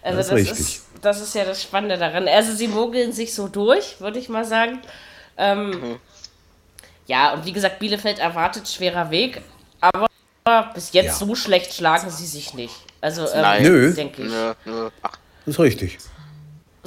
Also 0.02 0.18
Das 0.18 0.28
das, 0.30 0.40
ist 0.40 0.46
ist 0.52 0.60
richtig. 0.60 0.80
das 1.04 1.22
ist 1.22 1.36
ja 1.36 1.46
das 1.46 1.62
Spannende 1.62 1.98
daran. 2.00 2.28
Also 2.28 2.54
sie 2.54 2.68
mogeln 2.68 3.12
sich 3.12 3.36
so 3.36 3.48
durch, 3.50 3.98
würde 4.00 4.18
ich 4.18 4.30
mal 4.30 4.46
sagen. 4.46 4.80
Ähm, 5.38 5.70
Mhm. 5.70 5.96
Ja, 7.08 7.34
und 7.34 7.46
wie 7.46 7.52
gesagt, 7.54 7.80
Bielefeld 7.80 8.20
erwartet 8.20 8.68
schwerer 8.68 9.10
Weg, 9.12 9.42
aber 9.82 10.08
bis 10.74 10.92
jetzt 10.94 11.06
Ja. 11.06 11.14
so 11.14 11.36
schlecht 11.36 11.74
schlagen 11.74 12.10
sie 12.10 12.26
sich 12.26 12.54
nicht. 12.54 12.74
Also 13.02 13.24
ähm, 13.32 13.42
Nein. 13.42 13.64
Nö. 13.64 13.94
denke 13.94 14.24
ich. 14.24 14.30
Nö, 14.32 14.54
nö. 14.66 14.90
Ach, 15.04 15.12
Das 15.46 15.56
ist 15.56 15.60
richtig. 15.60 15.98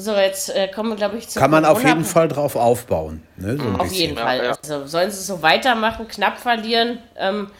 So, 0.00 0.14
jetzt 0.14 0.54
äh, 0.54 0.68
kommen 0.68 0.90
wir, 0.90 0.96
glaube 0.96 1.16
ich, 1.18 1.28
zu 1.28 1.40
Kann 1.40 1.50
man 1.50 1.64
auf 1.64 1.82
jeden 1.84 2.04
Fall 2.04 2.28
drauf 2.28 2.54
aufbauen. 2.54 3.22
Ne, 3.36 3.56
so 3.56 3.62
ein 3.64 3.74
Auf 3.76 3.82
bisschen. 3.82 3.96
jeden 3.98 4.16
Ja, 4.16 4.24
Fall. 4.24 4.44
ja. 4.44 4.50
Also 4.62 4.86
sollen 4.86 5.10
sie 5.10 5.22
so 5.22 5.42
weitermachen, 5.42 6.06
knapp 6.06 6.38
verlieren. 6.38 6.98
Ähm, 7.16 7.50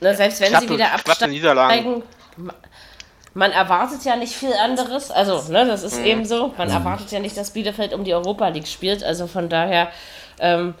ne, 0.00 0.14
selbst 0.16 0.40
wenn 0.40 0.48
Knappe- 0.52 0.60
sie 0.66 0.70
wieder 0.70 0.92
absteigen. 0.94 2.02
Man 3.36 3.50
erwartet 3.50 4.04
ja 4.04 4.16
nicht 4.16 4.32
viel 4.32 4.52
anderes. 4.54 5.10
Also, 5.10 5.42
ne, 5.52 5.66
das 5.66 5.80
Mhm. 5.82 5.86
ist 5.88 5.98
eben 5.98 6.24
so. 6.24 6.54
Man 6.56 6.70
erwartet 6.70 7.10
ja 7.10 7.18
nicht, 7.18 7.36
dass 7.36 7.50
Bielefeld 7.50 7.92
um 7.92 8.04
die 8.04 8.14
Europa 8.14 8.48
League 8.48 8.68
spielt. 8.68 9.02
Also 9.04 9.26
von 9.26 9.48
daher 9.48 9.88
ähm, 10.38 10.74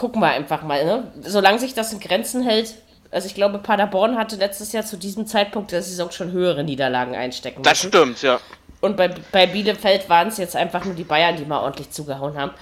gucken 0.00 0.22
wir 0.22 0.28
einfach 0.28 0.62
mal. 0.62 0.82
Ne? 0.82 1.12
Solange 1.20 1.58
sich 1.58 1.74
das 1.74 1.92
in 1.92 2.00
Grenzen 2.00 2.42
hält. 2.42 2.74
Also 3.10 3.26
ich 3.26 3.34
glaube, 3.34 3.58
Paderborn 3.58 4.16
hatte 4.16 4.36
letztes 4.36 4.72
Jahr 4.72 4.82
zu 4.82 4.96
diesem 4.96 5.26
Zeitpunkt 5.26 5.72
der 5.72 5.82
Saison 5.82 6.10
schon 6.10 6.32
höhere 6.32 6.64
Niederlagen 6.64 7.14
einstecken 7.14 7.62
das 7.62 7.84
müssen. 7.84 7.88
stimmt, 7.88 8.22
ja. 8.22 8.40
Und 8.80 8.96
bei, 8.96 9.08
bei 9.30 9.46
Bielefeld 9.46 10.08
waren 10.08 10.28
es 10.28 10.38
jetzt 10.38 10.56
einfach 10.56 10.86
nur 10.86 10.94
die 10.94 11.04
Bayern, 11.04 11.36
die 11.36 11.44
mal 11.44 11.60
ordentlich 11.60 11.90
zugehauen 11.90 12.38
haben. 12.38 12.52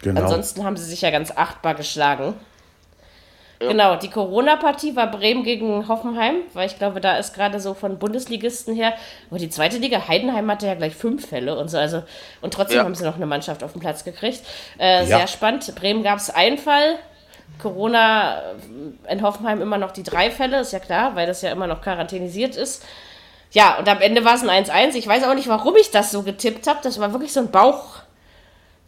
Genau. 0.00 0.22
Ansonsten 0.22 0.64
haben 0.64 0.78
sie 0.78 0.86
sich 0.86 1.02
ja 1.02 1.10
ganz 1.10 1.30
achtbar 1.30 1.74
geschlagen. 1.74 2.34
Genau, 3.68 3.96
die 3.96 4.10
Corona-Partie 4.10 4.94
war 4.96 5.10
Bremen 5.10 5.42
gegen 5.44 5.86
Hoffenheim, 5.88 6.36
weil 6.54 6.66
ich 6.66 6.78
glaube, 6.78 7.00
da 7.00 7.16
ist 7.16 7.34
gerade 7.34 7.60
so 7.60 7.74
von 7.74 7.98
Bundesligisten 7.98 8.74
her, 8.74 8.94
aber 9.30 9.38
die 9.38 9.50
zweite 9.50 9.78
Liga, 9.78 10.06
Heidenheim 10.08 10.50
hatte 10.50 10.66
ja 10.66 10.74
gleich 10.74 10.94
fünf 10.94 11.26
Fälle 11.28 11.56
und 11.58 11.68
so, 11.68 11.78
also 11.78 12.02
und 12.40 12.54
trotzdem 12.54 12.78
Ja. 12.78 12.84
haben 12.84 12.94
sie 12.94 13.04
noch 13.04 13.16
eine 13.16 13.26
Mannschaft 13.26 13.62
auf 13.64 13.72
den 13.72 13.80
Platz 13.80 14.04
gekriegt. 14.04 14.40
Äh, 14.78 15.00
Ja. 15.06 15.18
Sehr 15.18 15.26
spannend. 15.26 15.74
Bremen 15.74 16.02
gab 16.02 16.18
es 16.18 16.30
einen 16.30 16.58
Fall, 16.58 16.96
Corona 17.60 18.38
äh, 19.08 19.12
in 19.12 19.22
Hoffenheim 19.22 19.60
immer 19.60 19.78
noch 19.78 19.90
die 19.92 20.02
drei 20.02 20.30
Fälle, 20.30 20.60
ist 20.60 20.72
ja 20.72 20.78
klar, 20.78 21.14
weil 21.14 21.26
das 21.26 21.42
ja 21.42 21.50
immer 21.52 21.66
noch 21.66 21.82
quarantänisiert 21.82 22.56
ist. 22.56 22.84
Ja, 23.52 23.78
und 23.78 23.86
am 23.88 24.00
Ende 24.00 24.24
war 24.24 24.34
es 24.34 24.42
ein 24.48 24.64
1-1. 24.64 24.94
Ich 24.94 25.06
weiß 25.06 25.24
auch 25.24 25.34
nicht, 25.34 25.46
warum 25.48 25.76
ich 25.76 25.90
das 25.90 26.10
so 26.10 26.22
getippt 26.22 26.66
habe. 26.66 26.78
Das 26.82 26.98
war 26.98 27.12
wirklich 27.12 27.34
so 27.34 27.40
ein 27.40 27.50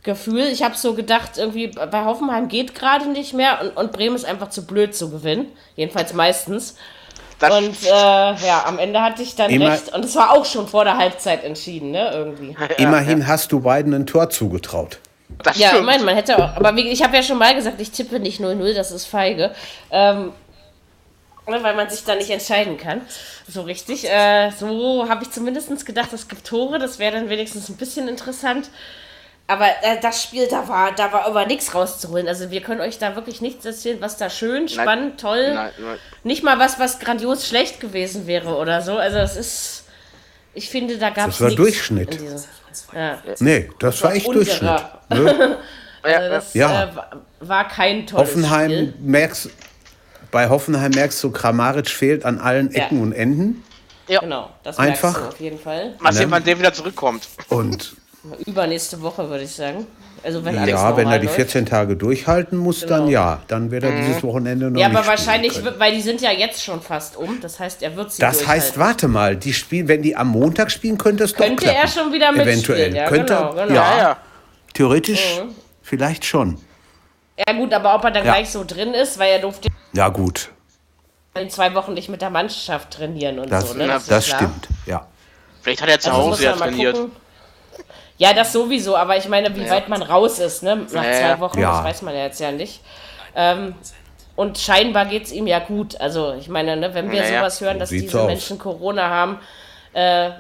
Bauchgefühl. 0.04 0.44
Ich 0.44 0.62
habe 0.62 0.76
so 0.76 0.94
gedacht, 0.94 1.38
irgendwie 1.38 1.68
bei 1.68 2.04
Hoffenheim 2.04 2.48
geht 2.48 2.74
gerade 2.74 3.08
nicht 3.08 3.32
mehr 3.32 3.60
und, 3.60 3.76
und 3.76 3.92
Bremen 3.92 4.14
ist 4.14 4.24
einfach 4.24 4.50
zu 4.50 4.66
blöd 4.66 4.94
zu 4.94 5.10
gewinnen. 5.10 5.46
Jedenfalls 5.76 6.12
meistens. 6.12 6.76
Das, 7.38 7.52
Und 7.56 7.76
äh, 7.84 7.88
ja, 7.90 8.64
am 8.66 8.78
Ende 8.78 9.00
hatte 9.00 9.22
ich 9.22 9.34
dann 9.34 9.50
Immer- 9.50 9.72
recht. 9.72 9.92
Und 9.92 10.04
es 10.04 10.14
war 10.14 10.32
auch 10.32 10.44
schon 10.44 10.68
vor 10.68 10.84
der 10.84 10.98
Halbzeit 10.98 11.42
entschieden, 11.42 11.90
ne? 11.90 12.10
Irgendwie. 12.12 12.56
Immerhin 12.78 13.26
hast 13.26 13.50
du 13.50 13.60
beiden 13.60 13.92
ein 13.92 14.06
Tor 14.06 14.30
zugetraut. 14.30 14.98
das 15.42 15.58
Ja, 15.58 15.74
ich 15.74 15.82
meine, 15.82 16.04
man 16.04 16.14
hätte 16.14 16.36
auch. 16.38 16.56
Aber 16.56 16.76
wie, 16.76 16.88
ich 16.88 17.02
habe 17.02 17.16
ja 17.16 17.22
schon 17.22 17.38
mal 17.38 17.54
gesagt, 17.54 17.80
ich 17.80 17.90
tippe 17.90 18.20
nicht 18.20 18.40
0-0, 18.40 18.74
das 18.74 18.92
ist 18.92 19.06
feige. 19.06 19.52
Ähm, 19.90 20.32
ne, 21.48 21.62
weil 21.62 21.74
man 21.74 21.90
sich 21.90 22.04
da 22.04 22.14
nicht 22.14 22.30
entscheiden 22.30 22.76
kann. 22.76 23.00
So 23.48 23.62
richtig. 23.62 24.08
Äh, 24.08 24.50
so 24.50 25.06
habe 25.08 25.24
ich 25.24 25.30
zumindest 25.30 25.84
gedacht, 25.84 26.12
es 26.12 26.28
gibt 26.28 26.46
Tore, 26.46 26.78
das 26.78 26.98
wäre 26.98 27.16
dann 27.16 27.28
wenigstens 27.28 27.68
ein 27.68 27.76
bisschen 27.76 28.06
interessant. 28.06 28.70
Aber 29.46 29.66
äh, 29.82 30.00
das 30.00 30.22
Spiel, 30.22 30.46
da 30.48 30.66
war, 30.68 30.92
da 30.92 31.12
war 31.12 31.26
aber 31.26 31.44
nichts 31.46 31.74
rauszuholen. 31.74 32.26
Also 32.28 32.50
wir 32.50 32.62
können 32.62 32.80
euch 32.80 32.98
da 32.98 33.14
wirklich 33.14 33.42
nichts 33.42 33.64
erzählen, 33.66 33.98
was 34.00 34.16
da 34.16 34.30
schön, 34.30 34.68
spannend, 34.68 35.20
toll. 35.20 35.52
Nein, 35.52 35.70
nein. 35.78 35.98
Nicht 36.22 36.42
mal 36.42 36.58
was, 36.58 36.78
was 36.78 36.98
grandios 36.98 37.46
schlecht 37.46 37.78
gewesen 37.78 38.26
wäre 38.26 38.56
oder 38.56 38.80
so. 38.80 38.96
Also 38.96 39.18
es 39.18 39.36
ist. 39.36 39.84
Ich 40.54 40.70
finde, 40.70 40.96
da 40.98 41.10
gab 41.10 41.28
es. 41.28 41.38
Das 41.38 41.50
war 41.50 41.56
Durchschnitt. 41.56 42.18
Ja. 42.94 43.18
Nee, 43.40 43.70
das 43.78 44.02
war 44.02 44.14
echt 44.14 44.26
unserer. 44.28 45.00
Durchschnitt. 45.10 45.38
Ne? 45.38 45.58
Also 46.06 46.28
das 46.28 46.52
Ja. 46.52 46.84
äh, 46.84 46.96
wa- 46.96 47.10
war 47.40 47.66
kein 47.66 48.06
tolles 48.06 48.28
Hoffenheim 48.28 48.70
Spiel. 48.70 48.94
merkst 49.00 49.48
bei 50.30 50.50
Hoffenheim 50.50 50.90
merkst 50.90 51.24
du, 51.24 51.30
Kramaric 51.30 51.88
fehlt 51.88 52.26
an 52.26 52.38
allen 52.40 52.70
Ja. 52.72 52.84
Ecken 52.84 53.00
und 53.00 53.12
Enden. 53.12 53.64
Genau, 54.06 54.50
das 54.64 54.76
Einfach. 54.78 55.12
merkst 55.14 55.22
du 55.22 55.28
auf 55.34 55.40
jeden 55.40 55.58
Fall. 55.58 55.94
Mal 56.00 56.12
sehen, 56.12 56.26
Ne? 56.26 56.32
wann 56.32 56.44
der 56.44 56.58
wieder 56.58 56.74
zurückkommt. 56.74 57.26
Und 57.48 57.96
Übernächste 58.46 59.00
Woche 59.02 59.28
würde 59.28 59.44
ich 59.44 59.52
sagen. 59.52 59.86
Also 60.22 60.42
wenn 60.44 60.56
alles 60.56 60.70
ja, 60.70 60.96
wenn 60.96 61.10
er 61.10 61.18
die 61.18 61.26
läuft. 61.26 61.36
14 61.36 61.66
Tage 61.66 61.96
durchhalten 61.96 62.56
muss, 62.56 62.80
dann 62.80 63.00
Genau. 63.00 63.10
ja. 63.10 63.42
Dann 63.48 63.70
wird 63.70 63.84
er 63.84 63.92
dieses 63.92 64.22
Wochenende 64.22 64.70
noch 64.70 64.80
Ja, 64.80 64.88
nicht 64.88 64.96
aber 64.96 65.04
spielen 65.04 65.18
wahrscheinlich, 65.26 65.54
können. 65.62 65.78
weil 65.78 65.92
die 65.94 66.00
sind 66.00 66.22
ja 66.22 66.30
jetzt 66.32 66.62
schon 66.64 66.80
fast 66.80 67.16
um. 67.18 67.40
Das 67.42 67.60
heißt, 67.60 67.82
er 67.82 67.94
wird 67.96 68.12
sie 68.12 68.22
Das 68.22 68.38
durchhalten. 68.38 68.62
heißt, 68.64 68.78
warte 68.78 69.08
mal, 69.08 69.36
die 69.36 69.52
Spiel, 69.52 69.86
wenn 69.88 70.00
die 70.02 70.16
am 70.16 70.28
Montag 70.28 70.70
spielen, 70.70 70.96
könnte 70.96 71.24
es 71.24 71.32
doch 71.34 71.44
Könnte 71.44 71.66
er 71.70 71.86
schon 71.86 72.10
wieder 72.12 72.32
mitspielen, 72.32 72.54
Eventuell. 72.54 72.94
ja, 72.96 73.08
könnte, 73.08 73.34
genau, 73.34 73.50
genau. 73.52 73.74
Ja, 73.74 73.98
Ja, 73.98 74.16
theoretisch 74.72 75.40
Mhm. 75.42 75.50
vielleicht 75.82 76.24
schon. 76.24 76.58
Ja 77.46 77.52
gut, 77.52 77.74
aber 77.74 77.94
ob 77.94 78.04
er 78.04 78.10
dann 78.12 78.24
Ja. 78.24 78.32
gleich 78.32 78.48
so 78.48 78.64
drin 78.64 78.94
ist, 78.94 79.18
weil 79.18 79.32
er 79.32 79.38
durfte 79.40 79.68
Ja, 79.92 80.08
gut. 80.08 80.50
in 81.38 81.50
zwei 81.50 81.74
Wochen 81.74 81.92
nicht 81.92 82.08
mit 82.08 82.22
der 82.22 82.30
Mannschaft 82.30 82.92
trainieren 82.92 83.40
und 83.40 83.50
Das, 83.52 83.68
so. 83.68 83.74
Ne? 83.74 83.86
das, 83.88 84.08
ist 84.08 84.26
klar. 84.28 84.38
stimmt. 84.38 84.68
Ja. 84.86 85.06
Vielleicht 85.60 85.82
hat 85.82 85.88
er 85.90 86.00
zu 86.00 86.10
Also 86.10 86.22
Hause 86.22 86.44
ja 86.44 86.52
trainiert. 86.52 86.94
gucken. 86.94 87.12
Ja, 88.16 88.32
das 88.32 88.52
sowieso, 88.52 88.96
aber 88.96 89.16
ich 89.16 89.28
meine, 89.28 89.54
wie 89.56 89.62
Ja. 89.64 89.70
weit 89.72 89.88
man 89.88 90.02
raus 90.02 90.38
ist, 90.38 90.62
ne? 90.62 90.86
Nach 90.92 91.04
Ja, 91.04 91.12
zwei. 91.12 91.40
Wochen, 91.40 91.60
Ja. 91.60 91.72
das 91.76 91.84
weiß 91.84 92.02
man 92.02 92.14
ja 92.14 92.22
jetzt 92.24 92.38
ja 92.40 92.52
nicht. 92.52 92.80
Ähm, 93.34 93.74
und 94.36 94.58
scheinbar 94.58 95.06
geht 95.06 95.24
es 95.24 95.32
ihm 95.32 95.46
ja 95.48 95.58
gut. 95.58 96.00
Also, 96.00 96.34
ich 96.38 96.48
meine, 96.48 96.76
ne, 96.76 96.94
wenn 96.94 97.10
wir 97.10 97.18
Ja, 97.24 97.28
ja. 97.28 97.38
sowas 97.40 97.60
hören, 97.60 97.78
dass 97.78 97.88
sieht's 97.88 98.04
diese 98.12 98.20
aus. 98.20 98.26
Menschen 98.28 98.58
Corona 98.58 99.08
haben, 99.08 99.38
äh, 99.94 100.30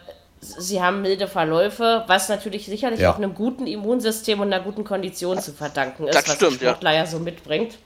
sie 0.40 0.80
haben 0.82 1.02
milde 1.02 1.26
Verläufe, 1.26 2.04
was 2.06 2.28
natürlich 2.28 2.66
sicherlich 2.66 3.00
Ja. 3.00 3.12
auch 3.12 3.16
einem 3.16 3.34
guten 3.34 3.66
Immunsystem 3.66 4.38
und 4.40 4.52
einer 4.52 4.62
guten 4.62 4.84
Kondition 4.84 5.38
zu 5.40 5.52
verdanken 5.52 6.06
ist, 6.06 6.14
Das 6.16 6.28
was 6.28 6.34
stimmt, 6.36 6.60
der 6.60 6.68
Sportler 6.70 6.92
ja. 6.94 7.06
so 7.06 7.18
mitbringt. 7.18 7.76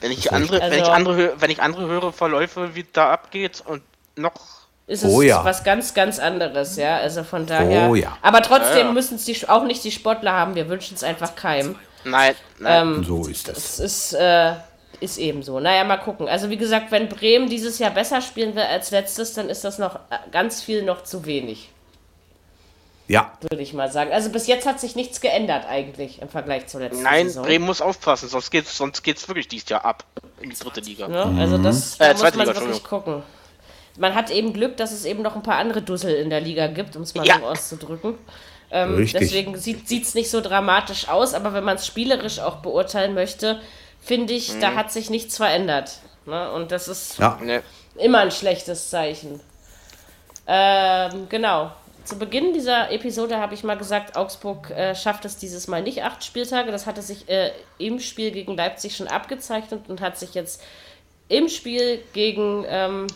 Wenn 0.00 0.12
ich 0.12 0.30
andere, 0.32 0.60
wenn 0.60 0.72
ich 0.74 0.80
Also- 0.80 0.92
andere, 0.92 1.32
wenn 1.40 1.50
ich 1.50 1.62
andere 1.62 1.86
höre 1.86 2.12
Verläufe, 2.12 2.74
wie 2.74 2.84
da 2.92 3.10
abgeht 3.10 3.62
und 3.66 3.82
noch. 4.14 4.34
Ist 4.86 5.02
es 5.04 5.12
Oh 5.12 5.22
ja. 5.22 5.44
was 5.44 5.64
ganz, 5.64 5.94
ganz 5.94 6.18
anderes, 6.18 6.76
ja. 6.76 6.96
Also 6.98 7.24
von 7.24 7.46
daher. 7.46 7.90
Oh 7.90 7.94
ja. 7.94 8.16
Aber 8.22 8.42
trotzdem 8.42 8.78
Ja, 8.78 8.84
ja. 8.86 8.92
müssen 8.92 9.16
es 9.16 9.24
die, 9.24 9.48
auch 9.48 9.64
nicht 9.64 9.82
die 9.84 9.90
Sportler 9.92 10.32
haben. 10.32 10.54
Wir 10.54 10.68
wünschen 10.68 10.94
es 10.94 11.02
einfach 11.02 11.34
keinem. 11.34 11.76
Nein, 12.04 12.34
nein. 12.60 12.82
Ähm, 12.98 13.04
So 13.04 13.26
ist 13.26 13.48
es. 13.48 13.78
Es 13.78 13.80
ist, 13.80 14.12
äh, 14.14 14.54
Ist 15.00 15.18
eben 15.18 15.42
so. 15.42 15.60
Naja, 15.60 15.84
mal 15.84 15.98
gucken. 15.98 16.26
Also 16.28 16.48
wie 16.48 16.56
gesagt, 16.56 16.90
wenn 16.90 17.08
Bremen 17.08 17.50
dieses 17.50 17.78
Jahr 17.78 17.90
besser 17.90 18.22
spielen 18.22 18.54
will 18.54 18.62
als 18.62 18.90
letztes, 18.92 19.34
dann 19.34 19.50
ist 19.50 19.62
das 19.64 19.76
noch 19.78 19.96
äh, 19.96 20.16
ganz 20.32 20.62
viel 20.62 20.82
noch 20.84 21.02
zu 21.04 21.26
wenig, 21.26 21.68
Ja, 23.08 23.32
würde 23.42 23.62
ich 23.62 23.74
mal 23.74 23.90
sagen. 23.92 24.10
Also 24.12 24.30
bis 24.30 24.46
jetzt 24.46 24.66
hat 24.66 24.80
sich 24.80 24.96
nichts 24.96 25.20
geändert 25.20 25.66
eigentlich 25.68 26.22
im 26.22 26.28
Vergleich 26.30 26.66
zur 26.68 26.80
letzten 26.80 27.02
Nein, 27.02 27.26
Saison. 27.26 27.44
Bremen 27.44 27.66
muss 27.66 27.80
aufpassen, 27.82 28.28
sonst 28.28 28.50
geht's, 28.50 28.76
sonst 28.76 29.02
geht's 29.02 29.28
wirklich 29.28 29.48
dieses 29.48 29.68
Jahr 29.68 29.84
ab 29.84 30.04
in 30.40 30.48
die 30.50 30.56
dritte 30.56 30.80
Liga. 30.80 31.08
Ne? 31.08 31.36
Also 31.38 31.58
das 31.58 31.98
da 31.98 32.06
Äh, 32.06 32.14
muss 32.14 32.22
man 32.22 32.48
Liga, 32.48 32.54
wirklich 32.54 32.82
gucken. 32.82 33.22
Man 33.98 34.14
hat 34.14 34.30
eben 34.30 34.52
Glück, 34.52 34.76
dass 34.76 34.92
es 34.92 35.04
eben 35.04 35.22
noch 35.22 35.36
ein 35.36 35.42
paar 35.42 35.56
andere 35.56 35.82
Dussel 35.82 36.14
in 36.14 36.30
der 36.30 36.40
Liga 36.40 36.66
gibt, 36.66 36.96
um 36.96 37.02
es 37.02 37.14
mal 37.14 37.26
Ja. 37.26 37.38
so 37.38 37.46
auszudrücken. 37.46 38.18
Ähm, 38.70 38.96
Richtig. 38.96 39.20
deswegen 39.20 39.56
sieht 39.56 39.86
es 39.86 40.14
nicht 40.14 40.30
so 40.30 40.40
dramatisch 40.40 41.08
aus, 41.08 41.34
aber 41.34 41.52
wenn 41.54 41.64
man 41.64 41.76
es 41.76 41.86
spielerisch 41.86 42.40
auch 42.40 42.56
beurteilen 42.56 43.14
möchte, 43.14 43.60
finde 44.00 44.32
ich, 44.34 44.58
da 44.60 44.74
hat 44.74 44.90
sich 44.92 45.08
nichts 45.08 45.36
verändert. 45.36 45.98
Ne? 46.26 46.50
Und 46.52 46.72
das 46.72 46.88
ist 46.88 47.18
ja. 47.18 47.38
Immer 47.96 48.18
ein 48.20 48.30
schlechtes 48.30 48.90
Zeichen. 48.90 49.40
Ähm, 50.46 51.26
genau. 51.28 51.72
Zu 52.04 52.18
Beginn 52.18 52.52
dieser 52.52 52.92
Episode 52.92 53.38
habe 53.38 53.54
ich 53.54 53.64
mal 53.64 53.76
gesagt, 53.76 54.16
Augsburg 54.16 54.70
äh, 54.70 54.94
schafft 54.94 55.24
es 55.24 55.38
dieses 55.38 55.66
Mal 55.66 55.82
nicht 55.82 56.04
acht 56.04 56.22
Spieltage. 56.22 56.70
Das 56.70 56.86
hatte 56.86 57.02
sich 57.02 57.28
äh, 57.28 57.50
im 57.78 57.98
Spiel 57.98 58.30
gegen 58.30 58.56
Leipzig 58.56 58.96
schon 58.96 59.08
abgezeichnet 59.08 59.88
und 59.88 60.00
hat 60.00 60.16
sich 60.16 60.34
jetzt 60.34 60.62
im 61.28 61.48
Spiel 61.48 62.00
gegen 62.12 62.64
ähm, 62.68 63.06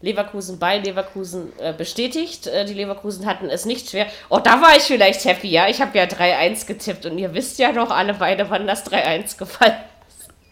Leverkusen 0.00 0.58
bei 0.58 0.78
Leverkusen 0.78 1.52
äh, 1.58 1.72
bestätigt. 1.72 2.46
Äh, 2.46 2.64
die 2.64 2.74
Leverkusen 2.74 3.26
hatten 3.26 3.48
es 3.48 3.64
nicht 3.64 3.90
schwer. 3.90 4.06
Oh, 4.28 4.38
da 4.38 4.60
war 4.60 4.76
ich 4.76 4.82
vielleicht 4.82 5.24
happy, 5.24 5.48
ja. 5.48 5.68
Ich 5.68 5.80
habe 5.80 5.96
ja 5.96 6.04
3-1 6.04 6.66
getippt 6.66 7.06
und 7.06 7.18
ihr 7.18 7.32
wisst 7.34 7.58
ja 7.58 7.72
noch 7.72 7.90
alle 7.90 8.14
beide, 8.14 8.48
wann 8.50 8.66
das 8.66 8.84
3-1 8.86 9.38
gefallen 9.38 9.76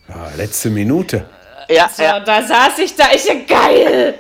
ja 0.09 0.31
letzte 0.37 0.71
Minute. 0.71 1.25
Ja, 1.69 1.89
so, 1.93 2.03
ja. 2.03 2.21
da 2.21 2.43
saß 2.43 2.79
ich 2.79 2.95
da, 2.95 3.07
ich 3.15 3.27
geil! 3.47 4.15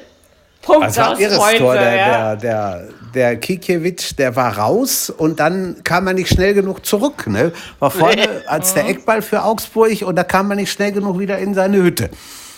Punkt 0.63 0.85
Also 0.85 1.03
aus 1.03 1.19
Freunde, 1.19 1.59
Tor. 1.59 1.75
Der, 1.75 1.95
ja. 1.95 2.37
der, 2.37 2.37
der, 2.37 2.89
der 3.15 3.37
Kikiewicz, 3.37 4.17
der 4.17 4.35
war 4.35 4.57
raus 4.57 5.11
und 5.11 5.39
dann 5.39 5.83
kam 5.85 6.07
er 6.07 6.15
nicht 6.15 6.31
schnell 6.31 6.55
genug 6.55 6.87
zurück. 6.87 7.27
Ne? 7.27 7.53
War 7.81 7.91
vorne 7.91 8.27
als 8.47 8.73
der 8.73 8.89
Eckball 8.89 9.21
für 9.21 9.43
Augsburg 9.43 10.01
und 10.01 10.17
da 10.17 10.25
kam 10.25 10.51
er 10.51 10.57
nicht 10.57 10.73
schnell 10.73 10.93
genug 10.93 11.19
wieder 11.19 11.37
in 11.37 11.53
seine 11.53 11.83
Hütte. 11.83 12.09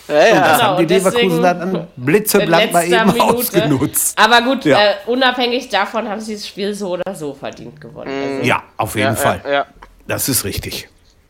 Ja, 0.07 0.15
ja. 0.15 0.33
Das 0.41 0.57
Genau, 0.57 0.63
haben 0.63 0.77
die 0.77 0.81
und 0.83 0.89
deswegen 0.89 1.15
Leverkusen 1.15 1.43
dann 1.43 1.75
in 1.75 1.87
blitzeblank 1.97 2.71
mal 2.73 2.85
eben 2.85 3.05
Minute. 3.07 3.23
ausgenutzt. 3.23 4.17
Aber 4.19 4.41
gut, 4.41 4.65
Ja. 4.65 4.79
äh, 4.79 4.93
unabhängig 5.07 5.69
davon 5.69 6.07
haben 6.09 6.21
sie 6.21 6.35
das 6.35 6.47
Spiel 6.47 6.73
so 6.73 6.91
oder 6.93 7.15
so 7.15 7.33
verdient 7.33 7.79
gewonnen. 7.81 8.11
Also, 8.11 8.47
Ja, 8.47 8.63
auf 8.77 8.95
jeden 8.95 9.07
ja, 9.09 9.15
Fall. 9.15 9.41
Ja, 9.43 9.51
ja. 9.51 9.65
Das 10.07 10.29
ist 10.29 10.43
richtig. 10.45 10.87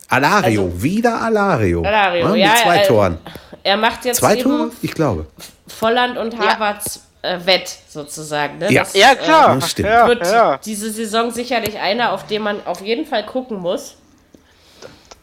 Alario, 0.08 0.70
wieder 0.82 1.20
Alario. 1.20 1.82
Alario, 1.82 2.26
Ne, 2.28 2.32
mit 2.32 2.40
ja, 2.40 2.54
zwei 2.62 2.78
äh, 2.78 2.86
Toren. 2.86 3.18
Er 3.62 3.76
macht 3.76 4.04
jetzt 4.04 4.18
Zwei 4.18 4.36
Tore? 4.36 4.70
Ich 4.80 4.94
glaube. 4.94 5.26
Volland 5.66 6.16
und 6.16 6.38
Havertz 6.38 7.02
äh, 7.20 7.38
wett, 7.44 7.68
sozusagen. 7.88 8.58
Ne? 8.58 8.72
Ja. 8.72 8.82
Das, 8.84 8.94
ja 8.94 9.14
klar. 9.16 9.56
Das 9.56 9.70
stimmt. 9.72 9.88
Ja, 9.88 10.06
wird 10.06 10.24
ja. 10.24 10.58
diese 10.64 10.90
Saison 10.90 11.30
sicherlich 11.30 11.78
einer, 11.78 12.12
auf 12.12 12.26
den 12.26 12.40
man 12.42 12.64
auf 12.64 12.80
jeden 12.80 13.04
Fall 13.04 13.26
gucken 13.26 13.58
muss. 13.58 13.96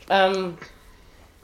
Ähm, 0.09 0.57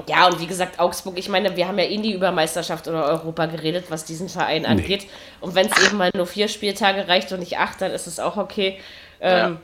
ja, 0.07 0.27
und 0.27 0.39
wie 0.39 0.47
gesagt, 0.47 0.79
Augsburg, 0.79 1.17
ich 1.17 1.29
meine, 1.29 1.55
wir 1.55 1.67
haben 1.67 1.77
ja 1.79 1.85
eh 1.85 1.97
nie 1.97 2.13
über 2.13 2.31
Meisterschaft 2.31 2.87
oder 2.87 3.05
Europa 3.05 3.45
geredet, 3.47 3.85
was 3.89 4.05
diesen 4.05 4.29
Verein 4.29 4.65
angeht. 4.65 5.07
Und 5.39 5.55
wenn 5.55 5.67
es 5.67 5.85
eben 5.85 5.97
mal 5.97 6.11
nur 6.15 6.27
vier 6.27 6.47
Spieltage 6.47 7.07
reicht 7.07 7.31
und 7.31 7.39
nicht 7.39 7.57
acht, 7.57 7.81
dann 7.81 7.91
ist 7.91 8.07
es 8.07 8.19
auch 8.19 8.37
okay. 8.37 8.79
Ähm, 9.19 9.57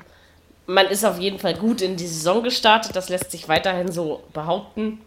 Man 0.65 0.87
ist 0.87 1.05
auf 1.05 1.17
jeden 1.19 1.39
Fall 1.39 1.53
gut 1.53 1.81
in 1.81 1.95
die 1.95 2.07
Saison 2.07 2.43
gestartet, 2.43 2.95
das 2.95 3.09
lässt 3.09 3.31
sich 3.31 3.47
weiterhin 3.47 3.91
so 3.91 4.23
behaupten. 4.33 4.99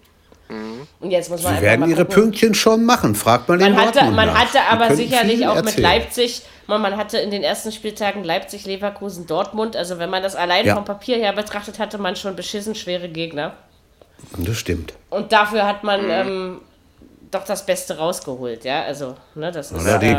Und 0.98 1.10
jetzt 1.12 1.30
muss 1.30 1.44
man 1.44 1.54
Sie 1.56 1.62
werden 1.62 1.80
mal 1.80 1.88
ihre. 1.90 2.04
Pünktchen 2.04 2.54
schon 2.54 2.84
machen. 2.84 3.14
Fragt 3.14 3.48
mal 3.48 3.56
den 3.56 3.72
Man 3.72 3.80
hatte, 3.80 3.92
Dortmund 4.00 4.16
man 4.16 4.26
nach. 4.26 4.34
hatte 4.40 4.58
aber 4.68 4.96
sicherlich 4.96 5.46
auch 5.46 5.54
mit 5.54 5.66
erzählen. 5.66 5.82
Leipzig, 5.84 6.42
man, 6.66 6.82
man 6.82 6.96
hatte 6.96 7.18
in 7.18 7.30
den 7.30 7.44
ersten 7.44 7.70
Spieltagen 7.70 8.24
Leipzig, 8.24 8.66
Leverkusen, 8.66 9.28
Dortmund. 9.28 9.76
Also 9.76 10.00
wenn 10.00 10.10
man 10.10 10.24
das 10.24 10.34
allein 10.34 10.66
Ja. 10.66 10.74
vom 10.74 10.84
Papier 10.84 11.18
her 11.18 11.32
betrachtet, 11.34 11.78
hatte 11.78 11.98
man 11.98 12.16
schon 12.16 12.34
beschissen 12.34 12.74
schwere 12.74 13.08
Gegner. 13.08 13.52
Das 14.36 14.56
stimmt. 14.56 14.94
Und 15.10 15.32
dafür 15.32 15.66
hat 15.66 15.84
man 15.84 16.08
ähm, 16.10 16.60
doch 17.30 17.44
das 17.44 17.64
Beste 17.66 17.98
rausgeholt, 17.98 18.64
ja. 18.64 18.82
Also, 18.82 19.16
ne, 19.34 19.52
das 19.52 19.72
ist, 19.72 19.86
äh, 19.86 20.18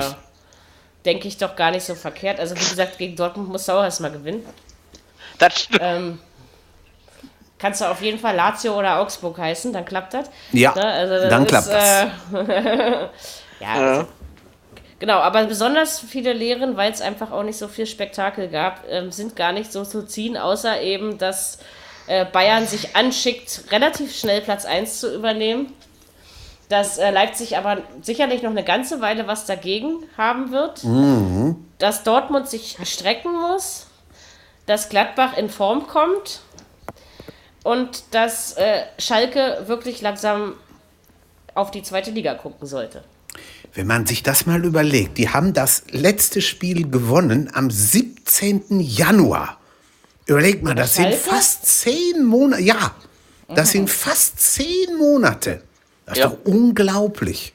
denke 1.05 1.27
ich, 1.27 1.37
doch 1.37 1.55
gar 1.55 1.71
nicht 1.71 1.83
so 1.83 1.95
verkehrt. 1.95 2.39
Also 2.39 2.55
wie 2.55 2.59
gesagt, 2.69 2.97
gegen 2.97 3.15
Dortmund 3.15 3.49
muss 3.49 3.69
auch 3.69 3.83
erstmal 3.83 4.11
gewinnen. 4.11 4.45
Das 5.39 5.61
stimmt. 5.61 5.79
Ähm, 5.81 6.19
kannst 7.57 7.81
du 7.81 7.85
auf 7.85 8.01
jeden 8.01 8.19
Fall 8.19 8.35
Lazio 8.35 8.77
oder 8.77 8.99
Augsburg 8.99 9.37
heißen, 9.37 9.73
dann 9.73 9.85
klappt 9.85 10.13
das. 10.13 10.29
Ja, 10.51 10.73
Ne, 10.75 10.85
also 10.85 11.13
das 11.15 11.29
dann 11.29 11.43
ist, 11.43 11.49
klappt 11.49 11.67
das. 11.67 12.03
Äh, 12.31 13.07
ja, 13.59 13.73
also, 13.73 14.07
genau, 14.99 15.17
aber 15.19 15.45
besonders 15.45 15.99
viele 15.99 16.33
Lehren, 16.33 16.77
weil 16.77 16.91
es 16.91 17.01
einfach 17.01 17.31
auch 17.31 17.43
nicht 17.43 17.57
so 17.57 17.67
viel 17.67 17.85
Spektakel 17.85 18.47
gab, 18.47 18.83
ähm, 18.89 19.11
sind 19.11 19.35
gar 19.35 19.51
nicht 19.51 19.71
so 19.71 19.83
zu 19.83 20.05
ziehen, 20.05 20.37
außer 20.37 20.81
eben, 20.81 21.17
dass 21.17 21.59
äh, 22.11 22.25
Bayern 22.25 22.67
sich 22.67 22.93
anschickt, 22.93 23.71
relativ 23.71 24.13
schnell 24.13 24.41
Platz 24.41 24.65
1 24.65 24.99
zu 24.99 25.15
übernehmen. 25.15 25.71
Dass 26.67 26.97
äh, 26.97 27.09
Leipzig 27.09 27.57
aber 27.57 27.77
sicherlich 28.01 28.41
noch 28.41 28.51
eine 28.51 28.65
ganze 28.65 28.99
Weile 28.99 29.27
was 29.27 29.45
dagegen 29.45 30.03
haben 30.17 30.51
wird. 30.51 30.83
Dass 31.77 32.03
Dortmund 32.03 32.49
sich 32.49 32.77
strecken 32.83 33.31
muss. 33.31 33.87
Dass 34.65 34.89
Gladbach 34.89 35.37
in 35.37 35.49
Form 35.49 35.87
kommt. 35.87 36.41
Und 37.63 38.03
dass 38.11 38.53
äh, 38.53 38.81
Schalke 38.97 39.63
wirklich 39.67 40.01
langsam 40.01 40.55
auf 41.55 41.71
die 41.71 41.81
zweite 41.81 42.11
Liga 42.11 42.33
gucken 42.33 42.67
sollte. 42.67 43.05
Wenn 43.73 43.87
man 43.87 44.05
sich 44.05 44.21
das 44.21 44.45
mal 44.45 44.65
überlegt, 44.65 45.17
die 45.17 45.29
haben 45.29 45.53
das 45.53 45.83
letzte 45.91 46.41
Spiel 46.41 46.89
gewonnen 46.89 47.49
am 47.53 47.71
17. 47.71 48.81
Januar. 48.81 49.60
Überlegt 50.31 50.63
mal, 50.63 50.73
das 50.75 50.95
sind 50.95 51.13
fast 51.13 51.65
zehn 51.65 52.23
Monate. 52.23 52.61
Ja, 52.63 52.95
das 53.49 53.71
sind 53.71 53.89
fast 53.89 54.39
zehn 54.39 54.97
Monate. 54.97 55.61
Das 56.05 56.17
ist 56.17 56.23
Ja. 56.23 56.29
doch 56.29 56.37
unglaublich. 56.45 57.53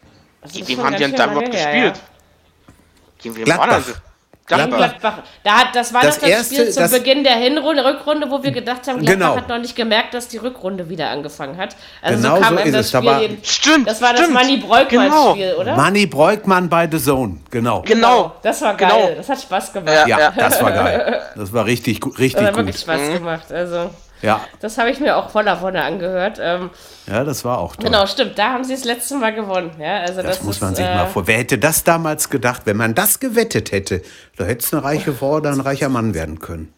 Gegen 0.53 0.63
ist 0.63 0.69
wem 0.69 0.85
haben 0.85 0.93
die 0.93 0.99
denn 0.99 1.11
schön 1.11 1.17
da 1.19 1.25
lange 1.25 1.39
überhaupt 1.39 1.55
her, 1.57 1.73
gespielt? 1.73 1.97
Ja. 1.97 2.73
Gegen 3.19 3.37
wem 3.37 3.45
Gladbach. 3.45 4.03
Gladbach. 4.47 4.77
Gladbach. 4.79 5.19
Da 5.43 5.51
hat, 5.59 5.67
das 5.75 5.93
war 5.93 6.03
Das 6.03 6.15
doch 6.17 6.23
das 6.23 6.31
erste- 6.31 6.55
Spiel 6.55 6.71
zum 6.71 6.83
das- 6.85 6.93
Beginn 6.93 7.25
der 7.25 7.35
Hinrunde, 7.35 7.85
Rückrunde, 7.85 8.31
wo 8.31 8.43
wir 8.43 8.53
gedacht 8.53 8.87
haben, 8.87 9.01
Gladbach 9.01 9.13
Genau. 9.13 9.37
hat 9.37 9.49
noch 9.49 9.59
nicht 9.59 9.75
gemerkt, 9.75 10.15
dass 10.15 10.29
die 10.29 10.37
Rückrunde 10.37 10.89
wieder 10.89 11.11
angefangen 11.11 11.57
hat. 11.59 11.75
Also 12.01 12.23
Genau 12.23 12.37
so 12.37 12.43
kam 12.43 12.57
so 12.57 12.63
ist 12.63 12.75
das 12.75 12.87
es. 12.87 12.93
Da 12.93 12.99
Spiel 12.99 13.11
war- 13.11 13.21
jeden- 13.23 13.45
Stimmt, 13.45 13.89
Das 13.89 14.01
war 14.01 14.11
das 14.13 14.21
stimmt. 14.21 14.35
Manni 14.35 14.57
Breukmann-Spiel, 14.59 15.49
Genau. 15.51 15.61
oder? 15.61 15.77
Manni 15.77 16.07
Breukmann 16.07 16.69
bei 16.69 16.89
The 16.91 16.99
Zone, 17.03 17.39
genau. 17.51 17.83
Genau. 17.83 18.33
Das 18.43 18.63
war 18.63 18.75
geil. 18.75 18.89
Genau. 18.91 19.15
Das 19.17 19.29
hat 19.29 19.41
Spaß 19.43 19.73
gemacht. 19.73 19.95
Ja, 20.07 20.19
Ja, 20.19 20.31
das 20.31 20.63
war 20.63 20.71
geil. 20.73 21.23
Das 21.37 21.53
war 21.53 21.65
richtig, 21.67 22.01
richtig 22.19 22.35
Das 22.35 22.45
hat 22.47 22.57
wirklich. 22.57 22.79
Spaß 22.79 23.13
gemacht. 23.15 23.51
Also, 23.53 23.91
Ja, 24.23 24.41
das 24.61 24.79
habe 24.79 24.91
ich 24.91 24.99
mir 24.99 25.17
auch 25.17 25.31
voller 25.31 25.61
Wonne 25.61 25.83
angehört. 25.83 26.39
Ähm, 26.41 26.71
ja, 27.07 27.23
das 27.25 27.45
war 27.45 27.59
auch 27.59 27.77
toll. 27.77 27.85
genau, 27.85 28.07
stimmt. 28.07 28.39
Da 28.39 28.53
haben 28.53 28.65
sie 28.65 28.75
das 28.75 28.85
letzte 28.85 29.17
Mal 29.17 29.35
gewonnen. 29.35 29.73
Ja, 29.79 30.01
also 30.01 30.23
das, 30.23 30.39
Das, 30.39 30.43
muss 30.43 30.61
man 30.61 30.73
ist, 30.73 30.79
sich 30.79 30.87
äh, 30.87 30.95
mal 30.95 31.07
vor. 31.07 31.27
Wer 31.27 31.39
hätte 31.39 31.59
das 31.59 31.85
damals 31.85 32.31
gedacht? 32.31 32.63
Wenn 32.65 32.77
man 32.77 32.95
das 32.95 33.21
gewettet 33.21 33.73
hätte, 33.73 34.03
da 34.37 34.45
hätte 34.45 34.65
es 34.65 34.73
eine 34.73 34.83
reiche 34.83 35.13
Frau 35.13 35.37
oder 35.37 35.53
ein 35.53 35.61
reicher 35.61 35.89
Mann 35.89 36.15
werden 36.15 36.39
können. 36.39 36.73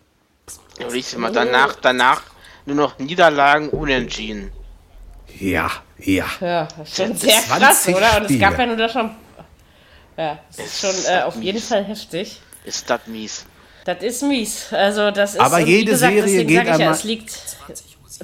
Ja, 0.78 0.90
siehst 0.90 1.15
du 1.15 1.19
mal, 1.19 1.32
danach, 1.32 1.77
danach 1.81 2.23
nur 2.66 2.77
noch 2.77 2.98
Niederlagen 2.98 3.70
unentschieden. 3.70 4.52
Ja, 5.39 5.70
ja. 5.98 6.27
Ja, 6.40 6.69
das 6.77 6.89
ist 6.89 6.97
schon 6.97 7.16
sehr 7.16 7.40
krass, 7.40 7.82
20 7.85 7.97
oder? 7.97 8.16
Und 8.19 8.31
es 8.31 8.40
gab 8.40 8.59
ja 8.59 8.66
nur 8.66 8.77
da 8.77 8.89
schon. 8.89 9.10
Ja, 10.16 10.39
das 10.56 10.66
ist 10.66 10.81
schon 10.81 11.12
äh, 11.12 11.23
auf 11.23 11.36
jeden 11.36 11.60
Fall 11.60 11.85
heftig. 11.85 12.40
Ist 12.65 12.90
das 12.90 13.06
mies. 13.06 13.47
Das 13.89 14.02
ist 14.02 14.23
mies. 14.23 14.70
Also 14.70 15.10
das 15.10 15.32
ist 15.35 15.40
Aber 15.40 15.60
jede 15.60 15.93
gesagt, 15.93 16.12
Serie 16.12 16.23
deswegen 16.23 16.48
geht 16.48 16.60
ich 16.62 16.66
ja, 16.69 16.74
einmal- 16.74 16.90
es 16.93 17.05
liegt 17.05 17.31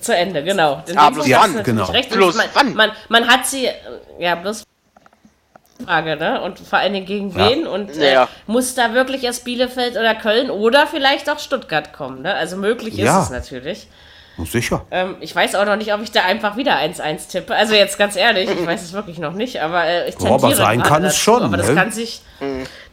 zu 0.01 0.15
Ende, 0.15 0.45
genau. 0.45 0.83
In 0.87 0.99
Ah, 0.99 1.09
bloß 1.09 1.31
wann? 1.31 1.63
Genau. 1.63 1.85
recht. 1.87 2.11
Und 2.13 2.19
Bloß 2.19 2.35
man, 2.37 2.47
wann? 2.53 2.75
Man, 2.75 2.93
man 3.09 3.27
hat 3.29 3.47
sie, 3.47 3.67
äh, 3.67 3.73
ja, 4.19 4.35
bloß 4.35 4.65
Frage, 5.87 6.17
ne? 6.17 6.43
Und 6.43 6.59
vor 6.59 6.79
allen 6.81 6.93
Dingen 6.93 7.07
gegen 7.07 7.31
Ja. 7.31 7.49
wen? 7.49 7.67
Und 7.67 7.97
äh, 7.97 8.13
Ja. 8.13 8.29
muss 8.47 8.75
da 8.75 8.93
wirklich 8.93 9.25
erst 9.25 9.45
Bielefeld 9.47 9.97
oder 9.97 10.15
Köln 10.15 10.51
oder 10.51 10.87
vielleicht 10.87 11.31
auch 11.31 11.39
Stuttgart 11.39 11.95
kommen, 11.95 12.21
ne? 12.21 12.35
Also 12.35 12.57
möglich 12.59 12.99
ist 12.99 13.07
Ja. 13.07 13.23
es 13.23 13.31
natürlich. 13.31 13.87
Sicher. 14.43 14.85
Ähm, 14.91 15.17
ich 15.21 15.35
weiß 15.35 15.55
auch 15.55 15.65
noch 15.65 15.77
nicht, 15.77 15.95
ob 15.95 16.03
ich 16.03 16.11
da 16.11 16.23
einfach 16.25 16.57
wieder 16.57 16.77
1-1 16.77 17.29
tippe. 17.31 17.55
Also 17.55 17.75
jetzt 17.75 17.99
ganz 17.99 18.17
ehrlich, 18.17 18.51
ich 18.51 18.67
weiß 18.67 18.83
es 18.83 18.93
wirklich 18.93 19.19
noch 19.19 19.33
nicht, 19.33 19.61
aber 19.61 19.85
äh, 19.85 20.09
ich 20.09 20.17
Ja, 20.19 20.31
aber 20.31 20.39
tendiere 20.39 20.57
sein 20.57 20.83
kann 20.83 21.05
es 21.05 21.17
schon, 21.17 21.43
Aber 21.43 21.57
das 21.57 21.69
ne? 21.69 21.75
kann 21.77 21.93
sich, 21.93 22.21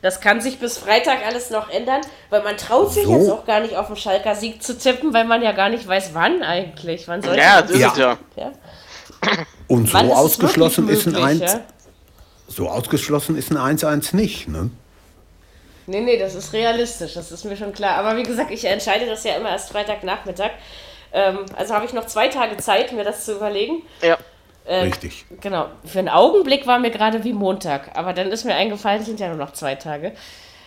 das 0.04 0.22
kann 0.22 0.40
sich 0.40 0.60
bis 0.60 0.78
Freitag 0.78 1.26
alles 1.26 1.50
noch 1.50 1.70
ändern, 1.72 2.02
weil 2.30 2.44
man 2.44 2.58
traut 2.58 2.94
sich 2.94 3.06
So. 3.06 3.18
jetzt 3.18 3.30
auch 3.32 3.46
gar 3.46 3.60
nicht 3.60 3.76
auf 3.76 3.88
den 3.88 3.96
Schalker 3.96 4.36
Sieg 4.36 4.62
zu 4.62 4.78
tippen, 4.78 5.14
weil 5.14 5.26
man 5.26 5.42
ja 5.42 5.52
gar 5.52 5.70
nicht 5.70 5.88
weiß, 5.88 6.12
wann 6.14 6.44
eigentlich. 6.44 7.08
Wann 7.08 7.24
soll 7.24 7.36
Ja, 7.38 7.62
das 7.64 7.72
ist 7.72 7.98
Ja. 7.98 8.18
ja. 8.36 8.52
Und 9.68 9.90
so 9.90 9.98
ist 9.98 10.04
es 10.04 10.12
ausgeschlossen 10.12 10.88
wirklich 10.88 11.08
ist 11.08 11.16
ein 11.16 11.22
möglich, 11.24 11.42
1, 11.44 11.54
ja? 11.54 11.60
so 12.48 12.70
ausgeschlossen 12.70 13.36
ist 13.36 13.52
ein 13.52 13.58
1-1 13.78 14.16
nicht, 14.16 14.48
ne? 14.48 14.70
Nee, 15.88 16.02
nee, 16.02 16.20
das 16.20 16.36
ist 16.36 16.54
realistisch, 16.54 17.16
das 17.16 17.32
ist 17.32 17.44
mir 17.46 17.58
schon 17.58 17.74
klar. 17.74 17.96
Aber 17.98 18.16
wie 18.16 18.24
gesagt, 18.24 18.52
ich 18.52 18.64
entscheide 18.66 19.08
das 19.08 19.24
ja 19.24 19.36
immer 19.36 19.50
erst 19.50 19.72
Freitagnachmittag. 19.72 20.52
Ähm, 21.14 21.40
also 21.56 21.74
habe 21.74 21.86
ich 21.86 21.94
noch 21.94 22.06
zwei 22.06 22.28
Tage 22.28 22.58
Zeit, 22.58 22.92
mir 22.94 23.04
das 23.04 23.26
zu 23.26 23.36
überlegen. 23.36 23.84
Ja. 24.02 24.18
Äh, 24.66 24.84
Richtig. 24.84 25.26
Genau. 25.42 25.68
Für 25.86 26.00
einen 26.00 26.10
Augenblick 26.10 26.68
war 26.68 26.80
mir 26.80 26.92
gerade 26.92 27.24
wie 27.24 27.34
Montag, 27.34 27.92
aber 27.96 28.14
dann 28.14 28.28
ist 28.28 28.46
mir 28.46 28.56
eingefallen, 28.56 29.02
es 29.02 29.08
sind 29.08 29.20
ja 29.20 29.28
nur 29.28 29.38
noch 29.38 29.54
zwei 29.54 29.76
Tage. 29.76 30.14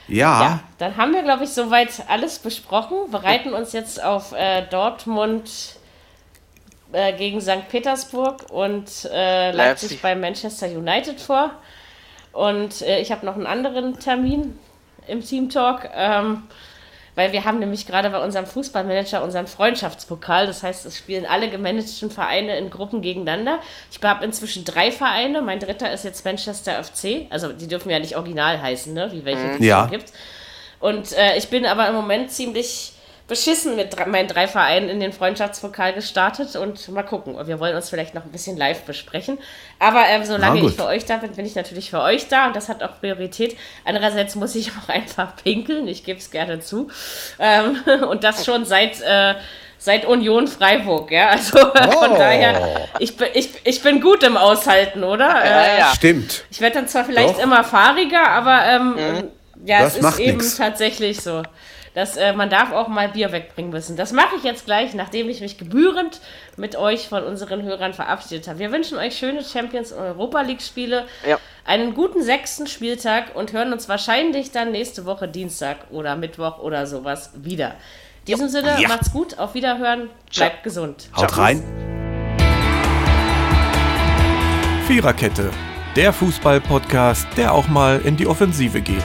Ja, 0.06 0.40
Ja, 0.40 0.60
dann 0.78 0.96
haben 0.96 1.14
wir, 1.14 1.22
glaube 1.22 1.44
ich, 1.44 1.50
soweit 1.50 1.88
alles 2.08 2.38
besprochen, 2.38 3.10
bereiten 3.10 3.54
uns 3.54 3.72
jetzt 3.72 4.02
auf 4.02 4.32
äh, 4.32 4.62
Dortmund 4.68 5.76
äh, 6.92 7.12
gegen 7.14 7.40
St. 7.40 7.68
Petersburg 7.70 8.50
und 8.50 9.08
äh, 9.10 9.50
Leipzig. 9.50 9.56
Leipzig. 9.56 10.02
bei 10.02 10.14
Manchester 10.14 10.66
United 10.66 11.20
vor. 11.20 11.52
Und 12.32 12.82
äh, 12.82 13.00
ich 13.00 13.12
habe 13.12 13.24
noch 13.24 13.36
einen 13.36 13.46
anderen 13.46 13.98
Termin 13.98 14.58
im 15.06 15.24
Team 15.24 15.48
Talk, 15.50 15.88
ähm, 15.94 16.44
weil 17.15 17.32
wir 17.32 17.45
haben 17.45 17.59
nämlich 17.59 17.86
gerade 17.86 18.11
bei 18.11 18.19
unserem 18.19 18.47
Fußballmanager 18.47 19.23
unseren 19.23 19.47
Freundschaftspokal. 19.47 20.47
Das 20.47 20.62
heißt, 20.62 20.85
es 20.86 20.99
spielen 20.99 21.27
alle 21.27 21.49
gemanagten 21.49 22.11
Vereine 22.11 22.57
in 22.59 22.70
Gruppen 22.70 23.03
gegeneinander. 23.03 23.61
Ich 23.91 24.03
habe 24.03 24.24
inzwischen 24.24 24.65
drei 24.65 24.91
Vereine. 24.91 25.43
Mein 25.43 25.61
dritter 25.61 25.93
ist 25.93 26.05
jetzt 26.05 26.24
Manchester 26.24 26.82
FC. 26.82 27.27
Also 27.31 27.53
die 27.53 27.69
dürfen 27.69 27.91
ja 27.91 27.99
nicht 27.99 28.16
original 28.16 28.61
heißen, 28.61 28.93
ne? 28.93 29.12
wie 29.12 29.24
welche 29.24 29.59
die 29.59 29.66
Ja. 29.66 29.85
es 29.85 29.91
gibt. 29.91 30.12
Und 30.81 31.12
äh, 31.12 31.36
ich 31.36 31.49
bin 31.49 31.66
aber 31.66 31.89
im 31.89 31.95
Moment 31.95 32.31
ziemlich 32.31 32.93
beschissen 33.26 33.74
mit 33.74 33.96
drei, 33.96 34.05
meinen 34.06 34.28
drei 34.28 34.46
Vereinen 34.46 34.90
in 34.90 35.01
den 35.01 35.12
Freundschaftspokal 35.12 35.94
gestartet 35.94 36.56
und 36.56 36.88
mal 36.90 37.02
gucken. 37.02 37.34
Wir 37.46 37.59
wollen 37.59 37.74
uns 37.74 37.88
vielleicht 37.88 38.14
noch 38.14 38.24
ein 38.24 38.30
bisschen 38.30 38.56
live 38.59 38.82
besprechen. 38.82 39.38
Aber 39.78 40.05
ähm, 40.09 40.24
solange 40.24 40.60
ich 40.60 40.74
für 40.74 40.84
euch 40.84 41.06
da 41.06 41.16
bin, 41.16 41.32
bin 41.32 41.46
ich 41.46 41.55
natürlich 41.55 41.88
für 41.90 42.01
euch 42.02 42.28
da 42.28 42.48
und 42.48 42.56
das 42.56 42.68
hat 42.68 42.82
auch 42.82 43.01
Priorität. 43.01 43.56
Andererseits 43.86 44.34
muss 44.34 44.55
ich 44.55 44.70
auch 44.84 44.88
einfach 44.90 45.36
pinkeln, 45.42 45.88
ich 45.88 46.05
gebe 46.05 46.18
es 46.18 46.30
gerne 46.30 46.60
zu. 46.60 46.88
Ähm, 47.38 47.78
und 48.10 48.24
das 48.24 48.44
schon 48.44 48.64
seit. 48.64 49.01
Äh, 49.01 49.34
Seit 49.76 50.06
Union 50.06 50.46
Freiburg, 50.48 51.10
ja. 51.10 51.28
Also 51.28 51.59
von 51.59 52.12
Oh. 52.12 52.16
daher, 52.16 52.88
ich 53.01 53.18
bin, 53.18 53.26
ich, 53.34 53.51
ich 53.64 53.82
bin 53.82 54.01
gut 54.01 54.22
im 54.22 54.38
Aushalten, 54.38 55.05
oder? 55.05 55.26
Ja, 55.28 55.60
Äh, 55.62 55.78
ja. 55.80 55.92
stimmt. 55.94 56.44
ich 56.51 56.62
werde 56.62 56.76
dann 56.76 56.88
zwar 56.88 57.05
vielleicht 57.05 57.34
Doch. 57.34 57.42
immer 57.42 57.62
fahriger, 57.64 58.26
aber 58.30 58.64
ähm, 58.64 58.96
ja, 59.66 59.80
Das 59.82 59.98
es 59.98 60.05
ist 60.06 60.18
eben 60.20 60.38
nix. 60.38 60.56
tatsächlich 60.56 61.20
so. 61.20 61.42
Dass, 61.94 62.16
äh, 62.16 62.32
man 62.32 62.50
darf 62.50 62.72
auch 62.72 62.88
mal 62.88 63.08
Bier 63.08 63.30
wegbringen 63.30 63.70
müssen. 63.70 63.96
Das 63.96 64.10
mache 64.12 64.34
ich 64.36 64.42
jetzt 64.42 64.66
gleich, 64.66 64.94
nachdem 64.94 65.28
ich 65.28 65.40
mich 65.40 65.58
gebührend 65.58 66.20
mit 66.56 66.74
euch 66.74 67.08
von 67.08 67.22
unseren 67.22 67.62
Hörern 67.62 67.92
verabschiedet 67.94 68.48
habe. 68.48 68.58
Wir 68.58 68.72
wünschen 68.72 68.98
euch 68.98 69.16
schöne 69.16 69.44
Champions- 69.44 69.92
und 69.92 70.00
Europa 70.02 70.40
League-Spiele, 70.40 71.06
Ja. 71.24 71.38
einen 71.64 71.94
guten 71.94 72.20
sechsten 72.22 72.66
Spieltag 72.66 73.36
und 73.36 73.52
hören 73.52 73.72
uns 73.72 73.88
wahrscheinlich 73.88 74.50
dann 74.50 74.72
nächste 74.72 75.06
Woche 75.06 75.28
Dienstag 75.28 75.76
oder 75.90 76.16
Mittwoch 76.16 76.58
oder 76.58 76.86
sowas 76.88 77.30
wieder. 77.36 77.76
In 78.26 78.34
diesem 78.34 78.48
Sinne, 78.48 78.76
Ja. 78.80 78.88
macht's 78.88 79.12
gut, 79.12 79.38
auf 79.38 79.54
Wiederhören, 79.54 80.10
Ciao. 80.32 80.48
bleibt 80.48 80.64
gesund. 80.64 81.08
Haut 81.16 81.38
rein. 81.38 81.62
Viererkette, 84.88 85.50
der 85.94 86.12
Fußball-Podcast, 86.12 87.26
der 87.36 87.52
auch 87.54 87.68
mal 87.68 88.00
in 88.04 88.16
die 88.16 88.26
Offensive 88.26 88.80
geht. 88.80 89.04